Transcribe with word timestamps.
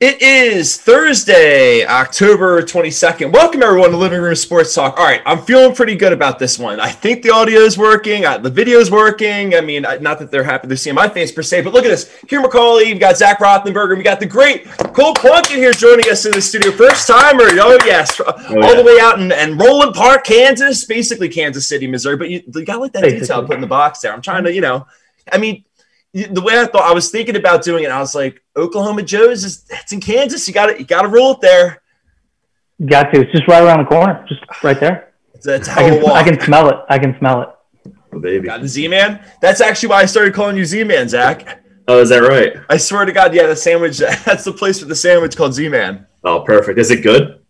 It 0.00 0.22
is 0.22 0.78
Thursday, 0.78 1.84
October 1.84 2.62
22nd. 2.62 3.34
Welcome, 3.34 3.62
everyone, 3.62 3.90
to 3.90 3.98
Living 3.98 4.22
Room 4.22 4.34
Sports 4.34 4.74
Talk. 4.74 4.96
All 4.96 5.04
right, 5.04 5.20
I'm 5.26 5.42
feeling 5.42 5.74
pretty 5.74 5.94
good 5.94 6.14
about 6.14 6.38
this 6.38 6.58
one. 6.58 6.80
I 6.80 6.88
think 6.88 7.22
the 7.22 7.28
audio 7.28 7.58
is 7.60 7.76
working, 7.76 8.24
uh, 8.24 8.38
the 8.38 8.48
video 8.48 8.78
is 8.78 8.90
working. 8.90 9.54
I 9.54 9.60
mean, 9.60 9.82
not 9.82 10.18
that 10.20 10.30
they're 10.30 10.42
happy 10.42 10.68
to 10.68 10.76
see 10.78 10.90
my 10.90 11.06
face 11.06 11.30
per 11.30 11.42
se, 11.42 11.60
but 11.60 11.74
look 11.74 11.84
at 11.84 11.88
this. 11.88 12.18
Here, 12.30 12.40
McCauley, 12.40 12.86
we've 12.86 12.98
got 12.98 13.18
Zach 13.18 13.40
Rothenberger, 13.40 13.94
we 13.94 14.02
got 14.02 14.20
the 14.20 14.24
great 14.24 14.64
Cole 14.94 15.12
Plunkett 15.12 15.58
here 15.58 15.72
joining 15.72 16.10
us 16.10 16.24
in 16.24 16.32
the 16.32 16.40
studio. 16.40 16.72
First 16.72 17.06
timer, 17.06 17.44
oh, 17.44 17.76
yes, 17.84 18.18
oh, 18.26 18.32
yeah. 18.48 18.66
all 18.66 18.76
the 18.76 18.82
way 18.82 18.98
out 19.02 19.20
in, 19.20 19.30
in 19.30 19.58
Roeland 19.58 19.92
Park, 19.92 20.24
Kansas, 20.24 20.82
basically 20.86 21.28
Kansas 21.28 21.68
City, 21.68 21.86
Missouri. 21.86 22.16
But 22.16 22.30
you, 22.30 22.42
you 22.54 22.64
got 22.64 22.80
like 22.80 22.94
that 22.94 23.02
detail 23.02 23.46
put 23.46 23.56
in 23.56 23.60
the 23.60 23.66
box 23.66 24.00
there. 24.00 24.14
I'm 24.14 24.22
trying 24.22 24.44
to, 24.44 24.54
you 24.54 24.62
know, 24.62 24.86
I 25.30 25.36
mean, 25.36 25.64
the 26.12 26.40
way 26.40 26.58
I 26.58 26.66
thought 26.66 26.82
I 26.82 26.92
was 26.92 27.10
thinking 27.10 27.36
about 27.36 27.62
doing 27.62 27.84
it, 27.84 27.90
I 27.90 28.00
was 28.00 28.14
like, 28.14 28.42
Oklahoma 28.56 29.02
Joe's 29.02 29.44
is 29.44 29.64
it's 29.70 29.92
in 29.92 30.00
Kansas. 30.00 30.46
You 30.48 30.54
got 30.54 30.66
to 30.66 30.78
you 30.78 30.84
got 30.84 31.02
to 31.02 31.08
roll 31.08 31.32
it 31.32 31.40
there. 31.40 31.82
Got 32.84 33.12
to. 33.12 33.20
It's 33.20 33.32
just 33.32 33.46
right 33.46 33.62
around 33.62 33.80
the 33.80 33.84
corner, 33.84 34.24
just 34.28 34.42
right 34.62 34.78
there. 34.80 35.12
That's 35.42 35.68
I 35.68 35.88
can, 35.88 36.06
I 36.06 36.22
can 36.22 36.40
smell 36.40 36.68
it. 36.68 36.76
I 36.88 36.98
can 36.98 37.16
smell 37.18 37.42
it. 37.42 37.48
Oh, 38.12 38.18
baby. 38.18 38.46
Got 38.46 38.60
the 38.60 38.68
Z 38.68 38.88
Man. 38.88 39.24
That's 39.40 39.60
actually 39.60 39.90
why 39.90 40.02
I 40.02 40.06
started 40.06 40.34
calling 40.34 40.56
you 40.56 40.64
Z 40.64 40.84
Man, 40.84 41.08
Zach. 41.08 41.62
Oh, 41.88 42.00
is 42.00 42.08
that 42.10 42.18
right? 42.18 42.54
I 42.68 42.76
swear 42.76 43.04
to 43.04 43.12
God, 43.12 43.34
yeah, 43.34 43.46
the 43.46 43.56
sandwich. 43.56 43.98
That's 44.24 44.44
the 44.44 44.52
place 44.52 44.80
for 44.80 44.86
the 44.86 44.94
sandwich 44.94 45.36
called 45.36 45.54
Z 45.54 45.68
Man. 45.68 46.06
Oh, 46.24 46.40
perfect. 46.40 46.78
Is 46.78 46.90
it 46.90 47.02
good? 47.02 47.40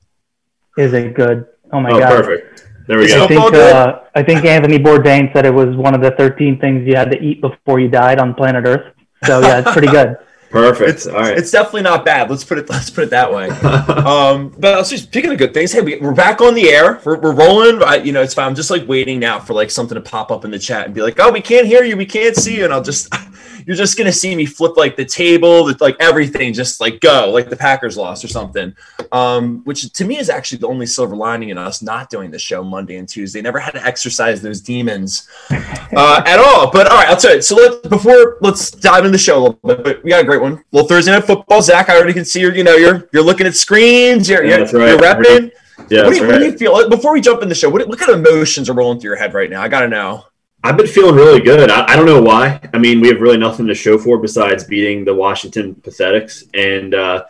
Is 0.76 0.92
it 0.92 1.14
good? 1.14 1.46
Oh 1.72 1.80
my 1.80 1.90
oh, 1.90 1.98
God. 1.98 2.08
perfect. 2.08 2.66
There 2.90 2.98
we 2.98 3.06
go. 3.06 3.22
I 3.22 3.28
think, 3.28 3.54
uh, 3.54 4.00
I 4.16 4.22
think 4.24 4.44
Anthony 4.44 4.76
Bourdain 4.76 5.32
said 5.32 5.46
it 5.46 5.54
was 5.54 5.76
one 5.76 5.94
of 5.94 6.00
the 6.00 6.10
13 6.10 6.58
things 6.58 6.84
you 6.84 6.96
had 6.96 7.08
to 7.12 7.22
eat 7.22 7.40
before 7.40 7.78
you 7.78 7.86
died 7.86 8.18
on 8.18 8.34
planet 8.34 8.64
Earth. 8.66 8.96
So 9.22 9.38
yeah, 9.38 9.60
it's 9.60 9.70
pretty 9.70 9.86
good. 9.86 10.16
Perfect. 10.50 10.90
It's, 10.90 11.06
All 11.06 11.14
right. 11.14 11.38
It's 11.38 11.52
definitely 11.52 11.82
not 11.82 12.04
bad. 12.04 12.28
Let's 12.28 12.42
put 12.42 12.58
it. 12.58 12.68
Let's 12.68 12.90
put 12.90 13.04
it 13.04 13.10
that 13.10 13.32
way. 13.32 13.48
um, 14.04 14.52
but 14.58 14.74
also 14.74 14.96
speaking 14.96 15.30
of 15.30 15.38
good 15.38 15.54
things, 15.54 15.70
hey, 15.70 15.82
we, 15.82 16.00
are 16.00 16.12
back 16.12 16.40
on 16.40 16.56
the 16.56 16.68
air. 16.68 17.00
We're, 17.04 17.20
we're 17.20 17.32
rolling. 17.32 17.80
I, 17.80 17.98
you 17.98 18.10
know, 18.10 18.22
it's 18.22 18.34
fine. 18.34 18.48
I'm 18.48 18.56
just 18.56 18.70
like 18.70 18.88
waiting 18.88 19.20
now 19.20 19.38
for 19.38 19.54
like 19.54 19.70
something 19.70 19.94
to 19.94 20.00
pop 20.00 20.32
up 20.32 20.44
in 20.44 20.50
the 20.50 20.58
chat 20.58 20.86
and 20.86 20.92
be 20.92 21.00
like, 21.00 21.20
"Oh, 21.20 21.30
we 21.30 21.40
can't 21.40 21.68
hear 21.68 21.84
you. 21.84 21.96
We 21.96 22.06
can't 22.06 22.34
see 22.34 22.56
you." 22.56 22.64
And 22.64 22.72
I'll 22.72 22.82
just 22.82 23.14
you're 23.70 23.76
just 23.76 23.96
gonna 23.96 24.10
see 24.10 24.34
me 24.34 24.46
flip 24.46 24.76
like 24.76 24.96
the 24.96 25.04
table, 25.04 25.72
like 25.78 25.94
everything, 26.00 26.52
just 26.52 26.80
like 26.80 26.98
go, 26.98 27.30
like 27.30 27.48
the 27.48 27.54
Packers 27.54 27.96
lost 27.96 28.24
or 28.24 28.26
something. 28.26 28.74
Um, 29.12 29.62
which 29.62 29.92
to 29.92 30.04
me 30.04 30.18
is 30.18 30.28
actually 30.28 30.58
the 30.58 30.66
only 30.66 30.86
silver 30.86 31.14
lining 31.14 31.50
in 31.50 31.56
us 31.56 31.80
not 31.80 32.10
doing 32.10 32.32
the 32.32 32.38
show 32.38 32.64
Monday 32.64 32.96
and 32.96 33.08
Tuesday. 33.08 33.40
Never 33.40 33.60
had 33.60 33.70
to 33.74 33.86
exercise 33.86 34.42
those 34.42 34.60
demons 34.60 35.28
uh, 35.52 36.20
at 36.26 36.40
all. 36.40 36.72
But 36.72 36.90
all 36.90 36.96
right, 36.96 37.08
I'll 37.08 37.16
tell 37.16 37.36
you. 37.36 37.42
So 37.42 37.54
let 37.54 37.88
before 37.88 38.38
let's 38.40 38.72
dive 38.72 39.04
into 39.04 39.12
the 39.12 39.18
show 39.18 39.38
a 39.38 39.40
little 39.40 39.60
bit. 39.62 39.84
But 39.84 40.02
we 40.02 40.10
got 40.10 40.22
a 40.22 40.26
great 40.26 40.42
one. 40.42 40.64
Well, 40.72 40.88
Thursday 40.88 41.12
night 41.12 41.22
football, 41.22 41.62
Zach. 41.62 41.88
I 41.88 41.96
already 41.96 42.12
can 42.12 42.24
see 42.24 42.40
you. 42.40 42.50
You 42.50 42.64
know, 42.64 42.74
you're 42.74 43.08
you're 43.12 43.22
looking 43.22 43.46
at 43.46 43.54
screens. 43.54 44.28
You're 44.28 44.44
yeah, 44.44 44.68
you're, 44.68 44.80
right. 44.80 44.88
you're 44.88 44.98
repping. 44.98 45.52
Yeah, 45.88 46.06
what 46.06 46.10
do, 46.10 46.16
you, 46.16 46.22
right. 46.22 46.32
what 46.32 46.38
do 46.40 46.44
you 46.46 46.58
feel 46.58 46.88
before 46.88 47.12
we 47.12 47.20
jump 47.20 47.40
in 47.44 47.48
the 47.48 47.54
show? 47.54 47.70
What, 47.70 47.86
what 47.86 48.00
kind 48.00 48.10
of 48.10 48.18
emotions 48.18 48.68
are 48.68 48.74
rolling 48.74 48.98
through 48.98 49.10
your 49.10 49.16
head 49.16 49.32
right 49.32 49.48
now? 49.48 49.62
I 49.62 49.68
got 49.68 49.82
to 49.82 49.88
know. 49.88 50.24
I've 50.62 50.76
been 50.76 50.86
feeling 50.86 51.14
really 51.14 51.40
good. 51.40 51.70
I, 51.70 51.86
I, 51.86 51.96
don't 51.96 52.06
know 52.06 52.20
why. 52.20 52.60
I 52.74 52.78
mean, 52.78 53.00
we 53.00 53.08
have 53.08 53.20
really 53.20 53.38
nothing 53.38 53.66
to 53.66 53.74
show 53.74 53.96
for 53.96 54.18
besides 54.18 54.64
beating 54.64 55.04
the 55.04 55.14
Washington 55.14 55.74
Pathetics, 55.74 56.44
and 56.52 56.94
uh, 56.94 57.24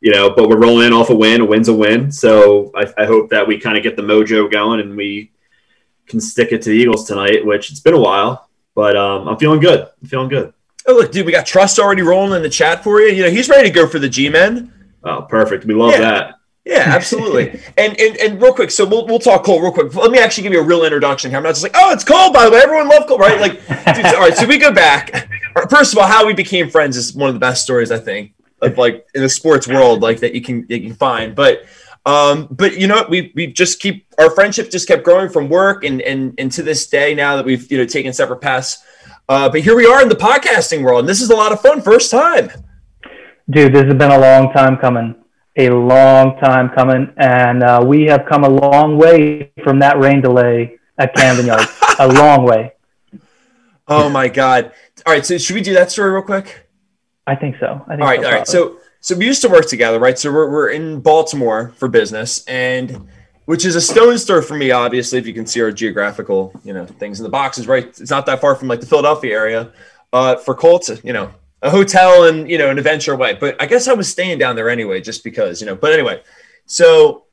you 0.00 0.12
know, 0.12 0.30
but 0.30 0.48
we're 0.48 0.60
rolling 0.60 0.88
in 0.88 0.92
off 0.92 1.08
a 1.08 1.14
win. 1.14 1.40
A 1.40 1.44
win's 1.44 1.68
a 1.68 1.74
win. 1.74 2.12
So 2.12 2.70
I, 2.74 2.92
I 2.98 3.06
hope 3.06 3.30
that 3.30 3.46
we 3.46 3.58
kind 3.58 3.78
of 3.78 3.82
get 3.82 3.96
the 3.96 4.02
mojo 4.02 4.50
going 4.50 4.80
and 4.80 4.94
we 4.94 5.32
can 6.06 6.20
stick 6.20 6.52
it 6.52 6.62
to 6.62 6.70
the 6.70 6.76
Eagles 6.76 7.06
tonight. 7.06 7.44
Which 7.44 7.70
it's 7.70 7.80
been 7.80 7.94
a 7.94 8.00
while, 8.00 8.48
but 8.74 8.96
um, 8.96 9.26
I'm 9.26 9.38
feeling 9.38 9.60
good. 9.60 9.88
I'm 10.02 10.08
feeling 10.08 10.28
good. 10.28 10.52
Oh 10.86 10.94
look, 10.94 11.12
dude, 11.12 11.26
we 11.26 11.32
got 11.32 11.46
Trust 11.46 11.78
already 11.78 12.02
rolling 12.02 12.36
in 12.36 12.42
the 12.42 12.50
chat 12.50 12.84
for 12.84 13.00
you. 13.00 13.08
You 13.08 13.24
know, 13.24 13.30
he's 13.30 13.48
ready 13.48 13.68
to 13.68 13.74
go 13.74 13.88
for 13.88 13.98
the 13.98 14.08
G-men. 14.08 14.72
Oh, 15.02 15.22
perfect. 15.22 15.64
We 15.64 15.74
love 15.74 15.92
yeah. 15.92 16.00
that. 16.00 16.34
Yeah, 16.66 16.82
absolutely. 16.84 17.60
and, 17.78 17.98
and 18.00 18.16
and 18.16 18.42
real 18.42 18.52
quick, 18.52 18.72
so 18.72 18.84
we'll, 18.84 19.06
we'll 19.06 19.20
talk 19.20 19.44
Cole 19.44 19.62
real 19.62 19.70
quick. 19.70 19.94
Let 19.94 20.10
me 20.10 20.18
actually 20.18 20.42
give 20.42 20.52
you 20.52 20.60
a 20.60 20.64
real 20.64 20.84
introduction 20.84 21.30
here. 21.30 21.38
I'm 21.38 21.44
not 21.44 21.50
just 21.50 21.62
like, 21.62 21.76
oh, 21.76 21.92
it's 21.92 22.02
Cole, 22.02 22.32
by 22.32 22.44
the 22.44 22.50
way. 22.50 22.58
Everyone 22.58 22.88
loved 22.88 23.06
Cole, 23.06 23.18
right? 23.18 23.40
Like, 23.40 23.64
dude, 23.94 24.04
all 24.06 24.20
right. 24.20 24.36
So 24.36 24.48
we 24.48 24.58
go 24.58 24.72
back. 24.72 25.28
First 25.70 25.92
of 25.92 25.98
all, 25.98 26.08
how 26.08 26.26
we 26.26 26.34
became 26.34 26.68
friends 26.68 26.96
is 26.96 27.14
one 27.14 27.28
of 27.28 27.34
the 27.34 27.40
best 27.40 27.62
stories 27.62 27.92
I 27.92 27.98
think 28.00 28.32
of 28.62 28.76
like 28.76 29.06
in 29.14 29.22
the 29.22 29.28
sports 29.28 29.68
world, 29.68 30.02
like 30.02 30.18
that 30.20 30.34
you 30.34 30.40
can 30.40 30.66
you 30.68 30.80
can 30.80 30.94
find. 30.94 31.36
But 31.36 31.66
um, 32.04 32.48
but 32.50 32.76
you 32.76 32.88
know, 32.88 33.06
we 33.08 33.30
we 33.36 33.46
just 33.46 33.78
keep 33.78 34.12
our 34.18 34.30
friendship 34.30 34.68
just 34.68 34.88
kept 34.88 35.04
growing 35.04 35.28
from 35.28 35.48
work 35.48 35.84
and 35.84 36.02
and 36.02 36.34
and 36.36 36.50
to 36.50 36.64
this 36.64 36.88
day 36.88 37.14
now 37.14 37.36
that 37.36 37.44
we've 37.44 37.70
you 37.70 37.78
know 37.78 37.86
taken 37.86 38.12
separate 38.12 38.40
paths. 38.40 38.82
Uh, 39.28 39.48
but 39.48 39.60
here 39.60 39.76
we 39.76 39.86
are 39.86 40.02
in 40.02 40.08
the 40.08 40.16
podcasting 40.16 40.82
world, 40.82 41.00
and 41.00 41.08
this 41.08 41.20
is 41.20 41.30
a 41.30 41.36
lot 41.36 41.52
of 41.52 41.60
fun. 41.60 41.80
First 41.80 42.10
time. 42.10 42.50
Dude, 43.48 43.72
this 43.72 43.84
has 43.84 43.94
been 43.94 44.10
a 44.10 44.18
long 44.18 44.52
time 44.52 44.76
coming 44.78 45.14
a 45.56 45.70
long 45.70 46.38
time 46.38 46.68
coming, 46.70 47.12
and 47.16 47.62
uh, 47.62 47.82
we 47.84 48.04
have 48.04 48.26
come 48.28 48.44
a 48.44 48.48
long 48.48 48.98
way 48.98 49.52
from 49.64 49.78
that 49.80 49.98
rain 49.98 50.20
delay 50.20 50.78
at 50.98 51.14
Camden 51.14 51.46
Yards. 51.46 51.70
a 51.98 52.08
long 52.08 52.44
way. 52.44 52.72
Oh 53.88 54.08
my 54.08 54.28
God! 54.28 54.72
All 55.06 55.12
right, 55.12 55.24
so 55.24 55.38
should 55.38 55.54
we 55.54 55.62
do 55.62 55.74
that 55.74 55.90
story 55.90 56.10
real 56.10 56.22
quick? 56.22 56.68
I 57.26 57.34
think 57.34 57.56
so. 57.58 57.84
I 57.86 57.96
think 57.96 58.02
all 58.02 58.06
right, 58.06 58.20
so, 58.20 58.26
all 58.26 58.34
right. 58.34 58.46
So, 58.46 58.78
so 59.00 59.16
we 59.16 59.26
used 59.26 59.42
to 59.42 59.48
work 59.48 59.66
together, 59.66 59.98
right? 59.98 60.18
So 60.18 60.32
we're 60.32 60.50
we're 60.50 60.70
in 60.70 61.00
Baltimore 61.00 61.72
for 61.76 61.88
business, 61.88 62.44
and 62.46 63.08
which 63.46 63.64
is 63.64 63.76
a 63.76 63.80
stone's 63.80 64.24
throw 64.24 64.42
for 64.42 64.54
me, 64.54 64.72
obviously. 64.72 65.18
If 65.18 65.26
you 65.26 65.32
can 65.32 65.46
see 65.46 65.62
our 65.62 65.72
geographical, 65.72 66.52
you 66.64 66.72
know, 66.74 66.84
things 66.84 67.20
in 67.20 67.24
the 67.24 67.30
boxes, 67.30 67.66
right? 67.66 67.86
It's 67.86 68.10
not 68.10 68.26
that 68.26 68.40
far 68.40 68.54
from 68.56 68.68
like 68.68 68.80
the 68.80 68.86
Philadelphia 68.86 69.32
area. 69.32 69.72
Uh, 70.12 70.36
for 70.36 70.54
Colts, 70.54 70.90
you 71.04 71.12
know, 71.12 71.32
a 71.66 71.70
hotel 71.70 72.24
and 72.24 72.48
you 72.48 72.58
know 72.58 72.70
an 72.70 72.78
adventure 72.78 73.12
away. 73.12 73.34
But 73.34 73.60
I 73.60 73.66
guess 73.66 73.88
I 73.88 73.92
was 73.92 74.08
staying 74.08 74.38
down 74.38 74.56
there 74.56 74.70
anyway, 74.70 75.00
just 75.00 75.24
because 75.24 75.60
you 75.60 75.66
know. 75.66 75.74
But 75.74 75.92
anyway, 75.92 76.22
so 76.64 77.24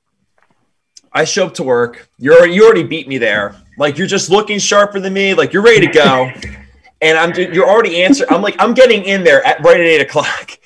I 1.14 1.24
show 1.24 1.46
up 1.46 1.54
to 1.56 1.64
work. 1.64 2.10
You're 2.18 2.36
already, 2.36 2.54
you 2.54 2.66
already 2.66 2.84
beat 2.84 3.08
me 3.08 3.20
there. 3.20 3.56
Like 3.78 3.98
you're 3.98 4.08
just 4.08 4.30
looking 4.30 4.60
sharper 4.60 5.00
than 5.00 5.14
me. 5.14 5.36
Like 5.36 5.54
you're 5.54 5.64
ready 5.64 5.86
to 5.86 5.94
go, 5.94 6.32
and 7.02 7.18
I'm 7.18 7.34
you're 7.36 7.70
already 7.70 8.04
answering. 8.04 8.32
I'm 8.32 8.42
like 8.42 8.56
I'm 8.60 8.74
getting 8.74 9.04
in 9.04 9.24
there 9.24 9.46
at 9.46 9.64
right 9.64 9.80
at 9.80 9.86
eight 9.86 10.02
o'clock. 10.02 10.52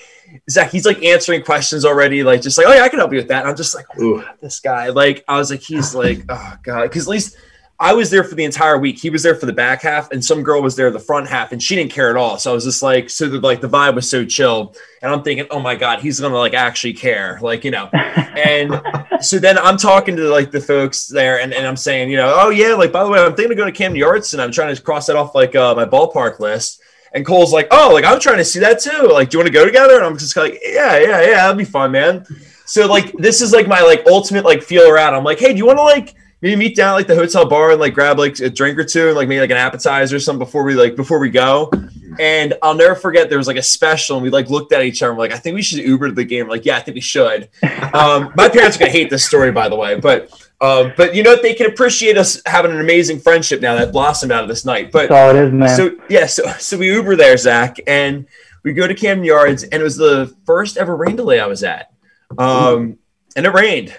Zach, 0.49 0.71
he's 0.71 0.85
like 0.85 1.03
answering 1.03 1.43
questions 1.43 1.83
already, 1.83 2.23
like 2.23 2.41
just 2.41 2.57
like, 2.57 2.67
oh 2.67 2.73
yeah, 2.73 2.83
I 2.83 2.89
can 2.89 2.99
help 2.99 3.11
you 3.11 3.17
with 3.17 3.27
that. 3.27 3.41
And 3.41 3.49
I'm 3.49 3.55
just 3.55 3.75
like, 3.75 3.85
oh, 3.99 4.23
this 4.41 4.61
guy. 4.61 4.89
Like 4.89 5.25
I 5.27 5.37
was 5.37 5.51
like, 5.51 5.61
he's 5.61 5.93
like, 5.93 6.23
oh 6.29 6.55
god, 6.63 6.83
because 6.83 7.07
at 7.07 7.11
least 7.11 7.35
I 7.79 7.93
was 7.93 8.09
there 8.09 8.23
for 8.23 8.33
the 8.33 8.43
entire 8.43 8.79
week. 8.79 8.97
He 8.97 9.11
was 9.11 9.21
there 9.21 9.35
for 9.35 9.45
the 9.45 9.53
back 9.53 9.83
half, 9.83 10.09
and 10.11 10.23
some 10.23 10.41
girl 10.41 10.63
was 10.63 10.75
there 10.75 10.89
the 10.89 10.99
front 10.99 11.27
half, 11.27 11.51
and 11.51 11.61
she 11.61 11.75
didn't 11.75 11.91
care 11.91 12.09
at 12.09 12.15
all. 12.15 12.39
So 12.39 12.49
I 12.49 12.53
was 12.55 12.63
just 12.63 12.81
like, 12.81 13.07
so 13.07 13.29
the, 13.29 13.39
like 13.39 13.61
the 13.61 13.69
vibe 13.69 13.93
was 13.93 14.09
so 14.09 14.25
chill, 14.25 14.73
and 15.03 15.11
I'm 15.11 15.21
thinking, 15.21 15.45
oh 15.51 15.59
my 15.59 15.75
god, 15.75 15.99
he's 15.99 16.19
gonna 16.19 16.35
like 16.35 16.55
actually 16.55 16.93
care, 16.93 17.37
like 17.41 17.63
you 17.63 17.71
know. 17.71 17.89
And 18.37 18.79
so 19.19 19.39
then 19.39 19.57
I'm 19.57 19.77
talking 19.77 20.15
to 20.15 20.29
like 20.29 20.51
the 20.51 20.61
folks 20.61 21.07
there, 21.07 21.39
and, 21.39 21.51
and 21.51 21.65
I'm 21.65 21.75
saying, 21.75 22.11
you 22.11 22.17
know, 22.17 22.35
oh 22.35 22.49
yeah, 22.49 22.75
like 22.75 22.91
by 22.91 23.03
the 23.03 23.09
way, 23.09 23.19
I'm 23.19 23.33
thinking 23.33 23.53
of 23.53 23.57
going 23.57 23.73
to 23.73 23.75
Camden 23.75 23.97
Yards, 23.97 24.33
and 24.33 24.41
I'm 24.41 24.51
trying 24.51 24.75
to 24.75 24.79
cross 24.79 25.07
that 25.07 25.15
off 25.15 25.33
like 25.33 25.55
uh, 25.55 25.73
my 25.73 25.85
ballpark 25.85 26.39
list. 26.39 26.81
And 27.13 27.25
Cole's 27.25 27.51
like, 27.51 27.67
oh, 27.71 27.91
like 27.93 28.05
I'm 28.05 28.19
trying 28.19 28.37
to 28.37 28.45
see 28.45 28.59
that 28.59 28.79
too. 28.79 29.09
Like, 29.11 29.31
do 29.31 29.37
you 29.37 29.39
want 29.39 29.47
to 29.47 29.53
go 29.53 29.65
together? 29.65 29.95
And 29.95 30.05
I'm 30.05 30.19
just 30.19 30.37
like, 30.37 30.59
yeah, 30.63 30.99
yeah, 30.99 31.21
yeah, 31.21 31.33
that'd 31.33 31.57
be 31.57 31.65
fun, 31.65 31.91
man. 31.91 32.27
So 32.65 32.85
like, 32.85 33.11
this 33.13 33.41
is 33.41 33.53
like 33.53 33.67
my 33.67 33.81
like 33.81 34.05
ultimate 34.05 34.45
like 34.45 34.61
feeler 34.61 34.99
out. 34.99 35.15
I'm 35.15 35.23
like, 35.23 35.39
hey, 35.39 35.51
do 35.51 35.57
you 35.57 35.65
want 35.65 35.79
to 35.79 35.83
like 35.83 36.13
maybe 36.41 36.55
meet 36.55 36.75
down 36.75 36.93
like 36.93 37.07
the 37.07 37.15
hotel 37.15 37.47
bar 37.47 37.71
and 37.71 37.79
like 37.79 37.93
grab 37.93 38.19
like 38.19 38.39
a 38.39 38.49
drink 38.49 38.77
or 38.77 38.83
two 38.83 39.07
and 39.07 39.15
like 39.15 39.27
maybe 39.27 39.41
like 39.41 39.49
an 39.49 39.57
appetizer 39.57 40.15
or 40.15 40.19
something 40.19 40.39
before 40.39 40.63
we 40.63 40.75
like 40.75 40.95
before 40.95 41.19
we 41.19 41.29
go. 41.29 41.71
And 42.19 42.55
I'll 42.61 42.73
never 42.73 42.95
forget 42.95 43.29
there 43.29 43.37
was 43.37 43.47
like 43.47 43.57
a 43.57 43.63
special 43.63 44.17
and 44.17 44.23
we 44.23 44.29
like 44.29 44.49
looked 44.49 44.71
at 44.71 44.83
each 44.83 45.03
other 45.03 45.11
and 45.11 45.17
we're 45.17 45.25
like, 45.25 45.33
I 45.33 45.37
think 45.37 45.55
we 45.55 45.61
should 45.61 45.79
Uber 45.79 46.09
to 46.09 46.13
the 46.13 46.23
game. 46.23 46.45
We're 46.45 46.53
like, 46.53 46.65
yeah, 46.65 46.77
I 46.77 46.79
think 46.79 46.95
we 46.95 47.01
should. 47.01 47.49
Um, 47.93 48.33
my 48.35 48.49
parents 48.49 48.75
are 48.75 48.79
gonna 48.81 48.91
hate 48.91 49.09
this 49.09 49.25
story 49.25 49.51
by 49.51 49.69
the 49.69 49.75
way, 49.75 49.99
but 49.99 50.29
um, 50.59 50.93
but 50.97 51.15
you 51.15 51.23
know 51.23 51.35
they 51.41 51.53
can 51.53 51.67
appreciate 51.67 52.17
us 52.17 52.41
having 52.45 52.71
an 52.71 52.79
amazing 52.79 53.19
friendship 53.19 53.61
now 53.61 53.75
that 53.75 53.91
blossomed 53.91 54.31
out 54.31 54.43
of 54.43 54.49
this 54.49 54.65
night. 54.65 54.91
But 54.91 55.09
That's 55.09 55.11
all 55.11 55.35
it 55.35 55.47
is, 55.47 55.53
man. 55.53 55.75
So 55.75 55.95
yeah, 56.09 56.25
so 56.25 56.47
so 56.59 56.77
we 56.77 56.91
Uber 56.91 57.15
there, 57.15 57.37
Zach, 57.37 57.77
and 57.87 58.27
we 58.63 58.73
go 58.73 58.87
to 58.87 58.93
Camden 58.93 59.23
Yards, 59.23 59.63
and 59.63 59.75
it 59.75 59.83
was 59.83 59.95
the 59.95 60.35
first 60.45 60.77
ever 60.77 60.95
rain 60.95 61.15
delay 61.15 61.39
I 61.39 61.45
was 61.45 61.63
at. 61.63 61.93
Um, 62.37 62.97
and 63.35 63.45
it 63.45 63.53
rained. 63.53 63.97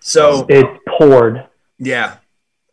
So 0.00 0.46
it 0.48 0.66
poured. 0.86 1.45
Yeah. 1.78 2.16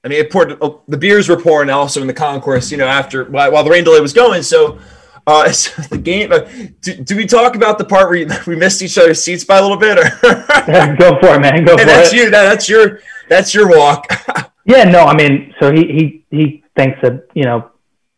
I 0.04 0.10
mean, 0.10 0.20
it 0.20 0.32
poured. 0.32 0.58
Oh, 0.62 0.82
the 0.88 0.98
beers 0.98 1.30
were 1.30 1.38
pouring 1.38 1.70
also 1.70 2.02
in 2.02 2.08
the 2.08 2.14
concourse. 2.14 2.72
You 2.72 2.78
know, 2.78 2.88
after 2.88 3.26
while, 3.26 3.52
while 3.52 3.64
the 3.64 3.70
rain 3.70 3.84
delay 3.84 4.02
was 4.02 4.14
going. 4.14 4.44
So, 4.44 4.80
uh, 5.26 5.52
so 5.52 5.82
the 5.84 5.98
game. 5.98 6.32
Uh, 6.32 6.40
do, 6.82 6.96
do, 6.96 7.16
we 7.16 7.26
talk 7.26 7.56
about 7.56 7.78
the 7.78 7.86
part 7.86 8.10
where 8.10 8.18
you, 8.18 8.30
we 8.48 8.56
missed 8.56 8.82
each 8.82 8.98
other's 8.98 9.24
seats 9.24 9.46
by 9.46 9.58
a 9.58 9.62
little 9.62 9.78
bit? 9.78 9.98
Or 9.98 10.04
go 10.96 11.20
for 11.20 11.36
it, 11.36 11.40
man. 11.40 11.64
Go 11.64 11.78
for 11.78 11.86
that's 11.86 12.12
it. 12.12 12.18
You, 12.18 12.30
that, 12.32 12.44
that's 12.44 12.68
your. 12.68 13.00
That's 13.30 13.54
your 13.54 13.70
walk. 13.70 14.06
yeah. 14.66 14.84
No. 14.84 15.06
I 15.06 15.16
mean, 15.16 15.56
so 15.60 15.72
he 15.72 15.88
he 15.88 16.26
he 16.30 16.64
thinks 16.76 17.00
that 17.02 17.28
you 17.34 17.44
know 17.44 17.72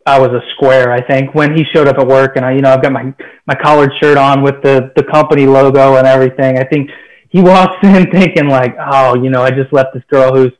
I 0.08 0.20
was 0.20 0.30
a 0.30 0.42
square. 0.56 0.92
I 0.92 1.02
think 1.02 1.36
when 1.36 1.56
he 1.56 1.64
showed 1.72 1.88
up 1.88 2.00
at 2.00 2.08
work, 2.08 2.36
and 2.36 2.44
I 2.44 2.54
you 2.54 2.62
know 2.62 2.72
I've 2.72 2.82
got 2.82 2.92
my 2.92 3.14
my 3.46 3.54
collared 3.54 3.92
shirt 4.02 4.18
on 4.18 4.42
with 4.42 4.64
the 4.64 4.92
the 4.96 5.04
company 5.04 5.46
logo 5.46 5.98
and 5.98 6.08
everything. 6.08 6.58
I 6.58 6.64
think 6.64 6.90
he 7.30 7.42
walks 7.42 7.78
in 7.84 8.10
thinking 8.12 8.48
like, 8.48 8.76
oh, 8.80 9.16
you 9.16 9.30
know, 9.30 9.44
I 9.44 9.52
just 9.52 9.72
left 9.72 9.94
this 9.94 10.04
girl 10.10 10.34
who's 10.34 10.52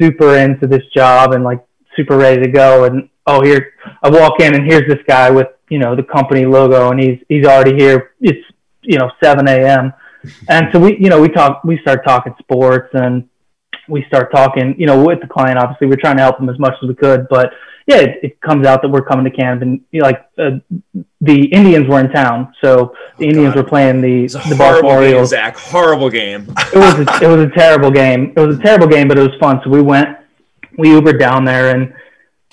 super 0.00 0.36
into 0.36 0.66
this 0.66 0.84
job 0.94 1.32
and 1.32 1.44
like 1.44 1.64
super 1.96 2.16
ready 2.16 2.42
to 2.42 2.48
go. 2.48 2.84
And 2.84 3.08
oh, 3.26 3.42
here 3.42 3.74
I 4.02 4.10
walk 4.10 4.40
in 4.40 4.54
and 4.54 4.64
here's 4.64 4.88
this 4.88 5.02
guy 5.06 5.30
with 5.30 5.48
you 5.68 5.78
know 5.78 5.96
the 5.96 6.02
company 6.02 6.44
logo, 6.44 6.90
and 6.90 7.00
he's 7.00 7.18
he's 7.28 7.46
already 7.46 7.76
here. 7.76 8.12
It's 8.20 8.44
you 8.82 8.98
know 8.98 9.10
7 9.22 9.46
a.m. 9.48 9.92
And 10.48 10.68
so 10.72 10.78
we 10.78 10.96
you 10.98 11.08
know 11.08 11.20
we 11.20 11.28
talk 11.28 11.64
we 11.64 11.78
start 11.78 12.04
talking 12.04 12.34
sports 12.40 12.90
and 12.94 13.28
we 13.92 14.04
start 14.08 14.32
talking 14.32 14.74
you 14.78 14.86
know 14.86 15.04
with 15.04 15.20
the 15.20 15.28
client. 15.28 15.58
Obviously, 15.58 15.86
we're 15.86 16.00
trying 16.00 16.16
to 16.16 16.22
help 16.22 16.38
them 16.38 16.48
as 16.48 16.58
much 16.58 16.74
as 16.82 16.88
we 16.88 16.94
could, 16.94 17.28
but 17.28 17.52
yeah, 17.86 17.98
it, 17.98 18.20
it 18.22 18.40
comes 18.40 18.66
out 18.66 18.80
that 18.82 18.88
we're 18.88 19.04
coming 19.04 19.24
to 19.24 19.30
Camden. 19.30 19.84
You 19.90 20.00
know, 20.00 20.06
like 20.06 20.26
uh, 20.38 20.50
the 21.20 21.44
Indians 21.46 21.88
were 21.88 22.00
in 22.00 22.10
town, 22.10 22.54
so 22.62 22.94
the 23.18 23.26
oh, 23.26 23.28
Indians 23.28 23.54
God. 23.54 23.64
were 23.64 23.68
playing 23.68 24.00
the 24.00 24.26
the 24.48 24.54
Baltimore 24.56 24.96
Orioles. 24.96 25.30
Zach, 25.30 25.56
horrible 25.56 26.08
game. 26.08 26.46
it 26.72 26.76
was 26.76 26.94
a, 27.22 27.24
it 27.24 27.28
was 27.28 27.46
a 27.46 27.50
terrible 27.50 27.90
game. 27.90 28.32
It 28.36 28.40
was 28.40 28.58
a 28.58 28.62
terrible 28.62 28.86
game, 28.86 29.08
but 29.08 29.18
it 29.18 29.22
was 29.22 29.38
fun. 29.38 29.60
So 29.64 29.70
we 29.70 29.82
went, 29.82 30.16
we 30.78 30.88
Ubered 30.88 31.18
down 31.18 31.44
there, 31.44 31.74
and 31.74 31.92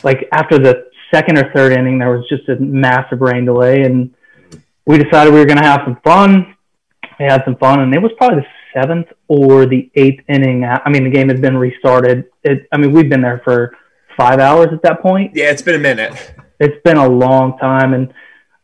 like 0.03 0.27
after 0.33 0.57
the 0.57 0.89
second 1.13 1.37
or 1.37 1.51
third 1.53 1.73
inning, 1.73 1.99
there 1.99 2.11
was 2.11 2.27
just 2.27 2.49
a 2.49 2.55
massive 2.57 3.21
rain 3.21 3.45
delay, 3.45 3.83
and 3.83 4.13
we 4.85 4.97
decided 4.97 5.33
we 5.33 5.39
were 5.39 5.45
going 5.45 5.61
to 5.61 5.67
have 5.67 5.81
some 5.85 5.99
fun. 6.03 6.55
We 7.19 7.25
had 7.25 7.43
some 7.45 7.55
fun, 7.57 7.81
and 7.81 7.93
it 7.93 8.01
was 8.01 8.11
probably 8.17 8.41
the 8.41 8.47
seventh 8.73 9.07
or 9.27 9.65
the 9.65 9.89
eighth 9.95 10.23
inning. 10.27 10.65
I 10.65 10.89
mean, 10.89 11.03
the 11.03 11.09
game 11.09 11.29
had 11.29 11.41
been 11.41 11.57
restarted. 11.57 12.25
It, 12.43 12.67
I 12.71 12.77
mean, 12.77 12.91
we've 12.91 13.09
been 13.09 13.21
there 13.21 13.41
for 13.43 13.75
five 14.17 14.39
hours 14.39 14.67
at 14.73 14.81
that 14.83 15.01
point. 15.01 15.35
Yeah, 15.35 15.51
it's 15.51 15.61
been 15.61 15.75
a 15.75 15.79
minute. 15.79 16.33
It's 16.61 16.75
been 16.83 16.97
a 16.97 17.07
long 17.07 17.57
time, 17.57 17.93
and 17.93 18.13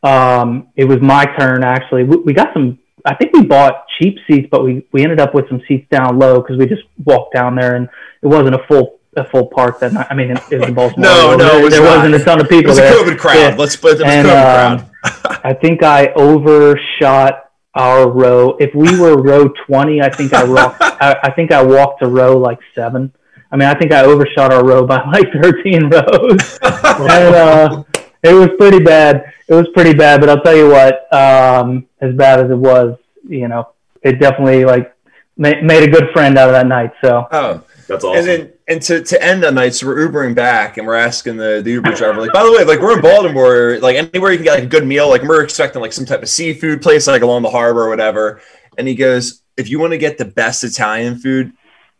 um, 0.02 0.68
it 0.76 0.84
was 0.84 1.00
my 1.00 1.24
turn 1.38 1.64
actually. 1.64 2.04
We, 2.04 2.18
we, 2.18 2.32
got 2.34 2.52
some. 2.52 2.78
I 3.06 3.14
think 3.14 3.32
we 3.32 3.42
bought 3.42 3.86
cheap 3.98 4.18
seats, 4.28 4.48
but 4.50 4.62
we 4.62 4.86
we 4.92 5.02
ended 5.02 5.18
up 5.18 5.34
with 5.34 5.48
some 5.48 5.62
seats 5.66 5.88
down 5.90 6.18
low 6.18 6.42
because 6.42 6.58
we 6.58 6.66
just 6.66 6.82
walked 7.06 7.32
down 7.32 7.56
there, 7.56 7.74
and 7.74 7.88
it 8.20 8.26
wasn't 8.26 8.54
a 8.54 8.58
full 8.68 8.98
a 9.16 9.24
full 9.24 9.46
park 9.46 9.80
that 9.80 9.94
night. 9.94 10.06
I 10.10 10.14
mean, 10.14 10.30
it, 10.30 10.38
it 10.50 10.58
was 10.58 10.68
in 10.68 10.74
Baltimore. 10.80 11.08
no, 11.08 11.36
no, 11.36 11.60
there, 11.60 11.70
there 11.70 11.82
wasn't 11.82 12.14
a 12.14 12.22
ton 12.22 12.38
of 12.38 12.50
people. 12.50 12.66
It 12.66 12.68
was 12.68 12.76
there. 12.76 12.92
a 12.92 13.04
COVID 13.04 13.18
crowd. 13.18 13.34
Yeah. 13.34 13.56
Let's 13.58 13.76
put 13.76 13.98
it 13.98 14.06
and, 14.06 14.28
COVID 14.28 14.80
um, 14.82 14.90
crowd. 15.02 15.40
I 15.44 15.54
think 15.54 15.82
I 15.82 16.08
overshot 16.08 17.45
our 17.76 18.10
row. 18.10 18.56
If 18.58 18.74
we 18.74 18.98
were 18.98 19.22
row 19.30 19.48
twenty, 19.66 20.00
I 20.02 20.08
think 20.10 20.32
I 20.34 20.42
walked. 20.44 20.78
I, 20.80 21.16
I 21.22 21.30
think 21.30 21.52
I 21.52 21.62
walked 21.62 22.00
to 22.02 22.08
row 22.08 22.36
like 22.36 22.58
seven. 22.74 23.12
I 23.52 23.56
mean, 23.56 23.68
I 23.68 23.74
think 23.74 23.92
I 23.92 24.04
overshot 24.04 24.52
our 24.52 24.64
row 24.64 24.84
by 24.84 24.96
like 25.12 25.32
13 25.32 25.88
rows. 25.88 26.58
and 26.62 27.34
uh, 27.34 27.84
it 28.22 28.32
was 28.32 28.48
pretty 28.58 28.80
bad. 28.82 29.32
It 29.46 29.54
was 29.54 29.68
pretty 29.72 29.94
bad, 29.94 30.20
but 30.20 30.28
I'll 30.28 30.42
tell 30.42 30.56
you 30.56 30.68
what, 30.68 31.06
um, 31.14 31.86
as 32.00 32.12
bad 32.14 32.40
as 32.40 32.50
it 32.50 32.56
was, 32.58 32.98
you 33.28 33.46
know, 33.46 33.68
it 34.02 34.18
definitely 34.18 34.64
like 34.64 34.92
ma- 35.36 35.60
made 35.62 35.84
a 35.84 35.90
good 35.90 36.10
friend 36.12 36.36
out 36.36 36.48
of 36.48 36.54
that 36.54 36.66
night. 36.66 36.90
So, 37.00 37.28
oh, 37.30 37.62
that's 37.86 38.04
awesome. 38.04 38.18
And 38.18 38.26
then, 38.26 38.52
and 38.68 38.82
to, 38.82 39.02
to 39.02 39.22
end 39.22 39.42
the 39.42 39.50
night, 39.50 39.74
so 39.74 39.86
we're 39.86 40.08
Ubering 40.08 40.34
back 40.34 40.76
and 40.76 40.86
we're 40.86 40.94
asking 40.94 41.36
the, 41.36 41.60
the 41.62 41.72
Uber 41.72 41.94
driver, 41.94 42.20
like, 42.20 42.32
by 42.32 42.44
the 42.44 42.52
way, 42.52 42.64
like 42.64 42.80
we're 42.80 42.96
in 42.96 43.02
Baltimore, 43.02 43.78
like 43.80 43.96
anywhere 43.96 44.32
you 44.32 44.38
can 44.38 44.44
get 44.44 44.54
like 44.54 44.64
a 44.64 44.66
good 44.66 44.86
meal, 44.86 45.08
like 45.08 45.22
we're 45.22 45.42
expecting 45.42 45.80
like 45.80 45.92
some 45.92 46.04
type 46.04 46.22
of 46.22 46.28
seafood 46.28 46.82
place, 46.82 47.06
like 47.06 47.22
along 47.22 47.42
the 47.42 47.50
harbor 47.50 47.84
or 47.84 47.88
whatever. 47.88 48.40
And 48.76 48.88
he 48.88 48.94
goes, 48.94 49.42
if 49.56 49.68
you 49.68 49.78
want 49.78 49.92
to 49.92 49.98
get 49.98 50.18
the 50.18 50.24
best 50.24 50.64
Italian 50.64 51.18
food, 51.18 51.52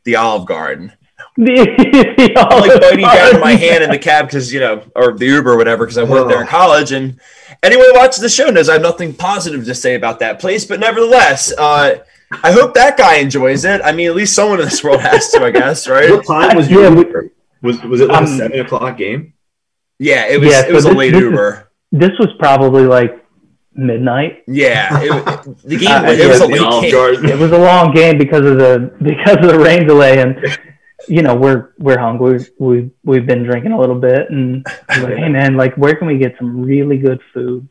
the 0.04 0.16
Olive 0.16 0.46
Garden. 0.46 0.92
the, 1.36 2.32
I'm 2.36 2.60
like 2.60 2.80
biting 2.80 3.04
down 3.04 3.40
my 3.40 3.52
hand 3.52 3.84
in 3.84 3.90
the 3.90 3.98
cab 3.98 4.26
because 4.26 4.52
you 4.52 4.60
know, 4.60 4.82
or 4.94 5.12
the 5.12 5.26
Uber 5.26 5.52
or 5.52 5.56
whatever, 5.56 5.84
because 5.84 5.98
I 5.98 6.04
worked 6.04 6.30
there 6.30 6.40
in 6.40 6.46
college. 6.46 6.92
And 6.92 7.20
anyone 7.62 7.86
who 7.86 7.94
watches 7.94 8.20
the 8.20 8.28
show 8.28 8.48
knows 8.48 8.68
I 8.68 8.74
have 8.74 8.82
nothing 8.82 9.14
positive 9.14 9.64
to 9.66 9.74
say 9.74 9.94
about 9.94 10.18
that 10.20 10.40
place. 10.40 10.64
But 10.64 10.80
nevertheless, 10.80 11.52
uh, 11.56 11.96
I 12.30 12.52
hope 12.52 12.74
that 12.74 12.96
guy 12.96 13.16
enjoys 13.16 13.64
it. 13.64 13.80
I 13.84 13.92
mean, 13.92 14.08
at 14.08 14.16
least 14.16 14.34
someone 14.34 14.58
in 14.58 14.64
this 14.66 14.82
world 14.82 15.00
has 15.00 15.30
to, 15.30 15.44
I 15.44 15.50
guess, 15.50 15.88
right? 15.88 16.10
What 16.10 16.26
time 16.26 16.56
was 16.56 16.70
your 16.70 16.92
Uber? 16.94 17.32
Was 17.62 17.82
was 17.82 18.00
it 18.00 18.08
like 18.08 18.18
um, 18.18 18.24
a 18.24 18.26
seven 18.26 18.60
o'clock 18.60 18.96
game? 18.96 19.34
Yeah, 19.98 20.26
it 20.26 20.40
was. 20.40 20.50
Yeah, 20.50 20.66
it 20.66 20.72
was 20.72 20.84
a 20.84 20.92
late 20.92 21.12
this 21.12 21.22
Uber. 21.22 21.70
Is, 21.92 22.00
this 22.00 22.18
was 22.18 22.28
probably 22.38 22.84
like 22.84 23.24
midnight. 23.72 24.42
Yeah, 24.46 24.88
it, 25.00 25.42
the 25.64 25.76
game. 25.76 25.90
Uh, 25.90 26.02
it 26.10 26.18
yeah, 26.18 26.26
was 26.28 26.40
a 26.40 26.46
late 26.46 26.92
game. 26.92 27.30
It 27.30 27.38
was 27.38 27.52
a 27.52 27.58
long 27.58 27.94
game 27.94 28.18
because 28.18 28.44
of 28.44 28.58
the 28.58 28.94
because 29.02 29.36
of 29.36 29.52
the 29.52 29.58
rain 29.58 29.86
delay 29.86 30.20
and 30.20 30.44
you 31.08 31.22
know 31.22 31.34
we're 31.34 31.72
we're 31.78 31.98
hungry 31.98 32.44
we've 32.58 32.90
we've 33.04 33.26
been 33.26 33.44
drinking 33.44 33.72
a 33.72 33.78
little 33.78 33.98
bit 33.98 34.30
and 34.30 34.66
like, 34.88 35.16
hey 35.16 35.28
man 35.28 35.56
like 35.56 35.74
where 35.76 35.94
can 35.94 36.06
we 36.06 36.18
get 36.18 36.34
some 36.38 36.62
really 36.62 36.96
good 36.96 37.20
food 37.32 37.68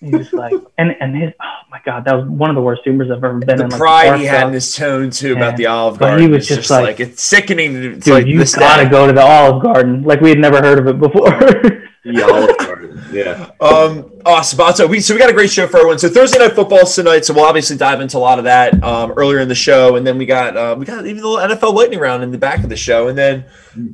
and 0.00 0.16
he's 0.16 0.32
like 0.32 0.52
and 0.78 0.94
and 1.00 1.16
his 1.16 1.32
oh 1.40 1.54
my 1.70 1.80
god 1.84 2.04
that 2.04 2.14
was 2.14 2.28
one 2.28 2.50
of 2.50 2.56
the 2.56 2.62
worst 2.62 2.82
humors 2.84 3.10
i've 3.10 3.22
ever 3.24 3.38
been 3.38 3.58
the 3.58 3.64
in 3.64 3.70
pride 3.70 4.10
like, 4.10 4.20
he 4.20 4.26
had 4.26 4.46
in 4.46 4.52
his 4.52 4.74
tone 4.74 5.10
too 5.10 5.32
about 5.32 5.56
the 5.56 5.66
olive 5.66 5.98
garden 5.98 6.20
he 6.20 6.28
was 6.28 6.46
just, 6.46 6.60
just 6.60 6.70
like, 6.70 6.84
like, 6.84 7.00
it's 7.00 7.22
sickening 7.22 7.98
dude 7.98 8.06
like 8.06 8.26
you 8.26 8.44
gotta 8.44 8.84
day. 8.84 8.90
go 8.90 9.06
to 9.06 9.12
the 9.12 9.22
olive 9.22 9.62
garden 9.62 10.02
like 10.02 10.20
we 10.20 10.28
had 10.30 10.38
never 10.38 10.60
heard 10.60 10.78
of 10.78 10.86
it 10.86 10.98
before 10.98 11.30
the 12.04 12.22
olive 12.22 12.56
garden 12.58 13.02
yeah 13.12 13.50
um 13.60 14.10
Awesome. 14.28 14.74
So 14.74 14.86
we 14.86 15.00
so 15.00 15.14
we 15.14 15.20
got 15.20 15.30
a 15.30 15.32
great 15.32 15.50
show 15.50 15.66
for 15.66 15.78
everyone. 15.78 15.98
So 15.98 16.10
Thursday 16.10 16.38
night 16.38 16.52
football 16.52 16.84
tonight. 16.84 17.24
So 17.24 17.32
we'll 17.32 17.46
obviously 17.46 17.78
dive 17.78 18.02
into 18.02 18.18
a 18.18 18.20
lot 18.20 18.38
of 18.38 18.44
that 18.44 18.82
um, 18.84 19.12
earlier 19.12 19.38
in 19.38 19.48
the 19.48 19.54
show, 19.54 19.96
and 19.96 20.06
then 20.06 20.18
we 20.18 20.26
got 20.26 20.54
uh, 20.54 20.76
we 20.78 20.84
got 20.84 21.06
even 21.06 21.22
the 21.22 21.28
little 21.28 21.56
NFL 21.56 21.72
lightning 21.72 21.98
round 21.98 22.22
in 22.22 22.30
the 22.30 22.36
back 22.36 22.62
of 22.62 22.68
the 22.68 22.76
show, 22.76 23.08
and 23.08 23.16
then 23.16 23.46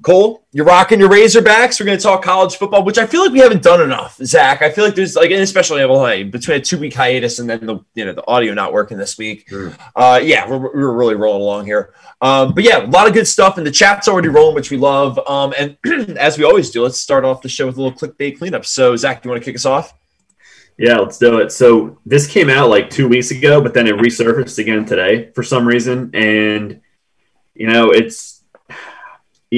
Cole, 0.02 0.44
you're 0.52 0.64
rocking 0.64 1.00
your 1.00 1.08
Razorbacks. 1.08 1.78
We're 1.78 1.86
going 1.86 1.98
to 1.98 2.02
talk 2.02 2.22
college 2.22 2.56
football, 2.56 2.84
which 2.84 2.98
I 2.98 3.06
feel 3.06 3.22
like 3.22 3.32
we 3.32 3.40
haven't 3.40 3.62
done 3.62 3.80
enough. 3.80 4.16
Zach, 4.16 4.62
I 4.62 4.70
feel 4.70 4.84
like 4.84 4.94
there's 4.94 5.16
like, 5.16 5.30
especially 5.30 5.82
in 5.82 6.30
between 6.30 6.56
a 6.58 6.60
two 6.60 6.78
week 6.78 6.94
hiatus 6.94 7.38
and 7.38 7.48
then 7.48 7.66
the 7.66 7.78
you 7.94 8.04
know 8.04 8.12
the 8.12 8.26
audio 8.26 8.54
not 8.54 8.72
working 8.72 8.98
this 8.98 9.18
week. 9.18 9.50
Uh, 9.96 10.20
yeah, 10.22 10.48
we're, 10.48 10.58
we're 10.58 10.92
really 10.92 11.14
rolling 11.14 11.42
along 11.42 11.66
here. 11.66 11.94
Um, 12.20 12.54
but 12.54 12.64
yeah, 12.64 12.84
a 12.84 12.86
lot 12.86 13.06
of 13.06 13.14
good 13.14 13.28
stuff, 13.28 13.58
and 13.58 13.66
the 13.66 13.70
chat's 13.70 14.08
already 14.08 14.28
rolling, 14.28 14.54
which 14.54 14.70
we 14.70 14.76
love. 14.76 15.18
Um, 15.28 15.54
and 15.58 15.76
as 16.18 16.38
we 16.38 16.44
always 16.44 16.70
do, 16.70 16.82
let's 16.82 16.98
start 16.98 17.24
off 17.24 17.42
the 17.42 17.48
show 17.48 17.66
with 17.66 17.76
a 17.76 17.82
little 17.82 17.98
clickbait 17.98 18.38
cleanup. 18.38 18.64
So 18.64 18.96
Zach, 18.96 19.22
do 19.22 19.28
you 19.28 19.32
want 19.32 19.42
to 19.42 19.44
kick 19.44 19.56
us 19.56 19.66
off? 19.66 19.94
Yeah, 20.76 20.96
let's 20.96 21.18
do 21.18 21.38
it. 21.38 21.52
So 21.52 21.98
this 22.04 22.26
came 22.26 22.50
out 22.50 22.68
like 22.68 22.90
two 22.90 23.08
weeks 23.08 23.30
ago, 23.30 23.60
but 23.60 23.74
then 23.74 23.86
it 23.86 23.94
resurfaced 23.96 24.58
again 24.58 24.84
today 24.84 25.30
for 25.32 25.42
some 25.42 25.66
reason. 25.66 26.10
And, 26.14 26.80
you 27.54 27.68
know, 27.68 27.90
it's 27.90 28.33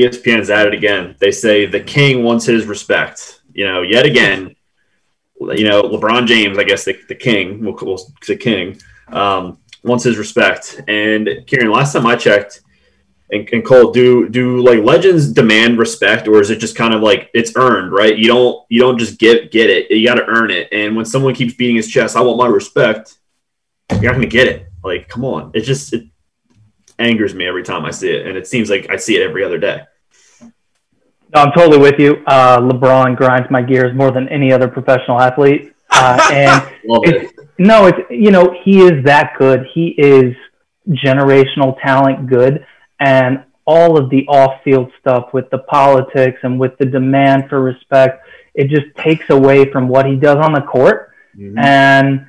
ESPN's 0.02 0.50
at 0.50 0.66
it 0.66 0.74
again. 0.74 1.16
They 1.18 1.30
say 1.30 1.66
the 1.66 1.80
king 1.80 2.22
wants 2.22 2.44
his 2.44 2.66
respect. 2.66 3.42
You 3.52 3.66
know, 3.66 3.82
yet 3.82 4.04
again, 4.04 4.54
you 5.40 5.64
know, 5.64 5.82
LeBron 5.82 6.26
James, 6.26 6.58
I 6.58 6.64
guess 6.64 6.84
the, 6.84 6.98
the 7.08 7.14
king, 7.14 7.64
we'll, 7.64 7.98
say 8.22 8.36
king, 8.36 8.78
um, 9.08 9.58
wants 9.82 10.04
his 10.04 10.18
respect. 10.18 10.80
And 10.88 11.28
Kieran, 11.46 11.70
last 11.70 11.92
time 11.92 12.06
I 12.06 12.16
checked, 12.16 12.60
and, 13.30 13.48
and 13.52 13.64
Cole, 13.64 13.90
do 13.90 14.28
do 14.28 14.62
like 14.62 14.84
legends 14.84 15.32
demand 15.32 15.78
respect, 15.78 16.28
or 16.28 16.40
is 16.40 16.50
it 16.50 16.60
just 16.60 16.76
kind 16.76 16.94
of 16.94 17.02
like 17.02 17.28
it's 17.34 17.52
earned, 17.56 17.92
right? 17.92 18.16
You 18.16 18.28
don't 18.28 18.64
you 18.68 18.80
don't 18.80 18.98
just 18.98 19.18
get 19.18 19.50
get 19.50 19.68
it, 19.68 19.90
you 19.90 20.06
got 20.06 20.14
to 20.14 20.26
earn 20.26 20.50
it. 20.50 20.68
And 20.70 20.94
when 20.94 21.04
someone 21.04 21.34
keeps 21.34 21.54
beating 21.54 21.76
his 21.76 21.88
chest, 21.88 22.16
I 22.16 22.20
want 22.20 22.38
my 22.38 22.46
respect. 22.46 23.18
You're 23.90 24.02
not 24.02 24.14
gonna 24.14 24.26
get 24.26 24.46
it. 24.46 24.68
Like, 24.84 25.08
come 25.08 25.24
on, 25.24 25.50
it's 25.54 25.66
just 25.66 25.92
it 25.92 26.06
angers 26.98 27.34
me 27.34 27.46
every 27.46 27.62
time 27.62 27.84
I 27.84 27.90
see 27.90 28.10
it, 28.10 28.26
and 28.26 28.36
it 28.36 28.46
seems 28.46 28.70
like 28.70 28.88
I 28.90 28.96
see 28.96 29.16
it 29.16 29.22
every 29.22 29.44
other 29.44 29.58
day. 29.58 29.82
No, 30.40 31.42
I'm 31.42 31.52
totally 31.52 31.78
with 31.78 31.98
you. 31.98 32.22
Uh, 32.26 32.60
LeBron 32.60 33.16
grinds 33.16 33.50
my 33.50 33.62
gears 33.62 33.94
more 33.94 34.10
than 34.10 34.28
any 34.28 34.52
other 34.52 34.68
professional 34.68 35.20
athlete, 35.20 35.74
uh, 35.90 36.18
and 36.32 36.72
it's, 36.84 37.32
it. 37.32 37.48
no, 37.58 37.86
it's 37.86 37.98
you 38.10 38.30
know 38.30 38.54
he 38.62 38.80
is 38.80 39.04
that 39.04 39.32
good. 39.38 39.66
He 39.74 39.94
is 39.98 40.34
generational 40.88 41.80
talent 41.82 42.28
good 42.28 42.64
and 43.00 43.44
all 43.66 43.98
of 43.98 44.10
the 44.10 44.26
off-field 44.28 44.92
stuff 45.00 45.30
with 45.32 45.50
the 45.50 45.58
politics 45.58 46.38
and 46.42 46.58
with 46.58 46.78
the 46.78 46.86
demand 46.86 47.48
for 47.48 47.60
respect, 47.60 48.24
it 48.54 48.68
just 48.68 48.86
takes 48.96 49.28
away 49.28 49.70
from 49.70 49.88
what 49.88 50.06
he 50.06 50.14
does 50.14 50.36
on 50.36 50.52
the 50.52 50.60
court. 50.60 51.12
Mm-hmm. 51.36 51.58
And 51.58 52.26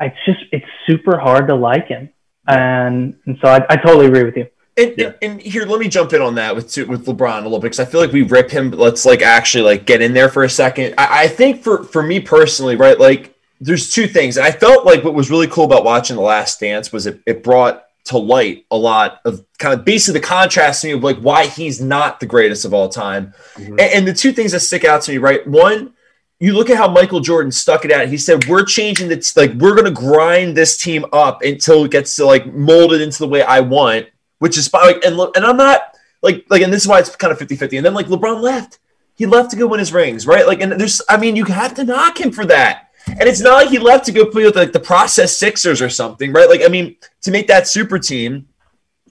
it's 0.00 0.16
just 0.26 0.40
it's 0.52 0.66
super 0.86 1.18
hard 1.18 1.48
to 1.48 1.54
like 1.54 1.88
him. 1.88 2.10
And 2.48 3.16
and 3.26 3.38
so 3.40 3.48
I, 3.48 3.64
I 3.68 3.76
totally 3.76 4.06
agree 4.06 4.24
with 4.24 4.36
you. 4.36 4.48
And, 4.76 4.94
yeah. 4.96 5.12
and, 5.22 5.40
here, 5.40 5.66
let 5.66 5.80
me 5.80 5.88
jump 5.88 6.12
in 6.12 6.22
on 6.22 6.36
that 6.36 6.54
with 6.54 6.76
with 6.76 7.06
LeBron 7.06 7.40
a 7.40 7.42
little 7.42 7.58
bit 7.58 7.72
because 7.72 7.80
I 7.80 7.84
feel 7.84 8.00
like 8.00 8.12
we 8.12 8.22
rip 8.22 8.50
him. 8.50 8.70
But 8.70 8.78
let's 8.78 9.04
like 9.04 9.22
actually 9.22 9.64
like 9.64 9.86
get 9.86 10.00
in 10.00 10.14
there 10.14 10.28
for 10.28 10.44
a 10.44 10.50
second. 10.50 10.94
I, 10.96 11.24
I 11.24 11.28
think 11.28 11.62
for 11.62 11.82
for 11.82 12.02
me 12.02 12.20
personally, 12.20 12.76
right? 12.76 12.98
Like, 12.98 13.36
there's 13.60 13.90
two 13.90 14.06
things. 14.06 14.36
And 14.36 14.46
I 14.46 14.52
felt 14.52 14.86
like 14.86 15.02
what 15.02 15.14
was 15.14 15.30
really 15.30 15.48
cool 15.48 15.64
about 15.64 15.84
watching 15.84 16.16
The 16.16 16.22
Last 16.22 16.60
Dance 16.60 16.92
was 16.92 17.06
it, 17.06 17.20
it 17.26 17.42
brought 17.42 17.84
to 18.04 18.18
light 18.18 18.64
a 18.70 18.76
lot 18.76 19.20
of 19.24 19.44
kind 19.58 19.78
of 19.78 19.84
basically 19.84 20.20
the 20.20 20.26
contrast 20.26 20.80
to 20.80 20.86
me 20.86 20.92
of 20.94 21.02
like 21.02 21.18
why 21.18 21.46
he's 21.46 21.80
not 21.80 22.20
the 22.20 22.26
greatest 22.26 22.64
of 22.64 22.72
all 22.72 22.88
time. 22.88 23.34
Mm-hmm. 23.54 23.72
And, 23.72 23.80
and, 23.80 24.08
the 24.08 24.14
two 24.14 24.32
things 24.32 24.52
that 24.52 24.60
stick 24.60 24.84
out 24.84 25.02
to 25.02 25.12
me, 25.12 25.18
right? 25.18 25.46
One, 25.46 25.92
you 26.40 26.52
look 26.52 26.70
at 26.70 26.76
how 26.76 26.88
Michael 26.88 27.20
Jordan 27.20 27.50
stuck 27.50 27.84
it 27.84 27.92
out. 27.92 28.08
He 28.08 28.16
said, 28.16 28.46
"We're 28.46 28.64
changing 28.64 29.08
this. 29.08 29.36
Like 29.36 29.52
we're 29.54 29.74
going 29.74 29.86
to 29.86 29.90
grind 29.90 30.56
this 30.56 30.76
team 30.76 31.04
up 31.12 31.42
until 31.42 31.84
it 31.84 31.90
gets 31.90 32.14
to 32.16 32.26
like 32.26 32.52
molded 32.52 33.00
into 33.00 33.18
the 33.18 33.28
way 33.28 33.42
I 33.42 33.60
want." 33.60 34.06
Which 34.38 34.56
is 34.56 34.72
like, 34.72 35.04
and 35.04 35.18
and 35.18 35.44
I'm 35.44 35.56
not 35.56 35.96
like 36.22 36.46
like, 36.48 36.62
and 36.62 36.72
this 36.72 36.82
is 36.82 36.88
why 36.88 37.00
it's 37.00 37.14
kind 37.16 37.32
of 37.32 37.38
50-50. 37.38 37.78
And 37.78 37.86
then 37.86 37.94
like 37.94 38.06
LeBron 38.06 38.40
left. 38.40 38.78
He 39.14 39.26
left 39.26 39.50
to 39.50 39.56
go 39.56 39.66
win 39.66 39.80
his 39.80 39.92
rings, 39.92 40.28
right? 40.28 40.46
Like, 40.46 40.60
and 40.60 40.70
there's, 40.70 41.02
I 41.08 41.16
mean, 41.16 41.34
you 41.34 41.44
have 41.46 41.74
to 41.74 41.82
knock 41.82 42.20
him 42.20 42.30
for 42.30 42.46
that. 42.46 42.90
And 43.08 43.22
it's 43.22 43.40
not 43.40 43.54
like 43.54 43.68
he 43.68 43.80
left 43.80 44.06
to 44.06 44.12
go 44.12 44.26
play 44.26 44.44
with 44.44 44.54
like 44.54 44.70
the 44.70 44.78
process 44.78 45.36
Sixers 45.36 45.82
or 45.82 45.88
something, 45.88 46.32
right? 46.32 46.48
Like, 46.48 46.62
I 46.62 46.68
mean, 46.68 46.94
to 47.22 47.32
make 47.32 47.48
that 47.48 47.66
super 47.66 47.98
team, 47.98 48.46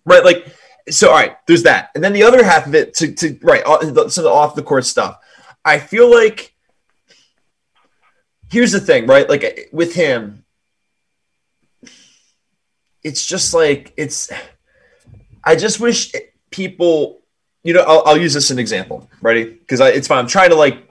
right? 0.05 0.23
Like, 0.23 0.47
so 0.89 1.09
all 1.09 1.15
right, 1.15 1.35
there's 1.45 1.63
that, 1.63 1.89
and 1.95 2.03
then 2.03 2.13
the 2.13 2.23
other 2.23 2.43
half 2.43 2.65
of 2.65 2.75
it 2.75 2.93
to 2.95 3.11
to 3.13 3.37
right, 3.41 3.63
some 3.65 3.97
of 3.97 4.13
the 4.13 4.29
off 4.29 4.55
the 4.55 4.63
court 4.63 4.85
stuff. 4.85 5.19
I 5.65 5.79
feel 5.79 6.09
like 6.09 6.53
here's 8.49 8.71
the 8.71 8.79
thing, 8.79 9.07
right? 9.07 9.27
Like 9.29 9.69
with 9.71 9.93
him, 9.93 10.43
it's 13.03 13.25
just 13.25 13.53
like 13.53 13.93
it's. 13.97 14.31
I 15.43 15.55
just 15.55 15.79
wish 15.79 16.11
people, 16.49 17.21
you 17.63 17.73
know, 17.73 17.81
I'll, 17.81 18.03
I'll 18.05 18.17
use 18.17 18.33
this 18.33 18.45
as 18.45 18.51
an 18.51 18.59
example. 18.59 19.09
Ready? 19.21 19.45
Because 19.45 19.79
it's 19.79 20.07
fine. 20.07 20.19
I'm 20.19 20.27
trying 20.27 20.49
to 20.49 20.55
like 20.55 20.87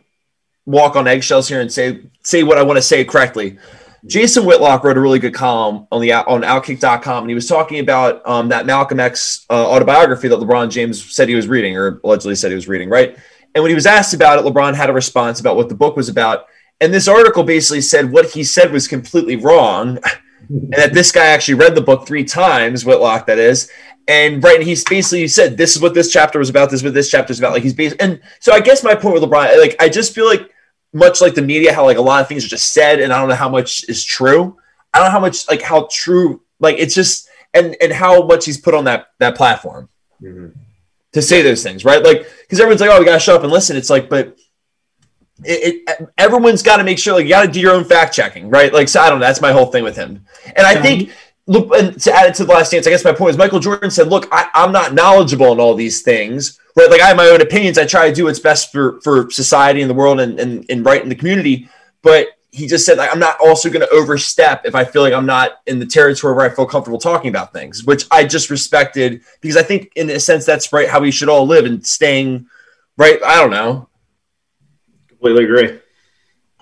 walk 0.65 0.97
on 0.97 1.07
eggshells 1.07 1.49
here 1.49 1.61
and 1.61 1.73
say 1.73 2.01
say 2.23 2.43
what 2.43 2.59
I 2.59 2.63
want 2.63 2.77
to 2.77 2.83
say 2.83 3.05
correctly. 3.05 3.59
Jason 4.07 4.45
Whitlock 4.45 4.85
wrote 4.85 4.97
a 4.97 5.01
really 5.01 5.19
good 5.19 5.35
column 5.35 5.89
on 5.91 6.01
the 6.01 6.13
on 6.13 6.43
Outkick.com, 6.43 7.25
and 7.25 7.31
he 7.31 7.35
was 7.35 7.49
talking 7.49 7.81
about 7.81 8.27
um, 8.27 8.49
that 8.49 8.65
Malcolm 8.65 9.01
X 9.01 9.45
uh, 9.51 9.69
autobiography 9.69 10.29
that 10.29 10.39
LeBron 10.39 10.71
James 10.71 11.13
said 11.13 11.29
he 11.29 11.35
was 11.35 11.49
reading, 11.49 11.77
or 11.77 12.01
allegedly 12.05 12.37
said 12.37 12.51
he 12.51 12.55
was 12.55 12.69
reading, 12.69 12.89
right? 12.89 13.17
And 13.55 13.63
when 13.63 13.71
he 13.71 13.75
was 13.75 13.87
asked 13.87 14.15
about 14.15 14.39
it, 14.39 14.45
LeBron 14.45 14.75
had 14.75 14.91
a 14.91 14.93
response 14.93 15.41
about 15.41 15.57
what 15.57 15.69
the 15.69 15.75
book 15.75 15.97
was 15.97 16.09
about, 16.09 16.47
and 16.81 16.93
this 16.93 17.09
article 17.09 17.43
basically 17.43 17.81
said 17.81 18.13
what 18.13 18.31
he 18.31 18.45
said 18.45 18.73
was 18.73 18.89
completely 18.89 19.37
wrong, 19.37 19.99
and 20.49 20.73
that 20.73 20.95
this 20.95 21.13
guy 21.13 21.27
actually 21.27 21.55
read 21.55 21.75
the 21.75 21.81
book 21.81 22.07
three 22.07 22.25
times, 22.25 22.85
Whitlock, 22.85 23.27
that 23.27 23.39
is, 23.39 23.71
and 24.09 24.43
right, 24.43 24.57
and 24.57 24.65
he's 24.65 24.85
basically 24.85 25.27
said 25.29 25.57
this 25.57 25.75
is 25.75 25.83
what 25.83 25.95
this 25.95 26.13
chapter 26.13 26.39
was 26.39 26.49
about, 26.49 26.71
this 26.71 26.81
is 26.81 26.85
what 26.85 26.95
this 26.95 27.11
chapter 27.11 27.33
is 27.33 27.39
about. 27.39 27.53
Like 27.53 27.63
he's 27.63 27.75
basically, 27.75 28.05
and 28.05 28.21
so 28.41 28.53
I 28.53 28.61
guess 28.61 28.85
my 28.85 28.95
point 28.95 29.15
with 29.15 29.23
LeBron, 29.23 29.59
like 29.59 29.77
I 29.81 29.89
just 29.89 30.15
feel 30.15 30.27
like 30.27 30.51
much 30.93 31.21
like 31.21 31.35
the 31.35 31.43
media, 31.43 31.73
how 31.73 31.85
like 31.85 31.99
a 31.99 32.03
lot 32.03 32.21
of 32.21 32.29
things 32.29 32.45
are 32.45 32.49
just 32.49 32.73
said, 32.73 33.01
and 33.01 33.13
I 33.13 33.19
don't 33.19 33.29
know 33.29 33.35
how 33.35 33.49
much 33.49 33.89
is 33.89 34.05
true. 34.05 34.57
I 34.93 34.99
don't 34.99 35.09
know 35.09 35.13
how 35.13 35.21
much 35.21 35.49
like 35.49 35.63
how 35.63 35.89
true 35.91 36.43
like 36.61 36.77
it's 36.79 36.95
just 36.95 37.29
and 37.53 37.77
and 37.81 37.93
how 37.93 38.25
much 38.25 38.45
he's 38.45 38.59
put 38.59 38.75
on 38.75 38.85
that 38.85 39.09
that 39.19 39.37
platform 39.37 39.89
mm-hmm. 40.23 40.59
to 41.13 41.23
say 41.23 41.43
those 41.43 41.63
things, 41.63 41.85
right? 41.85 42.03
Like 42.03 42.27
because 42.43 42.61
everyone's 42.61 42.81
like, 42.81 42.91
oh, 42.91 42.99
we 42.99 43.05
gotta 43.05 43.19
shut 43.19 43.37
up 43.37 43.43
and 43.43 43.53
listen. 43.53 43.77
It's 43.77 43.91
like, 43.91 44.09
but 44.09 44.39
it, 45.45 45.83
it 45.87 46.09
everyone's 46.19 46.63
got 46.63 46.79
to 46.79 46.85
make 46.85 46.99
sure 46.99 47.15
like 47.15 47.25
you 47.25 47.31
got 47.31 47.47
to 47.47 47.53
do 47.53 47.61
your 47.61 47.75
own 47.75 47.85
fact 47.85 48.15
checking, 48.15 48.49
right? 48.49 48.73
Like 48.73 48.89
so 48.89 49.01
I 49.01 49.11
don't 49.11 49.21
know. 49.21 49.27
That's 49.27 49.41
my 49.41 49.53
whole 49.53 49.67
thing 49.67 49.85
with 49.85 49.97
him, 49.97 50.25
and 50.57 50.67
I 50.67 50.81
think. 50.81 51.11
Look, 51.49 51.73
and 51.77 51.97
to 52.01 52.13
add 52.13 52.29
it 52.29 52.35
to 52.35 52.45
the 52.45 52.53
last 52.53 52.73
dance, 52.73 52.89
I 52.89 52.91
guess 52.91 53.05
my 53.05 53.13
point 53.13 53.31
is 53.31 53.39
Michael 53.39 53.61
Jordan 53.61 53.89
said, 53.89 54.09
"Look, 54.09 54.27
I, 54.33 54.51
I'm 54.53 54.73
not 54.73 54.95
knowledgeable 54.95 55.53
in 55.53 55.61
all 55.61 55.77
these 55.77 56.03
things, 56.03 56.59
right? 56.75 56.91
Like 56.91 57.01
I 57.01 57.07
have 57.07 57.17
my 57.17 57.29
own 57.29 57.41
opinions. 57.41 57.79
I 57.79 57.87
try 57.87 58.09
to 58.09 58.13
do 58.13 58.25
what's 58.25 58.41
best 58.41 58.73
for 58.73 59.01
for 59.03 59.31
society 59.31 59.81
and 59.81 59.89
the 59.89 59.95
world 59.95 60.19
and 60.19 60.41
and, 60.41 60.67
and 60.69 60.85
right 60.85 61.01
in 61.01 61.09
the 61.09 61.15
community. 61.15 61.69
But 62.03 62.31
he 62.57 62.67
just 62.67 62.87
said 62.87 62.97
like 62.97 63.13
I'm 63.13 63.19
not 63.19 63.37
also 63.39 63.69
going 63.69 63.87
to 63.87 63.91
overstep 63.91 64.65
if 64.65 64.75
I 64.75 64.85
feel 64.85 65.03
like 65.03 65.13
I'm 65.13 65.27
not 65.27 65.61
in 65.67 65.79
the 65.79 65.87
territory 65.87 66.35
where 66.35 66.51
I 66.51 66.55
feel 66.55 66.67
comfortable 66.67 66.99
talking 66.99 67.29
about 67.29 67.53
things, 67.53 67.85
which 67.85 68.07
I 68.11 68.25
just 68.25 68.51
respected 68.51 69.23
because 69.41 69.57
I 69.57 69.63
think 69.63 69.93
in 69.95 70.09
a 70.09 70.19
sense 70.19 70.47
that's 70.47 70.73
right 70.73 70.89
how 70.89 71.01
we 71.01 71.11
should 71.11 71.29
all 71.29 71.47
live 71.47 71.67
and 71.67 71.87
staying 71.87 72.47
right. 72.97 73.23
I 73.23 73.37
don't 73.37 73.51
know. 73.51 73.89
Completely 75.27 75.45
agree. 75.45 75.81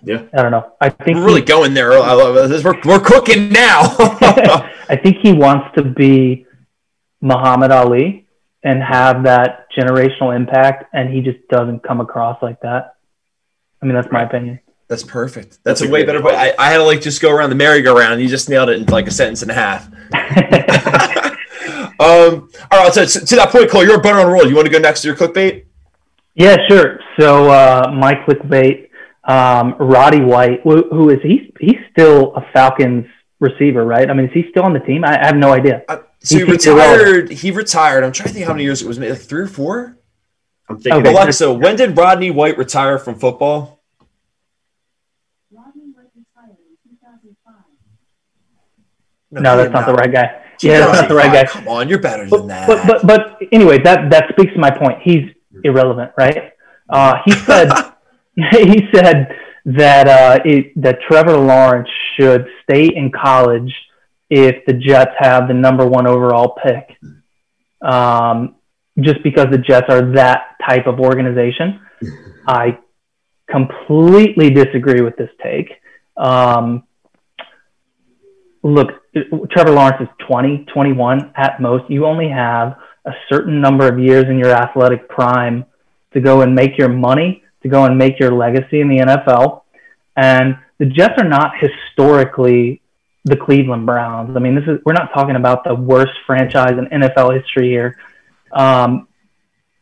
Yeah, 0.04 0.23
I 0.33 0.42
don't 0.42 0.50
know. 0.50 0.73
I 0.80 0.88
think 0.88 1.18
we're 1.18 1.25
really 1.25 1.40
he, 1.40 1.47
going 1.47 1.75
there. 1.75 1.92
I 1.92 2.12
love 2.12 2.49
this. 2.49 2.64
We're 2.64 2.80
we're 2.85 3.00
cooking 3.00 3.50
now. 3.50 3.80
I 4.88 4.99
think 5.02 5.18
he 5.18 5.33
wants 5.33 5.75
to 5.76 5.83
be 5.83 6.47
Muhammad 7.21 7.71
Ali 7.71 8.26
and 8.62 8.83
have 8.83 9.25
that 9.25 9.66
generational 9.76 10.35
impact, 10.35 10.85
and 10.94 11.12
he 11.12 11.21
just 11.21 11.47
doesn't 11.49 11.83
come 11.83 12.00
across 12.00 12.42
like 12.42 12.61
that. 12.62 12.97
I 13.83 13.87
mean, 13.87 13.94
that's 13.94 14.11
my 14.11 14.23
opinion. 14.23 14.61
That's 14.88 15.02
perfect. 15.02 15.59
That's, 15.62 15.80
that's 15.80 15.83
a, 15.83 15.92
way 15.92 16.04
better 16.04 16.23
way. 16.23 16.35
I, 16.35 16.54
I, 16.59 16.71
had 16.71 16.78
to 16.78 16.85
like 16.85 17.00
just 17.00 17.21
go 17.21 17.30
around 17.30 17.50
the 17.50 17.56
merry-go-round. 17.56 18.21
You 18.21 18.28
just 18.28 18.49
nailed 18.49 18.68
it 18.71 18.80
in 18.80 18.87
like 18.87 19.06
a 19.06 19.11
sentence 19.11 19.42
and 19.42 19.50
a 19.50 19.54
half. 19.54 19.87
um, 22.00 22.50
all 22.71 22.85
right. 22.85 22.94
So, 22.94 23.04
so, 23.04 23.21
to 23.21 23.37
that 23.37 23.50
point, 23.50 23.71
Cole, 23.71 23.85
you're 23.85 23.99
a 23.99 24.02
better 24.02 24.21
on 24.21 24.26
a 24.26 24.30
roll. 24.30 24.47
You 24.47 24.54
want 24.54 24.66
to 24.66 24.73
go 24.73 24.78
next 24.78 25.02
to 25.02 25.09
your 25.09 25.16
clickbait? 25.16 25.64
Yeah, 26.35 26.57
sure. 26.69 27.00
So 27.19 27.50
uh, 27.50 27.93
my 27.95 28.14
clickbait, 28.14 28.91
um, 29.25 29.76
Roddy 29.79 30.21
White, 30.21 30.61
who, 30.64 30.88
who 30.91 31.11
is 31.11 31.21
he? 31.23 31.53
He's 31.61 31.79
still 31.93 32.35
a 32.35 32.45
Falcons 32.53 33.07
receiver, 33.38 33.85
right? 33.85 34.11
I 34.11 34.14
mean, 34.14 34.26
is 34.26 34.33
he 34.33 34.47
still 34.50 34.64
on 34.64 34.73
the 34.73 34.81
team? 34.81 35.05
I, 35.05 35.21
I 35.21 35.26
have 35.26 35.37
no 35.37 35.53
idea. 35.53 35.83
Uh, 35.88 35.99
so 36.21 36.38
he, 36.38 36.45
he 36.45 36.50
retired. 36.50 37.31
He 37.31 37.50
retired. 37.50 38.03
I'm 38.03 38.12
trying 38.12 38.29
to 38.29 38.35
think 38.35 38.47
how 38.47 38.53
many 38.53 38.64
years 38.64 38.83
it 38.83 38.88
was. 38.88 38.99
Maybe 38.99 39.12
like 39.12 39.21
three 39.21 39.43
or 39.43 39.47
four. 39.47 39.97
I'm 40.69 40.81
thinking. 40.81 41.03
Okay. 41.03 41.11
Alexa, 41.11 41.53
when 41.53 41.76
did 41.76 41.97
Rodney 41.97 42.31
White 42.31 42.59
retire 42.59 42.99
from 42.99 43.19
football? 43.19 43.83
Rodney 45.53 45.93
White 45.93 46.11
retired 46.17 46.57
in 46.59 46.97
2005. 46.97 47.55
No, 49.31 49.41
no 49.41 49.57
that's 49.57 49.73
not, 49.73 49.81
not, 49.81 49.87
the 49.87 49.95
right 49.95 50.12
guy. 50.12 50.41
Yeah, 50.62 50.81
that's 50.81 51.00
not 51.03 51.09
the 51.09 51.14
right 51.14 51.33
guy. 51.33 51.45
Come 51.45 51.69
on, 51.69 51.88
you're 51.88 51.99
better 51.99 52.29
than 52.29 52.47
that. 52.49 52.67
But, 52.67 52.87
but 52.87 53.07
but 53.07 53.38
anyway, 53.53 53.79
that 53.83 54.11
that 54.11 54.31
speaks 54.31 54.53
to 54.55 54.59
my 54.59 54.71
point. 54.71 55.03
He's 55.03 55.31
irrelevant, 55.64 56.12
right? 56.16 56.52
Uh, 56.88 57.16
he 57.25 57.33
said 57.33 57.71
he 58.52 58.88
said 58.92 59.28
that 59.64 60.09
uh, 60.09 60.38
it, 60.44 60.73
that 60.76 60.99
Trevor 61.09 61.37
Lawrence 61.37 61.88
should 62.16 62.47
stay 62.64 62.87
in 62.87 63.11
college 63.11 63.73
if 64.28 64.64
the 64.66 64.73
Jets 64.73 65.12
have 65.18 65.47
the 65.49 65.54
number 65.54 65.87
one 65.87 66.06
overall 66.06 66.56
pick, 66.62 66.97
um, 67.80 68.56
just 68.99 69.23
because 69.23 69.49
the 69.50 69.59
Jets 69.59 69.87
are 69.88 70.12
that 70.14 70.56
type 70.68 70.87
of 70.87 70.99
organization. 70.99 71.80
I 72.47 72.78
completely 73.49 74.50
disagree 74.50 75.00
with 75.00 75.16
this 75.16 75.30
take. 75.42 75.71
Um, 76.16 76.85
look, 78.62 78.88
Trevor 79.50 79.71
Lawrence 79.71 80.00
is 80.00 80.09
20, 80.26 80.66
21 80.73 81.33
at 81.37 81.61
most. 81.61 81.88
You 81.88 82.06
only 82.06 82.28
have 82.28 82.76
a 83.07 83.13
certain 83.29 83.61
number 83.61 83.87
of 83.87 83.99
years 83.99 84.25
in 84.29 84.39
your 84.39 84.51
athletic 84.51 85.09
prime 85.09 85.65
to 86.13 86.21
go 86.21 86.41
and 86.43 86.55
make 86.55 86.79
your 86.79 86.89
money, 86.89 87.43
to 87.63 87.69
go 87.69 87.85
and 87.85 87.99
make 87.99 88.19
your 88.19 88.33
legacy 88.33 88.81
in 88.81 88.89
the 88.89 88.99
NFL. 88.99 89.63
And 90.17 90.57
the 90.79 90.87
Jets 90.87 91.15
are 91.19 91.29
not 91.29 91.53
historically 91.59 92.81
the 93.25 93.37
Cleveland 93.37 93.87
Browns. 93.87 94.37
I 94.37 94.41
mean, 94.41 94.55
this 94.55 94.65
is 94.65 94.81
we're 94.85 94.93
not 94.93 95.13
talking 95.15 95.37
about 95.37 95.65
the 95.65 95.75
worst 95.75 96.13
franchise 96.27 96.73
in 96.79 96.87
NFL 96.87 97.41
history 97.41 97.69
here. 97.69 97.97
Um, 98.53 99.09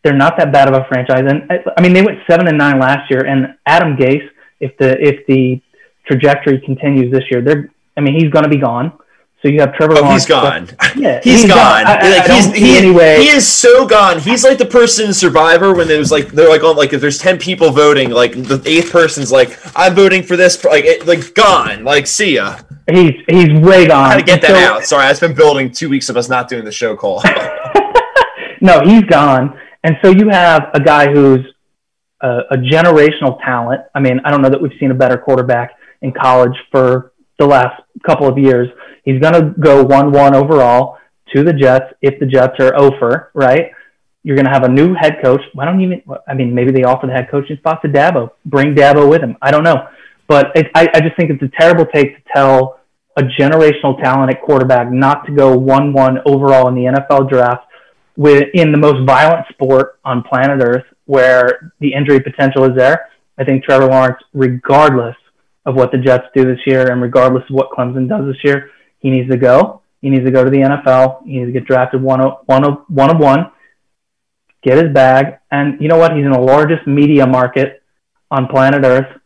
they're 0.02 0.16
not 0.16 0.36
that 0.38 0.52
bad 0.52 0.68
of 0.68 0.74
a 0.74 0.84
franchise, 0.88 1.24
and 1.28 1.50
I 1.76 1.80
mean, 1.80 1.92
they 1.92 2.02
went 2.02 2.18
seven 2.28 2.48
and 2.48 2.58
nine 2.58 2.80
last 2.80 3.10
year. 3.10 3.24
And 3.24 3.54
Adam 3.66 3.96
Gase, 3.96 4.28
if 4.60 4.76
the 4.78 5.00
if 5.00 5.26
the 5.26 5.60
trajectory 6.06 6.60
continues 6.60 7.12
this 7.12 7.24
year, 7.30 7.40
they're 7.40 7.70
I 7.96 8.00
mean, 8.00 8.14
he's 8.14 8.30
going 8.30 8.44
to 8.44 8.48
be 8.48 8.58
gone. 8.58 8.92
So 9.42 9.48
you 9.48 9.58
have 9.58 9.74
Trevor. 9.74 9.94
Oh, 9.96 10.02
Lawrence, 10.02 10.22
he's 10.22 10.28
gone. 10.28 10.68
Yeah, 10.96 11.20
he's, 11.22 11.42
he's 11.42 11.50
gone. 11.50 11.84
gone. 11.84 11.86
I, 11.86 12.18
like, 12.18 12.30
I 12.30 12.36
he's, 12.36 12.52
he, 12.54 12.78
anyway. 12.78 13.18
he 13.18 13.28
is 13.28 13.46
so 13.46 13.86
gone. 13.86 14.20
He's 14.20 14.44
like 14.44 14.58
the 14.58 14.66
person 14.66 15.06
in 15.06 15.14
Survivor 15.14 15.74
when 15.74 15.88
there's 15.88 16.12
like 16.12 16.28
they're 16.28 16.48
like 16.48 16.62
on 16.62 16.76
like 16.76 16.92
if 16.92 17.00
there's 17.00 17.18
ten 17.18 17.38
people 17.38 17.70
voting, 17.70 18.10
like 18.10 18.34
the 18.34 18.62
eighth 18.66 18.92
person's 18.92 19.32
like 19.32 19.58
I'm 19.74 19.94
voting 19.96 20.22
for 20.22 20.36
this, 20.36 20.62
like 20.64 20.84
it, 20.84 21.06
like 21.06 21.34
gone. 21.34 21.82
Like 21.82 22.06
see 22.06 22.36
ya. 22.36 22.58
He's 22.88 23.14
he's 23.28 23.52
way 23.60 23.88
gone. 23.88 24.10
How 24.10 24.16
to 24.16 24.22
get 24.22 24.42
that 24.42 24.50
so, 24.50 24.54
out? 24.54 24.84
Sorry, 24.84 25.06
I've 25.06 25.18
been 25.18 25.34
building 25.34 25.72
two 25.72 25.88
weeks 25.88 26.08
of 26.08 26.16
us 26.16 26.28
not 26.28 26.48
doing 26.48 26.64
the 26.64 26.72
show 26.72 26.94
call. 26.94 27.22
no, 28.60 28.80
he's 28.84 29.04
gone, 29.04 29.58
and 29.82 29.96
so 30.02 30.10
you 30.10 30.28
have 30.28 30.68
a 30.74 30.80
guy 30.80 31.12
who's 31.12 31.44
a, 32.20 32.40
a 32.50 32.56
generational 32.56 33.42
talent. 33.44 33.80
I 33.94 34.00
mean, 34.00 34.20
I 34.24 34.30
don't 34.30 34.40
know 34.40 34.50
that 34.50 34.60
we've 34.60 34.78
seen 34.78 34.92
a 34.92 34.94
better 34.94 35.16
quarterback 35.16 35.72
in 36.02 36.12
college 36.12 36.56
for 36.70 37.11
the 37.42 37.48
last 37.48 37.82
couple 38.06 38.26
of 38.26 38.38
years 38.38 38.68
He's 39.04 39.20
going 39.20 39.34
to 39.34 39.54
go 39.58 39.82
1 39.82 40.12
1 40.12 40.34
overall 40.34 40.98
to 41.34 41.42
the 41.42 41.52
Jets 41.52 41.86
if 42.02 42.18
the 42.20 42.26
Jets 42.26 42.54
are 42.60 42.78
over, 42.78 43.30
right? 43.34 43.72
You're 44.22 44.36
going 44.36 44.46
to 44.46 44.52
have 44.52 44.64
a 44.64 44.68
new 44.68 44.94
head 44.94 45.16
coach. 45.22 45.40
Why 45.54 45.64
don't 45.64 45.80
you 45.80 45.88
even, 45.88 46.02
I 46.28 46.34
mean, 46.34 46.54
maybe 46.54 46.70
they 46.70 46.84
offer 46.84 47.06
the 47.06 47.12
head 47.12 47.28
coaching 47.30 47.56
spot 47.56 47.82
to 47.82 47.88
Dabo. 47.88 48.30
Bring 48.44 48.74
Dabo 48.74 49.08
with 49.08 49.20
him. 49.20 49.36
I 49.42 49.50
don't 49.50 49.64
know. 49.64 49.88
But 50.28 50.52
it, 50.54 50.68
I, 50.74 50.88
I 50.94 51.00
just 51.00 51.16
think 51.16 51.30
it's 51.30 51.42
a 51.42 51.50
terrible 51.60 51.84
take 51.86 52.16
to 52.16 52.32
tell 52.32 52.78
a 53.16 53.22
generational 53.22 54.00
talent 54.00 54.34
at 54.34 54.40
quarterback 54.42 54.90
not 54.90 55.26
to 55.26 55.32
go 55.32 55.56
1 55.56 55.92
1 55.92 56.18
overall 56.24 56.68
in 56.68 56.74
the 56.74 56.84
NFL 56.84 57.28
draft 57.28 57.66
with, 58.16 58.44
in 58.54 58.70
the 58.70 58.78
most 58.78 59.04
violent 59.04 59.46
sport 59.48 59.98
on 60.04 60.22
planet 60.22 60.62
Earth 60.62 60.84
where 61.06 61.72
the 61.80 61.92
injury 61.92 62.20
potential 62.20 62.64
is 62.64 62.76
there. 62.76 63.08
I 63.36 63.44
think 63.44 63.64
Trevor 63.64 63.86
Lawrence, 63.86 64.18
regardless 64.32 65.16
of 65.64 65.74
what 65.74 65.92
the 65.92 65.98
Jets 65.98 66.24
do 66.34 66.44
this 66.44 66.58
year 66.66 66.90
and 66.90 67.00
regardless 67.00 67.44
of 67.48 67.54
what 67.54 67.70
Clemson 67.70 68.08
does 68.08 68.26
this 68.26 68.42
year, 68.42 68.70
he 68.98 69.10
needs 69.10 69.30
to 69.30 69.36
go. 69.36 69.82
He 70.00 70.10
needs 70.10 70.24
to 70.24 70.32
go 70.32 70.44
to 70.44 70.50
the 70.50 70.58
NFL. 70.58 71.24
He 71.24 71.38
needs 71.38 71.48
to 71.48 71.52
get 71.52 71.66
drafted 71.66 72.02
one 72.02 72.20
of 72.20 72.38
one 72.46 72.64
of 72.64 72.78
one 72.88 73.10
of 73.10 73.20
one. 73.20 73.50
Get 74.62 74.78
his 74.78 74.92
bag, 74.92 75.38
and 75.50 75.80
you 75.80 75.88
know 75.88 75.96
what? 75.96 76.12
He's 76.12 76.24
in 76.24 76.30
the 76.30 76.40
largest 76.40 76.86
media 76.86 77.26
market 77.26 77.82
on 78.30 78.46
planet 78.46 78.84
Earth, 78.84 79.20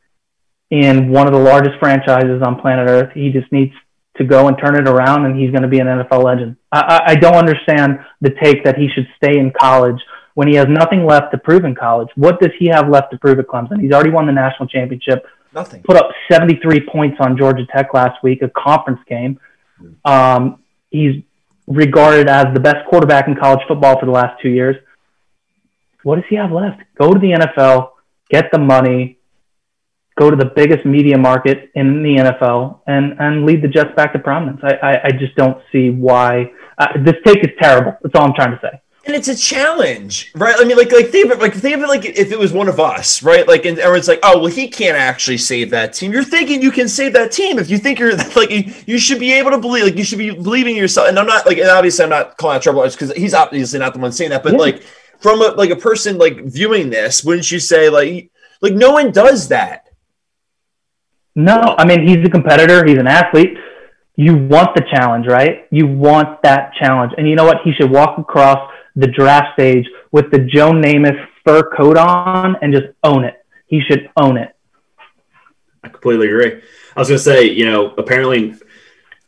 in 0.71 1.11
one 1.11 1.27
of 1.27 1.35
the 1.35 1.39
largest 1.39 1.79
franchises 1.79 2.43
on 2.45 2.61
planet 2.61 2.89
Earth. 2.89 3.13
He 3.15 3.31
just 3.31 3.51
needs 3.53 3.73
to 4.17 4.25
go 4.25 4.49
and 4.49 4.57
turn 4.59 4.77
it 4.77 4.89
around, 4.89 5.27
and 5.27 5.39
he's 5.39 5.51
going 5.51 5.63
to 5.63 5.69
be 5.69 5.79
an 5.79 5.87
NFL 5.87 6.25
legend. 6.25 6.57
I, 6.73 6.81
I, 6.81 7.11
I 7.13 7.15
don't 7.17 7.35
understand 7.35 7.99
the 8.21 8.31
take 8.43 8.65
that 8.65 8.77
he 8.77 8.89
should 8.95 9.07
stay 9.17 9.39
in 9.39 9.53
college 9.59 10.01
when 10.35 10.49
he 10.49 10.55
has 10.57 10.67
nothing 10.69 11.05
left 11.07 11.33
to 11.33 11.39
prove 11.39 11.65
in 11.65 11.75
college. 11.75 12.09
What 12.15 12.41
does 12.41 12.53
he 12.59 12.69
have 12.69 12.89
left 12.89 13.11
to 13.13 13.19
prove 13.19 13.39
at 13.39 13.47
Clemson? 13.47 13.81
He's 13.81 13.93
already 13.93 14.11
won 14.11 14.27
the 14.27 14.33
national 14.33 14.69
championship. 14.69 15.25
Nothing. 15.57 15.83
Put 15.85 15.97
up 15.97 16.11
73 16.31 16.87
points 16.87 17.17
on 17.19 17.39
Georgia 17.39 17.67
Tech 17.75 17.95
last 17.95 18.23
week, 18.23 18.43
a 18.43 18.51
conference 18.51 19.01
game. 19.09 19.41
Um, 20.05 20.63
he's 20.91 21.23
regarded 21.67 22.29
as 22.29 22.53
the 22.53 22.61
best 22.61 22.87
quarterback 22.91 23.27
in 23.27 23.35
college 23.35 23.61
football 23.67 23.99
for 23.99 24.05
the 24.05 24.13
last 24.13 24.41
two 24.43 24.51
years. 24.51 24.77
What 26.03 26.17
does 26.17 26.25
he 26.29 26.37
have 26.37 26.53
left? 26.53 26.83
Go 27.01 27.11
to 27.11 27.19
the 27.19 27.33
NFL, 27.33 27.93
get 28.29 28.51
the 28.53 28.59
money, 28.59 29.19
go 30.19 30.31
to 30.31 30.37
the 30.37 30.53
biggest 30.55 30.85
media 30.85 31.17
market 31.17 31.71
in 31.75 32.03
the 32.03 32.17
NFL 32.17 32.81
and, 32.87 33.17
and 33.19 33.47
lead 33.47 33.63
the 33.63 33.69
Jets 33.69 33.95
back 33.97 34.13
to 34.13 34.19
prominence. 34.19 34.61
I, 34.63 34.75
I, 34.75 35.05
I 35.05 35.11
just 35.11 35.35
don't 35.37 35.59
see 35.73 35.89
why. 35.89 36.53
Uh, 36.77 36.89
this 37.03 37.15
take 37.25 37.39
is 37.39 37.53
terrible. 37.59 37.97
That's 38.03 38.15
all 38.15 38.27
I'm 38.27 38.35
trying 38.35 38.53
to 38.53 38.61
say. 38.61 38.81
And 39.07 39.15
it's 39.15 39.29
a 39.29 39.37
challenge, 39.37 40.33
right? 40.35 40.57
I 40.59 40.65
mean, 40.65 40.77
like, 40.77 40.91
like 40.91 41.11
think 41.11 41.27
of 41.27 41.39
it, 41.39 41.41
like 41.41 41.55
think 41.55 41.77
of 41.77 41.83
it 41.83 41.87
like 41.87 42.05
if 42.05 42.33
it 42.33 42.39
was 42.39 42.53
one 42.53 42.69
of 42.69 42.81
us, 42.81 43.23
right? 43.23 43.47
Like, 43.47 43.65
and 43.65 43.79
everyone's 43.79 44.09
like, 44.09 44.19
"Oh, 44.25 44.39
well, 44.39 44.49
he 44.49 44.67
can't 44.67 44.97
actually 44.97 45.39
save 45.39 45.71
that 45.71 45.93
team." 45.95 46.13
You're 46.13 46.25
thinking 46.25 46.61
you 46.61 46.73
can 46.73 46.89
save 46.89 47.13
that 47.13 47.31
team 47.31 47.61
if 47.61 47.71
you 47.71 47.79
think 47.79 48.01
you're 48.01 48.17
like 48.37 48.51
you, 48.51 48.75
you 48.85 48.99
should 48.99 49.21
be 49.21 49.33
able 49.35 49.53
to 49.53 49.59
believe, 49.59 49.85
like 49.85 49.97
you 49.97 50.03
should 50.03 50.19
be 50.19 50.33
believing 50.33 50.75
yourself. 50.75 51.09
And 51.09 51.21
I'm 51.21 51.27
not 51.27 51.47
like, 51.47 51.59
and 51.59 51.69
obviously, 51.69 52.03
I'm 52.03 52.11
not 52.11 52.37
calling 52.37 52.57
out 52.57 52.63
trouble 52.63 52.83
because 52.83 53.13
he's 53.13 53.33
obviously 53.33 53.79
not 53.79 53.95
the 53.95 54.01
one 54.01 54.11
saying 54.11 54.31
that, 54.31 54.43
but 54.43 54.55
yeah. 54.55 54.59
like 54.59 54.83
from 55.21 55.41
a 55.41 55.55
like 55.55 55.71
a 55.71 55.77
person 55.77 56.19
like 56.19 56.45
viewing 56.45 56.91
this, 56.91 57.23
wouldn't 57.23 57.49
you 57.49 57.61
say 57.61 57.89
like 57.89 58.33
like 58.61 58.75
no 58.75 58.91
one 58.91 59.13
does 59.13 59.49
that? 59.49 59.89
No, 61.37 61.77
I 61.79 61.85
mean 61.85 62.09
he's 62.09 62.27
a 62.27 62.31
competitor. 62.31 62.85
He's 62.85 62.99
an 62.99 63.07
athlete. 63.07 63.57
You 64.17 64.35
want 64.35 64.75
the 64.75 64.83
challenge, 64.91 65.29
right? 65.29 65.67
You 65.71 65.87
want 65.87 66.43
that 66.43 66.73
challenge, 66.75 67.13
and 67.17 67.29
you 67.29 67.37
know 67.37 67.45
what? 67.45 67.59
He 67.63 67.73
should 67.73 67.91
walk 67.91 68.19
across 68.19 68.73
the 68.97 69.07
draft 69.07 69.53
stage 69.53 69.87
with 70.11 70.31
the 70.31 70.39
Joe 70.39 70.73
Namath 70.73 71.29
fur 71.45 71.71
coat 71.77 71.97
on 71.97 72.57
and 72.63 72.73
just 72.73 72.87
own 73.05 73.25
it. 73.25 73.35
He 73.67 73.81
should 73.81 74.11
own 74.17 74.37
it. 74.37 74.55
I 75.85 75.89
completely 75.89 76.29
agree. 76.29 76.61
I 76.97 76.99
was 76.99 77.09
going 77.09 77.19
to 77.19 77.23
say, 77.23 77.45
you 77.45 77.67
know, 77.67 77.95
apparently 77.99 78.55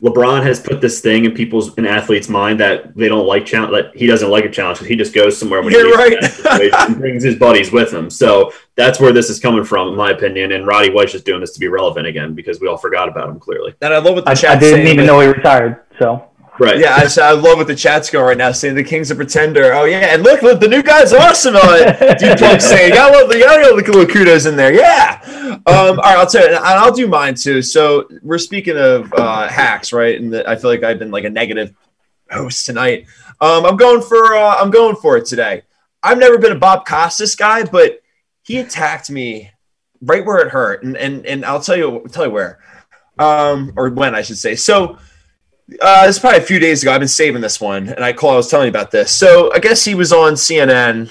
LeBron 0.03 0.43
has 0.45 0.61
put 0.61 0.81
this 0.81 1.01
thing 1.01 1.25
in 1.25 1.33
people's 1.33 1.77
in 1.77 1.85
athletes' 1.85 2.29
mind 2.29 2.61
that 2.61 2.97
they 2.97 3.09
don't 3.09 3.27
like 3.27 3.45
challenge. 3.45 3.73
That 3.73 3.97
he 3.97 4.07
doesn't 4.07 4.31
like 4.31 4.45
a 4.45 4.51
challenge 4.51 4.79
because 4.79 4.89
he 4.89 4.97
just 4.97 5.13
goes 5.13 5.37
somewhere 5.37 5.61
when 5.61 5.73
You're 5.73 5.87
he 5.87 6.17
right. 6.17 6.79
and 6.89 6.97
brings 6.99 7.23
his 7.23 7.37
buddies 7.37 7.71
with 7.73 7.93
him. 7.93 8.09
So 8.09 8.53
that's 8.77 9.01
where 9.01 9.13
this 9.13 9.29
is 9.29 9.41
coming 9.41 9.65
from, 9.65 9.89
in 9.89 9.97
my 9.97 10.13
opinion. 10.13 10.53
And 10.53 10.67
Roddy 10.67 10.91
White's 10.91 11.13
just 11.13 11.25
doing 11.25 11.41
this 11.41 11.53
to 11.53 11.61
be 11.61 11.69
relevant 11.69 12.07
again 12.07 12.35
because 12.35 12.61
we 12.61 12.69
all 12.69 12.77
forgot 12.77 13.09
about 13.09 13.29
him 13.29 13.41
clearly. 13.41 13.75
And 13.83 13.93
I 13.93 13.99
love 13.99 14.15
what 14.15 14.25
the 14.25 14.31
I, 14.31 14.35
chat. 14.35 14.57
I 14.57 14.61
didn't 14.61 14.87
even 14.87 15.05
know 15.05 15.21
he 15.21 15.27
retired. 15.27 15.85
So 15.99 16.29
Right. 16.59 16.79
Yeah, 16.81 16.97
I, 16.97 17.21
I, 17.23 17.33
love 17.33 17.59
what 17.59 17.69
the 17.69 17.75
chat's 17.75 18.11
going 18.11 18.27
right 18.27 18.37
now, 18.37 18.51
saying 18.51 18.75
the 18.75 18.83
King's 18.83 19.13
a 19.13 19.15
pretender. 19.15 19.73
Oh 19.73 19.85
yeah, 19.85 20.13
and 20.13 20.25
look, 20.25 20.43
look 20.43 20.59
the 20.59 20.67
new 20.67 20.83
guy's 20.83 21.13
awesome. 21.13 21.55
Uh, 21.55 21.93
Dude, 22.15 22.61
saying, 22.61 22.95
"Got 22.95 23.13
love 23.13 23.29
the 23.31 23.39
got 23.39 23.61
the 23.61 23.93
little 23.93 24.07
kudos 24.07 24.45
in 24.45 24.57
there." 24.57 24.73
Yeah. 24.73 25.21
Um, 25.25 25.63
all 25.67 25.95
right, 25.97 26.17
I'll 26.19 26.27
tell 26.27 26.43
you, 26.43 26.57
and 26.57 26.57
I'll 26.57 26.93
do 26.93 27.07
mine 27.07 27.37
too. 27.37 27.63
So 27.63 28.09
we're 28.23 28.39
speaking 28.39 28.77
of 28.77 29.13
uh, 29.13 29.47
hacks, 29.49 29.93
right? 29.93 30.21
And 30.21 30.33
the, 30.33 30.49
I 30.49 30.57
feel 30.57 30.69
like 30.69 30.83
I've 30.83 30.99
been 30.99 31.13
like 31.13 31.25
a 31.25 31.31
negative 31.31 31.75
host 32.29 32.67
tonight. 32.67 33.07
Um, 33.41 33.65
I'm 33.65 33.77
going 33.77 34.03
for 34.03 34.35
uh, 34.35 34.57
I'm 34.57 34.73
going 34.73 34.97
for 34.97 35.17
it 35.17 35.27
today. 35.27 35.63
I've 36.03 36.19
never 36.19 36.39
been 36.39 36.53
a 36.53 36.59
Bob 36.59 36.87
Costas 36.87 37.37
guy, 37.37 37.65
but 37.65 38.01
he 38.43 38.59
attacked 38.59 39.11
me 39.11 39.53
right 40.01 40.27
where 40.27 40.39
it 40.39 40.49
hurt, 40.49 40.83
and 40.83 40.97
and 40.97 41.25
and 41.25 41.45
I'll 41.45 41.61
tell 41.61 41.77
you 41.77 42.05
tell 42.11 42.27
you 42.27 42.33
where, 42.33 42.59
um, 43.17 43.73
or 43.77 43.91
when 43.91 44.17
I 44.17 44.23
should 44.23 44.39
say. 44.39 44.57
So 44.57 44.99
uh, 45.81 46.05
is 46.09 46.19
probably 46.19 46.39
a 46.39 46.43
few 46.43 46.59
days 46.59 46.83
ago. 46.83 46.93
I've 46.93 47.01
been 47.01 47.09
saving 47.09 47.43
this 47.43 47.61
one, 47.61 47.89
and 47.89 48.05
I 48.05 48.13
call. 48.13 48.31
I 48.31 48.37
was 48.37 48.49
telling 48.49 48.67
you 48.67 48.71
about 48.71 48.91
this. 48.91 49.15
So 49.15 49.53
I 49.53 49.59
guess 49.59 49.85
he 49.85 49.95
was 49.95 50.13
on 50.13 50.35
CNN. 50.35 51.11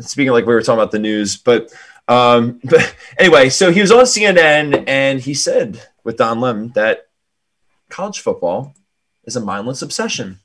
Speaking 0.00 0.32
like 0.32 0.46
we 0.46 0.54
were 0.54 0.62
talking 0.62 0.80
about 0.80 0.90
the 0.90 0.98
news, 0.98 1.36
but 1.36 1.72
um, 2.08 2.60
but 2.64 2.94
anyway, 3.18 3.48
so 3.48 3.70
he 3.70 3.80
was 3.80 3.92
on 3.92 4.04
CNN, 4.04 4.84
and 4.86 5.20
he 5.20 5.34
said 5.34 5.80
with 6.04 6.16
Don 6.16 6.40
Lemon 6.40 6.72
that 6.74 7.08
college 7.88 8.20
football 8.20 8.74
is 9.24 9.36
a 9.36 9.40
mindless 9.40 9.82
obsession. 9.82 10.40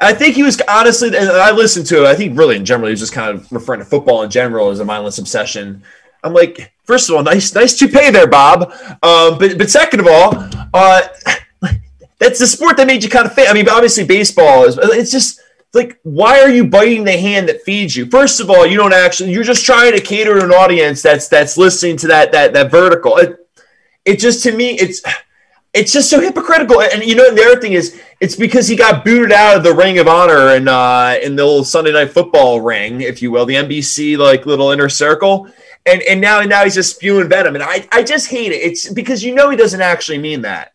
I 0.00 0.12
think 0.12 0.34
he 0.34 0.42
was 0.42 0.60
honestly, 0.68 1.08
and 1.08 1.28
I 1.28 1.52
listened 1.52 1.86
to 1.86 2.04
it. 2.04 2.06
I 2.06 2.16
think 2.16 2.36
really 2.36 2.56
in 2.56 2.64
general, 2.64 2.88
he 2.88 2.92
was 2.92 3.00
just 3.00 3.12
kind 3.12 3.36
of 3.36 3.50
referring 3.52 3.80
to 3.80 3.86
football 3.86 4.22
in 4.22 4.30
general 4.30 4.70
as 4.70 4.80
a 4.80 4.84
mindless 4.84 5.18
obsession. 5.18 5.84
I'm 6.24 6.32
like, 6.32 6.72
first 6.84 7.08
of 7.08 7.16
all, 7.16 7.22
nice, 7.22 7.54
nice 7.54 7.78
toupee 7.78 8.10
there, 8.10 8.26
Bob. 8.26 8.72
Um, 9.02 9.38
but 9.38 9.58
but 9.58 9.70
second 9.70 10.00
of 10.00 10.06
all, 10.08 10.36
uh, 10.74 11.02
that's 12.22 12.38
the 12.38 12.46
sport 12.46 12.76
that 12.76 12.86
made 12.86 13.02
you 13.02 13.10
kind 13.10 13.26
of 13.26 13.34
fit. 13.34 13.50
I 13.50 13.52
mean, 13.52 13.68
obviously 13.68 14.04
baseball 14.04 14.64
is. 14.64 14.78
It's 14.80 15.10
just 15.10 15.40
like 15.74 15.98
why 16.04 16.40
are 16.40 16.50
you 16.50 16.64
biting 16.64 17.02
the 17.02 17.18
hand 17.18 17.48
that 17.48 17.62
feeds 17.62 17.96
you? 17.96 18.06
First 18.06 18.40
of 18.40 18.48
all, 18.48 18.64
you 18.64 18.76
don't 18.76 18.92
actually. 18.92 19.32
You're 19.32 19.42
just 19.42 19.66
trying 19.66 19.92
to 19.92 20.00
cater 20.00 20.38
to 20.38 20.44
an 20.44 20.52
audience 20.52 21.02
that's 21.02 21.26
that's 21.26 21.56
listening 21.56 21.96
to 21.98 22.06
that 22.08 22.30
that 22.30 22.52
that 22.52 22.70
vertical. 22.70 23.16
It, 23.16 23.38
it 24.04 24.20
just 24.20 24.44
to 24.44 24.52
me, 24.52 24.78
it's 24.78 25.02
it's 25.74 25.92
just 25.92 26.10
so 26.10 26.20
hypocritical. 26.20 26.80
And 26.80 27.02
you 27.02 27.16
know, 27.16 27.34
the 27.34 27.42
other 27.42 27.60
thing 27.60 27.72
is, 27.72 28.00
it's 28.20 28.36
because 28.36 28.68
he 28.68 28.76
got 28.76 29.04
booted 29.04 29.32
out 29.32 29.56
of 29.56 29.64
the 29.64 29.74
Ring 29.74 29.98
of 29.98 30.06
Honor 30.06 30.54
and 30.54 30.68
uh, 30.68 31.16
in 31.20 31.34
the 31.34 31.44
little 31.44 31.64
Sunday 31.64 31.92
Night 31.92 32.12
Football 32.12 32.60
ring, 32.60 33.00
if 33.00 33.20
you 33.20 33.32
will, 33.32 33.46
the 33.46 33.56
NBC 33.56 34.16
like 34.16 34.46
little 34.46 34.70
inner 34.70 34.88
circle. 34.88 35.48
And 35.86 36.02
and 36.02 36.20
now 36.20 36.38
and 36.38 36.48
now 36.48 36.62
he's 36.62 36.76
just 36.76 36.94
spewing 36.94 37.28
venom, 37.28 37.56
and 37.56 37.64
I 37.64 37.88
I 37.90 38.04
just 38.04 38.30
hate 38.30 38.52
it. 38.52 38.62
It's 38.62 38.92
because 38.92 39.24
you 39.24 39.34
know 39.34 39.50
he 39.50 39.56
doesn't 39.56 39.80
actually 39.80 40.18
mean 40.18 40.42
that 40.42 40.74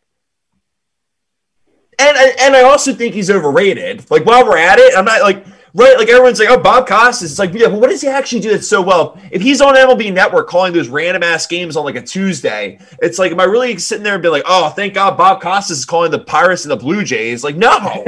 and 1.99 2.17
and 2.39 2.55
I 2.55 2.63
also 2.63 2.93
think 2.93 3.13
he's 3.13 3.29
overrated. 3.29 4.09
Like 4.09 4.25
while 4.25 4.45
we're 4.45 4.57
at 4.57 4.79
it, 4.79 4.95
I'm 4.95 5.05
not 5.05 5.21
like 5.21 5.45
right. 5.73 5.97
Like 5.97 6.09
everyone's 6.09 6.39
like, 6.39 6.49
oh, 6.49 6.59
Bob 6.59 6.87
Costas. 6.87 7.31
It's 7.31 7.39
like, 7.39 7.53
yeah, 7.53 7.67
but 7.67 7.79
what 7.79 7.89
does 7.89 8.01
he 8.01 8.07
actually 8.07 8.41
do 8.41 8.51
that's 8.51 8.67
so 8.67 8.81
well? 8.81 9.19
If 9.31 9.41
he's 9.41 9.61
on 9.61 9.75
MLB 9.75 10.13
Network 10.13 10.47
calling 10.47 10.73
those 10.73 10.89
random 10.89 11.23
ass 11.23 11.47
games 11.47 11.75
on 11.75 11.85
like 11.85 11.95
a 11.95 12.01
Tuesday, 12.01 12.79
it's 13.01 13.17
like, 13.17 13.31
am 13.31 13.39
I 13.39 13.45
really 13.45 13.77
sitting 13.77 14.03
there 14.03 14.13
and 14.13 14.23
be 14.23 14.29
like, 14.29 14.43
oh, 14.45 14.69
thank 14.69 14.93
God 14.93 15.17
Bob 15.17 15.41
Costas 15.41 15.79
is 15.79 15.85
calling 15.85 16.11
the 16.11 16.19
Pirates 16.19 16.65
and 16.65 16.71
the 16.71 16.77
Blue 16.77 17.03
Jays? 17.03 17.43
Like, 17.43 17.55
no, 17.55 17.77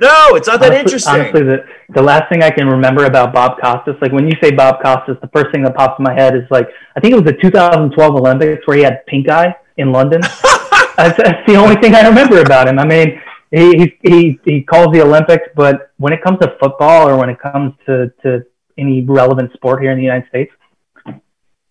no, 0.00 0.34
it's 0.34 0.48
not 0.48 0.60
that 0.60 0.72
honestly, 0.72 0.78
interesting. 0.78 1.14
Honestly, 1.14 1.42
the 1.42 1.64
the 1.90 2.02
last 2.02 2.28
thing 2.28 2.42
I 2.42 2.50
can 2.50 2.66
remember 2.66 3.04
about 3.04 3.32
Bob 3.32 3.60
Costas, 3.60 3.94
like 4.02 4.10
when 4.10 4.26
you 4.26 4.34
say 4.42 4.50
Bob 4.50 4.82
Costas, 4.82 5.16
the 5.22 5.28
first 5.28 5.52
thing 5.52 5.62
that 5.62 5.76
pops 5.76 6.00
in 6.00 6.02
my 6.02 6.12
head 6.12 6.34
is 6.34 6.42
like, 6.50 6.68
I 6.96 7.00
think 7.00 7.12
it 7.12 7.16
was 7.16 7.24
the 7.24 7.40
2012 7.40 8.14
Olympics 8.16 8.66
where 8.66 8.76
he 8.76 8.82
had 8.82 9.06
pink 9.06 9.28
eye 9.28 9.54
in 9.76 9.92
London. 9.92 10.20
that's, 10.96 11.16
that's 11.16 11.46
the 11.46 11.56
only 11.56 11.76
thing 11.76 11.94
I 11.94 12.06
remember 12.06 12.40
about 12.40 12.68
him. 12.68 12.78
I 12.78 12.86
mean, 12.86 13.20
he, 13.50 13.96
he 14.02 14.40
he 14.44 14.62
calls 14.62 14.92
the 14.92 15.02
Olympics, 15.02 15.48
but 15.54 15.92
when 15.98 16.12
it 16.12 16.22
comes 16.22 16.38
to 16.40 16.56
football 16.60 17.08
or 17.08 17.16
when 17.16 17.28
it 17.28 17.38
comes 17.38 17.74
to, 17.86 18.12
to 18.22 18.44
any 18.76 19.02
relevant 19.04 19.52
sport 19.52 19.80
here 19.82 19.92
in 19.92 19.98
the 19.98 20.04
United 20.04 20.28
States, 20.28 20.52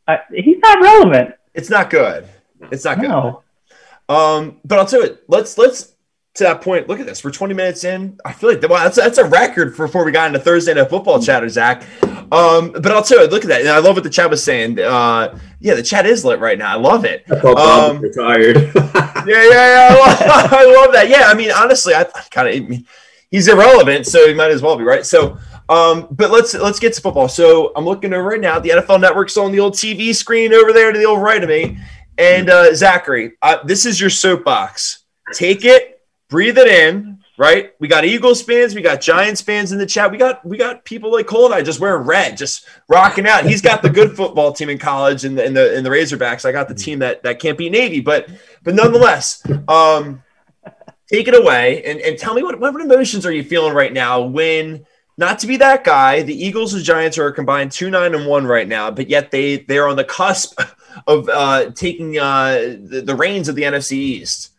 I, 0.08 0.20
he's 0.34 0.60
not 0.60 0.82
relevant. 0.82 1.36
It's 1.54 1.70
not 1.70 1.90
good. 1.90 2.28
It's 2.72 2.86
not 2.86 3.00
good. 3.00 3.10
No. 3.10 3.44
Um, 4.08 4.62
but 4.64 4.80
I'll 4.80 4.86
tell 4.86 5.04
you, 5.04 5.18
let's 5.28 5.58
let's 5.58 5.95
to 6.36 6.44
that 6.44 6.62
point. 6.62 6.88
Look 6.88 7.00
at 7.00 7.06
this. 7.06 7.24
We're 7.24 7.32
20 7.32 7.54
minutes 7.54 7.84
in. 7.84 8.20
I 8.24 8.34
feel 8.34 8.52
like 8.52 8.62
well, 8.62 8.84
that's 8.84 8.98
that's 8.98 9.18
a 9.18 9.26
record 9.26 9.76
for 9.76 9.88
before 9.88 10.06
we 10.06 10.12
got 10.12 10.28
into 10.28 10.40
Thursday 10.40 10.74
night 10.74 10.90
football 10.90 11.22
chatter, 11.22 11.50
Zach. 11.50 11.84
Um, 12.32 12.72
but 12.72 12.92
I'll 12.92 13.04
tell 13.04 13.22
you, 13.22 13.28
look 13.28 13.44
at 13.44 13.48
that. 13.50 13.62
And 13.62 13.70
I 13.70 13.80
love 13.80 13.96
what 13.96 14.04
the 14.04 14.10
chat 14.10 14.30
was 14.30 14.44
saying. 14.44 14.80
Uh, 14.80 15.38
yeah, 15.60 15.76
the 15.76 15.84
chat 15.84 16.06
is 16.06 16.26
lit 16.26 16.40
right 16.40 16.58
now. 16.58 16.72
I 16.72 16.76
love 16.80 17.06
it. 17.06 17.24
I 17.32 17.90
um, 17.90 18.00
retired. 18.00 18.58
yeah, 18.76 19.26
yeah, 19.26 19.50
yeah. 19.50 19.88
I 19.92 19.94
love, 19.94 20.52
I 20.54 20.66
love, 20.66 20.94
that. 20.94 21.10
Yeah, 21.10 21.24
I 21.28 21.34
mean, 21.34 21.52
honestly, 21.52 21.94
I, 21.94 22.02
I 22.02 22.24
kind 22.32 22.72
of 22.72 22.80
he's 23.32 23.48
irrelevant, 23.48 24.06
so 24.06 24.28
he 24.28 24.34
might 24.34 24.52
as 24.52 24.62
well 24.62 24.78
be 24.78 24.84
right. 24.84 25.06
So, 25.06 25.38
um, 25.70 26.08
but 26.12 26.32
let's 26.32 26.54
let's 26.54 26.80
get 26.80 26.94
to 26.94 27.02
football. 27.02 27.30
So 27.30 27.72
I'm 27.76 27.86
looking 27.86 28.14
over 28.14 28.28
right 28.28 28.42
now. 28.42 28.60
The 28.60 28.70
NFL 28.70 29.00
Network's 29.00 29.38
on 29.38 29.52
the 29.52 29.60
old 29.60 29.74
TV 29.74 30.14
screen 30.14 30.54
over 30.54 30.74
there 30.74 30.92
to 30.92 30.98
the 30.98 31.06
old 31.06 31.22
right 31.22 31.42
of 31.42 31.50
me. 31.50 31.78
And 32.18 32.50
uh, 32.50 32.74
Zachary, 32.74 33.34
uh, 33.42 33.58
this 33.64 33.86
is 33.86 34.00
your 34.00 34.10
soapbox. 34.10 35.04
Take 35.34 35.66
it, 35.66 35.95
breathe 36.36 36.58
it 36.58 36.68
in, 36.68 37.24
right? 37.38 37.72
We 37.80 37.88
got 37.88 38.04
Eagles 38.04 38.42
fans, 38.42 38.76
we 38.76 38.82
got 38.82 39.00
Giants 39.00 39.40
fans 39.40 39.72
in 39.72 39.78
the 39.78 39.86
chat. 39.86 40.12
We 40.12 40.18
got 40.18 40.46
we 40.46 40.58
got 40.58 40.84
people 40.84 41.10
like 41.10 41.28
Cole 41.28 41.46
and 41.46 41.56
I 41.56 41.62
just 41.62 41.80
wearing 41.80 42.06
red, 42.06 42.36
just 42.36 42.66
rocking 42.90 43.26
out. 43.26 43.46
He's 43.46 43.62
got 43.62 43.82
the 43.82 43.90
good 43.90 44.16
football 44.18 44.52
team 44.52 44.70
in 44.70 44.78
college 44.78 45.24
and 45.24 45.38
the 45.38 45.46
in 45.46 45.54
the 45.54 45.80
the 45.82 45.90
Razorbacks. 45.90 46.44
I 46.44 46.52
got 46.52 46.68
the 46.68 46.76
team 46.76 47.00
that 47.00 47.24
that 47.24 47.40
can't 47.40 47.58
beat 47.58 47.72
Navy, 47.72 48.02
but 48.02 48.28
but 48.64 48.76
nonetheless, 48.76 49.50
um, 49.70 50.24
take 51.08 51.30
it 51.30 51.42
away 51.42 51.86
and, 51.86 52.02
and 52.02 52.18
tell 52.20 52.34
me 52.34 52.44
what 52.44 52.60
what 52.60 52.76
emotions 52.82 53.26
are 53.26 53.32
you 53.32 53.44
feeling 53.46 53.74
right 53.74 53.94
now 53.94 54.20
when 54.22 54.86
not 55.18 55.40
to 55.40 55.48
be 55.48 55.56
that 55.56 55.86
guy, 55.86 56.22
the 56.22 56.36
Eagles 56.36 56.74
and 56.74 56.84
Giants 56.84 57.18
are 57.18 57.32
combined 57.32 57.72
two 57.72 57.90
nine 57.90 58.14
and 58.14 58.28
one 58.28 58.46
right 58.46 58.68
now, 58.68 58.92
but 58.92 59.10
yet 59.10 59.32
they 59.32 59.60
they're 59.60 59.88
on 59.88 59.96
the 59.96 60.04
cusp 60.04 60.60
of 61.08 61.30
uh, 61.30 61.72
taking 61.72 62.20
uh, 62.20 62.76
the, 62.84 63.04
the 63.06 63.16
reins 63.16 63.48
of 63.48 63.56
the 63.56 63.64
NFC 63.64 63.94
East. 63.94 64.52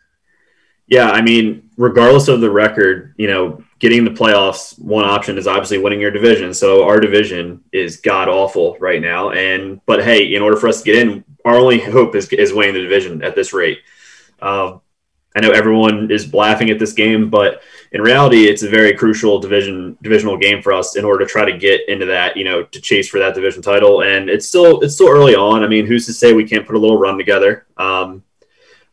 Yeah, 0.87 1.09
I 1.09 1.21
mean, 1.21 1.69
regardless 1.77 2.29
of 2.29 2.39
the 2.39 2.49
record, 2.49 3.13
you 3.17 3.27
know, 3.27 3.63
getting 3.79 4.05
the 4.05 4.11
playoffs, 4.11 4.79
one 4.79 5.05
option 5.05 5.37
is 5.37 5.47
obviously 5.47 5.77
winning 5.77 5.99
your 5.99 6.11
division. 6.11 6.53
So 6.53 6.87
our 6.87 6.99
division 6.99 7.63
is 7.71 7.97
god 7.97 8.29
awful 8.29 8.77
right 8.79 9.01
now. 9.01 9.31
And 9.31 9.81
but 9.85 10.03
hey, 10.03 10.33
in 10.33 10.41
order 10.41 10.57
for 10.57 10.69
us 10.69 10.81
to 10.81 10.85
get 10.85 11.07
in, 11.07 11.23
our 11.45 11.55
only 11.55 11.79
hope 11.91 12.15
is 12.15 12.27
is 12.29 12.53
winning 12.53 12.73
the 12.73 12.81
division 12.81 13.21
at 13.23 13.35
this 13.35 13.53
rate. 13.53 13.79
Uh, 14.41 14.77
I 15.35 15.39
know 15.39 15.51
everyone 15.51 16.09
is 16.09 16.33
laughing 16.33 16.71
at 16.71 16.79
this 16.79 16.93
game, 16.93 17.29
but 17.29 17.61
in 17.91 18.01
reality, 18.01 18.47
it's 18.47 18.63
a 18.63 18.69
very 18.69 18.95
crucial 18.95 19.39
division 19.39 19.97
divisional 20.01 20.37
game 20.37 20.63
for 20.63 20.73
us 20.73 20.95
in 20.95 21.05
order 21.05 21.25
to 21.25 21.31
try 21.31 21.45
to 21.45 21.57
get 21.57 21.87
into 21.87 22.05
that, 22.07 22.37
you 22.37 22.43
know, 22.43 22.63
to 22.63 22.81
chase 22.81 23.07
for 23.07 23.19
that 23.19 23.35
division 23.35 23.61
title. 23.61 24.03
And 24.03 24.29
it's 24.29 24.47
still 24.47 24.79
it's 24.81 24.95
still 24.95 25.09
early 25.09 25.35
on. 25.35 25.63
I 25.63 25.67
mean, 25.67 25.85
who's 25.85 26.05
to 26.07 26.13
say 26.13 26.33
we 26.33 26.47
can't 26.47 26.65
put 26.65 26.75
a 26.75 26.79
little 26.79 26.97
run 26.97 27.17
together? 27.17 27.67
Um, 27.75 28.23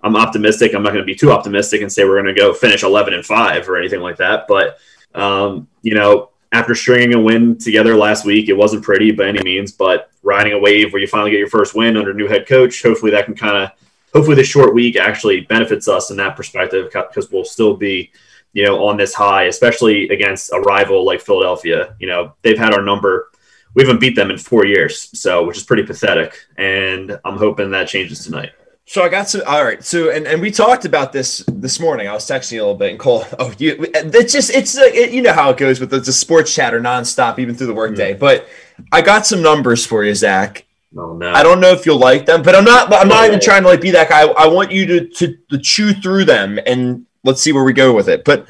I'm 0.04 0.16
optimistic. 0.16 0.74
I'm 0.74 0.82
not 0.82 0.90
going 0.90 1.02
to 1.02 1.06
be 1.06 1.14
too 1.14 1.32
optimistic 1.32 1.80
and 1.80 1.90
say 1.90 2.04
we're 2.04 2.22
going 2.22 2.32
to 2.32 2.38
go 2.38 2.52
finish 2.52 2.82
11 2.82 3.14
and 3.14 3.24
five 3.24 3.66
or 3.68 3.78
anything 3.78 4.00
like 4.00 4.18
that. 4.18 4.46
But 4.46 4.78
um, 5.14 5.66
you 5.80 5.94
know, 5.94 6.30
after 6.52 6.74
stringing 6.74 7.14
a 7.14 7.20
win 7.20 7.56
together 7.58 7.96
last 7.96 8.26
week, 8.26 8.48
it 8.48 8.52
wasn't 8.52 8.84
pretty 8.84 9.12
by 9.12 9.28
any 9.28 9.42
means, 9.42 9.72
but 9.72 10.10
riding 10.22 10.52
a 10.52 10.58
wave 10.58 10.92
where 10.92 11.00
you 11.00 11.08
finally 11.08 11.30
get 11.30 11.38
your 11.38 11.48
first 11.48 11.74
win 11.74 11.96
under 11.96 12.12
new 12.12 12.28
head 12.28 12.46
coach, 12.46 12.82
hopefully 12.82 13.10
that 13.12 13.24
can 13.24 13.34
kind 13.34 13.56
of, 13.56 13.70
hopefully 14.12 14.36
the 14.36 14.44
short 14.44 14.74
week 14.74 14.96
actually 14.96 15.40
benefits 15.40 15.88
us 15.88 16.10
in 16.10 16.16
that 16.18 16.36
perspective 16.36 16.90
because 16.92 17.32
we'll 17.32 17.44
still 17.44 17.74
be, 17.74 18.12
you 18.52 18.62
know, 18.62 18.84
on 18.86 18.96
this 18.98 19.14
high, 19.14 19.44
especially 19.44 20.08
against 20.10 20.52
a 20.52 20.60
rival 20.60 21.04
like 21.04 21.20
Philadelphia. 21.20 21.96
You 21.98 22.08
know, 22.08 22.34
they've 22.42 22.58
had 22.58 22.74
our 22.74 22.82
number. 22.82 23.30
We 23.74 23.82
haven't 23.82 24.00
beat 24.00 24.14
them 24.14 24.30
in 24.30 24.38
four 24.38 24.66
years, 24.66 25.08
so 25.18 25.44
which 25.44 25.56
is 25.56 25.64
pretty 25.64 25.82
pathetic. 25.82 26.36
And 26.56 27.18
I'm 27.24 27.38
hoping 27.38 27.70
that 27.70 27.88
changes 27.88 28.22
tonight. 28.24 28.52
So 28.86 29.02
I 29.02 29.08
got 29.08 29.28
some. 29.28 29.42
All 29.46 29.64
right. 29.64 29.82
So 29.82 30.10
and, 30.10 30.26
and 30.26 30.42
we 30.42 30.50
talked 30.50 30.84
about 30.84 31.12
this 31.12 31.42
this 31.48 31.80
morning. 31.80 32.06
I 32.06 32.12
was 32.12 32.26
texting 32.26 32.52
you 32.52 32.60
a 32.60 32.64
little 32.64 32.76
bit 32.76 32.90
and 32.90 32.98
Cole. 32.98 33.24
Oh, 33.38 33.52
you. 33.58 33.76
It's 33.94 34.32
just 34.32 34.50
it's 34.50 34.76
it, 34.76 35.10
you 35.10 35.22
know 35.22 35.32
how 35.32 35.50
it 35.50 35.56
goes 35.56 35.80
with 35.80 35.90
the, 35.90 36.00
the 36.00 36.12
sports 36.12 36.54
chatter 36.54 36.80
nonstop 36.80 37.38
even 37.38 37.54
through 37.54 37.68
the 37.68 37.74
workday. 37.74 38.12
Mm-hmm. 38.12 38.20
But 38.20 38.46
I 38.92 39.00
got 39.00 39.26
some 39.26 39.42
numbers 39.42 39.86
for 39.86 40.04
you, 40.04 40.14
Zach. 40.14 40.66
Oh, 40.96 41.14
no. 41.14 41.32
I 41.32 41.42
don't 41.42 41.60
know 41.60 41.72
if 41.72 41.86
you'll 41.86 41.98
like 41.98 42.26
them, 42.26 42.42
but 42.42 42.54
I'm 42.54 42.64
not. 42.64 42.92
I'm 42.92 43.08
not 43.08 43.26
even 43.26 43.40
trying 43.40 43.62
to 43.62 43.68
like 43.68 43.80
be 43.80 43.90
that 43.92 44.10
guy. 44.10 44.22
I 44.22 44.46
want 44.48 44.70
you 44.70 44.86
to, 44.86 45.08
to 45.08 45.36
to 45.50 45.58
chew 45.58 45.94
through 45.94 46.26
them 46.26 46.58
and 46.66 47.06
let's 47.24 47.40
see 47.40 47.52
where 47.52 47.64
we 47.64 47.72
go 47.72 47.94
with 47.94 48.08
it. 48.08 48.22
But 48.24 48.46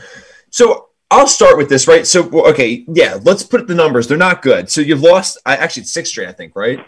so 0.50 0.88
I'll 1.12 1.28
start 1.28 1.56
with 1.56 1.68
this, 1.68 1.86
right? 1.86 2.04
So 2.06 2.28
okay, 2.48 2.84
yeah, 2.88 3.18
let's 3.22 3.44
put 3.44 3.68
the 3.68 3.74
numbers. 3.74 4.08
They're 4.08 4.18
not 4.18 4.42
good. 4.42 4.68
So 4.68 4.80
you've 4.80 5.00
lost. 5.00 5.38
I 5.46 5.56
actually 5.56 5.82
it's 5.82 5.92
six 5.92 6.10
straight, 6.10 6.28
I 6.28 6.32
think, 6.32 6.56
right? 6.56 6.84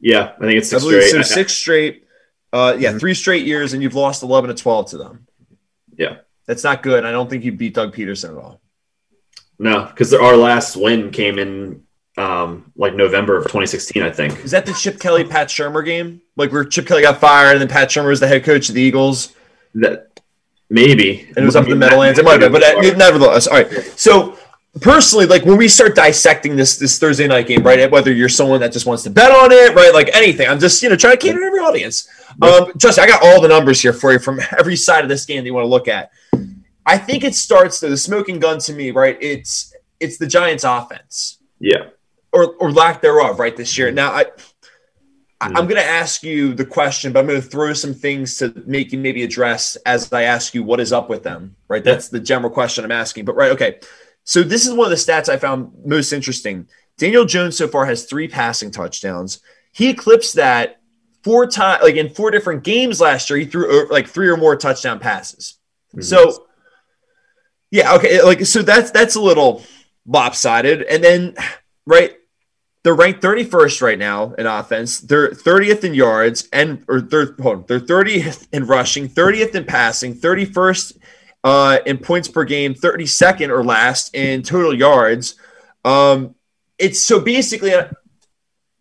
Yeah, 0.00 0.32
I 0.36 0.40
think 0.40 0.58
it's 0.58 0.68
six 0.68 0.82
straight. 0.82 1.10
So 1.10 1.22
six 1.22 1.54
straight 1.54 2.04
uh, 2.52 2.76
yeah, 2.78 2.90
mm-hmm. 2.90 2.98
three 2.98 3.14
straight 3.14 3.46
years, 3.46 3.72
and 3.72 3.82
you've 3.82 3.94
lost 3.94 4.22
eleven 4.22 4.48
to 4.48 4.60
twelve 4.60 4.90
to 4.90 4.98
them. 4.98 5.26
Yeah, 5.96 6.18
that's 6.46 6.64
not 6.64 6.82
good. 6.82 7.04
I 7.04 7.12
don't 7.12 7.28
think 7.28 7.44
you 7.44 7.52
beat 7.52 7.74
Doug 7.74 7.94
Pederson 7.94 8.30
at 8.30 8.42
all. 8.42 8.60
No, 9.58 9.84
because 9.84 10.14
our 10.14 10.36
last 10.36 10.76
win 10.76 11.10
came 11.10 11.38
in 11.38 11.84
um, 12.16 12.72
like 12.76 12.94
November 12.94 13.36
of 13.36 13.44
2016, 13.44 14.02
I 14.02 14.10
think. 14.10 14.44
Is 14.44 14.50
that 14.52 14.66
the 14.66 14.72
Chip 14.72 14.98
Kelly 14.98 15.24
Pat 15.24 15.48
Shurmur 15.48 15.84
game? 15.84 16.22
Like 16.36 16.50
where 16.52 16.64
Chip 16.64 16.86
Kelly 16.86 17.02
got 17.02 17.20
fired, 17.20 17.52
and 17.52 17.60
then 17.60 17.68
Pat 17.68 17.88
Shurmur 17.88 18.08
was 18.08 18.20
the 18.20 18.28
head 18.28 18.44
coach 18.44 18.68
of 18.68 18.74
the 18.74 18.80
Eagles. 18.80 19.34
That 19.74 20.20
maybe, 20.68 21.26
and 21.28 21.38
it 21.38 21.44
was 21.44 21.56
up 21.56 21.64
in 21.64 21.70
the 21.70 21.76
Meadowlands. 21.76 22.18
It 22.18 22.24
might 22.24 22.40
have 22.40 22.52
been, 22.52 22.60
but 22.60 22.62
uh, 22.62 22.96
nevertheless, 22.96 23.46
all 23.46 23.62
right. 23.62 23.70
So 23.96 24.38
personally, 24.80 25.26
like 25.26 25.44
when 25.44 25.56
we 25.56 25.68
start 25.68 25.94
dissecting 25.94 26.56
this 26.56 26.78
this 26.78 26.98
Thursday 26.98 27.26
night 27.26 27.46
game, 27.46 27.62
right? 27.62 27.90
Whether 27.90 28.12
you're 28.12 28.28
someone 28.28 28.60
that 28.60 28.72
just 28.72 28.86
wants 28.86 29.02
to 29.04 29.10
bet 29.10 29.30
on 29.30 29.52
it, 29.52 29.74
right? 29.74 29.92
Like 29.92 30.10
anything, 30.14 30.48
I'm 30.48 30.58
just 30.58 30.82
you 30.82 30.88
know 30.88 30.96
trying 30.96 31.16
to 31.16 31.18
cater 31.18 31.38
to 31.38 31.44
every 31.44 31.60
audience. 31.60 32.08
Um, 32.42 32.72
Justin, 32.76 33.04
I 33.04 33.06
got 33.06 33.22
all 33.22 33.40
the 33.40 33.48
numbers 33.48 33.80
here 33.80 33.92
for 33.92 34.12
you 34.12 34.18
from 34.18 34.40
every 34.58 34.76
side 34.76 35.02
of 35.02 35.08
this 35.08 35.24
game 35.24 35.38
that 35.38 35.46
you 35.46 35.54
want 35.54 35.64
to 35.64 35.68
look 35.68 35.88
at. 35.88 36.10
I 36.86 36.98
think 36.98 37.24
it 37.24 37.34
starts 37.34 37.80
the 37.80 37.96
smoking 37.96 38.38
gun 38.38 38.58
to 38.60 38.72
me, 38.72 38.90
right? 38.90 39.16
It's 39.20 39.74
it's 40.00 40.18
the 40.18 40.26
Giants' 40.26 40.64
offense, 40.64 41.38
yeah, 41.58 41.90
or 42.32 42.54
or 42.54 42.72
lack 42.72 43.02
thereof, 43.02 43.38
right? 43.38 43.56
This 43.56 43.76
year. 43.76 43.90
Now, 43.90 44.12
I 44.12 44.26
I'm 45.40 45.54
going 45.54 45.76
to 45.76 45.84
ask 45.84 46.22
you 46.22 46.52
the 46.52 46.66
question, 46.66 47.12
but 47.12 47.20
I'm 47.20 47.26
going 47.26 47.40
to 47.40 47.46
throw 47.46 47.72
some 47.72 47.94
things 47.94 48.36
to 48.38 48.52
make 48.66 48.92
you 48.92 48.98
maybe 48.98 49.22
address 49.22 49.76
as 49.86 50.12
I 50.12 50.24
ask 50.24 50.54
you 50.54 50.62
what 50.62 50.80
is 50.80 50.92
up 50.92 51.08
with 51.08 51.22
them, 51.22 51.56
right? 51.66 51.82
That's 51.82 52.08
the 52.08 52.20
general 52.20 52.50
question 52.50 52.84
I'm 52.84 52.92
asking. 52.92 53.24
But 53.24 53.36
right, 53.36 53.50
okay. 53.52 53.80
So 54.24 54.42
this 54.42 54.66
is 54.66 54.74
one 54.74 54.84
of 54.84 54.90
the 54.90 54.96
stats 54.96 55.30
I 55.30 55.38
found 55.38 55.72
most 55.86 56.12
interesting. 56.12 56.68
Daniel 56.98 57.24
Jones 57.24 57.56
so 57.56 57.68
far 57.68 57.86
has 57.86 58.04
three 58.04 58.28
passing 58.28 58.70
touchdowns. 58.70 59.40
He 59.72 59.88
eclipsed 59.88 60.34
that 60.34 60.79
four 61.22 61.46
times, 61.46 61.82
like 61.82 61.96
in 61.96 62.10
four 62.10 62.30
different 62.30 62.64
games 62.64 63.00
last 63.00 63.30
year. 63.30 63.38
He 63.38 63.44
threw 63.44 63.88
like 63.88 64.08
three 64.08 64.28
or 64.28 64.36
more 64.36 64.56
touchdown 64.56 64.98
passes. 64.98 65.54
Mm-hmm. 65.92 66.02
So, 66.02 66.46
yeah, 67.70 67.94
okay, 67.94 68.22
like 68.22 68.46
so 68.46 68.62
that's 68.62 68.90
that's 68.90 69.14
a 69.14 69.20
little 69.20 69.62
lopsided. 70.06 70.82
And 70.82 71.02
then, 71.02 71.34
right, 71.86 72.16
they're 72.82 72.94
ranked 72.94 73.22
31st 73.22 73.82
right 73.82 73.98
now 73.98 74.32
in 74.34 74.46
offense. 74.46 75.00
They're 75.00 75.30
30th 75.30 75.84
in 75.84 75.94
yards 75.94 76.48
and 76.52 76.84
or 76.88 77.00
they're 77.00 77.34
hold 77.40 77.58
on, 77.58 77.64
they're 77.68 77.80
30th 77.80 78.48
in 78.52 78.66
rushing, 78.66 79.08
30th 79.08 79.54
in 79.54 79.64
passing, 79.64 80.14
31st 80.14 80.96
uh, 81.44 81.78
in 81.86 81.98
points 81.98 82.28
per 82.28 82.44
game, 82.44 82.74
32nd 82.74 83.50
or 83.50 83.64
last 83.64 84.14
in 84.14 84.42
total 84.42 84.74
yards. 84.74 85.34
Um, 85.84 86.34
it's 86.78 87.02
so 87.02 87.20
basically 87.20 87.74
uh, 87.74 87.88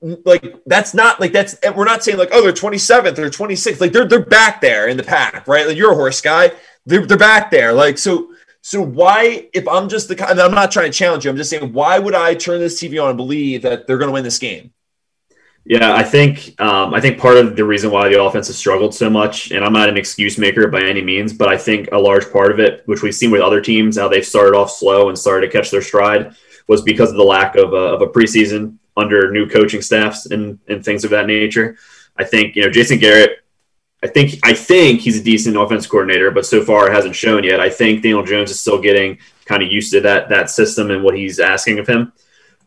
like 0.02 0.56
that's 0.66 0.94
not 0.94 1.20
like 1.20 1.34
that's 1.34 1.58
we're 1.76 1.86
not 1.86 2.04
saying 2.04 2.18
like 2.18 2.30
oh 2.32 2.42
they're 2.42 2.54
27th 2.54 3.18
or 3.18 3.30
26th 3.30 3.82
like 3.82 3.92
they're 3.92 4.08
they're 4.08 4.26
back 4.26 4.62
there 4.62 4.88
in 4.88 4.96
the 4.96 5.04
pack 5.04 5.48
right? 5.48 5.68
Like 5.68 5.78
you're 5.78 5.92
a 5.92 5.96
horse 5.96 6.22
guy. 6.22 6.52
They're, 6.86 7.06
they're 7.06 7.18
back 7.18 7.52
there. 7.52 7.74
Like 7.74 7.98
so 7.98 8.34
so 8.62 8.82
why 8.82 9.48
if 9.54 9.68
i'm 9.68 9.88
just 9.88 10.10
the 10.10 10.16
kind 10.16 10.40
i'm 10.40 10.52
not 10.52 10.70
trying 10.70 10.92
to 10.92 10.98
challenge 10.98 11.24
you 11.24 11.32
i'm 11.32 11.38
just 11.38 11.50
saying 11.50 11.72
why 11.72 11.98
would 11.98 12.14
i 12.14 12.36
turn 12.36 12.60
this 12.60 12.78
tv 12.78 13.02
on 13.02 13.10
and 13.10 13.18
believe 13.18 13.62
that 13.62 13.88
they're 13.88 13.98
going 13.98 14.10
to 14.10 14.14
win 14.14 14.24
this 14.24 14.38
game? 14.38 14.74
Yeah, 15.66 15.94
I 15.94 16.04
think 16.04 16.60
um, 16.60 16.96
I 16.96 17.02
think 17.02 17.20
part 17.20 17.38
of 17.38 17.56
the 17.56 17.64
reason 17.64 17.92
why 17.92 18.10
the 18.10 18.20
offense 18.22 18.48
has 18.48 18.58
struggled 18.58 18.96
so 18.96 19.08
much, 19.08 19.52
and 19.52 19.64
I'm 19.64 19.74
not 19.74 19.90
an 19.90 19.98
excuse 19.98 20.38
maker 20.38 20.68
by 20.68 20.82
any 20.82 21.02
means, 21.02 21.32
but 21.32 21.48
I 21.48 21.58
think 21.58 21.90
a 21.92 21.98
large 21.98 22.32
part 22.32 22.52
of 22.52 22.60
it, 22.60 22.82
which 22.86 23.04
we've 23.04 23.14
seen 23.14 23.30
with 23.30 23.42
other 23.42 23.62
teams, 23.62 23.98
how 23.98 24.08
they've 24.08 24.26
started 24.26 24.58
off 24.58 24.72
slow 24.72 25.10
and 25.10 25.18
started 25.18 25.46
to 25.46 25.52
catch 25.52 25.70
their 25.70 25.84
stride, 25.84 26.34
was 26.68 26.82
because 26.82 27.12
of 27.12 27.18
the 27.18 27.24
lack 27.24 27.56
of 27.56 27.74
a, 27.74 27.76
of 27.76 28.02
a 28.02 28.08
preseason 28.08 28.78
under 29.00 29.32
new 29.32 29.48
coaching 29.48 29.82
staffs 29.82 30.28
and, 30.28 30.60
and 30.68 30.84
things 30.84 31.04
of 31.04 31.12
that 31.12 31.28
nature. 31.28 31.78
I 32.18 32.26
think 32.26 32.56
you 32.56 32.64
know 32.64 32.70
Jason 32.70 33.00
Garrett. 33.00 33.44
I 34.04 34.08
think 34.08 34.40
I 34.44 34.54
think 34.54 35.02
he's 35.02 35.20
a 35.20 35.24
decent 35.24 35.58
offense 35.58 35.88
coordinator, 35.88 36.32
but 36.32 36.46
so 36.46 36.64
far 36.64 36.88
it 36.88 36.94
hasn't 36.94 37.16
shown 37.16 37.44
yet. 37.44 37.60
I 37.60 37.70
think 37.70 38.02
Daniel 38.02 38.24
Jones 38.24 38.52
is 38.52 38.60
still 38.60 38.80
getting 38.80 39.18
kind 39.46 39.64
of 39.64 39.72
used 39.72 39.92
to 39.94 40.02
that 40.02 40.30
that 40.30 40.50
system 40.50 40.92
and 40.92 41.04
what 41.04 41.18
he's 41.18 41.40
asking 41.40 41.80
of 41.80 41.88
him. 41.88 42.14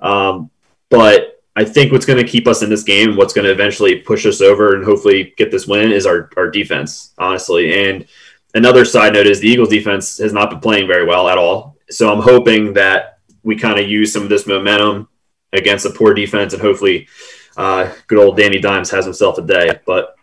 Um, 0.01 0.51
but 0.90 1.42
I 1.55 1.64
think 1.64 1.92
what's 1.92 2.07
going 2.07 2.23
to 2.25 2.31
keep 2.31 2.47
us 2.47 2.62
in 2.62 2.71
this 2.71 2.83
game, 2.83 3.16
what's 3.16 3.33
going 3.35 3.45
to 3.45 3.53
eventually 3.53 3.97
push 3.97 4.25
us 4.27 4.40
over 4.40 4.75
and 4.75 4.85
hopefully 4.85 5.35
get 5.37 5.51
this 5.51 5.66
win, 5.66 5.92
is 5.92 6.07
our 6.07 6.31
our 6.37 6.51
defense, 6.51 7.14
honestly. 7.18 7.88
And 7.88 8.07
another 8.55 8.85
side 8.85 9.12
note 9.12 9.27
is 9.27 9.40
the 9.40 9.49
Eagles' 9.49 9.68
defense 9.68 10.18
has 10.18 10.33
not 10.33 10.51
been 10.51 10.61
playing 10.61 10.87
very 10.87 11.07
well 11.07 11.29
at 11.29 11.38
all. 11.38 11.77
So 11.90 12.12
I'm 12.12 12.23
hoping 12.23 12.73
that 12.75 13.18
we 13.42 13.57
kind 13.57 13.79
of 13.79 13.88
use 13.88 14.12
some 14.12 14.23
of 14.23 14.29
this 14.29 14.47
momentum 14.47 15.09
against 15.52 15.86
a 15.86 15.90
poor 15.90 16.14
defense, 16.14 16.52
and 16.52 16.62
hopefully, 16.62 17.08
uh, 17.56 17.92
good 18.06 18.18
old 18.18 18.36
Danny 18.36 18.58
Dimes 18.58 18.90
has 18.90 19.04
himself 19.04 19.38
a 19.38 19.42
day. 19.42 19.80
But 19.86 20.16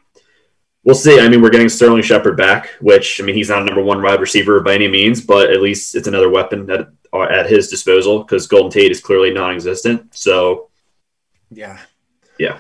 we'll 0.84 0.96
see. 0.96 1.20
I 1.20 1.28
mean, 1.30 1.42
we're 1.42 1.50
getting 1.50 1.70
Sterling 1.70 2.04
Shepard 2.04 2.38
back, 2.38 2.70
which 2.82 3.22
I 3.22 3.26
mean, 3.26 3.36
he's 3.36 3.50
not 3.50 3.62
a 3.62 3.66
number 3.66 3.84
one 3.84 4.02
wide 4.02 4.20
receiver 4.20 4.60
by 4.62 4.76
any 4.76 4.88
means, 4.88 5.22
but 5.22 5.52
at 5.52 5.62
least 5.62 5.96
it's 5.96 6.08
another 6.08 6.30
weapon 6.30 6.70
at 6.70 6.90
at 7.14 7.50
his 7.50 7.70
disposal 7.70 8.20
because 8.20 8.48
Golden 8.48 8.72
Tate 8.72 8.92
is 8.92 9.02
clearly 9.02 9.34
non-existent. 9.34 10.16
So, 10.16 10.70
yeah, 11.50 11.80
yeah. 12.38 12.60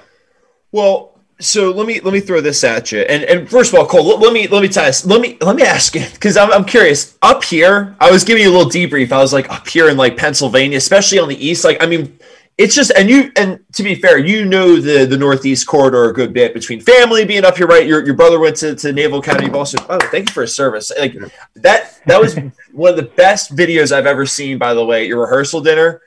Well, 0.71 1.19
so 1.39 1.71
let 1.71 1.87
me 1.87 1.99
let 2.01 2.13
me 2.13 2.19
throw 2.19 2.41
this 2.41 2.63
at 2.63 2.91
you. 2.91 2.99
And 2.99 3.23
and 3.23 3.49
first 3.49 3.73
of 3.73 3.79
all, 3.79 3.85
Cole, 3.85 4.05
let, 4.05 4.19
let 4.19 4.33
me 4.33 4.47
let 4.47 4.61
me 4.61 4.67
tell 4.67 4.85
you, 4.85 4.93
let 5.05 5.21
me 5.21 5.37
let 5.41 5.55
me 5.55 5.63
ask 5.63 5.95
you 5.95 6.05
because 6.13 6.35
I'm 6.35 6.51
I'm 6.51 6.65
curious. 6.65 7.17
Up 7.21 7.43
here, 7.43 7.95
I 7.99 8.11
was 8.11 8.23
giving 8.23 8.43
you 8.43 8.49
a 8.49 8.55
little 8.55 8.69
debrief. 8.69 9.11
I 9.11 9.19
was 9.19 9.31
like 9.33 9.49
up 9.49 9.67
here 9.67 9.89
in 9.89 9.97
like 9.97 10.17
Pennsylvania, 10.17 10.77
especially 10.77 11.19
on 11.19 11.29
the 11.29 11.47
east. 11.47 11.63
Like, 11.63 11.81
I 11.81 11.85
mean, 11.85 12.18
it's 12.59 12.75
just 12.75 12.91
and 12.91 13.09
you 13.09 13.31
and 13.37 13.61
to 13.71 13.83
be 13.83 13.95
fair, 13.95 14.17
you 14.17 14.43
know 14.43 14.81
the 14.81 15.05
the 15.05 15.17
Northeast 15.17 15.65
corridor 15.65 16.09
a 16.09 16.13
good 16.13 16.33
bit 16.33 16.53
between 16.53 16.81
family 16.81 17.23
being 17.23 17.45
up 17.45 17.55
here, 17.55 17.65
right? 17.65 17.87
Your 17.87 18.05
your 18.05 18.15
brother 18.15 18.37
went 18.37 18.57
to, 18.57 18.75
to 18.75 18.91
Naval 18.91 19.19
Academy 19.19 19.49
Boston. 19.49 19.79
Oh, 19.87 19.97
thank 19.97 20.27
you 20.27 20.33
for 20.33 20.41
his 20.41 20.53
service. 20.53 20.91
Like 20.99 21.15
that 21.55 22.01
that 22.05 22.19
was 22.19 22.35
one 22.73 22.91
of 22.91 22.97
the 22.97 23.09
best 23.15 23.55
videos 23.55 23.93
I've 23.93 24.05
ever 24.05 24.25
seen, 24.25 24.57
by 24.57 24.73
the 24.73 24.83
way, 24.85 25.07
your 25.07 25.21
rehearsal 25.21 25.61
dinner 25.61 26.01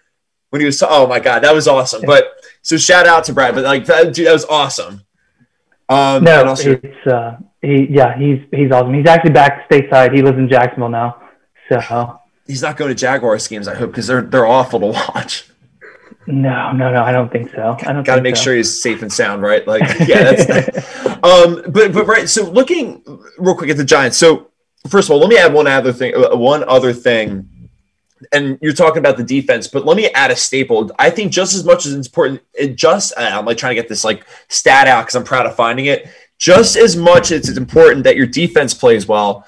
when 0.50 0.60
he 0.60 0.66
was 0.66 0.82
oh 0.86 1.06
my 1.06 1.20
god, 1.20 1.42
that 1.42 1.54
was 1.54 1.66
awesome. 1.66 2.02
But 2.04 2.34
so 2.60 2.76
shout 2.76 3.06
out 3.06 3.24
to 3.24 3.32
Brad, 3.32 3.54
but 3.54 3.64
like 3.64 3.86
that, 3.86 4.12
dude, 4.12 4.26
that 4.26 4.32
was 4.34 4.44
awesome. 4.44 5.00
Um, 5.88 6.22
no, 6.22 6.44
also, 6.48 6.72
it's 6.72 7.06
uh, 7.06 7.38
he 7.62 7.86
yeah, 7.90 8.18
he's 8.18 8.40
he's 8.50 8.70
awesome. 8.70 8.92
He's 8.92 9.06
actually 9.06 9.32
back 9.32 9.70
stateside. 9.70 10.14
He 10.14 10.20
lives 10.20 10.36
in 10.36 10.50
Jacksonville 10.50 10.90
now. 10.90 11.30
So 11.70 12.20
he's 12.46 12.60
not 12.60 12.76
going 12.76 12.90
to 12.90 12.94
Jaguars 12.94 13.48
games, 13.48 13.68
I 13.68 13.74
hope, 13.74 13.92
because 13.92 14.06
they're 14.06 14.20
they're 14.20 14.46
awful 14.46 14.80
to 14.80 14.86
watch. 14.88 15.48
No, 16.26 16.72
no, 16.72 16.92
no. 16.92 17.02
I 17.02 17.12
don't 17.12 17.30
think 17.32 17.50
so. 17.50 17.76
I 17.80 17.92
don't. 17.92 18.04
Got 18.04 18.16
to 18.16 18.22
make 18.22 18.36
so. 18.36 18.42
sure 18.42 18.54
he's 18.54 18.80
safe 18.80 19.02
and 19.02 19.12
sound, 19.12 19.42
right? 19.42 19.66
Like, 19.66 19.82
yeah, 20.06 20.32
that's. 20.32 21.04
um, 21.22 21.62
but 21.68 21.92
but 21.92 22.06
right. 22.06 22.28
So 22.28 22.48
looking 22.50 23.02
real 23.38 23.56
quick 23.56 23.70
at 23.70 23.76
the 23.76 23.84
Giants. 23.84 24.16
So 24.16 24.50
first 24.88 25.08
of 25.08 25.12
all, 25.12 25.18
let 25.18 25.28
me 25.28 25.36
add 25.36 25.52
one 25.52 25.66
other 25.66 25.92
thing. 25.92 26.14
Uh, 26.14 26.36
one 26.36 26.64
other 26.68 26.92
thing, 26.92 27.48
and 28.32 28.58
you're 28.62 28.72
talking 28.72 28.98
about 28.98 29.16
the 29.16 29.24
defense, 29.24 29.66
but 29.66 29.84
let 29.84 29.96
me 29.96 30.08
add 30.10 30.30
a 30.30 30.36
staple. 30.36 30.90
I 30.98 31.10
think 31.10 31.32
just 31.32 31.54
as 31.54 31.64
much 31.64 31.86
as 31.86 31.94
it's 31.94 32.06
important, 32.06 32.42
it 32.54 32.76
just 32.76 33.12
I'm 33.16 33.44
like 33.44 33.58
trying 33.58 33.74
to 33.74 33.80
get 33.80 33.88
this 33.88 34.04
like 34.04 34.24
stat 34.48 34.86
out 34.86 35.02
because 35.02 35.16
I'm 35.16 35.24
proud 35.24 35.46
of 35.46 35.56
finding 35.56 35.86
it. 35.86 36.08
Just 36.38 36.76
as 36.76 36.96
much 36.96 37.30
as 37.30 37.48
it's 37.48 37.58
important 37.58 38.04
that 38.04 38.16
your 38.16 38.26
defense 38.26 38.74
plays 38.74 39.06
well. 39.06 39.46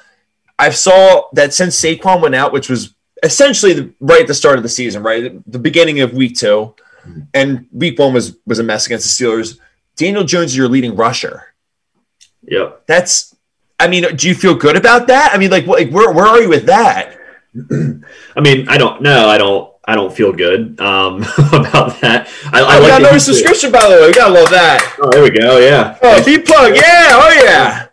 I 0.58 0.70
saw 0.70 1.24
that 1.32 1.52
since 1.52 1.80
Saquon 1.80 2.22
went 2.22 2.36
out, 2.36 2.52
which 2.52 2.68
was 2.68 2.94
essentially 3.24 3.72
the, 3.72 3.94
right 4.00 4.20
at 4.20 4.26
the 4.28 4.34
start 4.34 4.58
of 4.58 4.62
the 4.62 4.68
season, 4.68 5.02
right 5.02 5.32
the 5.50 5.58
beginning 5.58 6.00
of 6.00 6.12
week 6.12 6.36
2 6.36 6.46
mm-hmm. 6.46 7.20
and 7.32 7.66
week 7.72 7.98
one 7.98 8.12
was 8.12 8.36
was 8.46 8.58
a 8.58 8.62
mess 8.62 8.86
against 8.86 9.18
the 9.18 9.24
Steelers. 9.24 9.58
Daniel 9.96 10.24
Jones 10.24 10.52
is 10.52 10.56
your 10.56 10.68
leading 10.68 10.94
rusher. 10.94 11.54
Yep. 12.42 12.86
That's. 12.86 13.34
I 13.80 13.88
mean, 13.88 14.14
do 14.16 14.28
you 14.28 14.34
feel 14.34 14.54
good 14.54 14.76
about 14.76 15.08
that? 15.08 15.32
I 15.34 15.38
mean, 15.38 15.50
like, 15.50 15.66
like 15.66 15.90
where 15.90 16.12
where 16.12 16.26
are 16.26 16.40
you 16.40 16.48
with 16.48 16.66
that? 16.66 17.18
I 18.36 18.40
mean, 18.40 18.68
I 18.68 18.78
don't 18.78 19.02
know. 19.02 19.28
I 19.28 19.38
don't. 19.38 19.72
I 19.86 19.94
don't 19.94 20.14
feel 20.14 20.32
good 20.32 20.80
um, 20.80 21.16
about 21.52 22.00
that. 22.00 22.28
I, 22.50 22.62
I 22.62 22.78
like 22.78 22.88
got 22.88 23.02
no 23.02 23.18
subscription, 23.18 23.70
by 23.70 23.86
the 23.86 23.96
way. 23.96 24.06
We 24.06 24.14
gotta 24.14 24.32
love 24.32 24.48
that. 24.50 24.96
Oh, 24.98 25.10
there 25.10 25.22
we 25.22 25.30
go. 25.30 25.58
Yeah. 25.58 25.98
Oh, 26.02 26.22
deep 26.22 26.46
plug. 26.46 26.74
Yeah. 26.74 27.10
Oh, 27.10 27.42
yeah. 27.42 27.86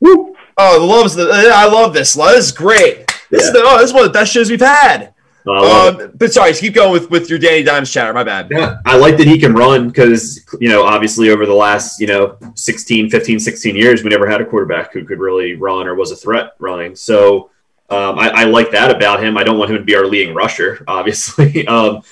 Woo. 0.00 0.34
Oh, 0.56 0.84
loves 0.84 1.14
the. 1.14 1.30
I 1.54 1.66
love 1.66 1.92
this. 1.92 2.14
This 2.14 2.46
is 2.46 2.52
great. 2.52 3.10
This 3.30 3.42
yeah. 3.42 3.46
is 3.46 3.52
the. 3.52 3.62
Oh, 3.64 3.78
this 3.78 3.90
is 3.90 3.94
one 3.94 4.04
of 4.04 4.12
the 4.12 4.18
best 4.18 4.32
shows 4.32 4.50
we've 4.50 4.60
had. 4.60 5.14
Um, 5.46 6.12
but 6.16 6.32
sorry, 6.32 6.52
keep 6.52 6.74
going 6.74 6.92
with, 6.92 7.10
with 7.10 7.30
your 7.30 7.38
Danny 7.38 7.62
Dimes 7.62 7.90
chatter. 7.90 8.12
My 8.12 8.24
bad. 8.24 8.48
Yeah, 8.50 8.76
I 8.84 8.96
like 8.96 9.16
that 9.16 9.26
he 9.26 9.38
can 9.38 9.54
run 9.54 9.88
because, 9.88 10.44
you 10.60 10.68
know, 10.68 10.84
obviously 10.84 11.30
over 11.30 11.46
the 11.46 11.54
last, 11.54 12.00
you 12.00 12.06
know, 12.06 12.36
16, 12.54 13.10
15, 13.10 13.40
16 13.40 13.76
years, 13.76 14.02
we 14.02 14.10
never 14.10 14.28
had 14.28 14.40
a 14.40 14.44
quarterback 14.44 14.92
who 14.92 15.04
could 15.04 15.18
really 15.18 15.54
run 15.54 15.86
or 15.86 15.94
was 15.94 16.10
a 16.10 16.16
threat 16.16 16.52
running. 16.58 16.94
So 16.94 17.50
um, 17.88 18.18
I, 18.18 18.30
I, 18.30 18.44
like 18.44 18.70
that 18.72 18.94
about 18.94 19.22
him. 19.22 19.36
I 19.36 19.42
don't 19.42 19.58
want 19.58 19.70
him 19.70 19.78
to 19.78 19.82
be 19.82 19.96
our 19.96 20.06
leading 20.06 20.34
rusher, 20.34 20.84
obviously. 20.88 21.66
um, 21.66 22.02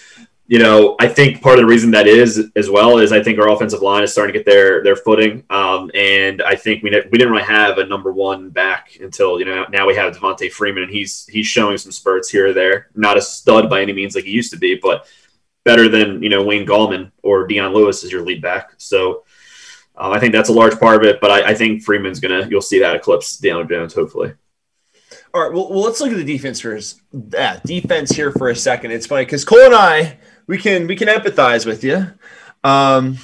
you 0.48 0.58
know, 0.58 0.96
I 0.98 1.08
think 1.08 1.42
part 1.42 1.58
of 1.58 1.61
the 1.61 1.66
reason 1.66 1.90
that 1.90 2.06
is 2.06 2.50
as 2.56 2.70
well 2.70 2.96
is 2.98 3.12
I 3.12 3.22
think 3.22 3.38
our 3.38 3.50
offensive 3.50 3.82
line 3.82 4.02
is 4.02 4.12
starting 4.12 4.32
to 4.32 4.38
get 4.38 4.46
their 4.46 4.82
their 4.82 4.96
footing, 4.96 5.44
um, 5.50 5.90
and 5.92 6.40
I 6.42 6.56
think 6.56 6.82
we 6.82 6.88
we 6.88 7.18
didn't 7.18 7.30
really 7.30 7.44
have 7.44 7.76
a 7.76 7.84
number 7.84 8.12
one 8.12 8.48
back 8.48 8.96
until 8.98 9.38
you 9.38 9.44
know 9.44 9.66
now 9.70 9.87
we 9.87 9.94
have 9.96 10.16
Devonta 10.16 10.50
Freeman, 10.50 10.84
and 10.84 10.92
he's 10.92 11.26
he's 11.26 11.46
showing 11.46 11.76
some 11.76 11.92
spurts 11.92 12.30
here 12.30 12.48
or 12.48 12.52
there. 12.54 12.88
Not 12.94 13.18
a 13.18 13.22
stud 13.22 13.68
by 13.68 13.82
any 13.82 13.92
means 13.92 14.14
like 14.14 14.24
he 14.24 14.30
used 14.30 14.50
to 14.52 14.58
be, 14.58 14.74
but 14.82 15.06
better 15.64 15.87
than 15.87 16.22
you 16.22 16.30
know 16.30 16.42
Wayne 16.42 16.66
Gallman 16.66 17.12
or 17.22 17.46
Dion 17.46 17.74
Lewis 17.74 18.02
as 18.02 18.11
your 18.11 18.24
lead 18.24 18.40
back. 18.40 18.72
So 18.78 19.24
uh, 19.96 20.12
I 20.12 20.18
think 20.18 20.32
that's 20.32 20.48
a 20.48 20.54
large 20.54 20.80
part 20.80 20.96
of 20.96 21.02
it. 21.06 21.20
But 21.20 21.30
I, 21.30 21.50
I 21.50 21.54
think 21.54 21.84
Freeman's 21.84 22.20
gonna 22.20 22.48
you'll 22.48 22.62
see 22.62 22.78
that 22.78 22.96
eclipse 22.96 23.37
Daniel 23.37 23.64
Jones 23.64 23.92
hopefully. 23.92 24.32
All 25.34 25.42
right, 25.42 25.52
well, 25.52 25.68
well, 25.68 25.82
let's 25.82 26.00
look 26.00 26.11
at 26.11 26.16
the 26.16 26.24
defense 26.24 26.61
first. 26.61 27.02
Yeah, 27.12 27.61
defense 27.66 28.12
here 28.12 28.32
for 28.32 28.48
a 28.48 28.56
second. 28.56 28.92
It's 28.92 29.06
funny 29.06 29.26
because 29.26 29.44
Cole 29.44 29.61
and 29.61 29.74
I 29.74 30.16
we 30.48 30.58
can 30.58 30.88
we 30.88 30.96
can 30.96 31.06
empathize 31.06 31.64
with 31.64 31.84
you. 31.84 32.06
Um, 32.64 33.18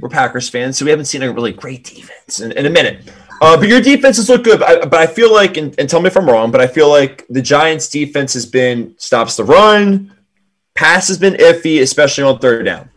we're 0.00 0.08
Packers 0.08 0.48
fans, 0.48 0.78
so 0.78 0.84
we 0.84 0.92
haven't 0.92 1.06
seen 1.06 1.24
a 1.24 1.32
really 1.32 1.52
great 1.52 1.82
defense 1.82 2.38
in, 2.38 2.52
in 2.52 2.66
a 2.66 2.70
minute. 2.70 3.10
Uh, 3.40 3.56
but 3.56 3.68
your 3.68 3.80
defenses 3.80 4.28
look 4.28 4.44
good. 4.44 4.60
But 4.60 4.68
I, 4.68 4.86
but 4.86 5.00
I 5.00 5.06
feel 5.06 5.32
like, 5.32 5.56
and, 5.56 5.74
and, 5.78 5.90
tell 5.90 6.00
me 6.00 6.06
if 6.06 6.16
I'm 6.16 6.26
wrong, 6.26 6.50
but 6.50 6.60
I 6.60 6.66
feel 6.66 6.88
like 6.88 7.26
the 7.28 7.42
Giants' 7.42 7.88
defense 7.88 8.32
has 8.34 8.46
been 8.46 8.94
stops 8.98 9.36
the 9.36 9.44
run, 9.44 10.14
pass 10.74 11.08
has 11.08 11.18
been 11.18 11.34
iffy, 11.34 11.82
especially 11.82 12.24
on 12.24 12.38
third 12.38 12.64
down. 12.64 12.88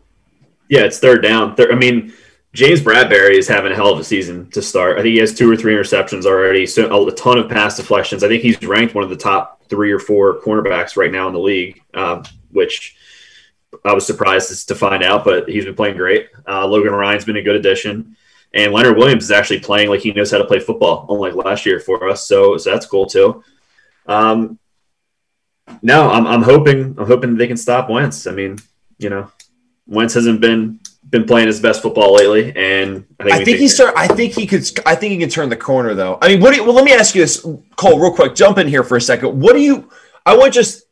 Yeah, 0.70 0.82
it's 0.82 1.00
third 1.00 1.24
down. 1.24 1.56
Third, 1.56 1.72
I 1.72 1.76
mean, 1.76 2.14
James 2.54 2.80
Bradberry 2.80 3.38
is 3.38 3.48
having 3.48 3.72
a 3.72 3.76
hell 3.76 3.92
of 3.92 4.00
a 4.00 4.04
season 4.04 4.50
to 4.52 4.62
start. 4.62 4.98
I 4.98 5.02
think 5.02 5.14
he 5.14 5.20
has 5.20 5.34
two 5.34 5.52
or 5.52 5.58
three 5.58 5.74
interceptions 5.74 6.26
already, 6.26 6.66
so 6.66 7.08
a 7.08 7.12
ton 7.14 7.38
of 7.38 7.50
pass 7.50 7.78
deflections. 7.78 8.24
I 8.24 8.28
think 8.28 8.44
he's 8.44 8.62
ranked 8.64 8.96
one 8.96 9.04
of 9.04 9.10
the 9.10 9.18
top 9.18 9.64
three 9.68 9.92
or 9.92 10.00
four 10.00 10.40
cornerbacks 10.40 10.96
right 10.96 11.12
now 11.12 11.28
in 11.28 11.34
the 11.34 11.40
league, 11.40 11.82
um, 11.94 12.24
which 12.52 12.96
I 13.86 13.94
was 13.94 14.06
surprised 14.06 14.68
to 14.68 14.76
find 14.76 15.04
out, 15.04 15.24
but 15.24 15.48
he's 15.48 15.66
been 15.66 15.76
playing 15.76 15.98
great. 15.98 16.30
Uh, 16.48 16.66
Logan 16.68 16.94
Ryan's 16.94 17.26
been 17.26 17.38
a 17.38 17.42
good 17.42 17.56
addition, 17.56 18.16
and 18.54 18.74
Leonard 18.74 18.98
Williams 18.98 19.26
is 19.26 19.32
actually 19.32 19.60
playing 19.60 19.90
like 19.90 20.02
he 20.02 20.12
knows 20.12 20.32
how 20.32 20.38
to 20.38 20.46
play 20.46 20.60
football, 20.60 21.06
unlike 21.10 21.36
last 21.36 21.66
year 21.66 21.80
for 21.80 22.10
us. 22.10 22.28
So, 22.28 22.58
so 22.58 22.72
that's 22.72 22.86
cool 22.86 23.06
too. 23.06 23.44
Um, 24.08 24.60
no, 25.82 26.10
I'm, 26.10 26.26
I'm 26.26 26.42
hoping 26.42 26.96
I'm 26.98 27.08
hoping 27.08 27.38
they 27.38 27.48
can 27.48 27.58
stop 27.58 27.90
Wentz. 27.90 28.28
I 28.28 28.32
mean, 28.32 28.58
you 28.98 29.10
know, 29.10 29.32
Wentz 29.86 30.14
hasn't 30.14 30.42
been 30.42 30.80
been 31.10 31.26
playing 31.26 31.48
his 31.48 31.60
best 31.60 31.82
football 31.82 32.14
lately, 32.16 32.56
and 32.56 33.06
I 33.20 33.24
think, 33.24 33.36
I 33.36 33.44
think 33.44 33.58
he's 33.58 33.76
start. 33.76 33.94
I 33.98 34.08
think 34.08 34.34
he 34.34 34.46
could. 34.46 34.68
I 34.86 34.96
think 34.96 35.12
he 35.12 35.18
can 35.18 35.30
turn 35.30 35.50
the 35.50 35.58
corner, 35.58 35.94
though. 35.94 36.18
I 36.22 36.28
mean, 36.28 36.42
what? 36.42 36.52
Do 36.52 36.58
you, 36.58 36.64
well, 36.64 36.76
let 36.76 36.86
me 36.86 36.94
ask 36.94 37.16
you 37.16 37.22
this, 37.22 37.46
Cole, 37.76 38.00
real 38.00 38.14
quick. 38.14 38.36
Jump 38.36 38.58
in 38.58 38.68
here 38.68 38.84
for 38.84 38.98
a 38.98 39.02
second. 39.02 39.40
What 39.40 39.54
do 39.54 39.62
you? 39.62 39.90
I 40.26 40.38
want 40.38 40.54
just 40.54 40.84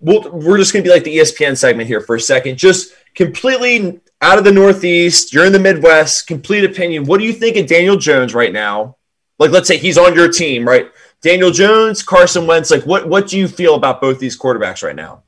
we'll, 0.00 0.30
we're 0.30 0.58
just 0.58 0.72
going 0.72 0.84
to 0.84 0.88
be 0.88 0.94
like 0.94 1.04
the 1.04 1.18
ESPN 1.18 1.56
segment 1.56 1.88
here 1.88 2.00
for 2.00 2.16
a 2.16 2.20
second. 2.20 2.58
Just 2.58 2.94
completely 3.14 4.00
out 4.20 4.38
of 4.38 4.44
the 4.44 4.52
Northeast, 4.52 5.32
you're 5.32 5.44
in 5.44 5.52
the 5.52 5.58
Midwest, 5.58 6.26
complete 6.26 6.64
opinion. 6.64 7.04
What 7.04 7.18
do 7.18 7.24
you 7.24 7.32
think 7.32 7.56
of 7.56 7.66
Daniel 7.66 7.96
Jones 7.96 8.34
right 8.34 8.52
now? 8.52 8.96
Like, 9.38 9.50
let's 9.50 9.66
say 9.66 9.76
he's 9.76 9.98
on 9.98 10.14
your 10.14 10.30
team, 10.30 10.66
right? 10.66 10.90
Daniel 11.22 11.50
Jones, 11.50 12.02
Carson 12.02 12.46
Wentz. 12.46 12.70
Like, 12.70 12.84
what 12.84 13.08
what 13.08 13.28
do 13.28 13.38
you 13.38 13.48
feel 13.48 13.74
about 13.74 14.00
both 14.00 14.18
these 14.18 14.38
quarterbacks 14.38 14.82
right 14.82 14.96
now? 14.96 15.22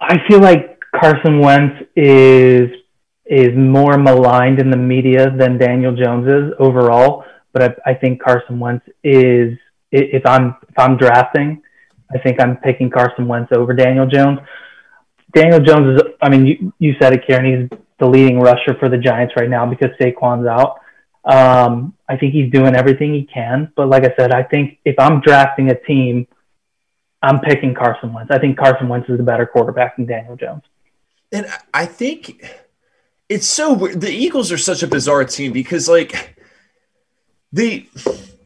I 0.00 0.18
feel 0.28 0.40
like 0.40 0.80
Carson 0.94 1.38
Wentz 1.38 1.86
is 1.96 2.70
is 3.26 3.56
more 3.56 3.96
maligned 3.96 4.58
in 4.58 4.70
the 4.70 4.76
media 4.76 5.30
than 5.36 5.56
Daniel 5.56 5.94
Jones 5.94 6.26
is 6.26 6.52
overall. 6.58 7.24
But 7.52 7.62
I, 7.62 7.90
I 7.90 7.94
think 7.94 8.20
Carson 8.20 8.58
Wentz 8.58 8.84
is 9.04 9.56
if 9.92 10.26
I'm 10.26 10.56
if 10.68 10.78
I'm 10.78 10.96
drafting, 10.96 11.62
I 12.14 12.18
think 12.18 12.40
I'm 12.40 12.56
picking 12.58 12.90
Carson 12.90 13.26
Wentz 13.26 13.52
over 13.52 13.72
Daniel 13.72 14.06
Jones. 14.06 14.40
Daniel 15.34 15.60
Jones 15.60 16.00
is, 16.00 16.08
I 16.20 16.28
mean, 16.28 16.46
you, 16.46 16.72
you 16.78 16.94
said 17.00 17.12
it, 17.14 17.26
Kieran. 17.26 17.68
He's 17.70 17.78
the 17.98 18.06
leading 18.06 18.38
rusher 18.40 18.74
for 18.78 18.88
the 18.88 18.98
Giants 18.98 19.34
right 19.36 19.48
now 19.48 19.64
because 19.66 19.90
Saquon's 19.98 20.46
out. 20.46 20.80
Um, 21.24 21.94
I 22.08 22.16
think 22.16 22.34
he's 22.34 22.50
doing 22.52 22.74
everything 22.74 23.14
he 23.14 23.24
can. 23.24 23.72
But 23.76 23.88
like 23.88 24.04
I 24.04 24.12
said, 24.18 24.32
I 24.32 24.42
think 24.42 24.78
if 24.84 24.96
I'm 24.98 25.20
drafting 25.20 25.70
a 25.70 25.78
team, 25.78 26.26
I'm 27.22 27.40
picking 27.40 27.74
Carson 27.74 28.12
Wentz. 28.12 28.30
I 28.30 28.38
think 28.38 28.58
Carson 28.58 28.88
Wentz 28.88 29.08
is 29.08 29.20
a 29.20 29.22
better 29.22 29.46
quarterback 29.46 29.96
than 29.96 30.06
Daniel 30.06 30.36
Jones. 30.36 30.62
And 31.30 31.46
I 31.72 31.86
think 31.86 32.44
it's 33.28 33.46
so 33.46 33.72
weird. 33.72 34.00
The 34.00 34.10
Eagles 34.10 34.52
are 34.52 34.58
such 34.58 34.82
a 34.82 34.86
bizarre 34.86 35.24
team 35.24 35.52
because, 35.52 35.88
like, 35.88 36.36
the 37.52 37.86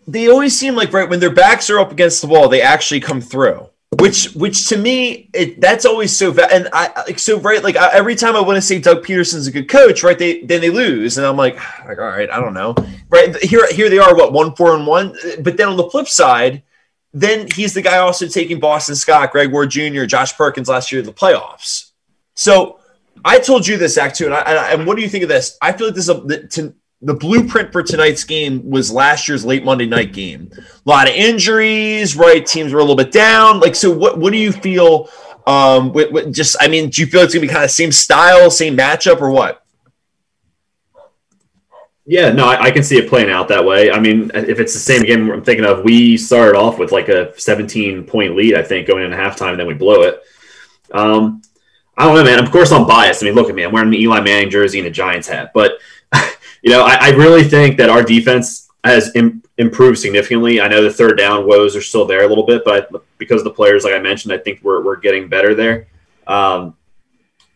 they 0.06 0.28
always 0.28 0.58
seem 0.58 0.74
like 0.74 0.92
right 0.92 1.08
when 1.08 1.20
their 1.20 1.34
backs 1.34 1.68
are 1.70 1.78
up 1.78 1.92
against 1.92 2.20
the 2.20 2.28
wall, 2.28 2.48
they 2.48 2.62
actually 2.62 3.00
come 3.00 3.20
through. 3.20 3.68
Which, 3.98 4.34
which 4.34 4.68
to 4.68 4.76
me, 4.76 5.30
it, 5.32 5.60
that's 5.60 5.86
always 5.86 6.14
so. 6.14 6.30
Va- 6.30 6.52
and 6.52 6.68
I 6.72 6.92
like 7.06 7.18
so 7.18 7.38
right. 7.38 7.62
Like 7.62 7.76
I, 7.76 7.90
every 7.92 8.14
time 8.14 8.36
I 8.36 8.40
want 8.40 8.56
to 8.56 8.60
say 8.60 8.78
Doug 8.78 9.04
Pederson's 9.04 9.46
a 9.46 9.52
good 9.52 9.68
coach, 9.68 10.02
right? 10.02 10.18
They 10.18 10.42
then 10.42 10.60
they 10.60 10.70
lose, 10.70 11.16
and 11.16 11.26
I'm 11.26 11.36
like, 11.36 11.54
like 11.86 11.98
all 11.98 12.04
right, 12.04 12.28
I 12.28 12.40
don't 12.40 12.52
know. 12.52 12.74
Right 13.08 13.34
here, 13.36 13.66
here 13.72 13.88
they 13.88 13.98
are, 13.98 14.14
what 14.14 14.32
one 14.32 14.54
four 14.54 14.74
and 14.74 14.86
one. 14.86 15.16
But 15.40 15.56
then 15.56 15.68
on 15.68 15.76
the 15.76 15.88
flip 15.88 16.08
side, 16.08 16.62
then 17.14 17.46
he's 17.54 17.72
the 17.72 17.80
guy 17.80 17.98
also 17.98 18.26
taking 18.26 18.60
Boston 18.60 18.96
Scott, 18.96 19.32
Greg 19.32 19.50
Ward 19.50 19.70
Jr., 19.70 20.04
Josh 20.04 20.36
Perkins 20.36 20.68
last 20.68 20.92
year 20.92 21.00
in 21.00 21.06
the 21.06 21.12
playoffs. 21.12 21.92
So 22.34 22.80
I 23.24 23.38
told 23.38 23.66
you 23.66 23.78
this, 23.78 23.96
Act 23.96 24.16
too. 24.16 24.26
And, 24.26 24.34
I, 24.34 24.72
and 24.72 24.86
what 24.86 24.96
do 24.96 25.02
you 25.02 25.08
think 25.08 25.22
of 25.22 25.30
this? 25.30 25.56
I 25.62 25.72
feel 25.72 25.86
like 25.86 25.96
this 25.96 26.08
is 26.08 26.14
a, 26.14 26.46
to, 26.48 26.74
the 27.02 27.14
blueprint 27.14 27.72
for 27.72 27.82
tonight's 27.82 28.24
game 28.24 28.68
was 28.68 28.90
last 28.90 29.28
year's 29.28 29.44
late 29.44 29.64
Monday 29.64 29.86
night 29.86 30.12
game. 30.12 30.50
A 30.56 30.88
lot 30.88 31.08
of 31.08 31.14
injuries, 31.14 32.16
right? 32.16 32.44
Teams 32.44 32.72
were 32.72 32.78
a 32.78 32.82
little 32.82 32.96
bit 32.96 33.12
down. 33.12 33.60
Like, 33.60 33.74
so 33.74 33.90
what? 33.90 34.18
What 34.18 34.32
do 34.32 34.38
you 34.38 34.52
feel? 34.52 35.08
Um, 35.46 35.92
with, 35.92 36.10
with 36.10 36.34
just, 36.34 36.56
I 36.58 36.66
mean, 36.66 36.90
do 36.90 37.00
you 37.00 37.06
feel 37.06 37.20
it's 37.20 37.32
gonna 37.32 37.46
be 37.46 37.52
kind 37.52 37.62
of 37.62 37.70
same 37.70 37.92
style, 37.92 38.50
same 38.50 38.76
matchup, 38.76 39.20
or 39.20 39.30
what? 39.30 39.64
Yeah, 42.04 42.30
no, 42.32 42.46
I, 42.46 42.64
I, 42.64 42.70
can 42.70 42.84
see 42.84 42.98
it 42.98 43.08
playing 43.08 43.30
out 43.30 43.48
that 43.48 43.64
way. 43.64 43.90
I 43.90 43.98
mean, 43.98 44.30
if 44.32 44.60
it's 44.60 44.72
the 44.72 44.80
same 44.80 45.02
game 45.02 45.28
I'm 45.30 45.42
thinking 45.42 45.64
of, 45.64 45.84
we 45.84 46.16
started 46.16 46.56
off 46.56 46.78
with 46.78 46.92
like 46.92 47.08
a 47.08 47.38
17 47.38 48.04
point 48.04 48.36
lead, 48.36 48.54
I 48.54 48.62
think, 48.62 48.86
going 48.86 49.04
into 49.04 49.16
halftime, 49.16 49.50
and 49.50 49.60
then 49.60 49.66
we 49.66 49.74
blow 49.74 50.02
it. 50.02 50.20
Um, 50.92 51.42
I 51.96 52.04
don't 52.04 52.14
know, 52.14 52.24
man. 52.24 52.44
Of 52.44 52.52
course, 52.52 52.70
I'm 52.70 52.86
biased. 52.86 53.22
I 53.22 53.26
mean, 53.26 53.34
look 53.34 53.48
at 53.48 53.56
me. 53.56 53.64
I'm 53.64 53.72
wearing 53.72 53.88
an 53.88 53.94
Eli 53.94 54.20
Manning 54.20 54.50
jersey 54.50 54.78
and 54.78 54.86
a 54.86 54.90
Giants 54.90 55.26
hat, 55.26 55.50
but 55.52 55.78
you 56.66 56.72
know, 56.72 56.82
I, 56.82 56.96
I 57.00 57.08
really 57.10 57.44
think 57.44 57.76
that 57.76 57.88
our 57.90 58.02
defense 58.02 58.68
has 58.82 59.14
Im- 59.14 59.40
improved 59.56 60.00
significantly. 60.00 60.60
I 60.60 60.66
know 60.66 60.82
the 60.82 60.92
third 60.92 61.16
down 61.16 61.46
woes 61.46 61.76
are 61.76 61.80
still 61.80 62.04
there 62.04 62.24
a 62.24 62.26
little 62.26 62.44
bit, 62.44 62.64
but 62.64 62.90
because 63.18 63.40
of 63.40 63.44
the 63.44 63.52
players, 63.52 63.84
like 63.84 63.94
I 63.94 64.00
mentioned, 64.00 64.34
I 64.34 64.38
think 64.38 64.64
we're, 64.64 64.82
we're 64.82 64.96
getting 64.96 65.28
better 65.28 65.54
there. 65.54 65.86
Um, 66.26 66.74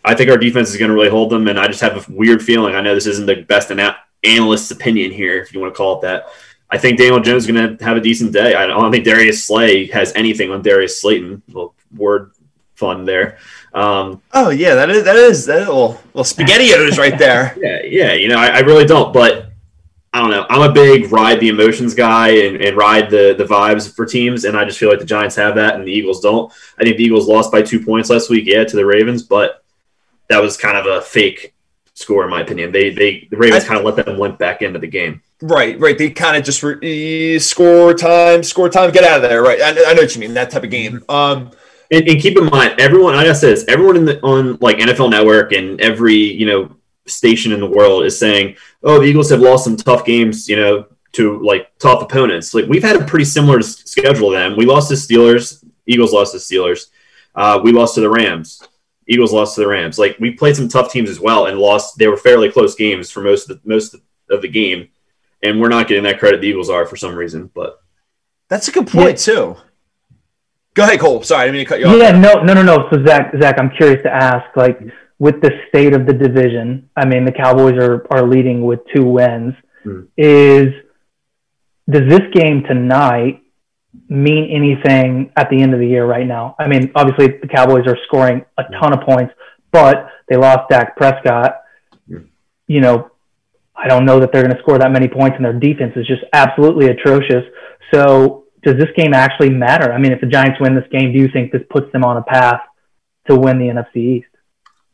I 0.05 0.15
think 0.15 0.31
our 0.31 0.37
defense 0.37 0.71
is 0.71 0.77
going 0.77 0.91
to 0.91 0.95
really 0.95 1.09
hold 1.09 1.31
them, 1.31 1.49
and 1.49 1.59
I 1.59 1.67
just 1.67 1.81
have 1.81 2.09
a 2.09 2.13
weird 2.13 2.41
feeling. 2.41 2.77
I 2.77 2.83
know 2.83 2.95
this 2.95 3.09
isn't 3.09 3.27
the 3.27 3.43
best 3.43 3.73
ana- 3.73 3.97
analyst's 4.23 4.71
opinion 4.71 5.11
here, 5.11 5.43
if 5.43 5.53
you 5.53 5.59
want 5.59 5.75
to 5.75 5.77
call 5.77 5.99
it 5.99 6.03
that. 6.03 6.29
I 6.71 6.79
think 6.79 6.97
Daniel 6.97 7.19
Jones 7.19 7.43
is 7.43 7.51
going 7.51 7.79
to 7.79 7.85
have 7.85 7.97
a 7.97 8.01
decent 8.01 8.33
day. 8.33 8.55
I 8.55 8.69
don't 8.69 8.93
think 8.93 9.05
Darius 9.05 9.45
Slay 9.45 9.87
has 9.87 10.13
anything 10.15 10.53
on 10.53 10.63
Darius 10.63 11.01
Slayton. 11.01 11.43
Little 11.49 11.75
word 11.97 12.31
fun 12.81 13.05
there. 13.05 13.39
Um, 13.73 14.21
oh 14.33 14.51
yeah, 14.51 14.75
that 14.75 14.91
is 14.91 15.05
that 15.05 15.15
is 15.15 15.47
that 15.47 15.61
little 15.61 16.01
little 16.13 16.25
spaghettios 16.25 16.99
right 16.99 17.17
there. 17.17 17.57
Yeah, 17.61 17.83
yeah. 17.85 18.13
You 18.15 18.29
know, 18.29 18.39
I, 18.39 18.49
I, 18.49 18.59
really 18.61 18.87
don't, 18.87 19.13
but 19.13 19.53
I 20.13 20.21
don't 20.21 20.31
know. 20.31 20.47
I'm 20.49 20.69
a 20.69 20.73
big 20.73 21.13
ride 21.13 21.39
the 21.41 21.49
emotions 21.49 21.95
guy 21.95 22.29
and, 22.29 22.57
and 22.57 22.77
ride 22.77 23.11
the 23.11 23.35
the 23.37 23.45
vibes 23.45 23.95
for 23.95 24.07
teams, 24.07 24.45
and 24.45 24.57
I 24.57 24.65
just 24.65 24.79
feel 24.79 24.89
like 24.89 24.99
the 24.99 25.05
Giants 25.05 25.37
have 25.37 25.55
that 25.55 25.77
and 25.77 25.87
the 25.87 25.93
Eagles 25.93 26.21
don't. 26.21 26.53
I 26.79 26.85
think 26.85 26.97
the 26.97 27.05
Eagles 27.05 27.29
lost 27.29 27.53
by 27.53 27.63
two 27.63 27.85
points 27.85 28.11
last 28.11 28.31
week, 28.31 28.47
yeah, 28.47 28.65
to 28.65 28.77
the 28.77 28.87
Ravens, 28.87 29.23
but 29.23 29.63
that 30.29 30.43
was 30.43 30.57
kind 30.57 30.77
of 30.77 30.87
a 30.87 31.03
fake 31.03 31.55
score 31.95 32.25
in 32.25 32.31
my 32.31 32.41
opinion. 32.41 32.73
They 32.73 32.91
they 32.91 33.29
the 33.31 33.37
Ravens 33.37 33.65
kind 33.65 33.79
of 33.79 33.85
let 33.85 34.05
them 34.05 34.19
limp 34.19 34.39
back 34.39 34.63
into 34.63 34.79
the 34.79 34.89
game. 34.89 35.23
Right, 35.43 35.79
right. 35.79 35.97
They 35.97 36.11
kind 36.11 36.37
of 36.37 36.45
just 36.45 36.63
re- 36.63 37.39
score 37.39 37.95
time, 37.95 38.43
score 38.43 38.69
time, 38.69 38.91
get 38.91 39.05
out 39.05 39.23
of 39.23 39.31
there. 39.31 39.43
Right. 39.43 39.61
I, 39.61 39.71
I 39.91 39.95
know 39.95 40.03
what 40.03 40.15
you 40.15 40.21
mean. 40.21 40.35
That 40.35 40.51
type 40.51 40.65
of 40.65 40.71
game. 40.71 41.03
Um, 41.09 41.51
and, 41.91 42.09
and, 42.09 42.21
keep 42.21 42.39
in 42.39 42.47
mind, 42.47 42.79
everyone, 42.79 43.15
like 43.15 43.27
I 43.27 43.33
said, 43.33 43.53
this, 43.53 43.65
everyone 43.67 43.97
in 43.97 44.05
the, 44.05 44.21
on 44.23 44.57
like 44.61 44.79
NFL 44.79 45.11
Network 45.11 45.53
and 45.53 45.81
every 45.81 46.15
you 46.15 46.47
know 46.47 46.77
station 47.07 47.53
in 47.53 47.61
the 47.61 47.67
world 47.67 48.05
is 48.05 48.19
saying, 48.19 48.57
"Oh, 48.83 48.99
the 49.01 49.07
Eagles 49.07 49.31
have 49.31 49.41
lost 49.41 49.65
some 49.65 49.77
tough 49.77 50.05
games," 50.05 50.49
you 50.49 50.57
know, 50.57 50.87
to 51.13 51.43
like 51.45 51.77
tough 51.79 52.03
opponents. 52.03 52.55
Like 52.55 52.67
we've 52.67 52.83
had 52.83 52.97
a 52.97 53.05
pretty 53.05 53.25
similar 53.25 53.61
schedule 53.63 54.31
to 54.31 54.37
them. 54.37 54.57
We 54.57 54.67
lost 54.67 54.89
to 54.89 54.95
Steelers. 54.95 55.65
Eagles 55.87 56.13
lost 56.13 56.33
to 56.33 56.39
Steelers. 56.39 56.87
Uh, 57.35 57.61
we 57.63 57.73
lost 57.73 57.95
to 57.97 58.01
the 58.01 58.11
Rams. 58.11 58.63
Eagles 59.09 59.33
lost 59.33 59.57
to 59.57 59.63
the 59.63 59.69
Rams. 59.69 59.99
Like 59.99 60.17
we 60.21 60.31
played 60.31 60.57
some 60.57 60.69
tough 60.69 60.93
teams 60.93 61.11
as 61.11 61.19
well 61.19 61.47
and 61.47 61.59
lost. 61.59 61.99
They 61.99 62.07
were 62.07 62.17
fairly 62.17 62.51
close 62.51 62.75
games 62.75 63.11
for 63.11 63.21
most 63.23 63.51
of 63.51 63.61
the 63.61 63.69
most 63.69 63.97
of 64.31 64.43
the 64.43 64.49
game, 64.49 64.89
and 65.43 65.61
we're 65.61 65.69
not 65.69 65.89
getting 65.89 66.05
that 66.05 66.21
credit 66.21 66.41
the 66.41 66.49
Eagles 66.49 66.71
are 66.71 66.87
for 66.87 66.97
some 66.97 67.17
reason. 67.17 67.51
But 67.53 67.81
that's 68.49 68.69
a 68.69 68.73
good 68.73 68.87
point 68.87 69.27
yeah. 69.27 69.35
too. 69.35 69.57
Go 70.75 70.85
ahead, 70.85 71.01
Cole. 71.01 71.23
Sorry, 71.23 71.43
I 71.43 71.45
didn't 71.47 71.57
mean 71.57 71.65
to 71.65 71.69
cut 71.69 71.81
you 71.81 71.87
off. 71.87 71.97
Yeah, 71.97 72.13
no, 72.13 72.43
no, 72.43 72.55
no, 72.55 72.63
no. 72.63 72.89
So 72.91 73.05
Zach, 73.05 73.33
Zach, 73.41 73.59
I'm 73.59 73.71
curious 73.71 74.03
to 74.05 74.13
ask, 74.13 74.57
like, 74.57 74.81
with 75.19 75.41
the 75.43 75.51
state 75.69 75.95
of 75.95 76.07
the 76.07 76.13
division, 76.13 76.89
I 76.97 77.05
mean, 77.05 77.25
the 77.25 77.33
Cowboys 77.33 77.75
are 77.75 78.07
are 78.11 78.27
leading 78.27 78.63
with 78.63 78.81
two 78.95 79.05
wins. 79.05 79.55
Mm. 79.85 80.09
Is 80.17 80.73
does 81.89 82.09
this 82.09 82.23
game 82.33 82.63
tonight 82.63 83.43
mean 84.09 84.49
anything 84.51 85.33
at 85.37 85.51
the 85.51 85.61
end 85.61 85.75
of 85.75 85.81
the 85.81 85.87
year 85.87 86.07
right 86.07 86.27
now? 86.27 86.55
I 86.59 86.69
mean, 86.69 86.93
obviously 86.95 87.39
the 87.41 87.49
Cowboys 87.49 87.87
are 87.87 87.99
scoring 88.07 88.45
a 88.57 88.65
ton 88.81 88.93
of 88.93 89.05
points, 89.05 89.35
but 89.73 90.09
they 90.29 90.37
lost 90.37 90.69
Dak 90.71 90.97
Prescott. 90.97 91.57
You 92.67 92.81
know, 92.81 93.11
I 93.75 93.89
don't 93.89 94.05
know 94.05 94.21
that 94.21 94.33
they're 94.33 94.45
going 94.45 94.55
to 94.55 94.63
score 94.63 94.79
that 94.79 94.93
many 94.93 95.09
points, 95.09 95.37
and 95.37 95.45
their 95.45 95.53
defense 95.53 95.95
is 95.97 96.07
just 96.07 96.23
absolutely 96.33 96.87
atrocious. 96.87 97.45
So, 97.93 98.40
does 98.63 98.77
this 98.77 98.89
game 98.97 99.15
actually 99.15 99.51
matter? 99.51 99.93
I 99.93 99.99
mean, 99.99 100.13
if 100.13 100.21
the 100.21 100.27
Giants 100.27 100.61
win 100.61 100.75
this 100.75 100.89
game, 100.91 101.13
do 101.13 101.19
you 101.19 101.29
think 101.29 101.53
this 101.53 101.63
puts 101.71 101.91
them 101.93 102.05
on 102.05 102.17
a 102.17 102.23
path 102.23 102.61
to 103.29 103.37
win 103.37 103.59
the 103.59 103.67
NFC 103.67 103.97
East? 103.97 104.27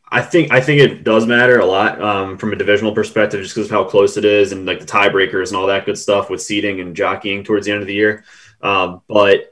I 0.09 0.21
think 0.21 0.53
I 0.53 0.61
think 0.61 0.79
it 0.79 1.03
does 1.03 1.27
matter 1.27 1.59
a 1.59 1.65
lot 1.65 2.01
um, 2.01 2.37
from 2.37 2.53
a 2.53 2.55
divisional 2.55 2.93
perspective, 2.93 3.41
just 3.41 3.55
because 3.55 3.67
of 3.67 3.71
how 3.71 3.83
close 3.83 4.15
it 4.15 4.23
is 4.23 4.53
and 4.53 4.65
like 4.65 4.79
the 4.79 4.85
tiebreakers 4.85 5.49
and 5.49 5.57
all 5.57 5.67
that 5.67 5.85
good 5.85 5.97
stuff 5.97 6.29
with 6.29 6.41
seeding 6.41 6.79
and 6.79 6.95
jockeying 6.95 7.43
towards 7.43 7.65
the 7.65 7.73
end 7.73 7.81
of 7.81 7.87
the 7.87 7.93
year. 7.93 8.23
Um, 8.61 9.01
but 9.07 9.51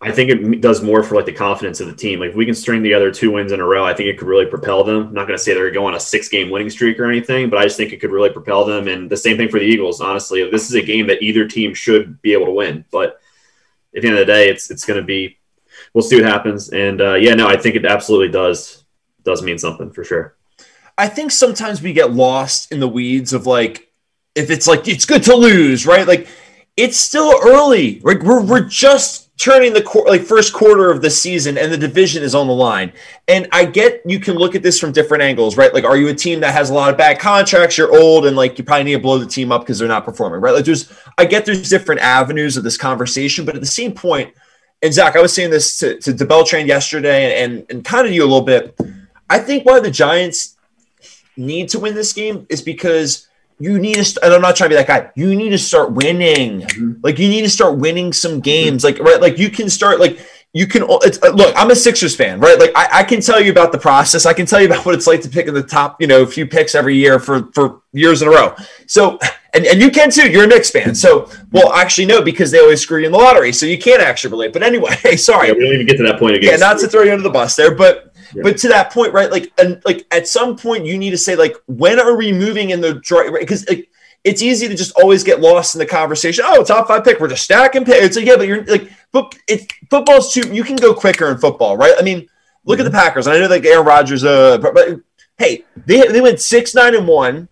I 0.00 0.12
think 0.12 0.30
it 0.30 0.60
does 0.60 0.82
more 0.82 1.02
for 1.02 1.14
like 1.14 1.24
the 1.24 1.32
confidence 1.32 1.80
of 1.80 1.86
the 1.86 1.94
team. 1.94 2.20
Like 2.20 2.30
if 2.30 2.36
we 2.36 2.44
can 2.44 2.54
string 2.54 2.82
together 2.82 3.10
two 3.10 3.30
wins 3.30 3.52
in 3.52 3.60
a 3.60 3.64
row, 3.64 3.84
I 3.84 3.94
think 3.94 4.08
it 4.08 4.18
could 4.18 4.28
really 4.28 4.44
propel 4.44 4.84
them. 4.84 5.08
I'm 5.08 5.14
not 5.14 5.26
going 5.26 5.38
to 5.38 5.42
say 5.42 5.54
they're 5.54 5.70
going 5.70 5.94
on 5.94 5.96
a 5.96 6.00
six 6.00 6.28
game 6.28 6.50
winning 6.50 6.68
streak 6.68 7.00
or 7.00 7.06
anything, 7.06 7.48
but 7.48 7.58
I 7.58 7.62
just 7.62 7.78
think 7.78 7.92
it 7.92 8.00
could 8.00 8.10
really 8.10 8.28
propel 8.28 8.66
them. 8.66 8.88
And 8.88 9.08
the 9.08 9.16
same 9.16 9.38
thing 9.38 9.48
for 9.48 9.58
the 9.58 9.64
Eagles. 9.64 10.02
Honestly, 10.02 10.48
this 10.50 10.68
is 10.68 10.74
a 10.74 10.82
game 10.82 11.06
that 11.06 11.22
either 11.22 11.48
team 11.48 11.72
should 11.72 12.20
be 12.20 12.34
able 12.34 12.46
to 12.46 12.52
win. 12.52 12.84
But 12.90 13.20
at 13.96 14.02
the 14.02 14.08
end 14.08 14.18
of 14.18 14.26
the 14.26 14.32
day, 14.32 14.48
it's 14.50 14.70
it's 14.70 14.84
going 14.84 15.00
to 15.00 15.06
be. 15.06 15.38
We'll 15.94 16.02
see 16.02 16.16
what 16.16 16.30
happens. 16.30 16.68
And 16.68 17.00
uh, 17.00 17.14
yeah, 17.14 17.34
no, 17.34 17.48
I 17.48 17.56
think 17.56 17.74
it 17.74 17.86
absolutely 17.86 18.28
does 18.28 18.84
does 19.24 19.42
mean 19.42 19.58
something 19.58 19.90
for 19.90 20.04
sure. 20.04 20.36
I 20.98 21.08
think 21.08 21.30
sometimes 21.30 21.80
we 21.80 21.94
get 21.94 22.12
lost 22.12 22.70
in 22.70 22.80
the 22.80 22.88
weeds 22.88 23.32
of 23.32 23.46
like 23.46 23.90
if 24.34 24.50
it's 24.50 24.66
like 24.66 24.88
it's 24.88 25.06
good 25.06 25.22
to 25.24 25.34
lose, 25.34 25.86
right? 25.86 26.06
Like 26.06 26.28
it's 26.76 26.98
still 26.98 27.34
early. 27.42 28.00
Like 28.00 28.22
we're 28.22 28.42
we're 28.42 28.68
just 28.68 29.25
turning 29.38 29.72
the 29.72 29.82
cor- 29.82 30.06
like 30.06 30.22
first 30.22 30.52
quarter 30.52 30.90
of 30.90 31.02
the 31.02 31.10
season 31.10 31.58
and 31.58 31.72
the 31.72 31.76
division 31.76 32.22
is 32.22 32.34
on 32.34 32.46
the 32.46 32.54
line. 32.54 32.92
And 33.28 33.48
I 33.52 33.64
get 33.64 34.02
you 34.06 34.18
can 34.18 34.36
look 34.36 34.54
at 34.54 34.62
this 34.62 34.80
from 34.80 34.92
different 34.92 35.22
angles, 35.22 35.56
right? 35.56 35.72
Like 35.72 35.84
are 35.84 35.96
you 35.96 36.08
a 36.08 36.14
team 36.14 36.40
that 36.40 36.52
has 36.52 36.70
a 36.70 36.74
lot 36.74 36.90
of 36.90 36.96
bad 36.96 37.18
contracts, 37.18 37.76
you're 37.76 37.94
old 37.94 38.26
and 38.26 38.36
like 38.36 38.58
you 38.58 38.64
probably 38.64 38.84
need 38.84 38.94
to 38.94 39.00
blow 39.00 39.18
the 39.18 39.26
team 39.26 39.52
up 39.52 39.62
because 39.62 39.78
they're 39.78 39.88
not 39.88 40.04
performing, 40.04 40.40
right? 40.40 40.54
Like 40.54 40.64
there's 40.64 40.92
I 41.18 41.24
get 41.24 41.44
there's 41.44 41.68
different 41.68 42.00
avenues 42.00 42.56
of 42.56 42.64
this 42.64 42.76
conversation, 42.76 43.44
but 43.44 43.54
at 43.54 43.60
the 43.60 43.66
same 43.66 43.92
point, 43.92 44.34
and 44.82 44.92
Zach, 44.92 45.16
I 45.16 45.22
was 45.22 45.32
saying 45.32 45.50
this 45.50 45.78
to, 45.78 45.98
to 46.00 46.12
DeBeltran 46.12 46.66
yesterday 46.66 47.42
and, 47.42 47.54
and, 47.54 47.70
and 47.70 47.84
kind 47.84 48.06
of 48.06 48.12
you 48.12 48.22
a 48.22 48.28
little 48.28 48.42
bit 48.42 48.78
I 49.28 49.38
think 49.38 49.64
why 49.64 49.80
the 49.80 49.90
Giants 49.90 50.56
need 51.36 51.68
to 51.70 51.80
win 51.80 51.94
this 51.94 52.12
game 52.12 52.46
is 52.48 52.62
because 52.62 53.25
you 53.58 53.78
need 53.78 53.94
to. 53.94 54.04
St- 54.04 54.24
and 54.24 54.34
I'm 54.34 54.42
not 54.42 54.56
trying 54.56 54.70
to 54.70 54.76
be 54.76 54.82
that 54.82 54.86
guy. 54.86 55.10
You 55.14 55.34
need 55.34 55.50
to 55.50 55.58
start 55.58 55.92
winning. 55.92 56.60
Mm-hmm. 56.62 56.92
Like 57.02 57.18
you 57.18 57.28
need 57.28 57.42
to 57.42 57.50
start 57.50 57.78
winning 57.78 58.12
some 58.12 58.40
games. 58.40 58.84
Like 58.84 58.98
right, 58.98 59.20
like 59.20 59.38
you 59.38 59.50
can 59.50 59.70
start 59.70 60.00
like 60.00 60.18
you 60.56 60.66
can 60.66 60.84
it's, 61.02 61.22
uh, 61.22 61.28
look 61.28 61.54
i'm 61.54 61.70
a 61.70 61.76
sixers 61.76 62.16
fan 62.16 62.40
right 62.40 62.58
like 62.58 62.70
I, 62.74 63.00
I, 63.00 63.04
can 63.04 63.20
tell 63.20 63.40
you 63.40 63.50
about 63.50 63.72
the 63.72 63.78
process 63.78 64.24
i 64.24 64.32
can 64.32 64.46
tell 64.46 64.58
you 64.58 64.66
about 64.66 64.86
what 64.86 64.94
it's 64.94 65.06
like 65.06 65.20
to 65.22 65.28
pick 65.28 65.46
in 65.48 65.54
the 65.54 65.62
top 65.62 66.00
you 66.00 66.06
know 66.06 66.24
few 66.24 66.46
picks 66.46 66.74
every 66.74 66.96
year 66.96 67.18
for 67.18 67.50
for 67.52 67.82
years 67.92 68.22
in 68.22 68.28
a 68.28 68.30
row 68.30 68.54
so 68.86 69.18
and, 69.52 69.66
and 69.66 69.82
you 69.82 69.90
can 69.90 70.10
too 70.10 70.30
you're 70.30 70.44
a 70.44 70.46
Knicks 70.46 70.70
fan 70.70 70.94
so 70.94 71.30
well 71.52 71.72
actually 71.74 72.06
no 72.06 72.22
because 72.22 72.50
they 72.50 72.58
always 72.58 72.80
screw 72.80 73.00
you 73.00 73.06
in 73.06 73.12
the 73.12 73.18
lottery 73.18 73.52
so 73.52 73.66
you 73.66 73.78
can't 73.78 74.00
actually 74.00 74.30
relate 74.30 74.54
but 74.54 74.62
anyway 74.62 74.94
sorry 75.16 75.48
yeah, 75.48 75.54
we 75.54 75.60
don't 75.60 75.74
even 75.74 75.86
get 75.86 75.98
to 75.98 76.04
that 76.04 76.18
point 76.18 76.36
again 76.36 76.52
yeah 76.52 76.56
not 76.56 76.78
to 76.78 76.88
throw 76.88 77.02
you 77.02 77.12
under 77.12 77.22
the 77.22 77.30
bus 77.30 77.54
there 77.54 77.74
but 77.74 78.05
but 78.42 78.58
to 78.58 78.68
that 78.68 78.92
point, 78.92 79.12
right? 79.12 79.30
Like, 79.30 79.52
and 79.58 79.82
like 79.84 80.06
at 80.10 80.28
some 80.28 80.56
point, 80.56 80.86
you 80.86 80.98
need 80.98 81.10
to 81.10 81.18
say, 81.18 81.36
like, 81.36 81.56
when 81.66 82.00
are 82.00 82.16
we 82.16 82.32
moving 82.32 82.70
in 82.70 82.80
the 82.80 83.00
right? 83.10 83.32
Because 83.40 83.68
like, 83.68 83.88
it's 84.24 84.42
easy 84.42 84.66
to 84.66 84.74
just 84.74 84.96
always 84.96 85.22
get 85.22 85.40
lost 85.40 85.74
in 85.74 85.78
the 85.78 85.86
conversation. 85.86 86.44
Oh, 86.46 86.64
top 86.64 86.88
five 86.88 87.04
pick, 87.04 87.20
we're 87.20 87.28
just 87.28 87.44
stacking 87.44 87.84
pick. 87.84 88.02
It's 88.02 88.16
like, 88.16 88.26
yeah, 88.26 88.36
but 88.36 88.48
you're 88.48 88.64
like, 88.64 88.90
but 89.12 89.34
it's 89.46 89.66
football's 89.88 90.32
too. 90.32 90.52
You 90.52 90.64
can 90.64 90.76
go 90.76 90.92
quicker 90.92 91.30
in 91.30 91.38
football, 91.38 91.76
right? 91.76 91.94
I 91.98 92.02
mean, 92.02 92.28
look 92.64 92.78
mm-hmm. 92.78 92.86
at 92.86 92.90
the 92.90 92.96
mm-hmm. 92.96 93.06
Packers. 93.06 93.28
I 93.28 93.38
know 93.38 93.46
like 93.46 93.64
Aaron 93.64 93.86
Rodgers, 93.86 94.24
uh, 94.24 94.58
but, 94.58 94.74
but 94.74 95.00
hey, 95.38 95.64
they 95.86 96.08
they 96.08 96.20
went 96.20 96.40
six 96.40 96.74
nine 96.74 96.94
and 96.94 97.06
one, 97.06 97.48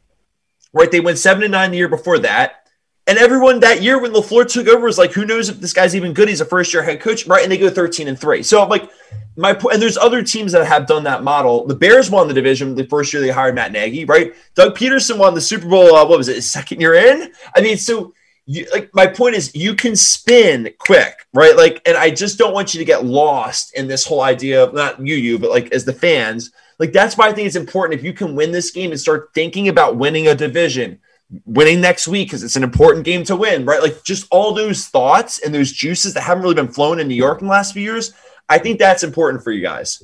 right? 0.73 0.91
They 0.91 1.01
went 1.01 1.19
seven 1.19 1.45
and 1.45 1.53
nine 1.53 1.71
the 1.71 1.77
year 1.77 1.89
before 1.89 2.19
that. 2.21 2.64
And 3.07 3.19
everyone 3.19 3.61
that 3.61 3.83
year 3.83 4.01
when 4.01 4.13
LaFleur 4.13 4.51
took 4.51 4.67
over 4.67 4.87
was 4.87 4.97
like, 4.97 5.13
who 5.13 5.27
knows 5.27 5.51
if 5.51 5.61
this 5.61 5.75
guy's 5.75 5.95
even 5.95 6.15
good? 6.15 6.29
He's 6.29 6.41
a 6.41 6.47
first 6.47 6.73
year 6.73 6.83
head 6.83 7.01
coach, 7.01 7.27
right? 7.27 7.43
And 7.43 7.53
they 7.53 7.59
go 7.59 7.69
13 7.69 8.09
and 8.09 8.19
three. 8.19 8.43
So 8.43 8.63
I'm 8.63 8.71
like, 8.71 8.91
my 9.37 9.51
and 9.73 9.83
there's 9.83 9.99
other 9.99 10.23
teams 10.23 10.53
that 10.53 10.65
have 10.67 10.87
done 10.87 11.05
that 11.05 11.23
model. 11.23 11.67
The 11.67 11.75
Bears 11.75 12.11
won 12.11 12.29
the 12.29 12.35
division 12.35 12.75
the 12.75 12.87
first 12.87 13.13
year 13.13 13.21
they 13.21 13.31
hired 13.31 13.55
Matt 13.55 13.73
Nagy, 13.73 14.05
right? 14.05 14.33
Doug 14.55 14.77
Pederson 14.77 15.19
won 15.19 15.35
the 15.35 15.41
Super 15.41 15.69
Bowl. 15.69 15.95
Uh, 15.95 16.07
what 16.07 16.19
was 16.19 16.29
it? 16.29 16.37
His 16.37 16.51
second 16.51 16.81
year 16.81 16.95
in. 16.95 17.33
I 17.55 17.61
mean, 17.61 17.77
so 17.77 18.15
you, 18.47 18.67
like 18.73 18.91
my 18.95 19.07
point 19.07 19.35
is, 19.35 19.55
you 19.55 19.75
can 19.75 19.97
spin 19.97 20.73
quick, 20.79 21.27
right? 21.35 21.57
Like, 21.57 21.83
and 21.87 21.97
I 21.97 22.11
just 22.11 22.39
don't 22.39 22.55
want 22.55 22.75
you 22.75 22.79
to 22.79 22.85
get 22.85 23.05
lost 23.05 23.75
in 23.75 23.87
this 23.89 24.07
whole 24.07 24.21
idea 24.21 24.63
of 24.63 24.73
not 24.73 25.05
you, 25.05 25.17
you, 25.17 25.39
but 25.39 25.51
like 25.51 25.73
as 25.73 25.85
the 25.85 25.93
fans. 25.93 26.53
Like 26.79 26.93
that's 26.93 27.17
why 27.17 27.29
I 27.29 27.33
think 27.33 27.47
it's 27.47 27.57
important 27.57 27.99
if 27.99 28.05
you 28.05 28.13
can 28.13 28.35
win 28.35 28.53
this 28.53 28.71
game 28.71 28.93
and 28.93 29.01
start 29.01 29.31
thinking 29.35 29.69
about 29.69 29.97
winning 29.97 30.29
a 30.29 30.35
division 30.35 31.01
winning 31.45 31.81
next 31.81 32.07
week 32.07 32.29
because 32.29 32.43
it's 32.43 32.57
an 32.57 32.63
important 32.63 33.05
game 33.05 33.25
to 33.25 33.37
win, 33.37 33.65
right? 33.65 33.83
Like 33.83 34.05
just 34.05 34.27
all 34.31 34.53
those 34.53 34.87
thoughts 34.87 35.39
and 35.41 35.55
those 35.55 35.73
juices 35.73 36.15
that 36.15 36.23
haven't 36.23 36.43
really 36.43 36.55
been 36.55 36.69
flowing 36.69 37.01
in 37.01 37.09
New 37.09 37.15
York 37.15 37.41
in 37.41 37.47
the 37.47 37.53
last 37.53 37.73
few 37.73 37.83
years. 37.83 38.13
I 38.49 38.59
think 38.59 38.79
that's 38.79 39.03
important 39.03 39.43
for 39.43 39.51
you 39.51 39.63
guys. 39.63 40.03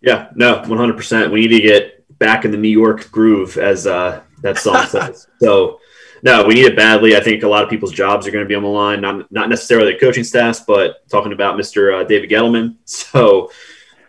Yeah, 0.00 0.30
no, 0.34 0.62
100%. 0.62 1.30
We 1.30 1.40
need 1.40 1.48
to 1.48 1.60
get 1.60 2.18
back 2.18 2.44
in 2.44 2.50
the 2.50 2.56
New 2.56 2.68
York 2.68 3.10
groove, 3.10 3.56
as 3.56 3.86
uh, 3.86 4.22
that 4.42 4.58
song 4.58 4.86
says. 4.88 5.26
So, 5.40 5.78
no, 6.22 6.44
we 6.44 6.54
need 6.54 6.66
it 6.66 6.76
badly. 6.76 7.16
I 7.16 7.20
think 7.20 7.42
a 7.42 7.48
lot 7.48 7.64
of 7.64 7.70
people's 7.70 7.92
jobs 7.92 8.26
are 8.26 8.30
going 8.30 8.44
to 8.44 8.48
be 8.48 8.54
on 8.54 8.62
the 8.62 8.68
line, 8.68 9.00
not, 9.00 9.30
not 9.30 9.48
necessarily 9.48 9.92
the 9.92 9.98
coaching 9.98 10.24
staffs, 10.24 10.60
but 10.60 11.08
talking 11.08 11.32
about 11.32 11.58
Mr. 11.58 12.00
Uh, 12.00 12.04
David 12.04 12.30
Gettleman. 12.30 12.76
So, 12.86 13.50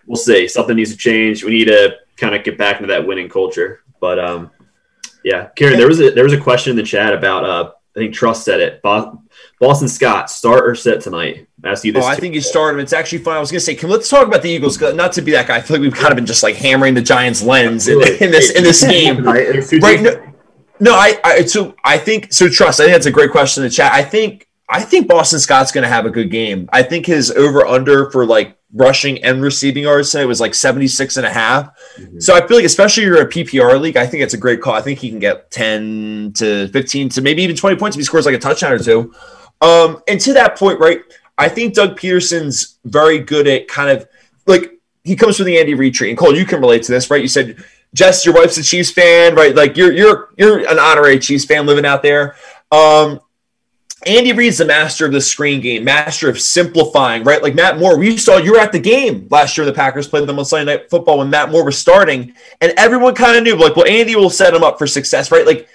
we'll 0.05 0.17
see. 0.17 0.47
Something 0.47 0.75
needs 0.75 0.91
to 0.91 0.97
change. 0.97 1.43
We 1.43 1.51
need 1.51 1.65
to 1.65 1.97
kind 2.17 2.35
of 2.35 2.43
get 2.43 2.57
back 2.57 2.77
into 2.77 2.87
that 2.87 3.05
winning 3.05 3.29
culture. 3.29 3.83
But 3.99 4.19
um, 4.19 4.51
yeah, 5.23 5.47
Karen, 5.55 5.77
there 5.77 5.87
was 5.87 5.99
a 5.99 6.11
there 6.11 6.23
was 6.23 6.33
a 6.33 6.39
question 6.39 6.71
in 6.71 6.77
the 6.77 6.83
chat 6.83 7.13
about 7.13 7.43
uh, 7.45 7.71
I 7.95 7.99
think 7.99 8.13
Trust 8.13 8.43
said 8.43 8.59
it. 8.59 8.81
Boston 8.81 9.87
Scott, 9.87 10.29
start 10.29 10.67
or 10.67 10.75
sit 10.75 11.01
tonight? 11.01 11.47
Ask 11.63 11.85
you 11.85 11.93
this. 11.93 12.03
Oh, 12.03 12.07
I 12.07 12.15
think 12.15 12.33
you 12.33 12.41
start 12.41 12.73
him. 12.73 12.81
It's 12.81 12.91
actually 12.91 13.19
fun. 13.19 13.37
I 13.37 13.39
was 13.39 13.49
going 13.51 13.59
to 13.59 13.65
say, 13.65 13.75
can 13.75 13.89
let's 13.89 14.09
talk 14.09 14.27
about 14.27 14.41
the 14.41 14.49
Eagles? 14.49 14.79
Not 14.81 15.13
to 15.13 15.21
be 15.21 15.31
that 15.31 15.47
guy. 15.47 15.57
I 15.57 15.61
feel 15.61 15.77
like 15.77 15.81
we've 15.81 15.93
kind 15.93 16.11
of 16.11 16.15
been 16.15 16.25
just 16.25 16.43
like 16.43 16.55
hammering 16.55 16.95
the 16.95 17.01
Giants' 17.01 17.41
lens 17.41 17.87
in, 17.87 18.01
in 18.01 18.31
this 18.31 18.51
in 18.51 18.63
this 18.63 18.83
game. 18.83 19.23
right? 19.23 20.01
No, 20.01 20.33
no, 20.79 20.93
I, 20.93 21.19
I 21.23 21.45
so 21.45 21.75
I 21.83 21.97
think 21.97 22.33
so. 22.33 22.49
Trust. 22.49 22.79
I 22.79 22.83
think 22.83 22.95
that's 22.95 23.05
a 23.05 23.11
great 23.11 23.31
question 23.31 23.63
in 23.63 23.69
the 23.69 23.73
chat. 23.73 23.93
I 23.93 24.03
think 24.03 24.47
I 24.73 24.81
think 24.81 25.07
Boston 25.07 25.39
Scott's 25.39 25.71
going 25.71 25.83
to 25.83 25.87
have 25.87 26.07
a 26.07 26.09
good 26.09 26.31
game. 26.31 26.67
I 26.73 26.81
think 26.81 27.05
his 27.05 27.29
over 27.29 27.63
under 27.63 28.09
for 28.09 28.25
like 28.25 28.57
rushing 28.73 29.23
and 29.23 29.39
receiving 29.43 29.83
yards 29.83 30.09
today 30.09 30.25
was 30.25 30.41
like 30.41 30.55
76 30.55 31.15
and 31.15 31.27
a 31.27 31.31
half. 31.31 31.67
Mm-hmm. 31.95 32.19
So 32.19 32.35
I 32.35 32.45
feel 32.47 32.57
like, 32.57 32.65
especially 32.65 33.03
you're 33.03 33.21
a 33.21 33.29
PPR 33.29 33.79
league, 33.79 33.97
I 33.97 34.07
think 34.07 34.23
it's 34.23 34.33
a 34.33 34.37
great 34.37 34.61
call. 34.61 34.73
I 34.73 34.81
think 34.81 34.97
he 34.97 35.11
can 35.11 35.19
get 35.19 35.51
10 35.51 36.33
to 36.37 36.69
15 36.69 37.09
to 37.09 37.21
maybe 37.21 37.43
even 37.43 37.55
20 37.55 37.75
points 37.75 37.95
if 37.95 37.99
he 37.99 38.03
scores 38.03 38.25
like 38.25 38.33
a 38.33 38.39
touchdown 38.39 38.73
or 38.73 38.79
two. 38.79 39.13
Um, 39.61 40.01
and 40.07 40.19
to 40.21 40.33
that 40.33 40.57
point, 40.57 40.79
right, 40.79 41.01
I 41.37 41.49
think 41.49 41.75
Doug 41.75 41.95
Pederson's 41.99 42.79
very 42.83 43.19
good 43.19 43.47
at 43.47 43.67
kind 43.67 43.91
of 43.91 44.07
like 44.47 44.79
he 45.03 45.15
comes 45.15 45.37
from 45.37 45.45
the 45.45 45.59
Andy 45.59 45.75
Reid 45.75 45.93
tree. 45.93 46.09
And 46.09 46.17
Cole, 46.17 46.35
you 46.35 46.45
can 46.45 46.59
relate 46.59 46.81
to 46.83 46.91
this, 46.91 47.11
right? 47.11 47.21
You 47.21 47.27
said, 47.27 47.63
Jess, 47.93 48.25
your 48.25 48.33
wife's 48.33 48.57
a 48.57 48.63
Chiefs 48.63 48.89
fan, 48.89 49.35
right? 49.35 49.55
Like 49.55 49.77
you're 49.77 49.91
you're 49.91 50.29
you're 50.35 50.67
an 50.67 50.79
honorary 50.79 51.19
Chiefs 51.19 51.45
fan 51.45 51.67
living 51.67 51.85
out 51.85 52.01
there. 52.01 52.35
Um, 52.71 53.19
Andy 54.05 54.33
Reid's 54.33 54.57
the 54.57 54.65
master 54.65 55.05
of 55.05 55.11
the 55.11 55.21
screen 55.21 55.61
game, 55.61 55.83
master 55.83 56.29
of 56.29 56.39
simplifying, 56.39 57.23
right? 57.23 57.41
Like 57.41 57.55
Matt 57.55 57.77
Moore, 57.77 57.97
we 57.97 58.17
saw 58.17 58.37
you 58.37 58.53
were 58.53 58.59
at 58.59 58.71
the 58.71 58.79
game 58.79 59.27
last 59.31 59.57
year. 59.57 59.65
The 59.65 59.73
Packers 59.73 60.07
played 60.07 60.27
them 60.27 60.39
on 60.39 60.45
Sunday 60.45 60.75
Night 60.75 60.89
Football 60.89 61.19
when 61.19 61.29
Matt 61.29 61.51
Moore 61.51 61.63
was 61.65 61.77
starting, 61.77 62.33
and 62.61 62.73
everyone 62.77 63.15
kind 63.15 63.37
of 63.37 63.43
knew, 63.43 63.55
like, 63.55 63.75
well, 63.75 63.87
Andy 63.87 64.15
will 64.15 64.29
set 64.29 64.53
him 64.53 64.63
up 64.63 64.77
for 64.77 64.87
success, 64.87 65.31
right? 65.31 65.45
Like 65.45 65.67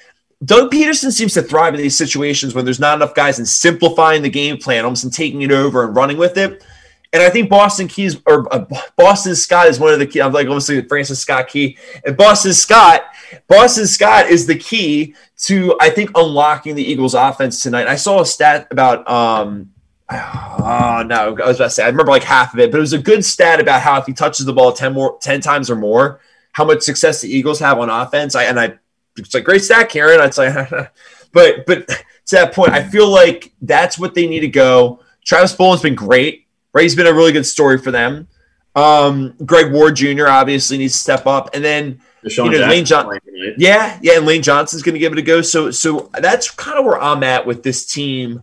Doug 0.45 0.71
Pederson 0.71 1.11
seems 1.11 1.35
to 1.35 1.43
thrive 1.43 1.75
in 1.75 1.81
these 1.81 1.97
situations 1.97 2.55
when 2.55 2.65
there's 2.65 2.81
not 2.81 2.97
enough 2.97 3.15
guys 3.15 3.39
and 3.39 3.49
simplifying 3.49 4.23
the 4.23 4.31
game 4.31 4.57
plan, 4.57 4.85
almost 4.85 5.05
and 5.05 5.13
taking 5.13 5.43
it 5.43 5.51
over 5.51 5.85
and 5.85 5.97
running 5.97 6.17
with 6.17 6.37
it. 6.37 6.65
And 7.13 7.23
I 7.23 7.31
think 7.31 7.49
Boston 7.49 7.89
Keys 7.89 8.21
or 8.27 8.53
uh, 8.55 8.67
Boston 8.97 9.35
Scott 9.35 9.69
is 9.69 9.81
one 9.81 9.93
of 9.93 9.99
the 9.99 10.07
key. 10.07 10.21
I'm 10.21 10.33
like 10.33 10.47
obviously 10.47 10.83
Francis 10.83 11.21
Scott 11.21 11.49
Key 11.49 11.79
and 12.05 12.17
Boston 12.17 12.53
Scott. 12.53 13.03
Boston 13.47 13.87
Scott 13.87 14.29
is 14.29 14.47
the 14.47 14.57
key 14.57 15.15
to 15.39 15.77
I 15.81 15.91
think 15.91 16.11
unlocking 16.15 16.75
the 16.75 16.85
Eagles 16.85 17.15
offense 17.15 17.63
tonight. 17.63 17.87
I 17.87 17.97
saw 17.97 18.21
a 18.21 18.27
stat 18.27 18.69
about 18.71 19.09
um 19.09 19.73
Oh 20.11 21.05
no, 21.07 21.37
I 21.37 21.47
was 21.47 21.57
about 21.57 21.65
to 21.65 21.71
say 21.71 21.85
I 21.85 21.89
remember 21.89 22.13
like 22.13 22.25
half 22.25 22.55
of 22.55 22.61
it, 22.61 22.71
but 22.71 22.79
it 22.79 22.81
was 22.81 22.95
a 22.95 22.99
good 22.99 23.25
stat 23.25 23.61
about 23.61 23.83
how 23.83 23.99
if 23.99 24.07
he 24.07 24.13
touches 24.13 24.47
the 24.47 24.53
ball 24.53 24.73
ten 24.73 24.95
more 24.95 25.19
ten 25.21 25.41
times 25.41 25.69
or 25.71 25.77
more, 25.77 26.21
how 26.53 26.65
much 26.65 26.83
success 26.83 27.21
the 27.21 27.29
Eagles 27.29 27.61
have 27.61 27.79
on 27.79 27.91
offense. 27.91 28.35
I 28.35 28.45
and 28.45 28.59
I 28.59 28.79
it's 29.17 29.35
like 29.35 29.45
great 29.45 29.63
stat, 29.63 29.89
Karen. 29.91 30.21
I'd 30.21 30.35
say, 30.35 30.51
but 31.33 31.67
but 31.67 31.89
to 31.89 32.37
that 32.37 32.55
point, 32.55 32.73
I 32.73 32.83
feel 32.85 33.09
like 33.09 33.53
that's 33.61 33.99
what 33.99 34.15
they 34.15 34.27
need 34.27 34.41
to 34.41 34.49
go. 34.49 35.01
Travis 35.25 35.55
Bowen's 35.55 35.83
been 35.83 35.95
great. 35.95 36.47
He's 36.79 36.95
been 36.95 37.09
a 37.09 37.13
really 37.13 37.33
good 37.33 37.47
story 37.47 37.79
for 37.79 37.91
them. 37.91 38.29
Um, 38.77 39.35
Greg 39.45 39.73
Ward 39.73 39.97
Jr. 39.97 40.29
obviously 40.29 40.79
needs 40.79 40.93
to 40.93 41.01
step 41.01 41.27
up, 41.27 41.51
and 41.55 41.65
then 41.65 42.01
Deshaun 42.25 42.53
you 42.53 42.59
know, 42.59 42.67
Lane 42.67 42.85
John- 42.85 43.07
playing 43.07 43.21
yeah, 43.57 43.99
yeah, 44.03 44.17
and 44.17 44.27
Lane 44.27 44.43
Johnson's 44.43 44.83
going 44.83 44.95
to 44.95 44.99
give 44.99 45.13
it 45.13 45.19
a 45.19 45.23
go. 45.23 45.43
So, 45.43 45.71
so 45.71 46.11
that's 46.19 46.51
kind 46.51 46.79
of 46.79 46.85
where 46.85 47.01
I'm 47.01 47.23
at 47.23 47.47
with 47.47 47.63
this 47.63 47.87
team. 47.87 48.43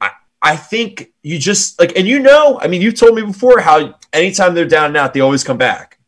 I, 0.00 0.10
I 0.42 0.56
think 0.56 1.12
you 1.22 1.38
just 1.38 1.78
like, 1.80 1.96
and 1.96 2.06
you 2.06 2.18
know, 2.18 2.58
I 2.60 2.66
mean, 2.68 2.82
you 2.82 2.92
told 2.92 3.14
me 3.14 3.22
before 3.22 3.60
how 3.60 3.98
anytime 4.12 4.54
they're 4.54 4.66
down 4.66 4.86
and 4.86 4.96
out, 4.96 5.14
they 5.14 5.20
always 5.20 5.44
come 5.44 5.58
back. 5.58 5.98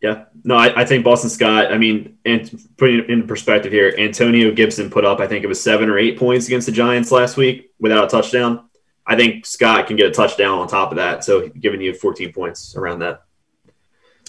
Yeah, 0.00 0.24
no, 0.44 0.56
I, 0.56 0.80
I 0.80 0.84
think 0.86 1.04
Boston 1.04 1.28
Scott. 1.28 1.72
I 1.72 1.76
mean, 1.76 2.16
and 2.24 2.50
putting 2.78 3.00
it 3.00 3.10
in 3.10 3.26
perspective 3.26 3.70
here, 3.70 3.94
Antonio 3.98 4.50
Gibson 4.50 4.88
put 4.88 5.04
up, 5.04 5.20
I 5.20 5.26
think 5.26 5.44
it 5.44 5.46
was 5.46 5.62
seven 5.62 5.90
or 5.90 5.98
eight 5.98 6.18
points 6.18 6.46
against 6.46 6.66
the 6.66 6.72
Giants 6.72 7.12
last 7.12 7.36
week 7.36 7.72
without 7.78 8.04
a 8.04 8.08
touchdown. 8.08 8.70
I 9.06 9.16
think 9.16 9.44
Scott 9.44 9.86
can 9.86 9.96
get 9.96 10.06
a 10.06 10.10
touchdown 10.10 10.58
on 10.58 10.68
top 10.68 10.90
of 10.90 10.96
that, 10.96 11.22
so 11.24 11.48
giving 11.48 11.82
you 11.82 11.92
14 11.92 12.32
points 12.32 12.76
around 12.76 13.00
that. 13.00 13.24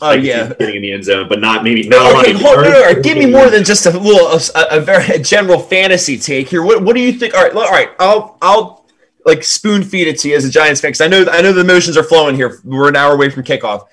Oh 0.01 0.11
yeah. 0.13 0.51
getting 0.53 0.77
in 0.77 0.81
the 0.81 0.91
end 0.93 1.03
zone, 1.03 1.29
but 1.29 1.39
not 1.39 1.63
maybe 1.63 1.87
not 1.87 2.21
Okay, 2.21 2.33
hold, 2.33 2.57
no, 2.57 2.63
no, 2.63 2.93
no, 2.93 3.01
give 3.01 3.17
me 3.17 3.27
more 3.27 3.49
than 3.49 3.63
just 3.63 3.85
a 3.85 3.91
little, 3.91 4.27
a, 4.27 4.77
a 4.77 4.79
very 4.79 5.05
a 5.15 5.19
general 5.19 5.59
fantasy 5.59 6.17
take 6.17 6.49
here. 6.49 6.63
What, 6.63 6.83
what 6.83 6.95
do 6.95 7.01
you 7.01 7.13
think? 7.13 7.35
All 7.35 7.43
right, 7.43 7.53
all 7.53 7.69
right, 7.69 7.89
I'll, 7.99 8.37
I'll 8.41 8.85
like 9.25 9.43
spoon 9.43 9.83
feed 9.83 10.07
it 10.07 10.17
to 10.19 10.29
you 10.29 10.35
as 10.35 10.45
a 10.45 10.49
Giants 10.49 10.81
fan 10.81 10.89
because 10.89 11.01
I 11.01 11.07
know, 11.07 11.25
I 11.31 11.41
know 11.41 11.53
the 11.53 11.61
emotions 11.61 11.97
are 11.97 12.03
flowing 12.03 12.35
here. 12.35 12.59
We're 12.63 12.89
an 12.89 12.95
hour 12.95 13.13
away 13.13 13.29
from 13.29 13.43
kickoff. 13.43 13.87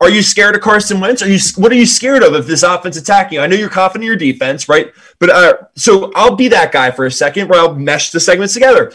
Are 0.00 0.10
you 0.10 0.22
scared 0.22 0.54
of 0.54 0.60
Carson 0.60 1.00
Wentz? 1.00 1.22
Are 1.22 1.28
you? 1.28 1.38
What 1.56 1.72
are 1.72 1.76
you 1.76 1.86
scared 1.86 2.22
of 2.22 2.34
if 2.34 2.46
this 2.46 2.62
offense 2.62 2.98
attacking? 2.98 3.38
I 3.38 3.46
know 3.46 3.56
you're 3.56 3.70
confident 3.70 4.04
in 4.04 4.08
your 4.08 4.16
defense, 4.16 4.68
right? 4.68 4.92
But 5.18 5.30
uh, 5.30 5.54
so 5.76 6.12
I'll 6.14 6.36
be 6.36 6.48
that 6.48 6.72
guy 6.72 6.90
for 6.90 7.06
a 7.06 7.10
second, 7.10 7.48
where 7.48 7.60
I'll 7.60 7.74
mesh 7.74 8.10
the 8.10 8.20
segments 8.20 8.52
together. 8.52 8.92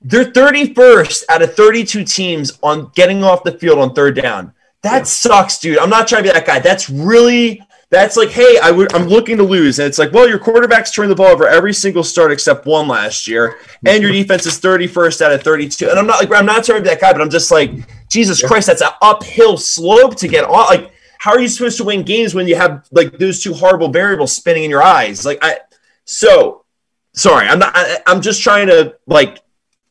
They're 0.00 0.26
31st 0.26 1.24
out 1.28 1.42
of 1.42 1.54
32 1.54 2.04
teams 2.04 2.58
on 2.62 2.92
getting 2.94 3.24
off 3.24 3.44
the 3.44 3.52
field 3.52 3.78
on 3.78 3.94
third 3.94 4.14
down. 4.14 4.52
That 4.90 5.06
sucks, 5.06 5.58
dude. 5.58 5.78
I'm 5.78 5.90
not 5.90 6.08
trying 6.08 6.24
to 6.24 6.30
be 6.30 6.32
that 6.32 6.46
guy. 6.46 6.58
That's 6.60 6.88
really 6.90 7.62
that's 7.90 8.18
like, 8.18 8.28
hey, 8.28 8.58
I 8.62 8.68
w- 8.68 8.88
I'm 8.92 9.06
looking 9.06 9.38
to 9.38 9.42
lose, 9.42 9.78
and 9.78 9.88
it's 9.88 9.98
like, 9.98 10.12
well, 10.12 10.28
your 10.28 10.38
quarterback's 10.38 10.90
turned 10.90 11.10
the 11.10 11.14
ball 11.14 11.28
over 11.28 11.48
every 11.48 11.72
single 11.72 12.04
start 12.04 12.30
except 12.30 12.66
one 12.66 12.86
last 12.86 13.26
year, 13.26 13.58
and 13.86 14.02
your 14.02 14.12
defense 14.12 14.44
is 14.44 14.60
31st 14.60 15.22
out 15.22 15.32
of 15.32 15.42
32. 15.42 15.88
And 15.88 15.98
I'm 15.98 16.06
not 16.06 16.20
like 16.20 16.30
I'm 16.38 16.44
not 16.44 16.64
trying 16.64 16.78
to 16.78 16.82
be 16.82 16.90
that 16.90 17.00
guy, 17.00 17.12
but 17.12 17.22
I'm 17.22 17.30
just 17.30 17.50
like, 17.50 17.70
Jesus 18.10 18.42
Christ, 18.46 18.66
that's 18.66 18.82
an 18.82 18.90
uphill 19.00 19.56
slope 19.56 20.16
to 20.16 20.28
get 20.28 20.44
on. 20.44 20.66
Like, 20.66 20.92
how 21.18 21.30
are 21.30 21.40
you 21.40 21.48
supposed 21.48 21.78
to 21.78 21.84
win 21.84 22.02
games 22.02 22.34
when 22.34 22.46
you 22.46 22.56
have 22.56 22.86
like 22.92 23.18
those 23.18 23.42
two 23.42 23.54
horrible 23.54 23.88
variables 23.88 24.32
spinning 24.32 24.64
in 24.64 24.70
your 24.70 24.82
eyes? 24.82 25.24
Like, 25.24 25.38
I 25.40 25.60
so 26.04 26.66
sorry, 27.14 27.48
I'm 27.48 27.58
not. 27.58 27.72
I, 27.74 27.98
I'm 28.06 28.20
just 28.20 28.42
trying 28.42 28.66
to 28.66 28.96
like 29.06 29.38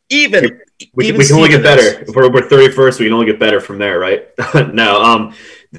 even. 0.09 0.61
We, 0.93 1.07
can- 1.07 1.17
we 1.17 1.25
can 1.25 1.35
only 1.35 1.49
get 1.49 1.63
better. 1.63 2.01
If 2.01 2.15
we're, 2.15 2.31
we're 2.31 2.47
31st, 2.47 2.99
we 2.99 3.05
can 3.07 3.13
only 3.13 3.25
get 3.25 3.39
better 3.39 3.59
from 3.59 3.79
there, 3.79 3.99
right? 3.99 4.27
no, 4.73 5.01
um, 5.01 5.33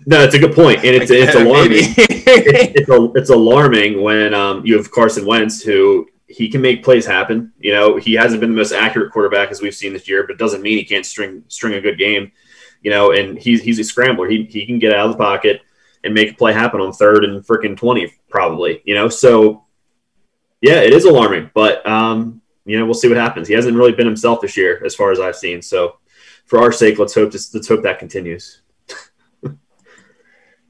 no, 0.06 0.22
it's 0.22 0.34
a 0.34 0.38
good 0.38 0.54
point, 0.54 0.78
and 0.78 0.96
it's 0.96 1.10
it's 1.10 1.34
alarming. 1.34 1.94
It's, 1.96 2.76
it's, 2.76 2.90
a, 2.90 3.12
it's 3.14 3.30
alarming 3.30 4.02
when 4.02 4.34
um, 4.34 4.66
you 4.66 4.76
have 4.76 4.90
Carson 4.90 5.24
Wentz, 5.24 5.62
who 5.62 6.08
he 6.26 6.48
can 6.50 6.60
make 6.60 6.84
plays 6.84 7.06
happen. 7.06 7.52
You 7.58 7.72
know, 7.72 7.96
he 7.96 8.14
hasn't 8.14 8.40
been 8.40 8.50
the 8.50 8.56
most 8.56 8.72
accurate 8.72 9.12
quarterback 9.12 9.50
as 9.50 9.62
we've 9.62 9.74
seen 9.74 9.92
this 9.92 10.08
year, 10.08 10.24
but 10.24 10.32
it 10.32 10.38
doesn't 10.38 10.62
mean 10.62 10.76
he 10.78 10.84
can't 10.84 11.06
string 11.06 11.42
string 11.48 11.74
a 11.74 11.80
good 11.80 11.98
game. 11.98 12.32
You 12.82 12.90
know, 12.90 13.12
and 13.12 13.38
he's 13.38 13.62
he's 13.62 13.78
a 13.78 13.84
scrambler. 13.84 14.28
He 14.28 14.44
he 14.44 14.66
can 14.66 14.78
get 14.78 14.92
out 14.92 15.06
of 15.06 15.12
the 15.12 15.18
pocket 15.18 15.62
and 16.04 16.12
make 16.12 16.32
a 16.32 16.34
play 16.34 16.52
happen 16.52 16.80
on 16.80 16.92
third 16.92 17.24
and 17.24 17.44
freaking 17.44 17.76
twenty, 17.76 18.12
probably. 18.28 18.82
You 18.84 18.94
know, 18.94 19.08
so 19.08 19.64
yeah, 20.60 20.80
it 20.80 20.92
is 20.92 21.04
alarming, 21.04 21.50
but 21.54 21.86
um, 21.86 22.42
you 22.68 22.78
know, 22.78 22.84
we'll 22.84 22.94
see 22.94 23.08
what 23.08 23.16
happens. 23.16 23.48
He 23.48 23.54
hasn't 23.54 23.76
really 23.76 23.92
been 23.92 24.06
himself 24.06 24.40
this 24.40 24.56
year, 24.56 24.82
as 24.84 24.94
far 24.94 25.10
as 25.10 25.18
I've 25.20 25.36
seen. 25.36 25.62
So, 25.62 25.96
for 26.46 26.60
our 26.60 26.70
sake, 26.72 26.98
let's 26.98 27.14
hope 27.14 27.32
this, 27.32 27.52
let's 27.54 27.68
hope 27.68 27.82
that 27.82 27.98
continues. 27.98 28.60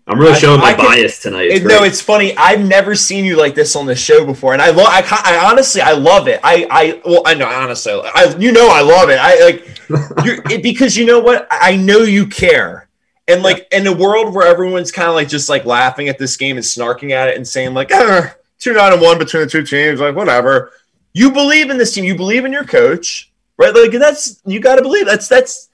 I'm 0.06 0.18
really 0.18 0.32
I- 0.32 0.38
showing 0.38 0.60
my 0.60 0.68
I 0.68 0.74
can- 0.74 0.84
bias 0.86 1.20
tonight. 1.20 1.48
It's 1.48 1.60
It- 1.64 1.68
no, 1.68 1.78
great. 1.80 1.88
it's 1.88 2.00
funny. 2.00 2.36
I've 2.36 2.64
never 2.64 2.94
seen 2.94 3.24
you 3.24 3.36
like 3.36 3.54
this 3.54 3.76
on 3.76 3.84
the 3.86 3.94
show 3.94 4.24
before, 4.24 4.54
and 4.54 4.62
I 4.62 4.70
love. 4.70 4.86
I, 4.88 5.02
I 5.24 5.50
honestly, 5.50 5.80
I 5.82 5.92
love 5.92 6.28
it. 6.28 6.40
I, 6.42 6.66
I, 6.70 7.02
well, 7.04 7.22
I 7.26 7.34
know 7.34 7.46
honestly, 7.46 7.92
I, 7.92 8.34
you 8.38 8.52
know, 8.52 8.68
I 8.70 8.80
love 8.80 9.10
it. 9.10 9.18
I 9.20 9.44
like 9.44 9.66
you're 10.24 10.42
it, 10.50 10.62
because 10.62 10.96
you 10.96 11.04
know 11.04 11.20
what? 11.20 11.46
I 11.50 11.76
know 11.76 11.98
you 11.98 12.26
care, 12.26 12.88
and 13.26 13.42
like 13.42 13.68
in 13.70 13.86
a 13.86 13.92
world 13.92 14.34
where 14.34 14.46
everyone's 14.46 14.90
kind 14.90 15.08
of 15.08 15.14
like 15.14 15.28
just 15.28 15.48
like 15.50 15.64
laughing 15.66 16.08
at 16.08 16.18
this 16.18 16.36
game 16.38 16.56
and 16.56 16.64
snarking 16.64 17.10
at 17.10 17.28
it 17.28 17.36
and 17.36 17.46
saying 17.46 17.74
like, 17.74 17.90
"Ah, 17.92 18.34
two 18.58 18.72
nine 18.72 18.94
and 18.94 19.02
one 19.02 19.18
between 19.18 19.42
the 19.42 19.48
two 19.50 19.62
teams, 19.62 20.00
like 20.00 20.14
whatever. 20.16 20.72
You 21.12 21.32
believe 21.32 21.70
in 21.70 21.78
this 21.78 21.94
team. 21.94 22.04
You 22.04 22.14
believe 22.14 22.44
in 22.44 22.52
your 22.52 22.64
coach, 22.64 23.32
right? 23.56 23.74
Like 23.74 23.92
that's 23.92 24.40
you 24.44 24.60
got 24.60 24.76
to 24.76 24.82
believe. 24.82 25.06
That's 25.06 25.28
that's. 25.28 25.68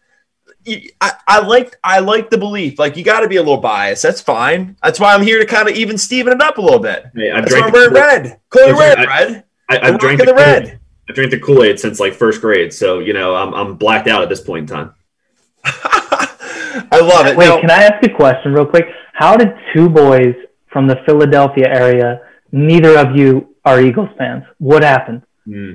I, 0.66 1.12
I 1.28 1.40
like 1.40 1.76
I 1.84 1.98
like 1.98 2.30
the 2.30 2.38
belief. 2.38 2.78
Like 2.78 2.96
you 2.96 3.04
got 3.04 3.20
to 3.20 3.28
be 3.28 3.36
a 3.36 3.42
little 3.42 3.58
biased. 3.58 4.02
That's 4.02 4.20
fine. 4.20 4.76
That's 4.82 4.98
why 4.98 5.14
I'm 5.14 5.22
here 5.22 5.38
to 5.38 5.44
kind 5.44 5.68
of 5.68 5.74
even 5.74 5.98
Steven 5.98 6.32
it 6.32 6.40
up 6.40 6.56
a 6.56 6.60
little 6.62 6.78
bit. 6.78 7.06
Hey, 7.14 7.30
I've 7.30 7.44
That's 7.44 7.54
why 7.54 7.66
I'm 7.66 7.70
drank 7.70 7.92
wearing 7.92 8.22
the, 8.22 8.28
red. 8.30 8.40
Call 8.48 8.62
it 8.62 8.72
red, 8.72 8.98
right. 8.98 9.28
red. 9.28 9.44
I, 9.68 9.78
I'm 9.78 9.94
I've 9.94 10.00
drank 10.00 10.20
the, 10.20 10.26
the 10.26 10.34
red. 10.34 10.80
I 11.08 11.12
drank 11.12 11.30
the 11.30 11.38
Kool 11.38 11.62
Aid 11.62 11.78
since 11.78 12.00
like 12.00 12.14
first 12.14 12.40
grade, 12.40 12.72
so 12.72 13.00
you 13.00 13.12
know 13.12 13.34
I'm 13.34 13.52
I'm 13.52 13.76
blacked 13.76 14.08
out 14.08 14.22
at 14.22 14.30
this 14.30 14.40
point 14.40 14.70
in 14.70 14.76
time. 14.76 14.94
I 15.64 17.00
love 17.00 17.26
it. 17.26 17.36
Wait, 17.36 17.46
Now- 17.48 17.60
can 17.60 17.70
I 17.70 17.82
ask 17.82 18.02
a 18.04 18.08
question 18.08 18.52
real 18.52 18.66
quick? 18.66 18.86
How 19.12 19.36
did 19.36 19.54
two 19.74 19.88
boys 19.88 20.34
from 20.74 20.88
the 20.88 20.96
Philadelphia 21.06 21.68
area, 21.68 22.20
neither 22.50 22.98
of 22.98 23.16
you 23.16 23.53
are 23.64 23.80
Eagles 23.80 24.10
fans? 24.18 24.44
What 24.58 24.82
happened? 24.82 25.22
Hmm. 25.46 25.72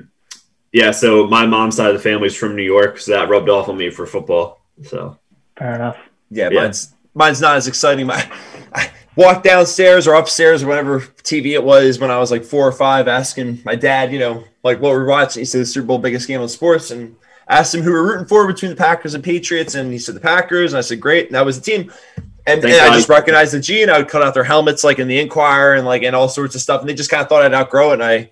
Yeah, 0.71 0.91
so 0.91 1.25
my 1.27 1.45
mom's 1.47 1.75
side 1.77 1.87
of 1.89 1.93
the 1.95 1.99
family's 1.99 2.35
from 2.35 2.55
New 2.55 2.63
York, 2.63 2.99
so 2.99 3.11
that 3.13 3.29
rubbed 3.29 3.49
off 3.49 3.69
on 3.69 3.77
me 3.77 3.89
for 3.89 4.05
football. 4.05 4.61
So 4.83 5.17
Fair 5.57 5.75
enough. 5.75 5.97
yeah, 6.29 6.49
Yeah. 6.51 6.61
mine's 6.61 6.93
mine's 7.15 7.41
not 7.41 7.57
as 7.57 7.67
exciting. 7.67 8.05
My, 8.05 8.29
I 8.73 8.91
walked 9.15 9.43
downstairs 9.43 10.07
or 10.07 10.13
upstairs 10.13 10.61
or 10.63 10.67
whatever 10.67 10.99
TV 11.23 11.53
it 11.53 11.63
was 11.63 11.99
when 11.99 12.11
I 12.11 12.19
was 12.19 12.29
like 12.31 12.43
four 12.43 12.67
or 12.67 12.71
five, 12.71 13.07
asking 13.07 13.61
my 13.65 13.75
dad, 13.75 14.13
you 14.13 14.19
know, 14.19 14.43
like 14.63 14.79
what 14.79 14.91
we're 14.91 15.07
watching. 15.07 15.41
He 15.41 15.45
said 15.45 15.61
the 15.61 15.65
Super 15.65 15.87
Bowl 15.87 15.97
biggest 15.97 16.27
game 16.27 16.39
on 16.39 16.47
sports, 16.49 16.91
and 16.91 17.15
asked 17.49 17.73
him 17.73 17.81
who 17.81 17.91
we're 17.91 18.07
rooting 18.07 18.27
for 18.27 18.45
between 18.45 18.69
the 18.69 18.77
Packers 18.77 19.15
and 19.15 19.23
Patriots, 19.23 19.73
and 19.73 19.91
he 19.91 19.97
said 19.97 20.13
the 20.15 20.19
Packers, 20.21 20.71
and 20.71 20.77
I 20.77 20.81
said 20.81 21.01
great, 21.01 21.25
and 21.25 21.35
that 21.35 21.45
was 21.45 21.59
the 21.59 21.65
team. 21.65 21.91
And, 22.49 22.63
and 22.63 22.81
I 22.81 22.93
just 22.93 23.09
recognized 23.09 23.53
the 23.53 23.59
G, 23.59 23.81
and 23.81 23.91
I 23.91 23.97
would 23.97 24.07
cut 24.07 24.23
out 24.23 24.33
their 24.33 24.43
helmets 24.43 24.83
like 24.83 24.99
in 24.99 25.07
the 25.07 25.19
Inquirer 25.19 25.75
and 25.75 25.85
like 25.85 26.03
and 26.03 26.15
all 26.15 26.29
sorts 26.29 26.55
of 26.55 26.61
stuff, 26.61 26.81
and 26.81 26.89
they 26.89 26.93
just 26.93 27.09
kind 27.09 27.21
of 27.21 27.29
thought 27.29 27.43
I'd 27.43 27.53
outgrow 27.53 27.91
it, 27.91 27.93
and 27.95 28.03
I, 28.03 28.31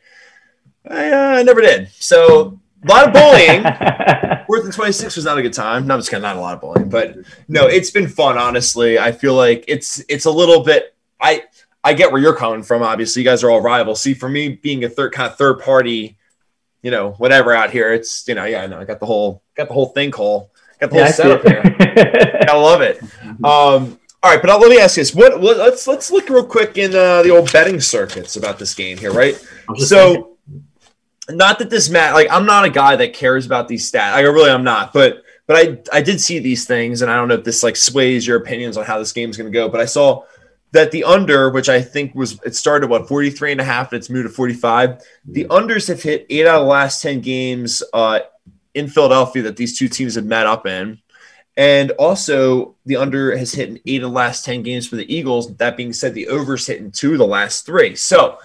I, 0.90 1.12
uh, 1.12 1.40
I 1.40 1.44
never 1.44 1.62
did. 1.62 1.90
So 1.92 2.60
a 2.84 2.88
lot 2.88 3.08
of 3.08 3.14
bullying. 3.14 3.64
Worth 4.48 4.64
and 4.64 4.74
26 4.74 5.16
was 5.16 5.26
not 5.26 5.38
a 5.38 5.42
good 5.42 5.54
time. 5.54 5.88
No, 5.88 5.96
I'm 5.96 6.00
just 6.00 6.10
kidding. 6.10 6.22
Not 6.22 6.38
a 6.38 6.40
lot 6.40 6.56
of 6.56 6.62
bullying, 6.62 6.90
but 6.90 7.18
no, 7.48 7.68
it's 7.68 7.92
been 7.92 8.08
fun. 8.08 8.38
Honestly, 8.38 8.98
I 8.98 9.12
feel 9.12 9.36
like 9.36 9.66
it's 9.68 10.02
it's 10.08 10.26
a 10.26 10.32
little 10.32 10.64
bit. 10.64 10.96
I 11.20 11.44
I 11.84 11.94
get 11.94 12.12
where 12.12 12.22
you're 12.22 12.36
coming 12.36 12.64
from. 12.64 12.82
Obviously, 12.82 13.22
you 13.22 13.28
guys 13.28 13.44
are 13.44 13.50
all 13.50 13.62
rivals. 13.62 14.02
See, 14.02 14.14
for 14.14 14.30
me, 14.30 14.50
being 14.50 14.84
a 14.84 14.90
third 14.90 15.12
kind 15.12 15.30
of 15.30 15.38
third 15.38 15.60
party, 15.60 16.18
you 16.82 16.92
know, 16.92 17.12
whatever 17.14 17.54
out 17.54 17.72
here, 17.72 17.92
it's 17.92 18.28
you 18.28 18.36
know, 18.36 18.46
yeah, 18.46 18.64
I 18.64 18.68
know. 18.68 18.80
I 18.80 18.86
got 18.86 19.00
the 19.00 19.06
whole 19.06 19.44
got 19.56 19.68
the 19.68 19.74
whole 19.74 19.88
thing, 19.88 20.12
Cole. 20.12 20.52
Got 20.80 20.92
the 20.92 20.98
yeah, 20.98 21.02
whole 21.04 21.10
I 21.10 21.12
setup 21.12 21.48
here. 21.48 22.46
I 22.50 22.56
love 22.56 22.82
it. 22.82 23.02
Um, 23.44 24.00
all 24.28 24.34
right, 24.34 24.42
but 24.42 24.50
uh, 24.50 24.58
let 24.58 24.70
me 24.70 24.78
ask 24.78 24.98
you 24.98 25.02
this: 25.02 25.16
what? 25.16 25.42
Let's 25.42 25.88
let's 25.88 26.12
look 26.12 26.28
real 26.30 26.46
quick 26.46 26.78
in 26.78 26.94
uh, 26.94 27.24
the 27.24 27.30
old 27.30 27.50
betting 27.54 27.80
circuits 27.80 28.36
about 28.36 28.60
this 28.60 28.74
game 28.76 28.98
here, 28.98 29.14
right? 29.14 29.36
I'm 29.70 29.76
just 29.76 29.90
thinking- 29.90 30.36
So, 31.30 31.34
not 31.34 31.60
that 31.60 31.70
this 31.70 31.90
mat 31.90 32.14
like 32.14 32.28
I'm 32.30 32.46
not 32.46 32.66
a 32.66 32.70
guy 32.70 32.98
that 32.98 33.14
cares 33.14 33.46
about 33.46 33.70
these 33.70 33.90
stats. 33.90 34.12
Like, 34.12 34.16
I 34.16 34.22
really 34.22 34.50
I'm 34.50 34.66
not. 34.66 34.92
But 34.92 35.24
but 35.46 35.56
I 35.56 35.80
I 35.98 36.02
did 36.02 36.20
see 36.20 36.40
these 36.40 36.66
things, 36.66 37.02
and 37.02 37.10
I 37.10 37.16
don't 37.16 37.30
know 37.30 37.36
if 37.36 37.46
this 37.46 37.64
like 37.64 37.78
sways 37.78 38.28
your 38.28 38.38
opinions 38.38 38.76
on 38.76 38.84
how 38.84 39.00
this 39.00 39.14
game's 39.14 39.38
going 39.38 39.50
to 39.50 39.58
go. 39.58 39.70
But 39.70 39.80
I 39.80 39.86
saw 39.86 40.24
that 40.74 40.92
the 40.92 41.06
under, 41.06 41.50
which 41.50 41.70
I 41.70 41.82
think 41.82 42.14
was 42.14 42.38
it 42.46 42.54
started 42.54 42.90
what 42.90 43.08
43 43.08 43.54
and 43.54 43.62
a 43.62 43.64
half, 43.64 43.94
and 43.94 43.98
it's 44.00 44.10
moved 44.10 44.28
to 44.28 44.34
45. 44.34 45.02
The 45.26 45.46
unders 45.46 45.88
have 45.88 46.04
hit 46.04 46.26
eight 46.30 46.46
out 46.46 46.56
of 46.60 46.62
the 46.64 46.68
last 46.68 47.02
10 47.02 47.22
games 47.22 47.82
uh, 47.94 48.20
in 48.74 48.90
Philadelphia 48.90 49.44
that 49.44 49.56
these 49.56 49.78
two 49.78 49.88
teams 49.88 50.16
have 50.16 50.26
met 50.26 50.48
up 50.48 50.66
in. 50.68 51.00
And 51.58 51.90
also, 51.92 52.76
the 52.86 52.98
under 52.98 53.36
has 53.36 53.52
hit 53.52 53.70
in 53.70 53.80
eight 53.88 54.04
of 54.04 54.12
the 54.12 54.16
last 54.16 54.46
10 54.46 54.62
games 54.62 54.88
for 54.88 54.96
the 54.96 55.12
Eagles. 55.12 55.56
That 55.58 55.76
being 55.76 55.92
said, 55.92 56.14
the 56.14 56.28
overs 56.28 56.68
hit 56.68 56.80
in 56.80 56.92
two 56.92 57.14
of 57.14 57.18
the 57.18 57.26
last 57.26 57.66
three. 57.66 57.96
So 57.96 58.38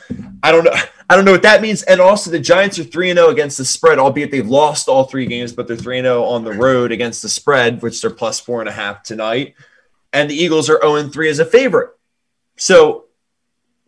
I 0.42 0.50
don't 0.50 0.64
know. 0.64 0.72
I 1.10 1.16
don't 1.16 1.26
know 1.26 1.32
what 1.32 1.42
that 1.42 1.60
means. 1.60 1.82
And 1.82 2.00
also, 2.00 2.30
the 2.30 2.38
Giants 2.38 2.78
are 2.78 2.84
3 2.84 3.12
0 3.12 3.28
against 3.28 3.58
the 3.58 3.66
spread, 3.66 3.98
albeit 3.98 4.30
they've 4.30 4.48
lost 4.48 4.88
all 4.88 5.04
three 5.04 5.26
games, 5.26 5.52
but 5.52 5.68
they're 5.68 5.76
3 5.76 6.00
0 6.00 6.24
on 6.24 6.42
the 6.42 6.54
road 6.54 6.90
against 6.90 7.20
the 7.20 7.28
spread, 7.28 7.82
which 7.82 8.00
they're 8.00 8.10
plus 8.10 8.40
four 8.40 8.60
and 8.60 8.68
a 8.68 8.72
half 8.72 9.02
tonight. 9.02 9.54
And 10.14 10.30
the 10.30 10.34
Eagles 10.34 10.70
are 10.70 10.80
0 10.80 11.10
3 11.10 11.28
as 11.28 11.38
a 11.38 11.44
favorite. 11.44 11.90
So, 12.56 13.04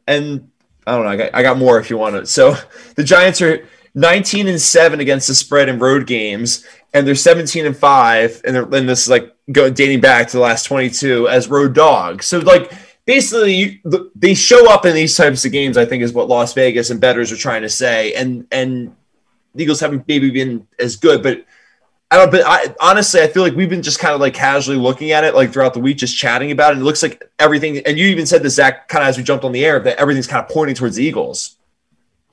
and 0.07 0.51
I 0.87 0.97
don't 0.97 1.05
know. 1.05 1.11
I 1.11 1.17
got, 1.17 1.35
I 1.35 1.43
got 1.43 1.57
more 1.57 1.79
if 1.79 1.89
you 1.89 1.97
want 1.97 2.17
to. 2.17 2.27
So 2.27 2.57
the 2.97 3.05
Giants 3.05 3.41
are 3.41 3.67
19 3.95 4.49
and 4.49 4.61
seven 4.61 5.01
against 5.01 5.29
the 5.29 5.35
spread 5.35 5.69
in 5.69 5.79
road 5.79 6.07
games, 6.07 6.65
and 6.93 7.07
they're 7.07 7.15
17 7.15 7.67
and 7.67 7.77
five, 7.77 8.41
and, 8.45 8.55
they're 8.55 8.63
and 8.63 8.89
this 8.89 9.03
is 9.03 9.11
like 9.11 9.35
going 9.51 9.75
dating 9.75 10.01
back 10.01 10.29
to 10.29 10.37
the 10.37 10.43
last 10.43 10.65
22 10.65 11.29
as 11.29 11.49
road 11.49 11.75
dogs. 11.75 12.27
So 12.27 12.39
like 12.39 12.73
basically, 13.05 13.55
you, 13.55 14.11
they 14.15 14.35
show 14.35 14.71
up 14.71 14.87
in 14.87 14.95
these 14.95 15.17
types 15.17 15.45
of 15.45 15.53
games. 15.53 15.77
I 15.77 15.85
think 15.85 16.03
is 16.03 16.13
what 16.13 16.29
Las 16.29 16.55
Vegas 16.55 16.91
and 16.91 17.01
betters 17.01 17.31
are 17.31 17.37
trying 17.37 17.63
to 17.63 17.69
say, 17.69 18.15
and 18.15 18.47
and 18.51 18.95
the 19.55 19.63
Eagles 19.63 19.81
haven't 19.81 20.07
maybe 20.09 20.31
been 20.31 20.67
as 20.79 20.97
good, 20.97 21.23
but 21.23 21.45
I 22.11 22.17
don't. 22.17 22.31
But 22.31 22.43
I, 22.45 22.75
honestly, 22.81 23.21
I 23.21 23.29
feel 23.29 23.43
like 23.43 23.55
we've 23.55 23.69
been 23.69 23.83
just 23.83 23.99
kind 23.99 24.15
of 24.15 24.21
like 24.21 24.35
casually 24.35 24.79
looking 24.79 25.13
at 25.13 25.25
it, 25.25 25.35
like 25.35 25.53
throughout 25.53 25.75
the 25.75 25.81
week, 25.81 25.97
just 25.97 26.17
chatting 26.17 26.51
about 26.51 26.73
it. 26.73 26.79
It 26.79 26.85
looks 26.85 27.03
like 27.03 27.23
everything. 27.39 27.79
And 27.79 27.99
you 27.99 28.07
even 28.07 28.27
said 28.27 28.43
this, 28.43 28.55
Zach, 28.57 28.89
kind 28.89 29.03
of 29.03 29.09
as 29.09 29.17
we 29.17 29.23
jumped 29.23 29.45
on 29.45 29.53
the 29.53 29.65
air, 29.65 29.81
that 29.81 29.99
everything's 29.99 30.27
kind 30.27 30.45
of 30.45 30.51
pointing 30.51 30.75
towards 30.75 30.97
the 30.97 31.05
Eagles. 31.05 31.57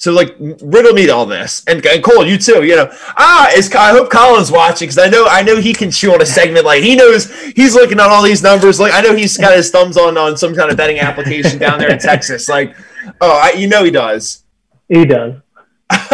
So 0.01 0.11
like 0.11 0.35
riddle 0.39 0.93
me 0.93 1.07
all 1.11 1.27
this, 1.27 1.63
and, 1.67 1.85
and 1.85 2.03
Cole, 2.03 2.25
you 2.25 2.35
too. 2.35 2.63
You 2.63 2.75
know, 2.75 2.91
ah, 3.17 3.51
is 3.55 3.71
I 3.71 3.91
hope 3.91 4.09
Colin's 4.09 4.51
watching 4.51 4.87
because 4.87 4.97
I 4.97 5.07
know 5.07 5.27
I 5.29 5.43
know 5.43 5.61
he 5.61 5.73
can 5.73 5.91
chew 5.91 6.11
on 6.11 6.19
a 6.23 6.25
segment. 6.25 6.65
Like 6.65 6.81
he 6.81 6.95
knows 6.95 7.31
he's 7.51 7.75
looking 7.75 7.99
at 7.99 8.09
all 8.09 8.23
these 8.23 8.41
numbers. 8.41 8.79
Like 8.79 8.93
I 8.95 9.01
know 9.01 9.15
he's 9.15 9.37
got 9.37 9.55
his 9.55 9.69
thumbs 9.69 9.97
on 9.97 10.17
on 10.17 10.35
some 10.37 10.55
kind 10.55 10.71
of 10.71 10.77
betting 10.77 10.97
application 10.97 11.59
down 11.59 11.77
there 11.77 11.91
in 11.91 11.99
Texas. 12.09 12.49
Like, 12.49 12.75
oh, 13.21 13.39
I, 13.43 13.51
you 13.51 13.67
know 13.67 13.83
he 13.83 13.91
does. 13.91 14.43
He 14.89 15.05
does. 15.05 15.35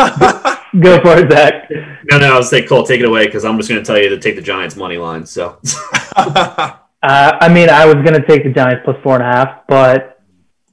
Go 0.77 0.99
for 0.99 1.19
it, 1.19 1.31
Zach. 1.31 1.71
No, 2.11 2.17
no, 2.17 2.33
I 2.33 2.37
was 2.37 2.49
saying 2.49 2.67
Cole, 2.67 2.85
take 2.85 2.99
it 2.99 3.07
away 3.07 3.27
because 3.27 3.45
I'm 3.45 3.55
just 3.55 3.69
going 3.69 3.81
to 3.81 3.87
tell 3.87 3.97
you 3.97 4.09
to 4.09 4.19
take 4.19 4.35
the 4.35 4.41
Giants 4.41 4.75
money 4.75 4.97
line. 4.97 5.25
So, 5.25 5.59
uh, 6.17 6.73
I 7.01 7.47
mean, 7.47 7.69
I 7.69 7.85
was 7.85 7.95
going 8.03 8.19
to 8.19 8.27
take 8.27 8.43
the 8.43 8.51
Giants 8.51 8.81
plus 8.83 9.01
four 9.01 9.13
and 9.13 9.23
a 9.23 9.27
half, 9.27 9.65
but 9.69 10.16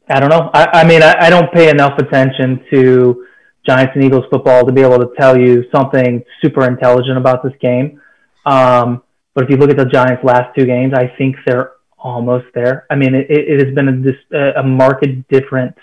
I 0.08 0.20
don't 0.20 0.28
know. 0.28 0.50
I, 0.52 0.80
I 0.80 0.84
mean, 0.84 1.02
I, 1.02 1.26
I, 1.26 1.30
don't 1.30 1.50
pay 1.52 1.70
enough 1.70 1.98
attention 1.98 2.62
to 2.70 3.26
Giants 3.66 3.92
and 3.94 4.04
Eagles 4.04 4.24
football 4.30 4.66
to 4.66 4.72
be 4.72 4.82
able 4.82 4.98
to 4.98 5.10
tell 5.18 5.38
you 5.38 5.64
something 5.72 6.22
super 6.42 6.66
intelligent 6.66 7.16
about 7.16 7.42
this 7.42 7.54
game. 7.60 8.00
Um, 8.44 9.02
but 9.34 9.44
if 9.44 9.50
you 9.50 9.56
look 9.56 9.70
at 9.70 9.78
the 9.78 9.86
Giants' 9.86 10.22
last 10.22 10.54
two 10.56 10.66
games, 10.66 10.92
I 10.94 11.12
think 11.16 11.36
they're 11.46 11.72
almost 11.98 12.46
there. 12.54 12.86
I 12.90 12.96
mean, 12.96 13.14
it, 13.14 13.26
it 13.30 13.64
has 13.64 13.74
been 13.74 14.14
a, 14.32 14.60
a 14.60 14.62
marked 14.62 15.06
different, 15.28 15.74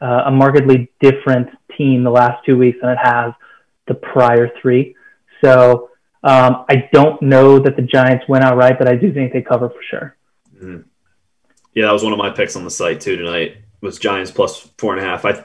uh, 0.00 0.22
a 0.26 0.30
markedly 0.30 0.90
different 1.00 1.48
team 1.76 2.02
the 2.02 2.10
last 2.10 2.44
two 2.46 2.56
weeks 2.56 2.78
than 2.80 2.90
it 2.90 2.98
has 3.02 3.32
the 3.86 3.94
prior 3.94 4.50
three. 4.62 4.96
So 5.44 5.90
um, 6.24 6.64
I 6.68 6.88
don't 6.92 7.20
know 7.20 7.58
that 7.58 7.76
the 7.76 7.82
Giants 7.82 8.24
win 8.26 8.42
outright, 8.42 8.78
but 8.78 8.88
I 8.88 8.96
do 8.96 9.12
think 9.12 9.34
they 9.34 9.42
cover 9.42 9.68
for 9.68 9.82
sure. 9.90 10.16
Mm-hmm. 10.56 10.88
Yeah, 11.74 11.86
that 11.86 11.92
was 11.92 12.02
one 12.02 12.14
of 12.14 12.18
my 12.18 12.30
picks 12.30 12.56
on 12.56 12.64
the 12.64 12.70
site 12.70 13.02
too 13.02 13.16
tonight. 13.16 13.58
Was 13.86 13.98
Giants 13.98 14.30
plus 14.30 14.68
four 14.78 14.94
and 14.94 15.04
a 15.04 15.08
half. 15.08 15.24
I, 15.24 15.44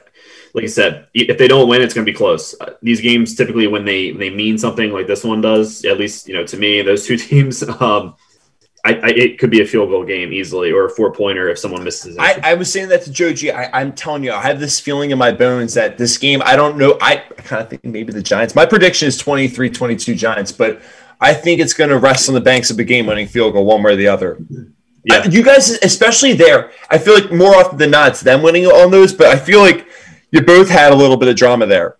like 0.54 0.62
you 0.62 0.68
said, 0.68 1.06
if 1.14 1.38
they 1.38 1.48
don't 1.48 1.68
win, 1.68 1.80
it's 1.80 1.94
going 1.94 2.04
to 2.04 2.12
be 2.12 2.16
close. 2.16 2.54
Uh, 2.60 2.74
these 2.82 3.00
games 3.00 3.34
typically, 3.34 3.66
when 3.66 3.84
they 3.84 4.10
they 4.10 4.28
mean 4.28 4.58
something 4.58 4.92
like 4.92 5.06
this 5.06 5.24
one 5.24 5.40
does, 5.40 5.84
at 5.84 5.98
least 5.98 6.28
you 6.28 6.34
know 6.34 6.44
to 6.44 6.56
me, 6.56 6.82
those 6.82 7.06
two 7.06 7.16
teams, 7.16 7.62
um, 7.62 8.14
I, 8.84 8.94
I, 8.94 9.08
it 9.10 9.38
could 9.38 9.50
be 9.50 9.62
a 9.62 9.66
field 9.66 9.90
goal 9.90 10.04
game 10.04 10.32
easily 10.32 10.72
or 10.72 10.86
a 10.86 10.90
four 10.90 11.12
pointer 11.12 11.48
if 11.48 11.58
someone 11.58 11.84
misses. 11.84 12.18
I, 12.18 12.40
I, 12.42 12.54
was 12.54 12.72
saying 12.72 12.88
that 12.88 13.02
to 13.02 13.12
Joji. 13.12 13.52
I, 13.52 13.80
am 13.80 13.92
telling 13.92 14.24
you, 14.24 14.32
I 14.32 14.42
have 14.42 14.58
this 14.58 14.80
feeling 14.80 15.12
in 15.12 15.18
my 15.18 15.30
bones 15.30 15.74
that 15.74 15.98
this 15.98 16.18
game, 16.18 16.42
I 16.44 16.56
don't 16.56 16.76
know. 16.76 16.98
I, 17.00 17.22
I 17.38 17.42
kind 17.42 17.62
of 17.62 17.70
think 17.70 17.84
maybe 17.84 18.12
the 18.12 18.22
Giants. 18.22 18.56
My 18.56 18.66
prediction 18.66 19.06
is 19.06 19.16
23 19.18 19.70
22 19.70 20.16
Giants, 20.16 20.50
but 20.50 20.82
I 21.20 21.32
think 21.32 21.60
it's 21.60 21.74
going 21.74 21.90
to 21.90 21.98
rest 21.98 22.28
on 22.28 22.34
the 22.34 22.40
banks 22.40 22.72
of 22.72 22.78
a 22.80 22.84
game 22.84 23.06
winning 23.06 23.28
field 23.28 23.52
goal 23.52 23.64
one 23.64 23.84
way 23.84 23.92
or 23.92 23.96
the 23.96 24.08
other. 24.08 24.44
Yeah. 25.04 25.22
I, 25.24 25.28
you 25.28 25.42
guys, 25.42 25.70
especially 25.82 26.32
there, 26.34 26.72
I 26.90 26.98
feel 26.98 27.14
like 27.14 27.32
more 27.32 27.54
often 27.56 27.78
than 27.78 27.90
not, 27.90 28.12
it's 28.12 28.20
them 28.20 28.42
winning 28.42 28.66
on 28.66 28.90
those, 28.90 29.12
but 29.12 29.26
I 29.26 29.36
feel 29.36 29.60
like 29.60 29.88
you 30.30 30.42
both 30.42 30.68
had 30.68 30.92
a 30.92 30.96
little 30.96 31.16
bit 31.16 31.28
of 31.28 31.36
drama 31.36 31.66
there. 31.66 31.96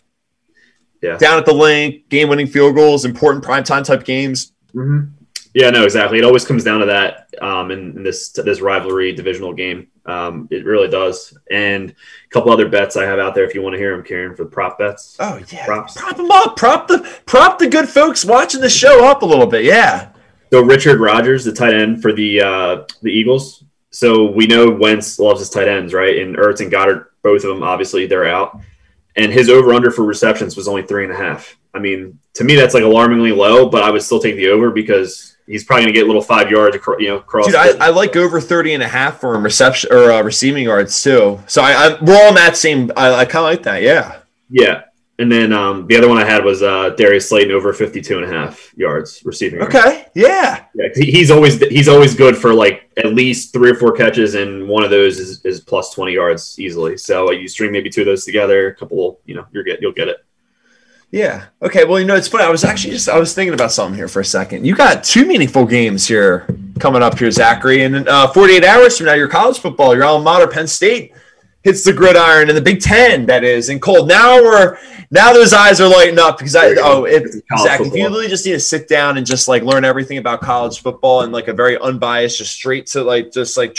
Yeah. 1.02 1.18
Down 1.18 1.38
at 1.38 1.44
the 1.44 1.52
link, 1.52 2.08
game 2.08 2.28
winning 2.28 2.46
field 2.46 2.76
goals, 2.76 3.04
important 3.04 3.44
primetime 3.44 3.84
type 3.84 4.04
games. 4.04 4.52
Mm-hmm. 4.74 5.12
Yeah, 5.54 5.68
no, 5.70 5.84
exactly. 5.84 6.18
It 6.18 6.24
always 6.24 6.46
comes 6.46 6.64
down 6.64 6.80
to 6.80 6.86
that 6.86 7.28
um, 7.42 7.70
in, 7.70 7.96
in, 7.96 8.02
this 8.02 8.30
this 8.30 8.62
rivalry 8.62 9.12
divisional 9.12 9.52
game. 9.52 9.88
Um, 10.06 10.48
it 10.50 10.64
really 10.64 10.88
does. 10.88 11.36
And 11.50 11.90
a 11.90 12.28
couple 12.30 12.50
other 12.50 12.68
bets 12.68 12.96
I 12.96 13.04
have 13.04 13.18
out 13.18 13.34
there 13.34 13.44
if 13.44 13.54
you 13.54 13.60
want 13.60 13.74
to 13.74 13.78
hear 13.78 13.94
them, 13.94 14.04
Karen, 14.04 14.34
for 14.34 14.44
the 14.44 14.50
prop 14.50 14.78
bets. 14.78 15.16
Oh 15.20 15.38
yeah, 15.50 15.66
Props. 15.66 15.94
prop 15.94 16.16
them 16.16 16.30
up. 16.30 16.56
Prop 16.56 16.88
the 16.88 17.06
prop 17.26 17.58
the 17.58 17.68
good 17.68 17.88
folks 17.88 18.24
watching 18.24 18.62
the 18.62 18.70
show 18.70 19.04
up 19.06 19.20
a 19.22 19.26
little 19.26 19.46
bit. 19.46 19.64
Yeah. 19.64 20.12
So 20.52 20.60
Richard 20.62 21.00
Rodgers, 21.00 21.44
the 21.44 21.52
tight 21.52 21.72
end 21.72 22.02
for 22.02 22.12
the 22.12 22.42
uh, 22.42 22.84
the 23.00 23.10
Eagles. 23.10 23.64
So 23.88 24.30
we 24.30 24.46
know 24.46 24.70
Wentz 24.70 25.18
loves 25.18 25.40
his 25.40 25.48
tight 25.48 25.66
ends, 25.66 25.94
right? 25.94 26.18
And 26.18 26.36
Ertz 26.36 26.60
and 26.60 26.70
Goedert, 26.70 27.06
both 27.22 27.42
of 27.44 27.48
them, 27.48 27.62
obviously 27.62 28.06
they're 28.06 28.28
out. 28.28 28.60
And 29.16 29.32
his 29.32 29.48
over 29.48 29.72
under 29.72 29.90
for 29.90 30.04
receptions 30.04 30.54
was 30.54 30.68
only 30.68 30.82
three 30.82 31.04
and 31.04 31.12
a 31.12 31.16
half. 31.16 31.56
I 31.72 31.78
mean, 31.78 32.18
to 32.34 32.44
me 32.44 32.54
that's 32.54 32.74
like 32.74 32.82
alarmingly 32.82 33.32
low, 33.32 33.70
but 33.70 33.82
I 33.82 33.90
would 33.90 34.02
still 34.02 34.20
take 34.20 34.36
the 34.36 34.48
over 34.48 34.70
because 34.70 35.38
he's 35.46 35.64
probably 35.64 35.84
going 35.84 35.94
to 35.94 35.98
get 35.98 36.04
a 36.04 36.06
little 36.06 36.20
five 36.20 36.50
yards, 36.50 36.76
across, 36.76 37.00
you 37.00 37.08
know, 37.08 37.16
across. 37.16 37.46
Dude, 37.46 37.54
I, 37.54 37.86
I, 37.86 37.88
like 37.88 38.14
over 38.16 38.38
30 38.38 38.74
and 38.74 38.82
a 38.82 38.88
half 38.88 39.20
for 39.20 39.34
him 39.34 39.42
reception 39.42 39.90
or 39.90 40.12
uh, 40.12 40.22
receiving 40.22 40.64
yards 40.64 41.02
too. 41.02 41.40
So 41.46 41.62
I, 41.62 41.72
I 41.72 42.02
we're 42.02 42.14
all 42.14 42.28
in 42.28 42.34
that 42.34 42.58
same. 42.58 42.92
I, 42.94 43.14
I 43.14 43.24
kind 43.24 43.36
of 43.36 43.50
like 43.50 43.62
that. 43.62 43.80
Yeah. 43.80 44.18
Yeah. 44.50 44.82
And 45.18 45.30
then 45.30 45.52
um, 45.52 45.86
the 45.86 45.96
other 45.96 46.08
one 46.08 46.18
I 46.18 46.24
had 46.24 46.44
was 46.44 46.62
uh, 46.62 46.90
Darius 46.90 47.28
Slayton 47.28 47.52
over 47.52 47.72
52 47.72 48.18
and 48.18 48.24
a 48.24 48.28
half 48.28 48.72
yards 48.76 49.22
receiving. 49.24 49.60
Yards. 49.60 49.74
Okay. 49.74 50.06
Yeah. 50.14 50.64
Yeah. 50.74 50.88
He's 50.94 51.30
always 51.30 51.60
he's 51.60 51.88
always 51.88 52.14
good 52.14 52.36
for 52.36 52.54
like 52.54 52.90
at 52.96 53.14
least 53.14 53.52
three 53.52 53.70
or 53.70 53.74
four 53.74 53.92
catches, 53.92 54.34
and 54.34 54.66
one 54.66 54.82
of 54.82 54.90
those 54.90 55.18
is, 55.18 55.44
is 55.44 55.60
plus 55.60 55.92
20 55.94 56.12
yards 56.12 56.58
easily. 56.58 56.96
So 56.96 57.28
uh, 57.28 57.32
you 57.32 57.46
string 57.46 57.72
maybe 57.72 57.90
two 57.90 58.00
of 58.00 58.06
those 58.06 58.24
together, 58.24 58.68
a 58.68 58.74
couple, 58.74 59.20
you 59.26 59.34
know, 59.34 59.46
you're 59.52 59.64
get 59.64 59.82
you'll 59.82 59.92
get 59.92 60.08
it. 60.08 60.16
Yeah. 61.10 61.44
Okay. 61.60 61.84
Well, 61.84 62.00
you 62.00 62.06
know, 62.06 62.16
it's 62.16 62.28
funny. 62.28 62.44
I 62.44 62.50
was 62.50 62.64
actually 62.64 62.94
just 62.94 63.08
I 63.08 63.18
was 63.18 63.34
thinking 63.34 63.52
about 63.52 63.70
something 63.70 63.94
here 63.94 64.08
for 64.08 64.20
a 64.20 64.24
second. 64.24 64.64
You 64.64 64.74
got 64.74 65.04
two 65.04 65.26
meaningful 65.26 65.66
games 65.66 66.08
here 66.08 66.46
coming 66.80 67.02
up 67.02 67.18
here, 67.18 67.30
Zachary, 67.30 67.82
and 67.82 68.08
uh, 68.08 68.32
48 68.32 68.64
hours 68.64 68.96
from 68.96 69.06
now, 69.06 69.12
your 69.12 69.28
college 69.28 69.58
football, 69.58 69.94
your 69.94 70.04
alma 70.04 70.24
mater, 70.24 70.48
Penn 70.48 70.66
State, 70.66 71.12
hits 71.62 71.84
the 71.84 71.92
gridiron 71.92 72.48
in 72.48 72.54
the 72.54 72.60
Big 72.60 72.80
Ten. 72.80 73.26
That 73.26 73.44
is 73.44 73.68
in 73.68 73.80
cold. 73.80 74.08
Now 74.08 74.42
we're 74.42 74.78
now 75.10 75.32
those 75.32 75.52
eyes 75.52 75.80
are 75.80 75.88
lighting 75.88 76.18
up 76.18 76.38
because 76.38 76.56
I 76.56 76.74
oh 76.78 77.04
if 77.04 77.32
Zach, 77.32 77.78
football. 77.78 77.86
if 77.86 77.94
you 77.94 78.08
really 78.08 78.28
just 78.28 78.44
need 78.46 78.52
to 78.52 78.60
sit 78.60 78.88
down 78.88 79.16
and 79.18 79.26
just 79.26 79.48
like 79.48 79.62
learn 79.62 79.84
everything 79.84 80.18
about 80.18 80.40
college 80.40 80.80
football 80.80 81.22
and 81.22 81.32
like 81.32 81.48
a 81.48 81.52
very 81.52 81.78
unbiased, 81.78 82.38
just 82.38 82.52
straight 82.52 82.86
to 82.88 83.02
like 83.02 83.32
just 83.32 83.56
like 83.56 83.76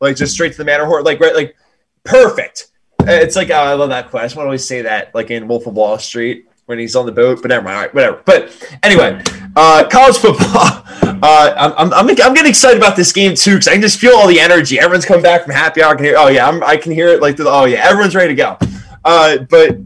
like 0.00 0.16
just 0.16 0.32
straight 0.32 0.52
to 0.52 0.58
the 0.58 0.64
Matterhorn, 0.64 1.04
like 1.04 1.20
right, 1.20 1.34
like 1.34 1.56
perfect. 2.04 2.68
It's 3.00 3.36
like 3.36 3.50
oh, 3.50 3.54
I 3.54 3.74
love 3.74 3.90
that 3.90 4.10
quote. 4.10 4.22
I 4.22 4.24
just 4.26 4.36
want 4.36 4.46
to 4.46 4.48
always 4.48 4.66
say 4.66 4.82
that, 4.82 5.14
like 5.14 5.30
in 5.30 5.48
Wolf 5.48 5.66
of 5.66 5.74
Wall 5.74 5.98
Street 5.98 6.47
when 6.68 6.78
he's 6.78 6.94
on 6.94 7.06
the 7.06 7.12
boat. 7.12 7.40
But 7.40 7.48
never 7.48 7.64
mind. 7.64 7.76
All 7.76 7.82
right, 7.82 7.94
whatever. 7.94 8.22
But 8.26 8.78
anyway, 8.82 9.22
uh, 9.56 9.88
college 9.90 10.18
football. 10.18 10.84
Uh, 11.20 11.72
I'm, 11.76 11.92
I'm, 11.92 12.08
I'm 12.08 12.32
getting 12.32 12.46
excited 12.46 12.78
about 12.78 12.94
this 12.94 13.12
game 13.12 13.34
too 13.34 13.54
because 13.54 13.66
I 13.66 13.72
can 13.72 13.80
just 13.80 13.98
feel 13.98 14.12
all 14.14 14.28
the 14.28 14.38
energy. 14.38 14.78
Everyone's 14.78 15.04
coming 15.04 15.22
back 15.22 15.42
from 15.42 15.52
happy 15.52 15.82
hour. 15.82 15.94
I 15.94 15.96
can 15.96 16.04
hear. 16.04 16.14
Oh 16.16 16.28
yeah, 16.28 16.46
I'm, 16.46 16.62
i 16.62 16.76
can 16.76 16.92
hear 16.92 17.08
it. 17.08 17.20
Like 17.20 17.40
oh 17.40 17.64
yeah, 17.64 17.84
everyone's 17.84 18.14
ready 18.14 18.36
to 18.36 18.36
go. 18.36 18.56
Uh, 19.04 19.38
but 19.38 19.78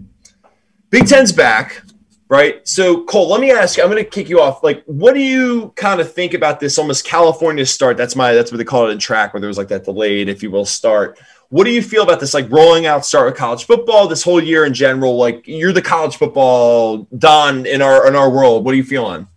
Big 0.91 1.07
Ten's 1.07 1.33
back. 1.33 1.83
Right. 2.29 2.67
So, 2.69 3.05
Cole, 3.05 3.29
let 3.29 3.41
me 3.41 3.51
ask 3.51 3.77
you, 3.77 3.83
I'm 3.83 3.91
going 3.91 4.03
to 4.03 4.09
kick 4.09 4.29
you 4.29 4.41
off. 4.41 4.63
Like, 4.63 4.85
what 4.85 5.15
do 5.15 5.21
you 5.21 5.73
kind 5.77 6.01
of 6.01 6.13
think 6.13 6.35
about 6.35 6.61
this 6.61 6.79
almost 6.79 7.05
California 7.05 7.65
start? 7.65 7.97
That's 7.97 8.17
my, 8.17 8.33
that's 8.33 8.51
what 8.51 8.59
they 8.59 8.65
call 8.65 8.89
it 8.89 8.93
in 8.93 8.99
track, 8.99 9.33
where 9.33 9.41
there 9.41 9.49
was 9.49 9.59
like 9.59 9.69
that 9.69 9.85
delayed, 9.85 10.31
if 10.31 10.43
you 10.43 10.51
will, 10.51 10.65
start. 10.65 11.19
What 11.53 11.65
do 11.65 11.71
you 11.71 11.83
feel 11.83 12.03
about 12.03 12.19
this, 12.19 12.33
like 12.33 12.51
rolling 12.51 12.87
out 12.87 13.05
start 13.05 13.27
with 13.27 13.37
college 13.37 13.67
football 13.67 14.09
this 14.09 14.23
whole 14.23 14.43
year 14.43 14.65
in 14.65 14.73
general? 14.73 15.19
Like 15.19 15.47
you're 15.47 15.75
the 15.75 15.83
college 15.83 16.17
football 16.17 17.07
don 17.19 17.67
in 17.67 17.83
our 17.83 18.09
in 18.09 18.17
our 18.17 18.31
world. 18.31 18.65
What 18.65 18.73
are 18.73 18.77
you 18.79 18.85
feeling? 18.85 19.29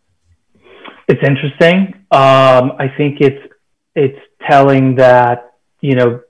It's 1.09 1.21
interesting. 1.21 1.93
Um, 2.11 2.71
I 2.79 2.87
think 2.95 3.19
it's 3.19 3.53
it's 3.95 4.17
telling 4.49 4.95
that 4.95 5.55
you 5.81 5.95
know 5.95 6.21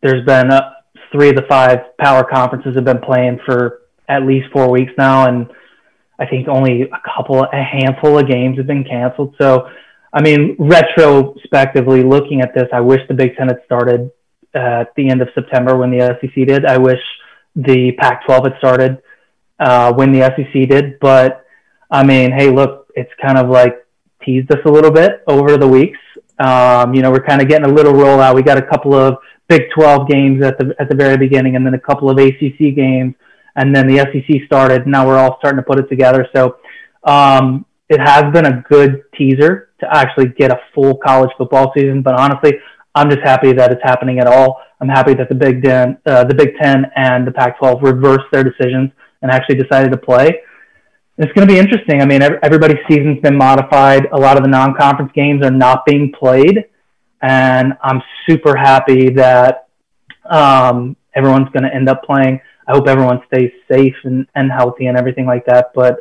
there's 0.00 0.24
been 0.24 0.50
uh, 0.50 0.70
three 1.12 1.28
of 1.28 1.36
the 1.36 1.44
five 1.46 1.94
power 1.98 2.24
conferences 2.24 2.74
have 2.76 2.86
been 2.86 3.02
playing 3.02 3.38
for 3.44 3.82
at 4.08 4.22
least 4.22 4.50
four 4.50 4.70
weeks 4.70 4.92
now, 4.96 5.28
and 5.28 5.52
I 6.18 6.24
think 6.24 6.48
only 6.48 6.84
a 6.84 7.00
couple, 7.04 7.42
a 7.44 7.62
handful 7.62 8.18
of 8.18 8.26
games 8.26 8.56
have 8.56 8.66
been 8.66 8.84
canceled. 8.84 9.34
So, 9.38 9.68
I 10.10 10.22
mean, 10.22 10.56
retrospectively 10.58 12.02
looking 12.02 12.40
at 12.40 12.54
this, 12.54 12.68
I 12.72 12.80
wish 12.80 13.00
the 13.08 13.14
Big 13.14 13.36
Ten 13.36 13.48
had 13.48 13.60
started 13.66 14.10
at 14.54 14.94
the 14.96 15.08
end 15.08 15.22
of 15.22 15.28
September 15.34 15.76
when 15.76 15.90
the 15.90 16.16
SEC 16.20 16.46
did. 16.46 16.64
I 16.64 16.78
wish 16.78 17.00
the 17.56 17.92
Pac-12 17.98 18.44
had 18.44 18.58
started 18.58 19.02
uh, 19.58 19.92
when 19.92 20.12
the 20.12 20.20
SEC 20.20 20.68
did, 20.68 20.98
but 21.00 21.46
I 21.90 22.04
mean, 22.04 22.32
hey, 22.32 22.50
look, 22.50 22.88
it's 22.94 23.12
kind 23.20 23.38
of 23.38 23.48
like 23.48 23.86
teased 24.24 24.50
us 24.52 24.58
a 24.64 24.70
little 24.70 24.90
bit 24.90 25.22
over 25.26 25.56
the 25.56 25.68
weeks. 25.68 25.98
Um, 26.38 26.94
you 26.94 27.02
know, 27.02 27.10
we're 27.10 27.24
kind 27.24 27.40
of 27.40 27.48
getting 27.48 27.70
a 27.70 27.72
little 27.72 27.92
rollout. 27.92 28.34
We 28.34 28.42
got 28.42 28.58
a 28.58 28.66
couple 28.66 28.94
of 28.94 29.18
Big 29.46 29.64
12 29.74 30.08
games 30.08 30.42
at 30.42 30.58
the 30.58 30.74
at 30.80 30.88
the 30.88 30.96
very 30.96 31.18
beginning, 31.18 31.54
and 31.54 31.66
then 31.66 31.74
a 31.74 31.78
couple 31.78 32.08
of 32.08 32.16
ACC 32.18 32.74
games, 32.74 33.14
and 33.56 33.76
then 33.76 33.86
the 33.86 33.98
SEC 33.98 34.46
started. 34.46 34.86
Now 34.86 35.06
we're 35.06 35.18
all 35.18 35.36
starting 35.38 35.58
to 35.58 35.62
put 35.62 35.78
it 35.78 35.86
together. 35.88 36.26
So 36.34 36.56
um, 37.04 37.66
it 37.90 38.00
has 38.00 38.32
been 38.32 38.46
a 38.46 38.64
good 38.68 39.02
teaser 39.16 39.68
to 39.80 39.94
actually 39.94 40.28
get 40.28 40.50
a 40.50 40.58
full 40.74 40.96
college 40.96 41.30
football 41.36 41.72
season. 41.76 42.00
But 42.00 42.18
honestly, 42.18 42.54
I'm 42.94 43.10
just 43.10 43.22
happy 43.22 43.52
that 43.52 43.72
it's 43.72 43.82
happening 43.82 44.20
at 44.20 44.26
all. 44.26 44.60
I'm 44.80 44.88
happy 44.88 45.14
that 45.14 45.28
the 45.28 45.34
Big 45.34 45.62
Ten, 45.62 45.98
uh, 46.06 46.24
the 46.24 46.34
Big 46.34 46.56
Ten, 46.60 46.86
and 46.94 47.26
the 47.26 47.32
Pac-12 47.32 47.82
reversed 47.82 48.26
their 48.30 48.44
decisions 48.44 48.90
and 49.22 49.30
actually 49.30 49.56
decided 49.56 49.90
to 49.92 49.98
play. 49.98 50.42
it's 51.18 51.32
going 51.32 51.46
to 51.46 51.52
be 51.52 51.58
interesting. 51.58 52.02
I 52.02 52.06
mean, 52.06 52.22
everybody's 52.22 52.78
season's 52.88 53.20
been 53.20 53.36
modified. 53.36 54.06
A 54.12 54.16
lot 54.16 54.36
of 54.36 54.42
the 54.42 54.48
non-conference 54.48 55.12
games 55.12 55.44
are 55.44 55.50
not 55.50 55.86
being 55.86 56.12
played, 56.12 56.64
and 57.22 57.72
I'm 57.82 58.02
super 58.28 58.56
happy 58.56 59.10
that 59.10 59.68
um, 60.28 60.96
everyone's 61.14 61.48
going 61.50 61.64
to 61.64 61.74
end 61.74 61.88
up 61.88 62.04
playing. 62.04 62.40
I 62.66 62.72
hope 62.72 62.88
everyone 62.88 63.20
stays 63.26 63.50
safe 63.70 63.94
and, 64.04 64.26
and 64.34 64.50
healthy 64.50 64.86
and 64.86 64.96
everything 64.96 65.26
like 65.26 65.46
that. 65.46 65.72
But 65.74 66.00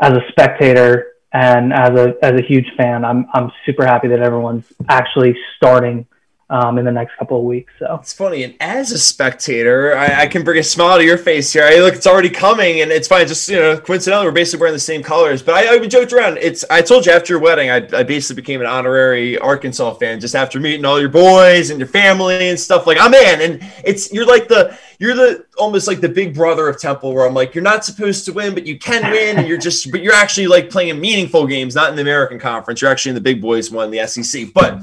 as 0.00 0.12
a 0.12 0.20
spectator 0.30 1.12
and 1.32 1.72
as 1.72 1.90
a 1.90 2.14
as 2.22 2.32
a 2.32 2.42
huge 2.42 2.66
fan, 2.76 3.04
I'm 3.04 3.26
I'm 3.34 3.50
super 3.66 3.84
happy 3.84 4.08
that 4.08 4.20
everyone's 4.20 4.64
actually 4.88 5.36
starting 5.56 6.06
um, 6.50 6.78
in 6.78 6.84
the 6.84 6.92
next 6.92 7.16
couple 7.18 7.38
of 7.38 7.44
weeks. 7.44 7.72
So 7.78 7.98
it's 8.00 8.12
funny, 8.12 8.42
and 8.42 8.54
as 8.60 8.90
a 8.92 8.98
spectator, 8.98 9.94
I, 9.94 10.22
I, 10.22 10.26
can 10.26 10.44
bring 10.44 10.58
a 10.58 10.62
smile 10.62 10.96
to 10.96 11.04
your 11.04 11.18
face 11.18 11.52
here. 11.52 11.64
I 11.64 11.76
look, 11.76 11.94
it's 11.94 12.06
already 12.06 12.30
coming, 12.30 12.80
and 12.80 12.90
it's 12.90 13.06
fine. 13.06 13.26
Just 13.26 13.48
you 13.50 13.56
know, 13.56 13.78
coincidentally, 13.78 14.26
we're 14.26 14.32
basically 14.32 14.60
wearing 14.60 14.74
the 14.74 14.80
same 14.80 15.02
colors. 15.02 15.42
But 15.42 15.56
I, 15.56 15.74
I 15.74 15.86
joked 15.86 16.12
around. 16.12 16.38
It's 16.38 16.64
I 16.70 16.80
told 16.80 17.04
you 17.04 17.12
after 17.12 17.34
your 17.34 17.40
wedding, 17.40 17.70
I, 17.70 17.76
I 17.98 18.02
basically 18.02 18.40
became 18.40 18.62
an 18.62 18.66
honorary 18.66 19.36
Arkansas 19.38 19.94
fan 19.94 20.20
just 20.20 20.34
after 20.34 20.58
meeting 20.58 20.86
all 20.86 20.98
your 20.98 21.10
boys 21.10 21.68
and 21.68 21.78
your 21.78 21.88
family 21.88 22.48
and 22.48 22.58
stuff. 22.58 22.86
Like 22.86 22.98
I'm 22.98 23.12
in, 23.12 23.40
and 23.42 23.72
it's 23.84 24.10
you're 24.10 24.26
like 24.26 24.48
the 24.48 24.78
you're 24.98 25.14
the 25.14 25.44
almost 25.58 25.86
like 25.86 26.00
the 26.00 26.08
big 26.08 26.34
brother 26.34 26.66
of 26.66 26.80
Temple, 26.80 27.12
where 27.12 27.26
I'm 27.26 27.34
like 27.34 27.54
you're 27.54 27.62
not 27.62 27.84
supposed 27.84 28.24
to 28.24 28.32
win, 28.32 28.54
but 28.54 28.66
you 28.66 28.78
can 28.78 29.10
win, 29.10 29.36
and 29.36 29.46
you're 29.46 29.58
just 29.58 29.90
but 29.90 30.02
you're 30.02 30.14
actually 30.14 30.46
like 30.46 30.70
playing 30.70 30.98
meaningful 30.98 31.46
games, 31.46 31.74
not 31.74 31.90
in 31.90 31.96
the 31.96 32.02
American 32.02 32.38
Conference. 32.38 32.80
You're 32.80 32.90
actually 32.90 33.10
in 33.10 33.16
the 33.16 33.20
big 33.20 33.42
boys 33.42 33.70
one, 33.70 33.90
the 33.90 34.06
SEC, 34.06 34.46
but 34.54 34.82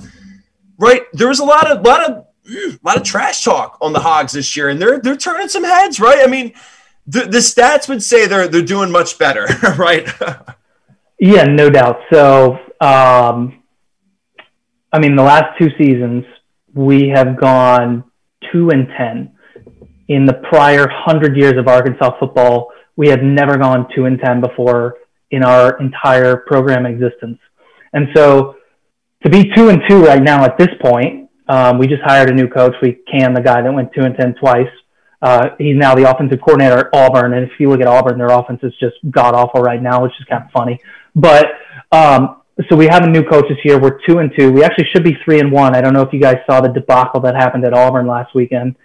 right? 0.77 1.03
There 1.13 1.27
was 1.27 1.39
a 1.39 1.45
lot 1.45 1.69
of 1.69 1.85
lot 1.85 2.03
of 2.03 2.25
a 2.47 2.79
lot 2.83 2.97
of 2.97 3.03
trash 3.03 3.43
talk 3.43 3.77
on 3.81 3.93
the 3.93 3.99
Hogs 3.99 4.33
this 4.33 4.55
year, 4.55 4.69
and 4.69 4.81
they're 4.81 4.99
they're 4.99 5.17
turning 5.17 5.47
some 5.47 5.63
heads, 5.63 5.99
right? 5.99 6.19
I 6.23 6.27
mean, 6.27 6.53
the, 7.07 7.21
the 7.21 7.39
stats 7.39 7.87
would 7.87 8.03
say 8.03 8.27
they're 8.27 8.47
they're 8.47 8.61
doing 8.61 8.91
much 8.91 9.17
better, 9.17 9.47
right? 9.77 10.07
yeah, 11.19 11.43
no 11.43 11.69
doubt. 11.69 11.99
So, 12.11 12.53
um, 12.81 13.63
I 14.91 14.99
mean, 14.99 15.15
the 15.15 15.23
last 15.23 15.57
two 15.59 15.69
seasons 15.77 16.25
we 16.73 17.09
have 17.09 17.39
gone 17.39 18.03
two 18.51 18.69
and 18.69 18.87
ten. 18.97 19.31
In 20.07 20.25
the 20.25 20.33
prior 20.33 20.87
hundred 20.87 21.35
years 21.35 21.57
of 21.57 21.67
Arkansas 21.67 22.19
football, 22.19 22.71
we 22.95 23.07
have 23.07 23.23
never 23.23 23.57
gone 23.57 23.87
two 23.95 24.05
and 24.05 24.19
ten 24.19 24.39
before 24.39 24.97
in 25.31 25.43
our 25.43 25.79
entire 25.79 26.37
program 26.37 26.85
existence, 26.85 27.39
and 27.93 28.07
so 28.15 28.54
to 29.25 29.31
be 29.31 29.51
two 29.55 29.69
and 29.69 29.81
two 29.89 30.03
right 30.03 30.21
now 30.21 30.45
at 30.45 30.57
this 30.57 30.69
point, 30.79 31.29
um, 31.49 31.79
we 31.79 31.87
just 31.87 32.03
hired 32.03 32.29
a 32.29 32.33
new 32.33 32.47
coach. 32.47 32.75
We 32.81 32.99
can 33.11 33.33
the 33.33 33.41
guy 33.41 33.61
that 33.61 33.73
went 33.73 33.91
two 33.93 34.01
and 34.01 34.15
ten 34.15 34.35
twice. 34.35 34.69
Uh, 35.21 35.49
he's 35.57 35.75
now 35.75 35.95
the 35.95 36.07
offensive 36.09 36.39
coordinator 36.39 36.77
at 36.77 36.87
Auburn, 36.93 37.33
and 37.33 37.43
if 37.43 37.59
you 37.59 37.69
look 37.69 37.81
at 37.81 37.87
Auburn, 37.87 38.19
their 38.19 38.27
offense 38.27 38.59
is 38.61 38.73
just 38.79 38.95
god 39.09 39.33
awful 39.33 39.61
right 39.61 39.81
now, 39.81 40.03
which 40.03 40.11
is 40.19 40.25
kind 40.29 40.43
of 40.43 40.51
funny. 40.51 40.79
But 41.15 41.47
um, 41.91 42.41
so 42.69 42.75
we 42.75 42.85
have 42.85 43.03
a 43.03 43.09
new 43.09 43.23
coach 43.23 43.45
this 43.49 43.57
year. 43.65 43.79
We're 43.79 43.99
two 44.07 44.19
and 44.19 44.31
two. 44.37 44.51
We 44.51 44.63
actually 44.63 44.87
should 44.93 45.03
be 45.03 45.17
three 45.25 45.39
and 45.39 45.51
one. 45.51 45.75
I 45.75 45.81
don't 45.81 45.93
know 45.93 46.01
if 46.01 46.13
you 46.13 46.21
guys 46.21 46.37
saw 46.47 46.61
the 46.61 46.69
debacle 46.69 47.21
that 47.21 47.35
happened 47.35 47.65
at 47.65 47.73
Auburn 47.73 48.05
last 48.05 48.35
weekend. 48.35 48.75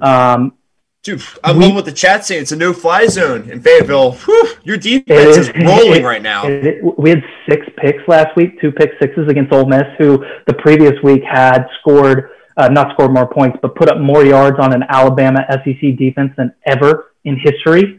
Um, 0.00 0.54
Dude, 1.02 1.22
I'm 1.42 1.56
we, 1.56 1.64
going 1.64 1.74
with 1.74 1.86
the 1.86 1.92
chat 1.92 2.26
saying 2.26 2.42
it's 2.42 2.52
a 2.52 2.56
no 2.56 2.74
fly 2.74 3.06
zone 3.06 3.48
in 3.48 3.62
Fayetteville. 3.62 4.12
Whew, 4.12 4.48
your 4.64 4.76
defense 4.76 5.38
is, 5.38 5.48
is, 5.48 5.64
rolling 5.64 6.02
it, 6.02 6.04
right 6.04 6.20
now. 6.20 6.46
It, 6.46 6.84
we 6.98 7.08
had 7.08 7.24
six 7.48 7.66
picks 7.78 8.06
last 8.06 8.36
week, 8.36 8.60
two 8.60 8.70
pick 8.70 8.90
sixes 9.00 9.26
against 9.26 9.50
Ole 9.50 9.64
Miss, 9.64 9.84
who 9.96 10.22
the 10.46 10.52
previous 10.52 10.92
week 11.02 11.22
had 11.22 11.64
scored, 11.80 12.28
uh, 12.58 12.68
not 12.68 12.92
scored 12.92 13.14
more 13.14 13.26
points, 13.26 13.58
but 13.62 13.74
put 13.76 13.88
up 13.88 13.98
more 13.98 14.26
yards 14.26 14.58
on 14.60 14.74
an 14.74 14.84
Alabama 14.90 15.46
SEC 15.50 15.96
defense 15.96 16.34
than 16.36 16.52
ever 16.66 17.12
in 17.24 17.38
history. 17.38 17.98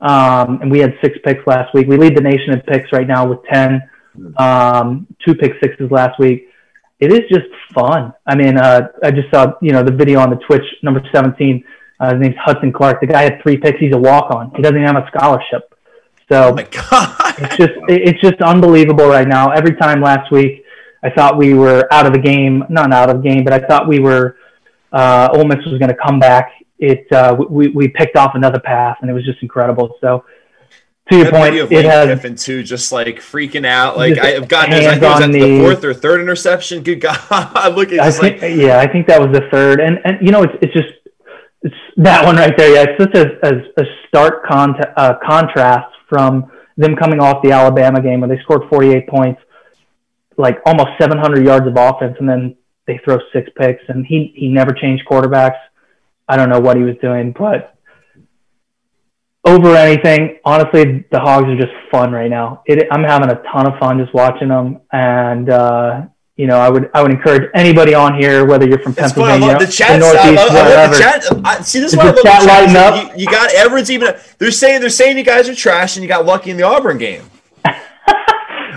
Um, 0.00 0.60
and 0.62 0.68
we 0.68 0.80
had 0.80 0.98
six 1.00 1.16
picks 1.24 1.46
last 1.46 1.72
week. 1.74 1.86
We 1.86 1.96
lead 1.96 2.16
the 2.16 2.22
nation 2.22 2.54
in 2.54 2.60
picks 2.62 2.92
right 2.92 3.06
now 3.06 3.24
with 3.24 3.38
10, 3.52 3.88
um, 4.36 5.06
two 5.24 5.36
pick 5.36 5.52
sixes 5.62 5.92
last 5.92 6.18
week. 6.18 6.48
It 6.98 7.12
is 7.12 7.20
just 7.30 7.46
fun. 7.72 8.12
I 8.26 8.34
mean, 8.34 8.58
uh, 8.58 8.88
I 9.00 9.12
just 9.12 9.30
saw, 9.32 9.52
you 9.62 9.70
know, 9.70 9.84
the 9.84 9.92
video 9.92 10.18
on 10.18 10.30
the 10.30 10.40
Twitch 10.44 10.64
number 10.82 11.00
17 11.14 11.62
uh, 12.02 12.12
his 12.14 12.20
name's 12.20 12.36
Hudson 12.36 12.72
Clark. 12.72 13.00
The 13.00 13.06
guy 13.06 13.22
had 13.22 13.40
three 13.42 13.56
picks. 13.56 13.78
He's 13.78 13.94
a 13.94 13.98
walk 13.98 14.32
on. 14.32 14.50
He 14.56 14.62
doesn't 14.62 14.76
even 14.76 14.92
have 14.92 15.04
a 15.04 15.06
scholarship. 15.06 15.72
So 16.28 16.48
oh 16.48 16.54
my 16.54 16.64
God. 16.64 17.34
it's 17.38 17.56
just 17.56 17.72
it's 17.88 18.20
just 18.20 18.42
unbelievable 18.42 19.06
right 19.06 19.28
now. 19.28 19.50
Every 19.50 19.76
time 19.76 20.00
last 20.00 20.32
week, 20.32 20.64
I 21.04 21.10
thought 21.10 21.38
we 21.38 21.54
were 21.54 21.86
out 21.92 22.04
of 22.04 22.12
the 22.12 22.18
game. 22.18 22.64
Not 22.68 22.92
out 22.92 23.08
of 23.08 23.22
the 23.22 23.28
game, 23.28 23.44
but 23.44 23.52
I 23.52 23.64
thought 23.66 23.86
we 23.86 24.00
were. 24.00 24.36
Uh, 24.92 25.28
Ole 25.32 25.44
Miss 25.44 25.64
was 25.64 25.78
going 25.78 25.90
to 25.90 25.96
come 25.96 26.18
back. 26.18 26.50
It 26.78 27.10
uh, 27.12 27.36
we 27.48 27.68
we 27.68 27.86
picked 27.86 28.16
off 28.16 28.34
another 28.34 28.58
pass, 28.58 28.98
and 29.00 29.08
it 29.08 29.12
was 29.12 29.24
just 29.24 29.40
incredible. 29.40 29.96
So 30.00 30.24
to 31.10 31.16
your 31.16 31.30
point, 31.30 31.54
it 31.54 31.84
has 31.84 32.08
Kiffin 32.08 32.34
too, 32.34 32.64
just 32.64 32.90
like 32.90 33.18
freaking 33.18 33.64
out. 33.64 33.96
Like 33.96 34.18
I've 34.18 34.48
gotten, 34.48 34.74
I 34.74 34.98
think 34.98 35.02
it 35.02 35.06
was 35.06 35.20
the, 35.20 35.40
the, 35.40 35.60
fourth 35.60 35.84
or 35.84 35.94
third 35.94 36.20
interception. 36.20 36.82
Good 36.82 37.00
God, 37.00 37.20
look 37.76 37.92
at 37.92 38.00
I 38.00 38.10
think, 38.10 38.42
like, 38.42 38.56
yeah, 38.56 38.80
I 38.80 38.90
think 38.90 39.06
that 39.06 39.20
was 39.20 39.30
the 39.32 39.48
third, 39.52 39.80
and 39.80 40.00
and 40.04 40.18
you 40.20 40.32
know 40.32 40.42
it's 40.42 40.54
it's 40.60 40.72
just 40.72 41.01
that 41.96 42.24
one 42.24 42.36
right 42.36 42.56
there. 42.56 42.74
Yeah, 42.74 42.86
it's 42.88 43.02
such 43.02 43.16
a, 43.16 43.46
a, 43.46 43.82
a 43.82 43.86
stark 44.08 44.44
con- 44.46 44.74
uh, 44.96 45.14
contrast 45.24 45.92
from 46.08 46.50
them 46.76 46.96
coming 46.96 47.20
off 47.20 47.42
the 47.42 47.52
Alabama 47.52 48.00
game 48.00 48.20
where 48.20 48.28
they 48.28 48.42
scored 48.42 48.62
48 48.70 49.08
points, 49.08 49.40
like 50.36 50.58
almost 50.66 50.90
700 51.00 51.44
yards 51.44 51.66
of 51.66 51.74
offense, 51.76 52.16
and 52.18 52.28
then 52.28 52.56
they 52.86 53.00
throw 53.04 53.18
six 53.32 53.48
picks. 53.56 53.82
And 53.88 54.04
he 54.06 54.32
he 54.36 54.48
never 54.48 54.72
changed 54.72 55.04
quarterbacks. 55.06 55.58
I 56.28 56.36
don't 56.36 56.48
know 56.48 56.60
what 56.60 56.76
he 56.76 56.82
was 56.82 56.96
doing, 57.00 57.34
but 57.38 57.74
over 59.44 59.74
anything, 59.74 60.38
honestly, 60.44 61.04
the 61.10 61.18
Hogs 61.18 61.48
are 61.48 61.56
just 61.56 61.72
fun 61.90 62.12
right 62.12 62.30
now. 62.30 62.62
It, 62.66 62.86
I'm 62.92 63.02
having 63.02 63.30
a 63.30 63.42
ton 63.52 63.66
of 63.66 63.78
fun 63.78 63.98
just 63.98 64.14
watching 64.14 64.48
them, 64.48 64.80
and 64.92 65.50
uh, 65.50 66.02
you 66.36 66.46
know, 66.46 66.56
I 66.56 66.70
would 66.70 66.90
I 66.94 67.02
would 67.02 67.10
encourage 67.10 67.50
anybody 67.54 67.94
on 67.94 68.18
here, 68.18 68.46
whether 68.46 68.66
you're 68.66 68.78
from 68.78 68.92
it's 68.92 69.00
Pennsylvania, 69.00 69.58
the 69.58 69.66
chat, 69.66 69.92
the 69.92 69.98
Northeast, 69.98 70.24
I 70.24 70.44
love, 70.44 70.66
wherever. 70.66 70.94
The 70.94 70.98
chat, 70.98 71.24
I, 71.44 71.62
see, 71.62 71.80
this 71.80 71.92
is 71.92 71.98
why 71.98 72.04
I 72.04 72.06
love 72.06 72.16
the 72.16 72.22
chat. 72.22 72.44
Lighting 72.44 72.76
up? 72.76 73.16
You, 73.16 73.20
you, 73.20 73.26
got 73.26 73.54
everyone's 73.54 73.90
even. 73.90 74.14
They're 74.38 74.50
saying 74.50 74.80
they're 74.80 74.90
saying 74.90 75.18
you 75.18 75.24
guys 75.24 75.48
are 75.48 75.54
trash, 75.54 75.96
and 75.96 76.02
you 76.02 76.08
got 76.08 76.24
lucky 76.24 76.50
in 76.50 76.56
the 76.56 76.62
Auburn 76.62 76.96
game. 76.96 77.22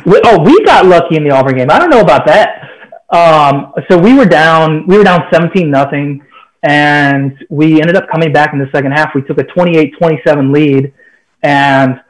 we, 0.05 0.21
oh, 0.25 0.41
we 0.41 0.63
got 0.65 0.85
lucky 0.85 1.15
in 1.15 1.23
the 1.23 1.31
Auburn 1.31 1.55
game. 1.55 1.71
I 1.71 1.79
don't 1.79 1.89
know 1.89 2.01
about 2.01 2.25
that. 2.25 2.61
Um, 3.09 3.71
so 3.89 3.97
we 3.97 4.13
were 4.13 4.25
down. 4.25 4.85
We 4.85 4.97
were 4.97 5.05
down 5.05 5.23
17 5.31 5.71
nothing, 5.71 6.25
and 6.63 7.41
we 7.49 7.79
ended 7.79 7.95
up 7.95 8.09
coming 8.11 8.33
back 8.33 8.51
in 8.51 8.59
the 8.59 8.69
second 8.73 8.91
half. 8.91 9.15
We 9.15 9.21
took 9.21 9.37
a 9.37 9.45
28-27 9.45 10.53
lead, 10.53 10.93
and 11.41 12.01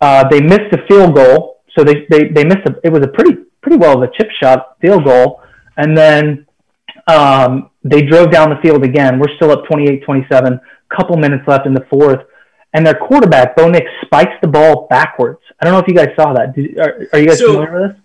uh, 0.00 0.28
they 0.28 0.40
missed 0.40 0.72
a 0.72 0.84
field 0.88 1.14
goal. 1.14 1.60
So 1.76 1.84
they, 1.84 2.06
they, 2.10 2.28
they 2.28 2.44
missed 2.44 2.66
a, 2.66 2.74
it 2.82 2.90
was 2.90 3.02
a 3.02 3.08
pretty 3.08 3.44
pretty 3.68 3.80
well 3.80 4.02
of 4.02 4.08
a 4.08 4.12
chip 4.16 4.30
shot 4.40 4.76
field 4.80 5.04
goal. 5.04 5.42
And 5.76 5.96
then 5.96 6.46
um, 7.06 7.70
they 7.84 8.02
drove 8.02 8.30
down 8.30 8.50
the 8.50 8.56
field 8.62 8.82
again. 8.82 9.18
We're 9.18 9.34
still 9.36 9.50
up 9.50 9.64
28 9.66 10.02
27, 10.04 10.60
couple 10.88 11.16
minutes 11.16 11.46
left 11.46 11.66
in 11.66 11.74
the 11.74 11.86
fourth. 11.90 12.24
And 12.74 12.86
their 12.86 12.94
quarterback, 12.94 13.56
Bo 13.56 13.68
Nix, 13.68 13.86
spikes 14.04 14.32
the 14.42 14.48
ball 14.48 14.86
backwards. 14.88 15.40
I 15.60 15.64
don't 15.64 15.74
know 15.74 15.80
if 15.80 15.88
you 15.88 15.94
guys 15.94 16.08
saw 16.16 16.34
that. 16.34 16.54
Did, 16.54 16.78
are, 16.78 17.08
are, 17.12 17.18
you 17.18 17.26
guys 17.26 17.38
so, 17.38 17.52
familiar 17.52 17.80
with 17.80 17.92
this? 17.92 18.02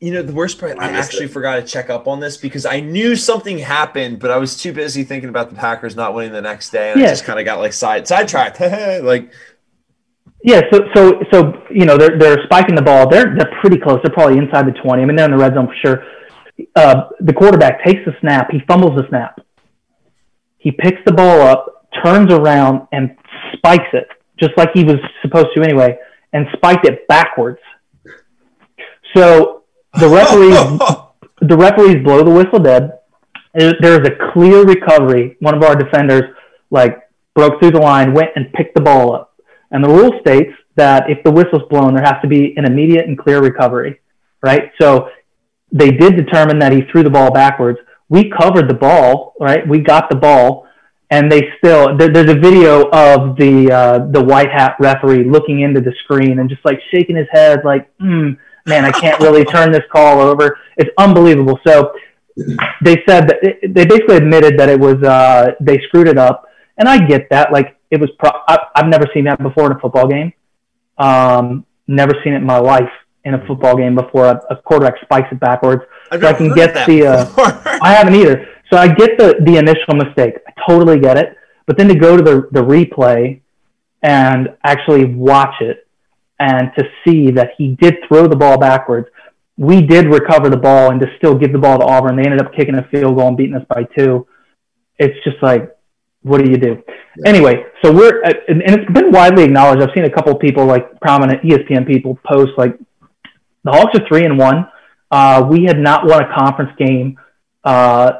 you 0.00 0.12
know, 0.12 0.22
the 0.22 0.32
worst 0.32 0.58
part, 0.58 0.78
I, 0.78 0.88
I 0.88 0.92
actually 0.92 1.26
it. 1.26 1.30
forgot 1.30 1.56
to 1.56 1.62
check 1.62 1.90
up 1.90 2.08
on 2.08 2.20
this 2.20 2.38
because 2.38 2.64
I 2.64 2.80
knew 2.80 3.14
something 3.16 3.58
happened, 3.58 4.18
but 4.18 4.30
I 4.30 4.38
was 4.38 4.56
too 4.56 4.72
busy 4.72 5.04
thinking 5.04 5.28
about 5.28 5.50
the 5.50 5.56
Packers 5.56 5.94
not 5.94 6.14
winning 6.14 6.32
the 6.32 6.40
next 6.40 6.70
day. 6.70 6.92
And 6.92 7.00
yeah. 7.00 7.08
I 7.08 7.10
just 7.10 7.24
kind 7.24 7.38
of 7.38 7.44
got 7.44 7.58
like 7.58 7.74
side 7.74 8.08
sidetracked. 8.08 8.60
like, 9.04 9.30
yeah, 10.42 10.62
so 10.72 10.88
so 10.94 11.22
so 11.30 11.62
you 11.70 11.84
know 11.84 11.98
they're 11.98 12.18
they're 12.18 12.42
spiking 12.44 12.74
the 12.74 12.82
ball. 12.82 13.08
They're 13.08 13.34
they're 13.36 13.52
pretty 13.60 13.78
close. 13.78 14.00
They're 14.02 14.12
probably 14.12 14.38
inside 14.38 14.66
the 14.66 14.72
twenty. 14.82 15.02
I 15.02 15.06
mean 15.06 15.16
they're 15.16 15.26
in 15.26 15.32
the 15.32 15.36
red 15.36 15.54
zone 15.54 15.66
for 15.66 15.74
sure. 15.82 16.04
Uh, 16.74 17.08
the 17.20 17.32
quarterback 17.32 17.84
takes 17.84 18.00
the 18.06 18.12
snap. 18.20 18.50
He 18.50 18.60
fumbles 18.66 18.96
the 18.96 19.06
snap. 19.08 19.40
He 20.58 20.70
picks 20.70 21.00
the 21.06 21.12
ball 21.12 21.40
up, 21.40 21.88
turns 22.02 22.32
around, 22.32 22.86
and 22.92 23.16
spikes 23.54 23.88
it 23.92 24.08
just 24.38 24.52
like 24.56 24.70
he 24.72 24.84
was 24.84 24.96
supposed 25.20 25.48
to 25.54 25.62
anyway, 25.62 25.98
and 26.32 26.46
spiked 26.54 26.86
it 26.86 27.06
backwards. 27.06 27.60
So 29.14 29.64
the 29.98 30.08
referees 30.08 30.56
the 31.48 31.56
referees 31.56 32.02
blow 32.02 32.24
the 32.24 32.30
whistle 32.30 32.60
dead. 32.60 32.98
There 33.52 34.00
is 34.00 34.08
a 34.08 34.32
clear 34.32 34.64
recovery. 34.64 35.36
One 35.40 35.54
of 35.54 35.62
our 35.62 35.76
defenders 35.76 36.34
like 36.70 37.10
broke 37.34 37.60
through 37.60 37.72
the 37.72 37.80
line, 37.80 38.14
went 38.14 38.30
and 38.36 38.50
picked 38.54 38.74
the 38.74 38.80
ball 38.80 39.14
up 39.14 39.29
and 39.70 39.84
the 39.84 39.88
rule 39.88 40.18
states 40.20 40.52
that 40.76 41.10
if 41.10 41.22
the 41.24 41.30
whistle's 41.30 41.68
blown, 41.70 41.94
there 41.94 42.04
has 42.04 42.20
to 42.22 42.28
be 42.28 42.54
an 42.56 42.64
immediate 42.64 43.06
and 43.06 43.18
clear 43.18 43.40
recovery, 43.40 44.00
right? 44.42 44.72
So 44.80 45.10
they 45.72 45.90
did 45.90 46.16
determine 46.16 46.58
that 46.60 46.72
he 46.72 46.82
threw 46.90 47.02
the 47.02 47.10
ball 47.10 47.30
backwards. 47.30 47.78
We 48.08 48.30
covered 48.30 48.68
the 48.68 48.74
ball, 48.74 49.34
right? 49.38 49.66
We 49.66 49.80
got 49.80 50.10
the 50.10 50.16
ball, 50.16 50.66
and 51.10 51.30
they 51.30 51.52
still 51.58 51.96
there, 51.96 52.08
there's 52.08 52.30
a 52.30 52.38
video 52.38 52.88
of 52.90 53.36
the 53.36 53.70
uh, 53.70 53.98
the 54.10 54.22
white 54.22 54.50
hat 54.50 54.76
referee 54.80 55.24
looking 55.24 55.60
into 55.60 55.80
the 55.80 55.92
screen 56.04 56.38
and 56.38 56.48
just 56.48 56.64
like 56.64 56.80
shaking 56.92 57.16
his 57.16 57.28
head, 57.30 57.60
like, 57.64 57.96
mm, 57.98 58.36
man, 58.66 58.84
I 58.84 58.90
can't 58.90 59.20
really 59.20 59.44
turn 59.44 59.70
this 59.70 59.84
call 59.92 60.20
over. 60.20 60.58
It's 60.76 60.90
unbelievable. 60.98 61.60
So 61.66 61.92
they 62.82 63.02
said 63.06 63.28
that 63.28 63.38
it, 63.42 63.74
they 63.74 63.86
basically 63.86 64.16
admitted 64.16 64.58
that 64.58 64.68
it 64.68 64.78
was 64.78 65.02
uh, 65.02 65.52
they 65.60 65.80
screwed 65.88 66.08
it 66.08 66.18
up, 66.18 66.48
and 66.78 66.88
I 66.88 66.98
get 67.06 67.28
that. 67.30 67.52
Like 67.52 67.76
it 67.90 68.00
was 68.00 68.10
pro- 68.18 68.40
I, 68.48 68.58
have 68.76 68.88
never 68.88 69.06
seen 69.12 69.24
that 69.24 69.42
before 69.42 69.66
in 69.66 69.76
a 69.76 69.80
football 69.80 70.06
game. 70.06 70.32
Um, 70.98 71.66
never 71.86 72.12
seen 72.22 72.34
it 72.34 72.38
in 72.38 72.46
my 72.46 72.58
life 72.58 72.90
in 73.24 73.34
a 73.34 73.46
football 73.46 73.76
game 73.76 73.94
before. 73.94 74.26
A, 74.26 74.40
a 74.50 74.56
quarterback 74.56 75.00
spikes 75.02 75.28
it 75.32 75.40
backwards. 75.40 75.82
So 76.12 76.26
I 76.26 76.32
can 76.32 76.54
get 76.54 76.86
the, 76.86 77.06
uh. 77.06 77.78
I 77.82 77.92
haven't 77.92 78.14
either. 78.14 78.48
So 78.72 78.78
I 78.78 78.88
get 78.88 79.18
the 79.18 79.36
the 79.44 79.56
initial 79.56 79.94
mistake. 79.94 80.34
I 80.46 80.52
totally 80.68 80.98
get 81.00 81.16
it. 81.18 81.36
But 81.66 81.76
then 81.76 81.88
to 81.88 81.94
go 81.94 82.16
to 82.16 82.22
the 82.22 82.48
the 82.52 82.62
replay 82.62 83.40
and 84.02 84.48
actually 84.64 85.04
watch 85.04 85.54
it 85.60 85.86
and 86.38 86.70
to 86.76 86.84
see 87.04 87.30
that 87.32 87.50
he 87.58 87.76
did 87.80 87.96
throw 88.08 88.26
the 88.26 88.36
ball 88.36 88.58
backwards. 88.58 89.08
We 89.56 89.82
did 89.82 90.06
recover 90.06 90.48
the 90.48 90.56
ball 90.56 90.90
and 90.90 90.98
to 91.00 91.06
still 91.18 91.34
give 91.34 91.52
the 91.52 91.58
ball 91.58 91.78
to 91.78 91.84
Auburn. 91.84 92.16
They 92.16 92.22
ended 92.22 92.40
up 92.40 92.54
kicking 92.54 92.76
a 92.76 92.88
field 92.88 93.16
goal 93.16 93.28
and 93.28 93.36
beating 93.36 93.56
us 93.56 93.66
by 93.68 93.84
two. 93.96 94.26
It's 94.98 95.22
just 95.22 95.36
like, 95.42 95.70
what 96.22 96.44
do 96.44 96.50
you 96.50 96.58
do? 96.58 96.82
Anyway, 97.24 97.64
so 97.82 97.92
we're 97.92 98.22
uh, 98.22 98.32
and, 98.48 98.62
and 98.62 98.80
it's 98.80 98.92
been 98.92 99.10
widely 99.10 99.44
acknowledged. 99.44 99.82
I've 99.82 99.94
seen 99.94 100.04
a 100.04 100.10
couple 100.10 100.32
of 100.32 100.40
people 100.40 100.66
like 100.66 101.00
prominent 101.00 101.42
ESPN 101.42 101.86
people 101.86 102.18
post 102.24 102.52
like 102.56 102.78
the 103.64 103.72
Hawks 103.72 103.98
are 103.98 104.06
three 104.08 104.24
and 104.24 104.38
one. 104.38 104.68
Uh, 105.10 105.46
we 105.50 105.64
had 105.64 105.78
not 105.78 106.06
won 106.06 106.22
a 106.22 106.34
conference 106.34 106.70
game 106.78 107.18
uh, 107.64 108.12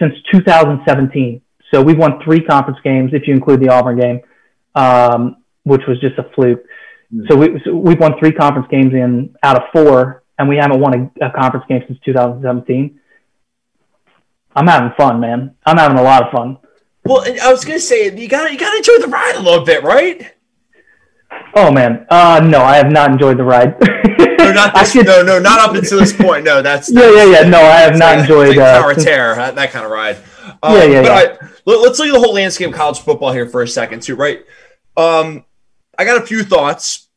since 0.00 0.14
2017. 0.32 1.42
So 1.72 1.82
we've 1.82 1.98
won 1.98 2.20
three 2.24 2.40
conference 2.40 2.78
games 2.82 3.10
if 3.12 3.28
you 3.28 3.34
include 3.34 3.60
the 3.60 3.68
Auburn 3.68 3.98
game, 3.98 4.20
um, 4.74 5.42
which 5.64 5.82
was 5.86 6.00
just 6.00 6.18
a 6.18 6.24
fluke. 6.34 6.64
So, 7.28 7.36
we, 7.36 7.60
so 7.64 7.74
we've 7.74 7.98
won 7.98 8.18
three 8.18 8.32
conference 8.32 8.68
games 8.70 8.92
in 8.92 9.34
out 9.42 9.56
of 9.56 9.62
four, 9.72 10.22
and 10.38 10.48
we 10.48 10.56
haven't 10.56 10.80
won 10.80 11.10
a, 11.20 11.26
a 11.26 11.30
conference 11.30 11.66
game 11.68 11.82
since 11.86 11.98
2017. 12.04 12.98
I'm 14.54 14.66
having 14.66 14.92
fun, 14.96 15.20
man. 15.20 15.54
I'm 15.64 15.76
having 15.76 15.98
a 15.98 16.02
lot 16.02 16.26
of 16.26 16.32
fun. 16.32 16.58
Well, 17.08 17.24
I 17.42 17.50
was 17.52 17.64
gonna 17.64 17.78
say 17.80 18.14
you 18.14 18.28
got 18.28 18.46
to 18.46 18.52
you 18.52 18.58
got 18.58 18.70
to 18.70 18.76
enjoy 18.76 18.98
the 19.04 19.08
ride 19.08 19.34
a 19.36 19.40
little 19.40 19.64
bit, 19.64 19.82
right? 19.82 20.34
Oh 21.54 21.70
man, 21.70 22.06
uh, 22.10 22.40
no, 22.44 22.60
I 22.62 22.76
have 22.76 22.90
not 22.90 23.10
enjoyed 23.10 23.36
the 23.38 23.44
ride. 23.44 23.76
No, 24.38 24.52
not 24.52 24.74
this. 24.76 24.92
could- 24.92 25.06
no, 25.06 25.22
no, 25.22 25.38
not 25.38 25.60
up 25.60 25.74
until 25.74 25.98
this 25.98 26.12
point. 26.12 26.44
No, 26.44 26.62
that's 26.62 26.90
Yeah, 26.92 27.10
yeah, 27.12 27.24
yeah. 27.24 27.42
No, 27.48 27.58
I 27.58 27.80
have 27.80 27.96
not 27.98 28.12
like- 28.16 28.20
enjoyed. 28.20 28.48
like 28.56 28.58
uh, 28.58 28.80
Tower 28.80 28.94
since- 28.94 29.04
Terror, 29.04 29.34
that, 29.34 29.54
that 29.56 29.70
kind 29.70 29.84
of 29.84 29.90
ride. 29.90 30.16
Um, 30.62 30.74
Yeah, 30.74 30.84
yeah, 30.84 31.02
but 31.02 31.08
yeah. 31.08 31.48
I, 31.48 31.48
let, 31.66 31.90
us 31.90 31.98
look 31.98 32.08
at 32.08 32.14
the 32.14 32.20
whole 32.20 32.34
landscape 32.34 32.68
of 32.68 32.74
college 32.74 33.00
football 33.00 33.32
here 33.32 33.46
for 33.48 33.62
a 33.62 33.68
second, 33.68 34.02
too, 34.02 34.16
right? 34.16 34.42
Um, 34.96 35.44
I 35.98 36.04
got 36.04 36.22
a 36.22 36.26
few 36.26 36.42
thoughts, 36.42 37.08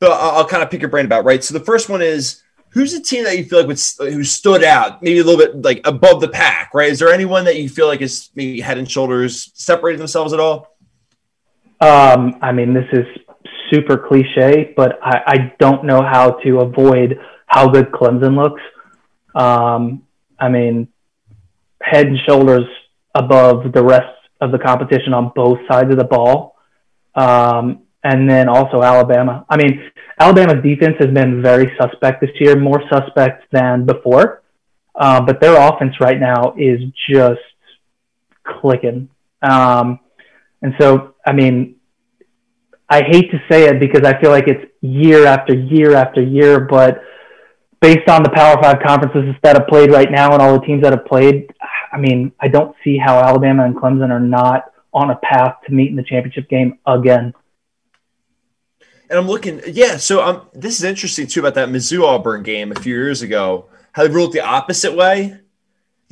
but 0.00 0.10
I'll, 0.10 0.38
I'll 0.38 0.48
kind 0.48 0.62
of 0.62 0.70
pick 0.70 0.80
your 0.80 0.90
brain 0.90 1.04
about. 1.06 1.24
Right. 1.24 1.42
So 1.44 1.54
the 1.56 1.64
first 1.64 1.88
one 1.88 2.02
is 2.02 2.41
who's 2.72 2.94
a 2.94 3.02
team 3.02 3.24
that 3.24 3.36
you 3.36 3.44
feel 3.44 3.58
like 3.58 3.68
would 3.68 3.80
who 4.12 4.24
stood 4.24 4.64
out, 4.64 5.02
maybe 5.02 5.18
a 5.18 5.24
little 5.24 5.38
bit 5.38 5.62
like 5.62 5.80
above 5.84 6.20
the 6.20 6.28
pack, 6.28 6.72
right? 6.74 6.90
Is 6.90 6.98
there 6.98 7.12
anyone 7.12 7.44
that 7.44 7.56
you 7.56 7.68
feel 7.68 7.86
like 7.86 8.00
is 8.00 8.30
maybe 8.34 8.60
head 8.60 8.78
and 8.78 8.90
shoulders 8.90 9.50
separated 9.54 9.98
themselves 9.98 10.32
at 10.32 10.40
all? 10.40 10.76
Um, 11.80 12.38
I 12.40 12.52
mean, 12.52 12.72
this 12.72 12.86
is 12.92 13.06
super 13.70 13.98
cliche, 13.98 14.72
but 14.76 14.98
I, 15.02 15.22
I 15.26 15.54
don't 15.58 15.84
know 15.84 16.02
how 16.02 16.32
to 16.44 16.60
avoid 16.60 17.18
how 17.46 17.68
good 17.68 17.90
Clemson 17.90 18.36
looks. 18.36 18.62
Um, 19.34 20.04
I 20.38 20.48
mean, 20.48 20.88
head 21.82 22.06
and 22.06 22.18
shoulders 22.26 22.66
above 23.14 23.72
the 23.72 23.82
rest 23.82 24.16
of 24.40 24.52
the 24.52 24.58
competition 24.58 25.12
on 25.12 25.32
both 25.34 25.58
sides 25.70 25.90
of 25.90 25.98
the 25.98 26.04
ball. 26.04 26.56
Um, 27.14 27.81
and 28.04 28.28
then 28.28 28.48
also 28.48 28.82
Alabama. 28.82 29.44
I 29.48 29.56
mean, 29.56 29.90
Alabama's 30.18 30.62
defense 30.62 30.96
has 31.00 31.10
been 31.12 31.42
very 31.42 31.72
suspect 31.80 32.20
this 32.20 32.30
year, 32.40 32.56
more 32.56 32.82
suspect 32.90 33.44
than 33.52 33.86
before. 33.86 34.42
Uh, 34.94 35.20
but 35.20 35.40
their 35.40 35.56
offense 35.56 35.94
right 36.00 36.20
now 36.20 36.54
is 36.58 36.80
just 37.08 37.40
clicking. 38.44 39.08
Um, 39.40 40.00
and 40.60 40.74
so, 40.78 41.14
I 41.26 41.32
mean, 41.32 41.76
I 42.88 43.02
hate 43.02 43.30
to 43.30 43.38
say 43.50 43.64
it 43.64 43.80
because 43.80 44.02
I 44.04 44.20
feel 44.20 44.30
like 44.30 44.48
it's 44.48 44.70
year 44.82 45.26
after 45.26 45.54
year 45.54 45.94
after 45.94 46.22
year, 46.22 46.60
but 46.60 47.02
based 47.80 48.08
on 48.08 48.22
the 48.22 48.30
Power 48.30 48.62
Five 48.62 48.80
conferences 48.86 49.34
that 49.42 49.56
have 49.56 49.66
played 49.66 49.90
right 49.90 50.10
now 50.10 50.32
and 50.32 50.42
all 50.42 50.58
the 50.58 50.66
teams 50.66 50.82
that 50.82 50.92
have 50.92 51.06
played, 51.06 51.52
I 51.92 51.98
mean, 51.98 52.32
I 52.40 52.48
don't 52.48 52.76
see 52.84 52.98
how 52.98 53.18
Alabama 53.18 53.64
and 53.64 53.74
Clemson 53.74 54.10
are 54.10 54.20
not 54.20 54.72
on 54.92 55.10
a 55.10 55.16
path 55.16 55.56
to 55.66 55.72
meet 55.72 55.90
in 55.90 55.96
the 55.96 56.02
championship 56.02 56.48
game 56.50 56.78
again. 56.86 57.32
And 59.12 59.18
I'm 59.18 59.28
looking, 59.28 59.60
yeah. 59.66 59.98
So 59.98 60.24
um, 60.24 60.48
this 60.54 60.78
is 60.78 60.84
interesting 60.84 61.26
too 61.26 61.40
about 61.40 61.54
that 61.56 61.68
Mizzou 61.68 62.02
Auburn 62.02 62.42
game 62.42 62.72
a 62.72 62.80
few 62.80 62.94
years 62.94 63.20
ago. 63.20 63.66
How 63.92 64.04
they 64.04 64.08
ruled 64.08 64.32
the 64.32 64.40
opposite 64.40 64.96
way. 64.96 65.38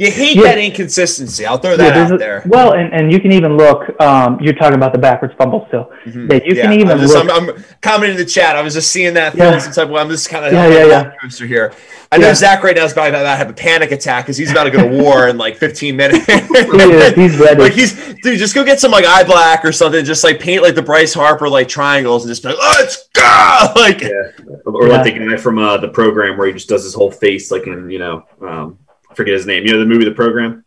You 0.01 0.11
hate 0.11 0.37
Yeah. 0.37 0.45
that 0.45 0.57
inconsistency. 0.59 1.45
I'll 1.45 1.59
throw 1.59 1.77
that 1.77 1.95
Yeah, 1.95 2.05
out 2.05 2.13
a- 2.15 2.17
there. 2.17 2.43
Well, 2.47 2.73
and, 2.73 2.91
and 2.95 3.13
you 3.13 3.21
can 3.21 3.33
even 3.33 3.59
look. 3.59 3.81
Um, 4.01 4.39
you're 4.41 4.55
talking 4.55 4.75
about 4.77 4.93
the 4.95 4.99
backwards 4.99 5.35
fumble 5.37 5.67
still. 5.69 5.91
Mhm. 6.07 6.33
Yeah, 6.33 6.41
you 6.43 6.55
can 6.55 6.73
even 6.73 6.93
I'm, 6.93 7.01
just, 7.01 7.13
look. 7.15 7.29
I'm, 7.31 7.51
I'm 7.51 7.65
commenting 7.83 8.13
in 8.19 8.25
the 8.25 8.31
chat. 8.31 8.57
I 8.57 8.63
was 8.63 8.73
just 8.73 8.91
seeing 8.91 9.13
that 9.15 9.35
Yeah. 9.35 9.45
feeling 9.45 9.61
some 9.61 9.73
type 9.75 9.85
of 9.85 9.91
way. 9.91 10.01
I'm 10.01 10.09
just 10.09 10.31
kind 10.31 10.47
of 10.47 10.55
Yeah, 10.55 10.69
yeah, 10.69 10.85
yeah. 10.87 11.11
coaster 11.21 11.47
here. 11.47 11.75
I 12.11 12.17
know 12.17 12.29
Yeah. 12.29 12.35
Zach 12.35 12.63
right 12.65 12.75
now 12.75 12.85
is 12.87 12.95
probably 12.95 13.11
about 13.11 13.23
to 13.25 13.29
have 13.37 13.51
a 13.51 13.53
panic 13.53 13.93
attack 13.93 14.25
because 14.25 14.39
he's 14.39 14.51
about 14.51 14.65
to 14.65 14.71
go 14.71 14.79
to 14.89 14.89
war 15.03 15.29
in 15.29 15.37
like 15.37 15.59
15 15.59 15.95
minutes. 15.97 16.25
He 16.27 16.33
is. 16.33 17.15
He's 17.15 17.37
ready. 17.39 17.61
like 17.61 17.73
he's 17.75 17.93
dude, 18.23 18.39
just 18.39 18.55
go 18.55 18.65
get 18.65 18.81
some 18.81 18.91
like 18.91 19.05
eye 19.05 19.23
black 19.23 19.67
or 19.67 19.71
something. 19.73 20.03
Just 20.05 20.25
like 20.25 20.41
paint 20.41 20.63
like 20.63 20.75
the 20.75 20.83
Bryce 20.83 21.13
Harper 21.13 21.49
like 21.49 21.69
triangles 21.69 22.25
and 22.25 22.31
just 22.31 22.43
be 22.43 22.49
like, 22.49 22.59
let's 22.59 23.07
go. 23.15 23.21
Like 23.77 24.01
Yeah. 24.01 24.11
Or 24.65 24.89
like 24.89 25.05
the 25.05 25.11
guy 25.13 25.37
from 25.37 25.59
uh, 25.59 25.77
the 25.77 25.89
program 25.89 26.39
where 26.39 26.47
he 26.47 26.55
just 26.55 26.69
does 26.71 26.85
his 26.85 26.95
whole 26.95 27.11
face, 27.11 27.51
like 27.51 27.67
in, 27.67 27.91
you 27.91 27.99
know, 27.99 28.25
um, 28.41 28.79
I 29.11 29.15
forget 29.15 29.35
his 29.35 29.47
name. 29.47 29.67
You 29.67 29.73
know 29.73 29.81
the 29.81 29.87
movie 29.87 30.05
The 30.05 30.13
Program? 30.13 30.65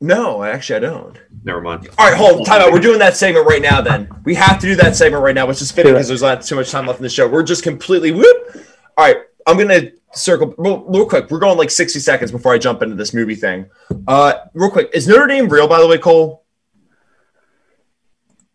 no, 0.00 0.42
actually 0.42 0.76
I 0.76 0.80
don't. 0.80 1.18
Never 1.44 1.60
mind. 1.62 1.88
All 1.96 2.10
right, 2.10 2.16
hold 2.18 2.40
on, 2.40 2.44
time 2.44 2.60
out. 2.60 2.72
We're 2.72 2.80
doing 2.80 2.98
that 2.98 3.16
segment 3.16 3.46
right 3.46 3.62
now. 3.62 3.80
Then 3.80 4.08
we 4.24 4.34
have 4.34 4.58
to 4.60 4.66
do 4.66 4.76
that 4.76 4.94
segment 4.96 5.22
right 5.22 5.34
now, 5.34 5.46
which 5.46 5.62
is 5.62 5.70
fitting 5.72 5.92
Do 5.92 5.94
because 5.94 6.08
there's 6.08 6.22
not 6.22 6.42
too 6.42 6.56
much 6.56 6.70
time 6.70 6.86
left 6.86 6.98
in 6.98 7.02
the 7.04 7.08
show. 7.08 7.26
We're 7.28 7.42
just 7.42 7.62
completely 7.62 8.10
whoop. 8.12 8.56
All 8.98 9.06
right, 9.06 9.16
I'm 9.46 9.56
gonna 9.56 9.92
circle 10.12 10.54
real, 10.58 10.84
real 10.84 11.06
quick. 11.08 11.30
We're 11.30 11.38
going 11.38 11.56
like 11.56 11.70
60 11.70 11.98
seconds 12.00 12.30
before 12.32 12.52
I 12.52 12.58
jump 12.58 12.82
into 12.82 12.94
this 12.96 13.14
movie 13.14 13.34
thing. 13.36 13.66
Uh, 14.06 14.34
real 14.54 14.70
quick, 14.70 14.90
is 14.92 15.08
Notre 15.08 15.26
Dame 15.28 15.48
real? 15.48 15.66
By 15.68 15.80
the 15.80 15.86
way, 15.86 15.98
Cole. 15.98 16.42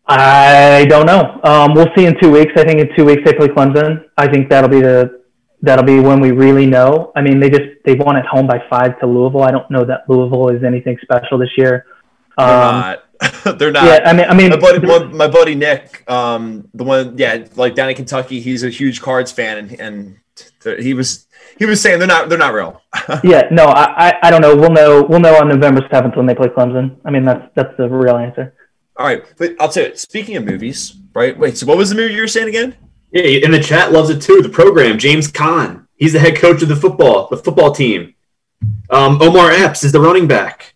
I 0.06 0.84
don't 0.88 1.06
know. 1.06 1.40
Um, 1.44 1.74
we'll 1.74 1.88
see 1.96 2.06
in 2.06 2.18
two 2.20 2.30
weeks. 2.30 2.52
I 2.56 2.64
think 2.64 2.80
in 2.80 2.94
two 2.96 3.04
weeks 3.04 3.22
they 3.24 3.32
play 3.32 3.48
Clemson. 3.48 4.04
I 4.18 4.28
think 4.28 4.48
that'll 4.50 4.68
be 4.70 4.80
the 4.80 5.21
that'll 5.62 5.84
be 5.84 6.00
when 6.00 6.20
we 6.20 6.32
really 6.32 6.66
know. 6.66 7.12
I 7.16 7.22
mean, 7.22 7.40
they 7.40 7.48
just 7.50 7.64
they 7.84 7.94
won 7.94 8.16
at 8.16 8.26
home 8.26 8.46
by 8.46 8.62
five 8.68 8.98
to 9.00 9.06
Louisville. 9.06 9.42
I 9.42 9.50
don't 9.50 9.70
know 9.70 9.84
that 9.84 10.08
Louisville 10.08 10.48
is 10.50 10.62
anything 10.64 10.98
special 11.02 11.38
this 11.38 11.50
year. 11.56 11.86
They're 12.36 12.46
Um, 12.46 12.80
not. 12.80 13.04
They're 13.58 13.70
not. 13.70 13.84
yeah, 13.84 14.00
I 14.04 14.12
mean, 14.12 14.26
I 14.28 14.34
mean, 14.34 14.50
my 14.50 14.56
buddy, 14.56 14.84
my, 14.84 15.04
my 15.04 15.28
buddy 15.28 15.54
Nick, 15.54 16.02
um, 16.10 16.68
the 16.74 16.82
one, 16.82 17.16
yeah, 17.16 17.46
like 17.54 17.76
down 17.76 17.88
in 17.88 17.94
Kentucky, 17.94 18.40
he's 18.40 18.64
a 18.64 18.68
huge 18.70 19.00
Cards 19.00 19.30
fan, 19.30 19.58
and, 19.58 19.80
and 19.80 20.16
th- 20.60 20.82
he 20.82 20.92
was 20.92 21.26
he 21.56 21.64
was 21.64 21.80
saying 21.80 22.00
they're 22.00 22.08
not 22.08 22.28
they're 22.28 22.38
not 22.38 22.52
real. 22.52 22.82
yeah, 23.22 23.42
no, 23.52 23.66
I, 23.66 24.08
I, 24.08 24.18
I 24.24 24.30
don't 24.30 24.40
know. 24.40 24.56
We'll 24.56 24.70
know 24.70 25.02
we'll 25.04 25.20
know 25.20 25.36
on 25.38 25.48
November 25.48 25.86
seventh 25.92 26.16
when 26.16 26.26
they 26.26 26.34
play 26.34 26.48
Clemson. 26.48 26.96
I 27.04 27.10
mean, 27.12 27.24
that's 27.24 27.46
that's 27.54 27.76
the 27.76 27.88
real 27.88 28.16
answer. 28.16 28.54
All 28.96 29.06
right, 29.06 29.22
but 29.38 29.52
I'll 29.60 29.68
tell 29.68 29.86
you. 29.88 29.96
Speaking 29.96 30.36
of 30.36 30.44
movies, 30.44 30.96
right? 31.14 31.38
Wait, 31.38 31.56
so 31.56 31.64
what 31.66 31.78
was 31.78 31.90
the 31.90 31.94
movie 31.96 32.14
you 32.14 32.22
were 32.22 32.28
saying 32.28 32.48
again? 32.48 32.74
Yeah, 33.12 33.44
and 33.44 33.52
the 33.52 33.60
chat 33.60 33.92
loves 33.92 34.10
it 34.10 34.22
too. 34.22 34.40
The 34.42 34.48
program, 34.48 34.98
James 34.98 35.30
Caan. 35.30 35.86
He's 35.96 36.14
the 36.14 36.18
head 36.18 36.36
coach 36.36 36.62
of 36.62 36.68
the 36.68 36.76
football, 36.76 37.28
the 37.30 37.36
football 37.36 37.70
team. 37.72 38.14
Um, 38.90 39.20
Omar 39.20 39.50
Epps 39.50 39.84
is 39.84 39.92
the 39.92 40.00
running 40.00 40.26
back. 40.26 40.74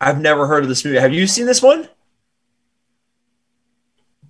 I've 0.00 0.20
never 0.20 0.46
heard 0.46 0.62
of 0.62 0.68
this 0.68 0.84
movie. 0.84 0.98
Have 0.98 1.12
you 1.14 1.26
seen 1.26 1.46
this 1.46 1.62
one? 1.62 1.88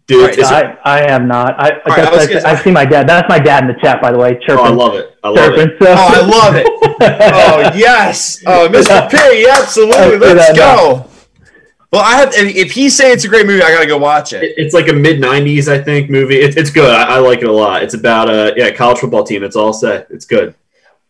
Dude, 0.06 0.20
All 0.20 0.26
right, 0.26 0.38
it's- 0.38 0.52
I, 0.52 0.78
I 0.84 1.10
have 1.10 1.22
not. 1.22 1.58
I, 1.58 1.70
right, 1.70 1.82
I 1.88 1.96
that's, 2.02 2.16
was 2.16 2.42
gonna- 2.44 2.56
I 2.56 2.62
see 2.62 2.70
my 2.70 2.84
dad. 2.84 3.08
That's 3.08 3.28
my 3.28 3.40
dad 3.40 3.64
in 3.64 3.68
the 3.74 3.80
chat, 3.80 4.00
by 4.00 4.12
the 4.12 4.18
way, 4.18 4.38
chirping. 4.46 4.58
oh, 4.58 4.64
I 4.64 4.68
love 4.70 4.94
it. 4.94 5.16
I 5.24 5.28
love 5.30 5.54
it. 5.54 5.76
So. 5.82 5.86
Oh, 5.88 5.94
I 5.94 6.20
love 6.20 6.54
it. 6.54 6.66
Oh 6.98 7.72
yes. 7.76 8.42
Oh, 8.46 8.68
Mr. 8.72 9.10
P, 9.10 9.46
absolutely. 9.50 10.16
Let's 10.16 10.32
do 10.32 10.34
Let's 10.34 10.48
that 10.48 10.56
go. 10.56 11.10
Well, 11.92 12.02
I 12.02 12.16
have. 12.16 12.30
If, 12.34 12.72
he's 12.72 12.96
saying 12.96 13.14
it's 13.14 13.24
a 13.24 13.28
great 13.28 13.46
movie, 13.46 13.62
I 13.62 13.72
gotta 13.72 13.86
go 13.86 13.96
watch 13.98 14.32
it. 14.32 14.42
It- 14.42 14.54
It's 14.58 14.74
like 14.74 14.88
a 14.88 14.92
mid 14.92 15.20
'90s, 15.20 15.68
I 15.68 15.82
think, 15.82 16.10
movie. 16.10 16.36
It, 16.40 16.56
it's 16.56 16.70
good. 16.70 16.90
I, 16.90 17.16
I 17.16 17.18
like 17.18 17.40
it 17.40 17.48
a 17.48 17.52
lot. 17.52 17.82
It's 17.82 17.94
about 17.94 18.28
a 18.28 18.52
yeah 18.56 18.70
college 18.72 18.98
football 18.98 19.24
team. 19.24 19.42
It's 19.44 19.56
all 19.56 19.72
set. 19.72 20.08
It's 20.10 20.24
good. 20.24 20.54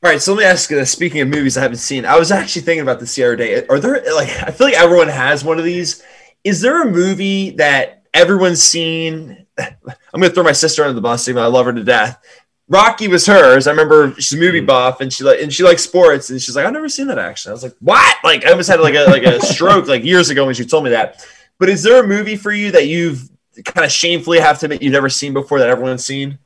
All 0.05 0.11
right, 0.13 0.21
so 0.21 0.35
let 0.35 0.41
me 0.41 0.45
ask 0.45 0.71
you 0.71 0.77
this. 0.77 0.91
Speaking 0.93 1.23
of 1.23 1.29
movies 1.29 1.57
I 1.57 1.63
haven't 1.63 1.79
seen, 1.79 2.05
I 2.05 2.19
was 2.19 2.31
actually 2.31 2.63
thinking 2.63 2.83
about 2.83 3.01
this 3.01 3.15
the 3.15 3.25
other 3.25 3.37
day. 3.37 3.67
Are 3.67 3.81
there 3.81 4.03
like 4.15 4.29
I 4.43 4.51
feel 4.51 4.67
like 4.69 4.77
everyone 4.77 5.09
has 5.09 5.43
one 5.43 5.59
of 5.59 5.65
these. 5.65 6.03
Is 6.45 6.61
there 6.61 6.83
a 6.83 6.91
movie 6.91 7.51
that 7.53 8.03
everyone's 8.15 8.63
seen? 8.63 9.47
I'm 9.59 10.21
gonna 10.21 10.29
throw 10.31 10.45
my 10.45 10.53
sister 10.53 10.83
under 10.83 10.93
the 10.93 11.01
bus, 11.01 11.27
even 11.27 11.37
though 11.37 11.45
I 11.45 11.49
love 11.51 11.67
her 11.67 11.73
to 11.73 11.83
death. 11.83 12.23
Rocky 12.69 13.07
was 13.07 13.27
hers. 13.27 13.67
I 13.67 13.71
remember 13.71 14.15
she's 14.15 14.33
a 14.33 14.37
movie 14.37 14.61
buff 14.61 15.01
and 15.01 15.13
she 15.13 15.23
like 15.23 15.41
and 15.41 15.53
she 15.53 15.63
likes 15.63 15.85
sports 15.85 16.31
and 16.31 16.41
she's 16.41 16.57
like, 16.57 16.67
I've 16.67 16.73
never 16.73 16.89
seen 16.89 17.07
that 17.07 17.19
actually. 17.19 17.51
I 17.51 17.53
was 17.55 17.63
like, 17.63 17.77
What? 17.81 18.17
Like 18.25 18.45
I 18.45 18.51
almost 18.51 18.69
had 18.69 18.81
like 18.81 18.95
a 18.95 19.05
like 19.05 19.23
a 19.23 19.41
stroke 19.47 19.87
like 19.87 20.05
years 20.05 20.31
ago 20.31 20.45
when 20.45 20.55
she 20.55 20.65
told 20.65 20.85
me 20.85 20.91
that. 20.91 21.25
But 21.59 21.69
is 21.69 21.83
there 21.83 22.03
a 22.03 22.07
movie 22.07 22.37
for 22.37 22.53
you 22.53 22.73
that 22.73 22.87
you've 22.87 23.29
kind 23.65 23.85
of 23.85 23.93
shamefully 23.93 24.41
have 24.41 24.59
to 24.61 24.67
admit 24.67 24.83
you've 24.83 24.93
never 24.93 25.09
seen 25.09 25.33
before 25.33 25.61
that 25.61 25.69
everyone's 25.69 26.05
seen? 26.05 26.39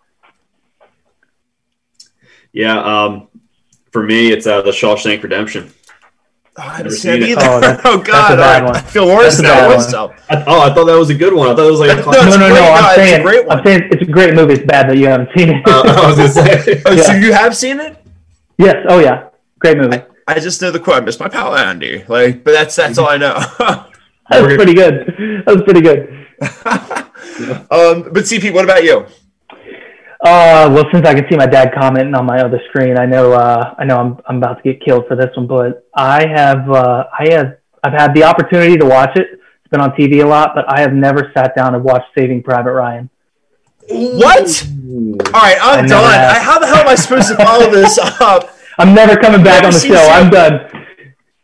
Yeah. 2.53 2.79
Um, 2.81 3.29
for 3.91 4.03
me, 4.03 4.31
it's 4.31 4.47
uh, 4.47 4.63
the 4.63 4.71
Shawshank 4.71 5.23
Redemption. 5.23 5.73
Oh, 6.63 6.69
haven't 6.69 6.85
Never 6.85 6.95
seen 6.97 7.13
it 7.15 7.23
either. 7.31 7.41
Oh, 7.45 7.61
that's- 7.61 7.81
Oh, 7.87 7.97
that's 7.97 8.09
a 8.09 8.13
God, 8.13 8.37
bad 8.37 8.63
I, 8.63 8.67
one. 8.67 8.77
I 8.77 8.81
feel 8.83 9.07
worse 9.07 9.39
That's 9.39 9.39
a 9.39 9.43
now. 9.45 9.55
bad 9.55 9.69
What's 9.69 9.93
one. 9.95 10.11
I, 10.29 10.45
oh, 10.47 10.61
I 10.61 10.75
thought 10.75 10.85
that 10.85 10.99
was 10.99 11.09
a 11.11 11.15
good 11.15 11.33
one. 11.33 11.49
I 11.49 11.55
thought 11.55 11.67
it 11.67 11.71
was 11.71 11.81
like 11.81 11.91
a 11.93 11.97
No, 11.97 12.03
classic. 12.03 12.39
no, 12.41 12.49
no, 12.49 12.49
great, 12.49 12.61
no. 12.61 12.67
no, 12.67 12.73
I'm 12.73 12.85
it's 12.85 12.93
a 12.93 12.95
saying, 13.07 13.23
great 13.23 13.47
one. 13.47 13.59
I'm 13.59 13.65
saying 13.65 13.81
it's 13.93 14.03
a 14.03 14.13
great 14.13 14.35
movie. 14.35 14.53
It's 14.55 14.67
bad 14.67 14.91
that 14.91 14.99
you 14.99 15.07
haven't 15.07 15.31
seen 15.37 15.49
it. 15.51 15.67
Uh, 15.67 15.83
I 15.87 16.07
was 16.07 16.17
gonna 16.17 16.29
say. 16.29 16.83
Oh, 16.87 16.97
so 16.97 17.13
you 17.15 17.33
have 17.33 17.57
seen 17.57 17.81
it? 17.81 17.97
yes. 18.59 18.77
Oh 18.91 18.99
yeah. 19.01 19.29
Great 19.59 19.79
movie. 19.79 20.03
I 20.29 20.39
just 20.39 20.61
know 20.61 20.71
the 20.71 20.79
quote. 20.81 20.97
I 21.03 21.05
miss 21.05 21.19
my 21.19 21.29
pal 21.29 21.55
Andy. 21.57 22.05
Like, 22.09 22.45
but 22.45 22.53
that's 22.53 22.77
that's 22.77 22.99
all 22.99 23.09
I 23.09 23.17
know. 23.17 23.35
That 24.31 24.43
was 24.45 24.55
pretty 24.55 24.75
good. 24.75 25.07
That 25.47 25.55
was 25.57 25.63
pretty 25.63 25.81
good. 25.81 26.27
um, 27.71 28.13
but 28.13 28.25
CP, 28.25 28.53
what 28.53 28.65
about 28.65 28.85
you? 28.85 29.07
Uh, 30.23 30.71
well, 30.75 30.85
since 30.93 31.07
I 31.07 31.15
can 31.15 31.25
see 31.31 31.37
my 31.37 31.47
dad 31.47 31.73
commenting 31.75 32.15
on 32.15 32.27
my 32.27 32.41
other 32.41 32.61
screen, 32.69 32.99
I 32.99 33.07
know 33.07 33.33
uh, 33.33 33.75
I 33.79 33.85
know 33.85 33.97
I'm 33.99 34.19
I'm 34.27 34.37
about 34.37 34.63
to 34.63 34.63
get 34.63 34.85
killed 34.85 35.07
for 35.09 35.17
this 35.17 35.35
one, 35.35 35.47
but 35.47 35.89
I 35.95 36.27
have 36.27 36.71
uh, 36.71 37.05
I 37.19 37.33
have 37.33 37.57
I've 37.83 37.95
had 37.95 38.15
the 38.15 38.25
opportunity 38.25 38.77
to 38.77 38.85
watch 38.85 39.17
it. 39.17 39.29
It's 39.33 39.71
been 39.71 39.81
on 39.81 39.93
TV 39.93 40.23
a 40.23 40.27
lot, 40.27 40.53
but 40.55 40.71
I 40.71 40.81
have 40.81 40.93
never 40.93 41.31
sat 41.35 41.57
down 41.57 41.75
and 41.75 41.83
watched 41.83 42.09
Saving 42.15 42.43
Private 42.43 42.73
Ryan. 42.73 43.09
What? 43.89 44.69
All 44.69 45.41
right, 45.41 45.59
I'm 45.61 45.85
I 45.85 45.89
done. 45.89 46.05
I, 46.05 46.39
how 46.39 46.59
the 46.59 46.67
hell 46.67 46.77
am 46.77 46.89
I 46.89 46.97
supposed 46.97 47.29
to 47.29 47.37
follow 47.37 47.71
this 47.71 47.99
up? 48.21 48.55
I'm 48.79 48.95
never 48.95 49.17
coming 49.17 49.43
back 49.43 49.63
Never 49.63 49.69
on 49.69 49.73
the 49.73 49.81
show. 49.81 50.09
I'm 50.11 50.31
done. 50.31 50.80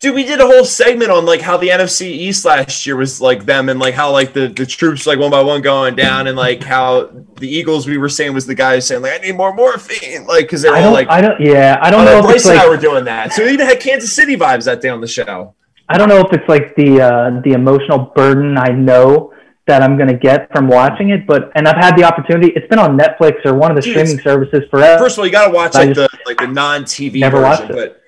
Dude, 0.06 0.14
we 0.14 0.22
did 0.22 0.40
a 0.40 0.46
whole 0.46 0.64
segment 0.64 1.10
on 1.10 1.26
like 1.26 1.40
how 1.40 1.56
the 1.56 1.66
NFC 1.66 2.02
East 2.02 2.44
last 2.44 2.86
year 2.86 2.94
was 2.94 3.20
like 3.20 3.44
them 3.44 3.68
and 3.68 3.80
like 3.80 3.94
how 3.94 4.12
like 4.12 4.32
the, 4.34 4.46
the 4.46 4.64
troops 4.64 5.04
like 5.04 5.18
one 5.18 5.32
by 5.32 5.42
one 5.42 5.62
going 5.62 5.96
down 5.96 6.28
and 6.28 6.36
like 6.36 6.62
how 6.62 7.10
the 7.40 7.48
Eagles 7.48 7.88
we 7.88 7.98
were 7.98 8.08
saying 8.08 8.32
was 8.32 8.46
the 8.46 8.54
guys 8.54 8.86
saying 8.86 9.02
like 9.02 9.14
I 9.14 9.24
need 9.24 9.34
more 9.34 9.52
morphine 9.52 10.24
like 10.24 10.44
because 10.44 10.62
they 10.62 10.70
were 10.70 10.76
I 10.76 10.84
all 10.84 10.92
like 10.92 11.08
I 11.10 11.20
don't. 11.20 11.40
Yeah, 11.40 11.80
I 11.82 11.88
oh, 11.88 11.90
don't 11.90 12.04
know 12.04 12.12
no, 12.12 12.18
if 12.20 12.24
Bryce 12.26 12.36
it's 12.36 12.46
and 12.46 12.60
I 12.60 12.68
were 12.68 12.76
doing 12.76 13.04
that. 13.06 13.32
So 13.32 13.44
we 13.44 13.50
even 13.50 13.66
had 13.66 13.80
Kansas 13.80 14.12
City 14.12 14.36
vibes 14.36 14.66
that 14.66 14.80
day 14.80 14.90
on 14.90 15.00
the 15.00 15.08
show. 15.08 15.56
I 15.88 15.98
don't 15.98 16.08
know 16.08 16.20
if 16.20 16.32
it's 16.32 16.48
like 16.48 16.76
the 16.76 17.00
uh, 17.00 17.40
the 17.42 17.54
emotional 17.54 18.12
burden 18.14 18.56
I 18.56 18.68
know 18.68 19.34
that 19.66 19.82
I'm 19.82 19.98
gonna 19.98 20.16
get 20.16 20.52
from 20.52 20.68
watching 20.68 21.10
it, 21.10 21.26
but 21.26 21.50
and 21.56 21.66
I've 21.66 21.82
had 21.82 21.96
the 21.96 22.04
opportunity. 22.04 22.52
It's 22.54 22.68
been 22.68 22.78
on 22.78 22.96
Netflix 22.96 23.44
or 23.44 23.54
one 23.54 23.72
of 23.72 23.76
the 23.76 23.82
Dude, 23.82 24.06
streaming 24.06 24.22
services 24.22 24.70
forever. 24.70 25.02
First 25.02 25.16
of 25.16 25.18
all, 25.18 25.26
you 25.26 25.32
got 25.32 25.48
to 25.48 25.52
watch 25.52 25.74
like 25.74 25.94
the 25.94 26.08
like 26.26 26.38
the 26.38 26.46
non 26.46 26.84
TV 26.84 27.18
never 27.18 27.38
version, 27.38 27.50
watched 27.50 27.70
it. 27.70 27.74
but 27.74 28.02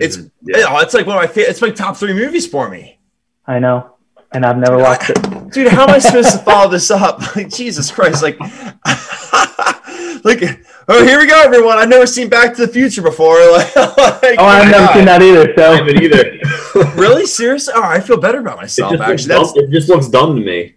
it's 0.00 0.16
Mhm. 0.18 0.30
Yeah. 0.42 0.64
oh, 0.68 0.78
it's 0.80 0.94
like 0.94 1.06
one 1.06 1.16
of 1.16 1.22
my 1.22 1.26
fa- 1.26 1.48
it's 1.48 1.60
my 1.60 1.70
top 1.70 1.96
three 1.96 2.12
movies 2.14 2.46
for 2.46 2.68
me. 2.68 2.98
I 3.46 3.58
know, 3.58 3.96
and 4.32 4.44
I've 4.44 4.58
never 4.58 4.76
watched 4.78 5.10
it. 5.10 5.18
Dude, 5.52 5.68
how 5.68 5.84
am 5.84 5.90
I 5.90 5.98
supposed 5.98 6.32
to 6.32 6.38
follow 6.38 6.70
this 6.70 6.90
up? 6.90 7.20
Like, 7.36 7.48
Jesus 7.50 7.90
Christ! 7.90 8.22
Like, 8.22 8.38
like, 10.24 10.42
oh, 10.88 11.04
here 11.04 11.18
we 11.18 11.26
go, 11.26 11.40
everyone. 11.42 11.78
I've 11.78 11.88
never 11.88 12.06
seen 12.06 12.28
Back 12.28 12.54
to 12.56 12.66
the 12.66 12.72
Future 12.72 13.02
before. 13.02 13.34
Like, 13.52 13.72
Oh, 13.76 14.44
I've 14.44 14.70
never 14.70 14.92
seen 14.92 15.04
that 15.06 15.22
either. 15.22 15.52
I 15.52 15.54
So 15.54 15.74
haven't 15.76 16.02
either. 16.02 16.38
Really, 17.00 17.26
seriously? 17.26 17.74
Oh, 17.76 17.82
I 17.82 18.00
feel 18.00 18.16
better 18.18 18.40
about 18.40 18.56
myself. 18.58 18.92
just, 18.92 19.00
looks 19.00 19.10
Actually, 19.28 19.28
that's 19.46 19.56
it 19.56 19.70
just 19.70 19.88
looks 19.88 20.08
dumb 20.08 20.36
to 20.36 20.42
me. 20.44 20.74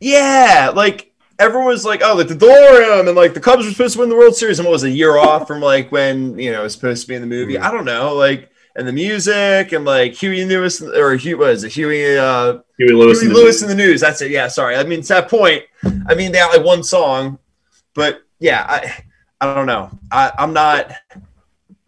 yeah. 0.00 0.72
Like 0.74 1.12
everyone 1.38 1.66
was 1.66 1.84
like, 1.84 2.02
oh, 2.04 2.14
like 2.16 2.28
the 2.28 2.34
DeLorean, 2.34 3.06
and 3.06 3.16
like 3.16 3.34
the 3.34 3.40
Cubs 3.40 3.64
were 3.64 3.70
supposed 3.70 3.94
to 3.94 4.00
win 4.00 4.08
the 4.08 4.16
World 4.16 4.36
Series, 4.36 4.58
and 4.58 4.66
what 4.66 4.72
was 4.72 4.84
a 4.84 4.90
year 4.90 5.16
off 5.16 5.46
from 5.46 5.60
like 5.60 5.92
when 5.92 6.38
you 6.38 6.52
know 6.52 6.60
it 6.60 6.64
was 6.64 6.74
supposed 6.74 7.02
to 7.02 7.08
be 7.08 7.14
in 7.14 7.20
the 7.20 7.26
movie? 7.26 7.58
I 7.58 7.70
don't 7.70 7.84
know, 7.84 8.14
like. 8.14 8.50
And 8.78 8.86
the 8.86 8.92
music 8.92 9.72
and 9.72 9.86
like 9.86 10.12
Huey 10.12 10.44
Lewis 10.44 10.82
or 10.82 11.16
Huey 11.16 11.32
was 11.34 11.64
it 11.64 11.72
Huey 11.72 12.18
uh 12.18 12.58
Huey 12.76 12.92
Lewis. 12.92 13.22
Huey 13.22 13.30
in 13.30 13.34
the 13.34 13.40
Lewis 13.40 13.62
in 13.62 13.68
the 13.68 13.74
news. 13.74 14.02
That's 14.02 14.20
it. 14.20 14.30
Yeah, 14.30 14.48
sorry. 14.48 14.76
I 14.76 14.84
mean, 14.84 15.00
to 15.00 15.08
that 15.08 15.30
point, 15.30 15.62
I 15.82 16.14
mean, 16.14 16.30
they 16.30 16.36
had 16.36 16.54
like 16.54 16.62
one 16.62 16.82
song, 16.82 17.38
but 17.94 18.20
yeah, 18.38 18.66
I, 18.68 19.02
I 19.40 19.54
don't 19.54 19.64
know. 19.64 19.98
I, 20.12 20.30
I'm 20.36 20.52
not. 20.52 20.92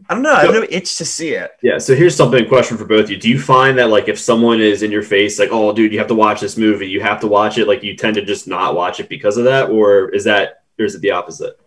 I 0.09 0.15
don't 0.15 0.23
know. 0.23 0.33
I 0.33 0.47
have 0.47 0.55
no 0.55 0.67
itch 0.71 0.97
to 0.97 1.05
see 1.05 1.31
it. 1.35 1.51
Yeah, 1.63 1.77
so 1.79 1.95
here's 1.95 2.17
something 2.17 2.47
question 2.49 2.79
for 2.79 2.87
both 2.87 3.05
of 3.05 3.11
you. 3.11 3.19
Do 3.19 3.29
you 3.29 3.39
find 3.39 3.77
that 3.79 3.91
like 3.91 4.09
if 4.09 4.19
someone 4.19 4.61
is 4.61 4.83
in 4.83 4.91
your 4.91 5.03
face, 5.03 5.39
like, 5.39 5.51
oh 5.53 5.73
dude, 5.75 5.93
you 5.93 5.99
have 5.99 6.09
to 6.09 6.15
watch 6.15 6.41
this 6.41 6.57
movie, 6.57 6.89
you 6.89 7.01
have 7.03 7.21
to 7.21 7.27
watch 7.27 7.59
it, 7.59 7.69
like 7.69 7.83
you 7.83 7.95
tend 7.95 8.15
to 8.15 8.25
just 8.25 8.49
not 8.49 8.75
watch 8.75 9.01
it 9.01 9.09
because 9.11 9.37
of 9.37 9.45
that, 9.45 9.69
or 9.71 10.09
is 10.11 10.25
that 10.25 10.63
or 10.79 10.85
is 10.87 10.95
it 10.95 11.03
the 11.03 11.11
opposite? 11.11 11.59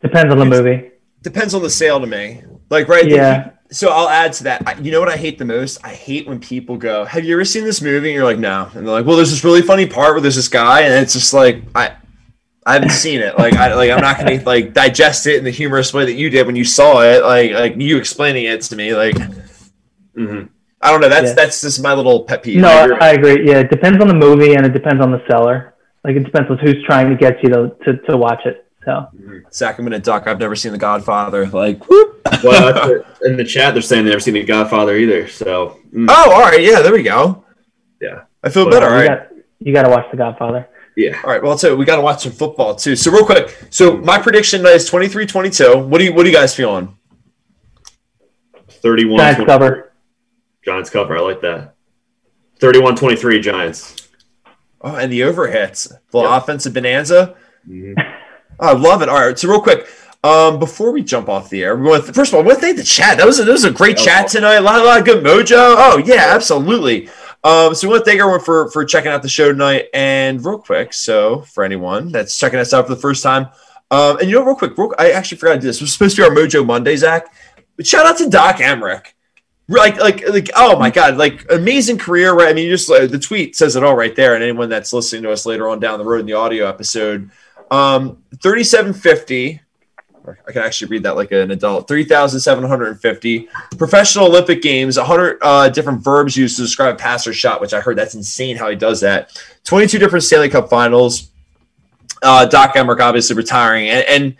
depends 0.00 0.30
on 0.32 0.38
the 0.38 0.44
movie. 0.44 0.90
Depends 1.22 1.54
on 1.54 1.62
the 1.62 1.70
sale 1.70 1.98
to 2.00 2.06
me. 2.06 2.42
Like 2.70 2.86
right. 2.88 3.04
the 3.04 3.16
Yeah. 3.16 3.42
peop- 3.42 3.54
so 3.70 3.88
I'll 3.90 4.08
add 4.08 4.32
to 4.34 4.44
that. 4.44 4.62
I, 4.66 4.74
you 4.78 4.90
know 4.92 5.00
what 5.00 5.10
I 5.10 5.16
hate 5.16 5.36
the 5.38 5.44
most? 5.44 5.78
I 5.84 5.90
hate 5.92 6.26
when 6.26 6.38
people 6.40 6.76
go, 6.78 7.04
"Have 7.04 7.24
you 7.24 7.34
ever 7.34 7.44
seen 7.44 7.64
this 7.64 7.82
movie?" 7.82 8.08
And 8.08 8.14
you're 8.14 8.24
like, 8.24 8.38
"No," 8.38 8.70
and 8.74 8.86
they're 8.86 8.94
like, 8.94 9.04
"Well, 9.04 9.16
there's 9.16 9.30
this 9.30 9.44
really 9.44 9.60
funny 9.60 9.84
part 9.86 10.12
where 10.12 10.20
there's 10.22 10.36
this 10.36 10.48
guy," 10.48 10.82
and 10.82 10.94
it's 10.94 11.12
just 11.12 11.34
like, 11.34 11.64
I, 11.74 11.92
I 12.68 12.74
haven't 12.74 12.90
seen 12.90 13.20
it. 13.20 13.38
Like, 13.38 13.54
I 13.54 13.72
like 13.74 13.90
I'm 13.90 14.00
not 14.00 14.18
gonna 14.18 14.42
like 14.44 14.74
digest 14.74 15.26
it 15.26 15.36
in 15.36 15.44
the 15.44 15.50
humorous 15.50 15.94
way 15.94 16.04
that 16.04 16.12
you 16.14 16.28
did 16.30 16.46
when 16.46 16.54
you 16.56 16.64
saw 16.64 17.00
it. 17.02 17.22
Like, 17.24 17.52
like 17.52 17.74
you 17.80 17.96
explaining 17.96 18.44
it 18.44 18.60
to 18.62 18.76
me. 18.76 18.94
Like, 18.94 19.14
Mm-hmm. 20.16 20.46
I 20.80 20.90
don't 20.90 21.00
know. 21.00 21.08
That's 21.08 21.28
Yeah. 21.28 21.34
that's 21.34 21.60
just 21.60 21.82
my 21.82 21.94
little 21.94 22.24
pet 22.24 22.42
peeve. 22.42 22.60
No, 22.60 22.68
I 22.68 22.72
I, 22.72 22.84
agree. 22.84 22.96
I 23.00 23.10
agree. 23.12 23.48
Yeah, 23.50 23.58
it 23.60 23.70
depends 23.70 24.00
on 24.00 24.08
the 24.08 24.14
movie 24.14 24.54
and 24.54 24.66
it 24.66 24.72
depends 24.72 25.02
on 25.02 25.10
the 25.10 25.22
seller. 25.28 25.74
Like 26.04 26.16
it 26.16 26.24
depends 26.24 26.50
on 26.50 26.58
who's 26.58 26.82
trying 26.84 27.08
to 27.10 27.16
get 27.16 27.42
you 27.42 27.48
to 27.50 27.76
to, 27.84 27.96
to 28.08 28.16
watch 28.16 28.40
it. 28.44 28.64
So 28.84 29.06
Zach, 29.52 29.78
I'm 29.78 29.84
gonna 29.84 29.98
duck. 29.98 30.26
I've 30.26 30.38
never 30.38 30.54
seen 30.56 30.72
The 30.72 30.78
Godfather. 30.78 31.46
Like, 31.46 31.88
whoop. 31.88 32.20
Well, 32.44 32.72
that's 32.72 33.20
in 33.22 33.36
the 33.36 33.44
chat 33.44 33.74
they're 33.74 33.82
saying 33.82 34.04
they've 34.04 34.12
never 34.12 34.20
seen 34.20 34.34
The 34.34 34.44
Godfather 34.44 34.96
either. 34.96 35.26
So 35.28 35.78
mm, 35.92 36.06
oh, 36.08 36.30
all 36.32 36.40
right, 36.42 36.62
yeah, 36.62 36.80
there 36.82 36.92
we 36.92 37.02
go. 37.02 37.44
Yeah. 38.00 38.22
I 38.44 38.50
feel 38.50 38.64
Well, 38.64 38.72
better. 38.72 38.86
All 38.86 39.02
you 39.02 39.08
right, 39.08 39.28
got 39.30 39.36
you 39.60 39.72
got 39.74 39.82
to 39.82 39.90
watch 39.90 40.06
The 40.10 40.16
Godfather. 40.16 40.68
Yeah, 40.98 41.20
all 41.24 41.30
right. 41.30 41.42
Well, 41.42 41.56
so 41.56 41.74
we 41.76 41.84
got 41.84 41.96
to 41.96 42.02
watch 42.02 42.22
some 42.24 42.32
football 42.32 42.74
too. 42.74 42.96
So 42.96 43.10
real 43.12 43.24
quick, 43.24 43.56
so 43.70 43.96
my 43.98 44.18
prediction 44.18 44.66
is 44.66 44.90
23-22. 44.90 45.86
What 45.86 45.98
do 45.98 46.04
you 46.04 46.12
What 46.12 46.24
do 46.24 46.28
you 46.30 46.34
guys 46.34 46.54
feeling? 46.54 46.96
31 48.68 49.18
Giants 49.18 49.36
23. 49.36 49.46
cover. 49.46 49.92
Giants 50.64 50.90
cover. 50.90 51.16
I 51.16 51.20
like 51.20 51.40
that. 51.42 51.74
31-23 52.60 53.42
Giants. 53.42 54.08
Oh, 54.80 54.94
and 54.94 55.12
the 55.12 55.20
overhits, 55.22 55.92
the 56.10 56.20
Yeah. 56.20 56.36
offensive 56.36 56.74
bonanza. 56.74 57.34
Mhm. 57.68 57.94
Oh, 57.98 58.04
I 58.68 58.72
love 58.72 59.02
it. 59.02 59.08
All 59.08 59.16
right, 59.26 59.38
so 59.38 59.48
real 59.48 59.60
quick, 59.60 59.86
um, 60.24 60.58
before 60.58 60.90
we 60.92 61.02
jump 61.02 61.28
off 61.28 61.48
the 61.50 61.62
air, 61.64 61.76
we 61.76 61.88
want 61.88 62.04
first 62.14 62.32
of 62.32 62.36
all, 62.36 62.42
I 62.42 62.46
want 62.46 62.58
to 62.58 62.60
thank 62.64 62.76
the 62.76 62.82
chat. 62.84 63.18
That 63.18 63.26
was 63.26 63.38
a, 63.40 63.44
that 63.44 63.52
was 63.52 63.64
a 63.64 63.70
great 63.70 63.96
That 63.96 64.00
was 64.00 64.04
chat 64.06 64.24
awesome. 64.26 64.40
tonight. 64.42 64.54
A 64.56 64.60
lot, 64.60 64.80
a 64.80 64.84
lot 64.84 64.98
of 65.00 65.04
good 65.04 65.24
mojo. 65.24 65.56
Oh 65.78 66.02
yeah, 66.04 66.26
absolutely. 66.34 67.08
Um, 67.44 67.74
so 67.74 67.86
we 67.86 67.92
want 67.92 68.04
to 68.04 68.10
thank 68.10 68.20
everyone 68.20 68.40
for 68.40 68.70
for 68.70 68.84
checking 68.84 69.10
out 69.10 69.22
the 69.22 69.28
show 69.28 69.50
tonight. 69.50 69.86
And 69.94 70.44
real 70.44 70.58
quick, 70.58 70.92
so 70.92 71.42
for 71.42 71.64
anyone 71.64 72.10
that's 72.10 72.38
checking 72.38 72.58
us 72.58 72.72
out 72.72 72.86
for 72.86 72.94
the 72.94 73.00
first 73.00 73.22
time, 73.22 73.48
um, 73.90 74.18
and 74.18 74.28
you 74.28 74.36
know, 74.36 74.44
real 74.44 74.56
quick, 74.56 74.76
real, 74.76 74.94
I 74.98 75.12
actually 75.12 75.38
forgot 75.38 75.54
to 75.54 75.60
do 75.60 75.66
this. 75.66 75.76
It 75.76 75.82
was 75.82 75.92
supposed 75.92 76.16
to 76.16 76.22
be 76.22 76.28
our 76.28 76.34
Mojo 76.34 76.66
Monday, 76.66 76.96
Zach. 76.96 77.32
But 77.76 77.86
shout 77.86 78.06
out 78.06 78.18
to 78.18 78.28
Doc 78.28 78.56
Emrick. 78.56 79.06
Like, 79.70 79.98
like, 79.98 80.26
like, 80.26 80.50
oh 80.56 80.78
my 80.78 80.90
God, 80.90 81.18
like 81.18 81.44
amazing 81.50 81.98
career, 81.98 82.32
right? 82.32 82.48
I 82.48 82.52
mean, 82.54 82.70
just 82.70 82.90
uh, 82.90 83.06
the 83.06 83.18
tweet 83.18 83.54
says 83.54 83.76
it 83.76 83.84
all 83.84 83.94
right 83.94 84.16
there. 84.16 84.34
And 84.34 84.42
anyone 84.42 84.70
that's 84.70 84.94
listening 84.94 85.22
to 85.24 85.30
us 85.30 85.44
later 85.44 85.68
on 85.68 85.78
down 85.78 85.98
the 85.98 86.06
road 86.06 86.20
in 86.20 86.26
the 86.26 86.32
audio 86.32 86.66
episode, 86.66 87.30
um, 87.70 88.22
3750. 88.42 89.60
I 90.46 90.52
can 90.52 90.62
actually 90.62 90.88
read 90.88 91.02
that 91.04 91.16
like 91.16 91.32
an 91.32 91.50
adult. 91.50 91.88
3,750 91.88 93.48
professional 93.76 94.26
Olympic 94.26 94.62
games, 94.62 94.96
100 94.96 95.38
uh, 95.42 95.68
different 95.68 96.02
verbs 96.02 96.36
used 96.36 96.56
to 96.56 96.62
describe 96.62 96.94
a 96.94 96.98
pass 96.98 97.26
or 97.26 97.32
shot, 97.32 97.60
which 97.60 97.72
I 97.72 97.80
heard 97.80 97.96
that's 97.96 98.14
insane 98.14 98.56
how 98.56 98.68
he 98.68 98.76
does 98.76 99.00
that. 99.00 99.40
22 99.64 99.98
different 99.98 100.24
Stanley 100.24 100.48
Cup 100.48 100.68
finals. 100.68 101.30
Uh, 102.22 102.46
Doc 102.46 102.74
Emrick 102.74 103.00
obviously 103.00 103.36
retiring. 103.36 103.88
And, 103.88 104.04
and 104.08 104.36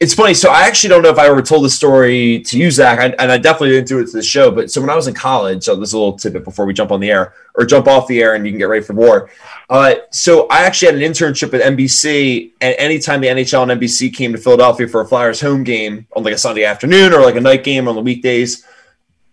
it's 0.00 0.14
funny. 0.14 0.32
So 0.32 0.50
I 0.50 0.60
actually 0.62 0.90
don't 0.90 1.02
know 1.02 1.08
if 1.08 1.18
I 1.18 1.26
ever 1.26 1.42
told 1.42 1.64
the 1.64 1.70
story 1.70 2.40
to 2.40 2.56
you, 2.56 2.70
Zach, 2.70 3.00
and 3.18 3.32
I 3.32 3.36
definitely 3.36 3.70
didn't 3.70 3.88
do 3.88 3.98
it 3.98 4.06
to 4.06 4.12
the 4.12 4.22
show. 4.22 4.48
But 4.50 4.70
so 4.70 4.80
when 4.80 4.90
I 4.90 4.94
was 4.94 5.08
in 5.08 5.14
college, 5.14 5.64
so 5.64 5.74
this 5.74 5.88
is 5.88 5.92
a 5.92 5.98
little 5.98 6.16
tidbit 6.16 6.44
before 6.44 6.66
we 6.66 6.72
jump 6.72 6.92
on 6.92 7.00
the 7.00 7.10
air 7.10 7.34
or 7.56 7.64
jump 7.64 7.88
off 7.88 8.06
the 8.06 8.22
air 8.22 8.34
and 8.34 8.46
you 8.46 8.52
can 8.52 8.58
get 8.58 8.66
ready 8.66 8.84
for 8.84 8.92
war. 8.92 9.28
Uh, 9.68 9.96
so 10.10 10.46
I 10.48 10.60
actually 10.60 10.92
had 10.92 11.02
an 11.02 11.12
internship 11.12 11.52
at 11.52 11.76
NBC, 11.76 12.52
and 12.60 12.76
anytime 12.78 13.20
the 13.20 13.26
NHL 13.26 13.68
and 13.68 13.80
NBC 13.80 14.14
came 14.14 14.30
to 14.32 14.38
Philadelphia 14.38 14.86
for 14.86 15.00
a 15.00 15.06
Flyers 15.06 15.40
home 15.40 15.64
game 15.64 16.06
on 16.14 16.22
like 16.22 16.34
a 16.34 16.38
Sunday 16.38 16.64
afternoon 16.64 17.12
or 17.12 17.20
like 17.20 17.34
a 17.34 17.40
night 17.40 17.64
game 17.64 17.88
on 17.88 17.96
the 17.96 18.00
weekdays, 18.00 18.64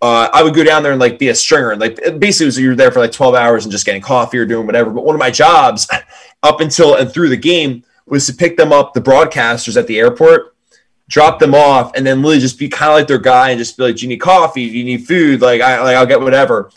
uh, 0.01 0.29
I 0.33 0.41
would 0.41 0.55
go 0.55 0.63
down 0.63 0.81
there 0.81 0.93
and 0.93 0.99
like 0.99 1.19
be 1.19 1.29
a 1.29 1.35
stringer. 1.35 1.71
And 1.71 1.79
like 1.79 1.97
basically, 2.19 2.47
was 2.47 2.59
you're 2.59 2.75
there 2.75 2.91
for 2.91 2.99
like 2.99 3.11
12 3.11 3.35
hours 3.35 3.65
and 3.65 3.71
just 3.71 3.85
getting 3.85 4.01
coffee 4.01 4.39
or 4.39 4.45
doing 4.47 4.65
whatever. 4.65 4.89
But 4.89 5.05
one 5.05 5.15
of 5.15 5.19
my 5.19 5.31
jobs 5.31 5.87
up 6.43 6.59
until 6.59 6.95
and 6.95 7.11
through 7.11 7.29
the 7.29 7.37
game 7.37 7.83
was 8.07 8.25
to 8.25 8.33
pick 8.33 8.57
them 8.57 8.73
up, 8.73 8.93
the 8.93 9.01
broadcasters 9.01 9.77
at 9.77 9.87
the 9.87 9.99
airport, 9.99 10.54
drop 11.07 11.39
them 11.39 11.53
off, 11.53 11.91
and 11.95 12.05
then 12.05 12.21
literally 12.21 12.39
just 12.39 12.59
be 12.59 12.69
kind 12.69 12.91
of 12.91 12.97
like 12.97 13.07
their 13.07 13.19
guy 13.19 13.51
and 13.51 13.59
just 13.59 13.77
be 13.77 13.83
like, 13.83 13.95
"Do 13.97 14.03
you 14.03 14.09
need 14.09 14.21
coffee? 14.21 14.69
Do 14.69 14.77
you 14.77 14.83
need 14.83 15.05
food? 15.05 15.41
Like, 15.41 15.61
I 15.61 15.81
like 15.81 15.95
I'll 15.95 16.05
get 16.05 16.21
whatever." 16.21 16.71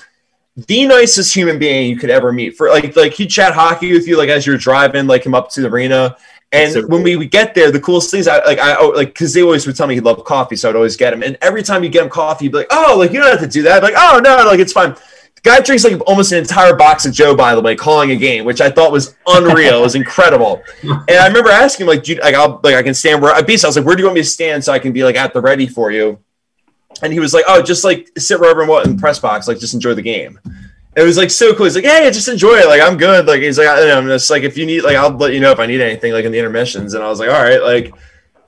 The 0.57 0.87
nicest 0.87 1.35
human 1.35 1.59
being 1.59 1.89
you 1.89 1.97
could 1.97 2.11
ever 2.11 2.33
meet. 2.33 2.57
For 2.57 2.69
like, 2.69 2.97
like 2.97 3.13
he'd 3.13 3.29
chat 3.29 3.55
hockey 3.55 3.93
with 3.93 4.09
you, 4.09 4.19
like 4.19 4.29
as 4.29 4.47
you're 4.47 4.59
driving, 4.59 5.07
like 5.07 5.25
him 5.25 5.35
up 5.35 5.51
to 5.53 5.61
the 5.61 5.69
arena. 5.69 6.17
And 6.51 6.73
so 6.73 6.87
when 6.87 7.03
we 7.03 7.15
would 7.17 7.31
get 7.31 7.55
there, 7.55 7.71
the 7.71 7.81
coolest 7.81 8.11
things 8.11 8.27
I 8.27 8.43
like, 8.45 8.59
I 8.59 8.75
oh, 8.77 8.89
like 8.89 9.09
because 9.09 9.35
they 9.35 9.43
always 9.43 9.67
would 9.67 9.77
tell 9.77 9.87
me 9.87 9.95
he 9.95 10.01
loved 10.01 10.25
coffee, 10.25 10.57
so 10.57 10.69
I'd 10.69 10.77
always 10.77 10.97
get 10.97 11.13
him. 11.13 11.23
And 11.23 11.37
every 11.43 11.63
time 11.63 11.85
you 11.85 11.91
get 11.91 12.03
him 12.03 12.09
coffee, 12.09 12.47
he'd 12.47 12.53
be 12.53 12.59
like, 12.59 12.69
"Oh, 12.71 12.97
like 12.99 13.13
you 13.13 13.21
don't 13.21 13.31
have 13.31 13.41
to 13.41 13.47
do 13.47 13.63
that." 13.63 13.77
I'd 13.77 13.83
like, 13.83 13.95
"Oh 13.97 14.21
no, 14.23 14.45
like 14.47 14.59
it's 14.59 14.73
fine." 14.73 14.97
The 15.43 15.51
guy 15.51 15.61
drinks 15.61 15.85
like 15.85 16.01
almost 16.07 16.33
an 16.33 16.39
entire 16.39 16.75
box 16.75 17.07
of 17.07 17.13
Joe, 17.13 17.35
by 17.35 17.55
the 17.55 17.61
way, 17.61 17.77
calling 17.77 18.11
a 18.11 18.17
game, 18.17 18.45
which 18.45 18.61
I 18.61 18.71
thought 18.71 18.93
was 18.93 19.17
unreal. 19.27 19.79
it 19.79 19.83
was 19.83 19.95
incredible. 19.95 20.63
And 20.83 21.17
I 21.19 21.27
remember 21.27 21.51
asking 21.51 21.85
him, 21.85 21.89
like, 21.89 22.03
do 22.03 22.15
you, 22.15 22.21
like, 22.21 22.35
I'll, 22.35 22.61
like, 22.63 22.75
I 22.75 22.83
can 22.83 22.95
stand 22.95 23.23
where 23.23 23.33
I 23.33 23.41
basically 23.41 23.67
I 23.67 23.71
was 23.71 23.77
like, 23.77 23.87
where 23.87 23.97
do 23.97 24.03
you 24.03 24.07
want 24.07 24.17
me 24.17 24.23
to 24.23 24.29
stand 24.29 24.65
so 24.65 24.73
I 24.73 24.79
can 24.79 24.93
be 24.93 25.05
like 25.05 25.17
at 25.17 25.33
the 25.33 25.41
ready 25.41 25.67
for 25.67 25.91
you? 25.91 26.19
and 27.03 27.13
he 27.13 27.21
was 27.21 27.35
like, 27.35 27.45
"Oh, 27.49 27.63
just 27.63 27.85
like 27.85 28.09
sit 28.19 28.41
wherever 28.41 28.61
and 28.61 28.69
what 28.69 28.87
in 28.87 28.97
the 28.97 29.01
press 29.01 29.19
box, 29.19 29.49
like 29.49 29.59
just 29.59 29.75
enjoy 29.75 29.95
the 29.95 30.03
game." 30.03 30.39
It 30.97 31.03
was 31.03 31.17
like 31.17 31.31
so 31.31 31.55
cool. 31.55 31.65
He's 31.67 31.77
like, 31.77 31.85
"Hey, 31.85 32.11
just 32.11 32.29
enjoy 32.29 32.57
it. 32.57 32.67
Like 32.67 32.81
I'm 32.81 32.97
good." 32.97 33.27
Like 33.27 33.43
he's 33.43 33.59
like, 33.59 33.69
"I'm 33.69 34.07
just 34.07 34.31
like 34.31 34.43
if 34.43 34.57
you 34.57 34.67
need, 34.67 34.83
like 34.83 34.97
I'll 34.97 35.11
let 35.11 35.33
you 35.33 35.41
know 35.41 35.53
if 35.53 35.61
I 35.61 35.67
need 35.67 35.81
anything, 35.81 36.13
like 36.13 36.25
in 36.25 36.33
the 36.33 36.39
intermissions." 36.39 36.95
And 36.95 37.05
I 37.05 37.09
was 37.09 37.21
like, 37.21 37.31
"All 37.31 37.43
right, 37.43 37.63
like." 37.63 37.93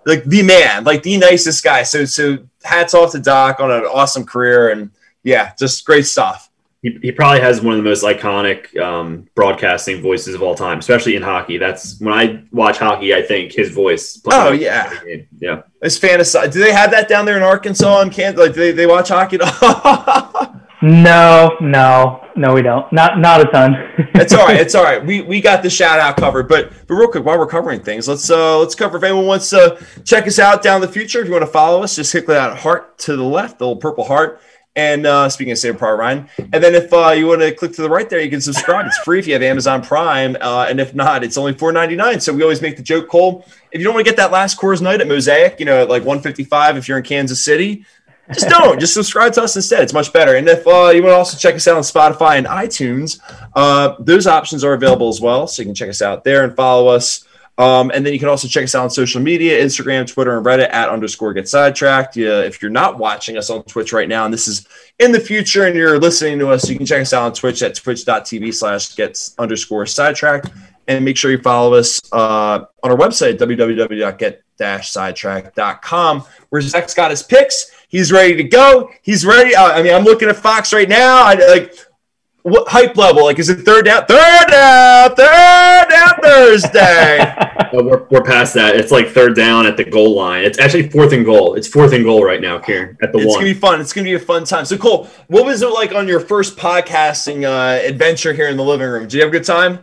Like 0.06 0.24
the 0.24 0.42
man, 0.42 0.84
like 0.84 1.02
the 1.02 1.18
nicest 1.18 1.62
guy. 1.62 1.82
So, 1.82 2.06
so 2.06 2.38
hats 2.64 2.94
off 2.94 3.12
to 3.12 3.18
Doc 3.18 3.60
on 3.60 3.70
an 3.70 3.84
awesome 3.84 4.24
career, 4.24 4.70
and 4.70 4.90
yeah, 5.22 5.52
just 5.58 5.84
great 5.84 6.06
stuff 6.06 6.49
he, 6.82 6.98
he 7.02 7.12
probably 7.12 7.40
has 7.40 7.60
one 7.60 7.76
of 7.76 7.84
the 7.84 7.88
most 7.88 8.02
iconic 8.04 8.76
um, 8.80 9.28
broadcasting 9.34 10.00
voices 10.00 10.34
of 10.34 10.42
all 10.42 10.54
time, 10.54 10.78
especially 10.78 11.14
in 11.14 11.22
hockey. 11.22 11.58
That's 11.58 12.00
when 12.00 12.14
I 12.14 12.42
watch 12.52 12.78
hockey, 12.78 13.14
I 13.14 13.20
think 13.20 13.52
his 13.52 13.70
voice. 13.70 14.20
Oh 14.26 14.52
yeah, 14.52 14.98
yeah. 15.38 15.62
It's 15.82 15.98
fantasy. 15.98 16.38
Do 16.48 16.58
they 16.58 16.72
have 16.72 16.90
that 16.92 17.06
down 17.06 17.26
there 17.26 17.36
in 17.36 17.42
Arkansas 17.42 18.00
and 18.00 18.10
Kansas? 18.10 18.40
Like, 18.40 18.54
they, 18.54 18.72
they 18.72 18.86
watch 18.86 19.08
hockey? 19.08 19.36
no, 20.82 21.54
no, 21.60 22.26
no, 22.34 22.54
we 22.54 22.62
don't. 22.62 22.90
Not 22.94 23.18
not 23.18 23.42
a 23.42 23.50
ton. 23.50 23.74
it's 24.14 24.32
all 24.32 24.46
right. 24.46 24.58
It's 24.58 24.74
all 24.74 24.84
right. 24.84 25.04
We 25.04 25.20
we 25.20 25.42
got 25.42 25.62
the 25.62 25.68
shout 25.68 26.00
out 26.00 26.16
covered. 26.16 26.48
But 26.48 26.72
but 26.86 26.94
real 26.94 27.08
quick, 27.08 27.26
while 27.26 27.38
we're 27.38 27.46
covering 27.46 27.82
things, 27.82 28.08
let's 28.08 28.30
uh 28.30 28.58
let's 28.58 28.74
cover. 28.74 28.96
If 28.96 29.02
anyone 29.02 29.26
wants 29.26 29.50
to 29.50 29.78
check 30.04 30.26
us 30.26 30.38
out 30.38 30.62
down 30.62 30.80
the 30.80 30.88
future, 30.88 31.20
if 31.20 31.26
you 31.26 31.32
want 31.32 31.44
to 31.44 31.50
follow 31.50 31.82
us, 31.82 31.96
just 31.96 32.10
click 32.10 32.26
that 32.28 32.56
heart 32.56 32.96
to 33.00 33.16
the 33.16 33.22
left, 33.22 33.58
the 33.58 33.66
little 33.66 33.80
purple 33.80 34.04
heart 34.04 34.40
and 34.76 35.04
uh, 35.04 35.28
speaking 35.28 35.52
of 35.52 35.58
Saving 35.58 35.78
Private 35.78 35.96
Ryan, 35.96 36.28
and 36.38 36.62
then 36.62 36.74
if 36.74 36.92
uh, 36.92 37.10
you 37.10 37.26
want 37.26 37.40
to 37.40 37.52
click 37.52 37.72
to 37.72 37.82
the 37.82 37.88
right 37.88 38.08
there, 38.08 38.20
you 38.20 38.30
can 38.30 38.40
subscribe. 38.40 38.86
It's 38.86 38.98
free 38.98 39.18
if 39.18 39.26
you 39.26 39.32
have 39.32 39.42
Amazon 39.42 39.82
Prime, 39.82 40.36
uh, 40.40 40.66
and 40.68 40.80
if 40.80 40.94
not, 40.94 41.24
it's 41.24 41.36
only 41.36 41.54
four 41.54 41.72
ninety 41.72 41.96
nine. 41.96 42.20
So 42.20 42.32
we 42.32 42.42
always 42.42 42.62
make 42.62 42.76
the 42.76 42.82
joke, 42.82 43.08
Cole. 43.08 43.44
If 43.72 43.80
you 43.80 43.84
don't 43.84 43.94
want 43.94 44.06
to 44.06 44.10
get 44.10 44.16
that 44.16 44.30
last 44.30 44.58
Coors 44.58 44.80
night 44.80 45.00
at 45.00 45.08
Mosaic, 45.08 45.58
you 45.58 45.66
know, 45.66 45.82
at 45.82 45.88
like 45.88 46.04
one 46.04 46.20
fifty 46.20 46.44
five, 46.44 46.76
if 46.76 46.88
you're 46.88 46.98
in 46.98 47.04
Kansas 47.04 47.44
City, 47.44 47.84
just 48.32 48.48
don't. 48.48 48.78
just 48.78 48.94
subscribe 48.94 49.32
to 49.34 49.42
us 49.42 49.56
instead. 49.56 49.82
It's 49.82 49.92
much 49.92 50.12
better. 50.12 50.36
And 50.36 50.48
if 50.48 50.66
uh, 50.66 50.90
you 50.94 51.02
want 51.02 51.12
to 51.12 51.16
also 51.16 51.36
check 51.36 51.56
us 51.56 51.66
out 51.66 51.76
on 51.76 51.82
Spotify 51.82 52.38
and 52.38 52.46
iTunes, 52.46 53.18
uh, 53.56 53.96
those 53.98 54.26
options 54.26 54.62
are 54.62 54.72
available 54.72 55.08
as 55.08 55.20
well. 55.20 55.48
So 55.48 55.62
you 55.62 55.66
can 55.66 55.74
check 55.74 55.88
us 55.88 56.00
out 56.00 56.22
there 56.22 56.44
and 56.44 56.54
follow 56.54 56.88
us. 56.88 57.24
Um, 57.60 57.90
and 57.92 58.06
then 58.06 58.14
you 58.14 58.18
can 58.18 58.30
also 58.30 58.48
check 58.48 58.64
us 58.64 58.74
out 58.74 58.84
on 58.84 58.90
social 58.90 59.20
media 59.20 59.62
Instagram, 59.62 60.10
Twitter, 60.10 60.38
and 60.38 60.46
Reddit 60.46 60.72
at 60.72 60.88
underscore 60.88 61.34
get 61.34 61.46
sidetracked. 61.46 62.16
Yeah, 62.16 62.40
if 62.40 62.62
you're 62.62 62.70
not 62.70 62.96
watching 62.96 63.36
us 63.36 63.50
on 63.50 63.64
Twitch 63.64 63.92
right 63.92 64.08
now, 64.08 64.24
and 64.24 64.32
this 64.32 64.48
is 64.48 64.66
in 64.98 65.12
the 65.12 65.20
future 65.20 65.66
and 65.66 65.76
you're 65.76 65.98
listening 65.98 66.38
to 66.38 66.48
us, 66.48 66.70
you 66.70 66.78
can 66.78 66.86
check 66.86 67.02
us 67.02 67.12
out 67.12 67.24
on 67.24 67.34
Twitch 67.34 67.62
at 67.62 67.74
twitch.tv 67.74 68.54
slash 68.54 68.96
gets 68.96 69.34
underscore 69.38 69.84
sidetracked. 69.84 70.48
And 70.88 71.04
make 71.04 71.18
sure 71.18 71.30
you 71.30 71.36
follow 71.36 71.74
us 71.74 72.00
uh, 72.12 72.64
on 72.82 72.90
our 72.90 72.96
website, 72.96 73.36
www.get-sidetrack.com, 73.36 76.24
where 76.48 76.62
Zach's 76.62 76.94
got 76.94 77.10
his 77.10 77.22
picks. 77.22 77.72
He's 77.88 78.10
ready 78.10 78.36
to 78.36 78.44
go. 78.44 78.88
He's 79.02 79.26
ready. 79.26 79.54
Uh, 79.54 79.66
I 79.66 79.82
mean, 79.82 79.92
I'm 79.94 80.04
looking 80.04 80.30
at 80.30 80.36
Fox 80.36 80.72
right 80.72 80.88
now. 80.88 81.24
I 81.24 81.34
like 81.34 81.74
what 82.42 82.68
hype 82.68 82.96
level? 82.96 83.24
Like, 83.24 83.38
is 83.38 83.50
it 83.50 83.66
third 83.66 83.84
down? 83.84 84.06
Third 84.06 84.46
down, 84.48 85.14
third 85.14 85.90
down 85.90 85.99
Thursday. 86.30 87.34
we're, 87.72 88.04
we're 88.10 88.22
past 88.22 88.54
that. 88.54 88.76
It's 88.76 88.92
like 88.92 89.08
third 89.08 89.34
down 89.34 89.66
at 89.66 89.76
the 89.76 89.84
goal 89.84 90.14
line. 90.14 90.44
It's 90.44 90.58
actually 90.58 90.88
fourth 90.88 91.12
and 91.12 91.24
goal. 91.24 91.54
It's 91.54 91.66
fourth 91.66 91.92
and 91.92 92.04
goal 92.04 92.24
right 92.24 92.40
now, 92.40 92.58
Kieran, 92.58 92.96
at 93.02 93.12
the 93.12 93.18
it's 93.18 93.26
one. 93.26 93.26
It's 93.26 93.34
gonna 93.36 93.44
be 93.44 93.54
fun. 93.54 93.80
It's 93.80 93.92
gonna 93.92 94.04
be 94.04 94.14
a 94.14 94.18
fun 94.18 94.44
time. 94.44 94.64
So, 94.64 94.76
Cole, 94.76 95.08
what 95.28 95.44
was 95.44 95.62
it 95.62 95.70
like 95.70 95.92
on 95.92 96.06
your 96.06 96.20
first 96.20 96.56
podcasting 96.56 97.44
uh, 97.44 97.84
adventure 97.86 98.32
here 98.32 98.48
in 98.48 98.56
the 98.56 98.64
living 98.64 98.88
room? 98.88 99.02
Did 99.04 99.14
you 99.14 99.20
have 99.20 99.28
a 99.28 99.32
good 99.32 99.44
time? 99.44 99.80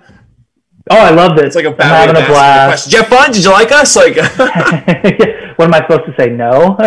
Oh, 0.89 0.97
I 0.97 1.09
loved 1.09 1.37
it. 1.39 1.45
It's 1.45 1.55
like 1.55 1.65
a 1.65 1.69
I'm 1.71 1.75
having 1.77 2.23
a 2.23 2.25
blast. 2.27 2.85
Did 2.85 2.93
you 2.93 2.99
have 2.99 3.09
fun? 3.09 3.31
Did 3.31 3.43
you 3.43 3.51
like 3.51 3.71
us? 3.73 3.95
Like, 3.95 4.15
what 5.57 5.65
am 5.65 5.73
I 5.73 5.79
supposed 5.79 6.05
to 6.05 6.15
say? 6.17 6.29
No. 6.29 6.77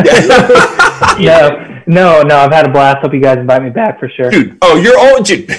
no. 1.21 1.67
No, 1.87 2.23
no, 2.23 2.37
I've 2.37 2.53
had 2.53 2.67
a 2.67 2.73
blast. 2.73 2.99
Hope 2.99 3.13
you 3.13 3.21
guys 3.21 3.39
invite 3.39 3.63
me 3.63 3.71
back 3.71 3.99
for 3.99 4.09
sure. 4.09 4.31
Dude, 4.31 4.59
oh, 4.63 4.77
you're 4.77 4.97
all 4.97 5.23
dude, 5.23 5.51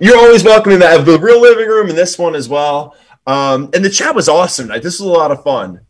you're 0.00 0.18
always 0.18 0.44
welcome 0.44 0.72
in 0.72 0.80
that 0.80 1.04
the 1.06 1.18
real 1.18 1.40
living 1.40 1.66
room 1.66 1.88
and 1.88 1.96
this 1.96 2.18
one 2.18 2.34
as 2.34 2.46
well. 2.46 2.94
Um, 3.26 3.70
and 3.74 3.84
the 3.84 3.90
chat 3.90 4.14
was 4.14 4.28
awesome 4.28 4.66
tonight. 4.66 4.82
This 4.82 4.98
was 4.98 5.08
a 5.08 5.12
lot 5.12 5.30
of 5.30 5.42
fun. 5.42 5.80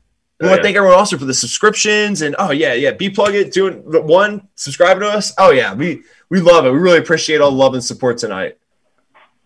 I 0.40 0.46
want 0.46 0.58
to 0.58 0.62
thank 0.64 0.76
everyone 0.76 0.98
also 0.98 1.16
for 1.16 1.24
the 1.24 1.34
subscriptions 1.34 2.22
and 2.22 2.34
oh 2.38 2.50
yeah, 2.50 2.74
yeah, 2.74 2.90
be 2.90 3.08
plug 3.08 3.34
it, 3.34 3.52
doing 3.52 3.74
one, 3.84 4.48
subscribing 4.56 5.02
to 5.02 5.08
us. 5.08 5.32
Oh 5.38 5.50
yeah, 5.50 5.72
we 5.72 6.02
we 6.30 6.40
love 6.40 6.66
it. 6.66 6.72
We 6.72 6.78
really 6.78 6.98
appreciate 6.98 7.40
all 7.40 7.50
the 7.50 7.56
love 7.56 7.74
and 7.74 7.84
support 7.84 8.18
tonight. 8.18 8.58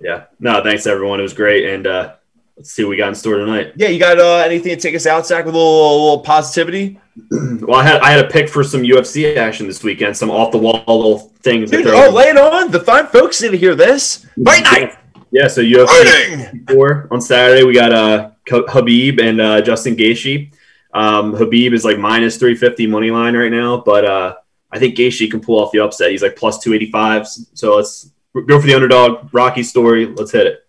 Yeah, 0.00 0.24
no, 0.40 0.62
thanks 0.62 0.86
everyone. 0.86 1.20
It 1.20 1.24
was 1.24 1.34
great, 1.34 1.68
and 1.68 1.86
uh, 1.86 2.14
let's 2.56 2.70
see 2.70 2.84
what 2.84 2.90
we 2.90 2.96
got 2.96 3.08
in 3.08 3.14
store 3.14 3.36
tonight. 3.36 3.74
Yeah, 3.76 3.88
you 3.88 3.98
got 3.98 4.18
uh, 4.18 4.36
anything 4.36 4.74
to 4.74 4.80
take 4.80 4.94
us 4.94 5.06
out, 5.06 5.26
Zach, 5.26 5.44
with 5.44 5.54
a 5.54 5.58
little, 5.58 5.90
a 5.90 6.02
little 6.02 6.20
positivity? 6.20 6.98
well, 7.30 7.76
I 7.78 7.82
had 7.82 8.00
I 8.00 8.10
had 8.10 8.24
a 8.24 8.28
pick 8.28 8.48
for 8.48 8.64
some 8.64 8.82
UFC 8.82 9.36
action 9.36 9.66
this 9.66 9.82
weekend, 9.82 10.16
some 10.16 10.30
off 10.30 10.52
the 10.52 10.58
wall 10.58 10.82
little 10.86 11.18
things. 11.40 11.70
Dude, 11.70 11.86
oh, 11.88 12.10
lay 12.10 12.28
it 12.28 12.38
on! 12.38 12.70
The 12.70 12.80
fine 12.80 13.06
folks 13.06 13.42
need 13.42 13.50
to 13.50 13.58
hear 13.58 13.74
this. 13.74 14.26
Fight 14.42 14.64
night. 14.64 14.98
Yeah, 15.30 15.48
so 15.48 15.62
UFC 15.62 16.70
four 16.70 17.08
on 17.10 17.20
Saturday. 17.20 17.64
We 17.64 17.74
got 17.74 17.92
uh 17.92 18.30
Khabib 18.46 19.20
and 19.20 19.40
uh, 19.40 19.60
Justin 19.60 19.96
Gaethje. 19.96 20.52
Um, 20.94 21.34
Khabib 21.34 21.72
is 21.72 21.84
like 21.84 21.98
minus 21.98 22.36
three 22.36 22.54
fifty 22.54 22.86
money 22.86 23.10
line 23.10 23.36
right 23.36 23.50
now, 23.50 23.82
but 23.84 24.04
uh, 24.04 24.36
I 24.70 24.78
think 24.78 24.96
Gaethje 24.96 25.30
can 25.30 25.40
pull 25.40 25.60
off 25.60 25.72
the 25.72 25.80
upset. 25.80 26.10
He's 26.10 26.22
like 26.22 26.36
plus 26.36 26.58
two 26.58 26.72
eighty 26.72 26.90
five. 26.90 27.26
So 27.26 27.76
let's 27.76 28.10
go 28.34 28.60
for 28.60 28.66
the 28.66 28.74
underdog. 28.74 29.28
Rocky 29.32 29.62
story. 29.62 30.06
Let's 30.06 30.32
hit 30.32 30.46
it. 30.46 30.66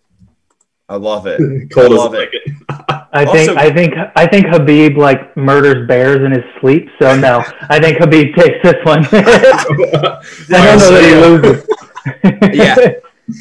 I 0.88 0.96
love 0.96 1.26
it. 1.26 1.40
I 1.76 1.86
love 1.86 2.14
it. 2.14 2.30
it. 2.32 2.54
I 3.10 3.24
think 3.24 3.50
I 3.56 3.72
think 3.72 3.94
I 4.16 4.26
think 4.26 4.46
Khabib 4.46 4.96
like 4.96 5.36
murders 5.36 5.86
bears 5.86 6.24
in 6.24 6.32
his 6.32 6.44
sleep. 6.60 6.88
So 7.00 7.16
no, 7.16 7.42
I 7.70 7.80
think 7.80 7.98
Khabib 7.98 8.34
takes 8.36 8.58
this 8.62 8.84
one. 8.84 9.04
I 9.06 10.20
don't 10.48 10.78
know 10.78 10.90
that 10.90 11.04
he 11.04 11.14
loses. 11.14 12.54
yeah, 12.54 12.90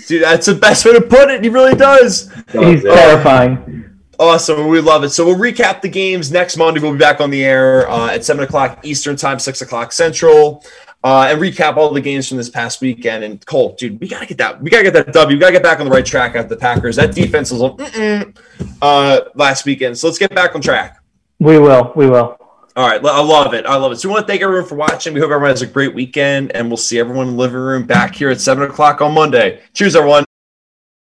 dude, 0.08 0.24
that's 0.24 0.46
the 0.46 0.56
best 0.56 0.86
way 0.86 0.94
to 0.94 1.02
put 1.02 1.30
it. 1.30 1.44
He 1.44 1.50
really 1.50 1.76
does. 1.76 2.32
He's 2.52 2.84
terrifying. 2.84 4.00
Awesome. 4.20 4.68
We 4.68 4.82
love 4.82 5.04
it. 5.04 5.10
So 5.10 5.26
we'll 5.26 5.36
recap 5.36 5.82
the 5.82 5.90
games 5.90 6.32
next 6.32 6.58
Monday. 6.58 6.80
We'll 6.80 6.94
be 6.94 6.98
back 6.98 7.22
on 7.22 7.30
the 7.30 7.46
air 7.46 7.88
uh, 7.90 8.10
at 8.10 8.26
7 8.26 8.44
o'clock 8.44 8.80
Eastern 8.84 9.16
Time, 9.16 9.38
6 9.38 9.62
o'clock 9.62 9.92
Central 9.92 10.64
uh, 11.04 11.28
and 11.30 11.40
recap 11.40 11.78
all 11.78 11.92
the 11.94 12.02
games 12.02 12.28
from 12.28 12.38
this 12.38 12.50
past 12.50 12.82
weekend. 12.82 13.24
And 13.24 13.46
Cole, 13.46 13.76
dude, 13.78 14.00
we 14.00 14.08
gotta 14.08 14.26
get 14.26 14.38
that. 14.40 14.62
We 14.62 14.70
gotta 14.70 14.84
get 14.84 14.94
that 14.94 15.14
W. 15.14 15.38
We 15.38 15.40
gotta 15.40 15.54
get 15.54 15.64
back 15.64 15.80
on 15.80 15.86
the 15.86 15.92
right 15.92 16.06
track 16.06 16.36
after 16.36 16.50
the 16.50 16.58
Packers. 16.58 16.96
That 16.96 17.14
defense 17.14 17.52
was 17.52 18.34
uh, 18.82 19.22
last 19.36 19.66
weekend. 19.66 19.98
So 19.98 20.08
let's 20.08 20.20
get 20.20 20.34
back 20.34 20.56
on 20.56 20.62
track. 20.62 21.02
We 21.40 21.60
will. 21.60 21.94
We 21.96 22.10
will. 22.10 22.38
All 22.78 22.88
right, 22.88 23.04
I 23.04 23.22
love 23.24 23.56
it. 23.56 23.66
I 23.66 23.76
love 23.76 23.92
it. 23.92 23.96
So 23.96 24.08
we 24.08 24.14
want 24.14 24.28
to 24.28 24.32
thank 24.32 24.44
everyone 24.44 24.68
for 24.68 24.76
watching. 24.76 25.16
We 25.16 25.20
hope 25.20 25.32
everyone 25.32 25.50
has 25.50 25.64
a 25.64 25.66
great 25.66 25.96
weekend, 25.96 26.52
and 26.52 26.68
we'll 26.68 26.78
see 26.78 27.00
everyone 27.00 27.30
in 27.30 27.34
the 27.34 27.40
living 27.40 27.58
room 27.58 27.88
back 27.88 28.14
here 28.14 28.30
at 28.30 28.40
seven 28.40 28.70
o'clock 28.70 29.02
on 29.02 29.16
Monday. 29.16 29.64
Cheers, 29.74 29.96
everyone. 29.96 30.27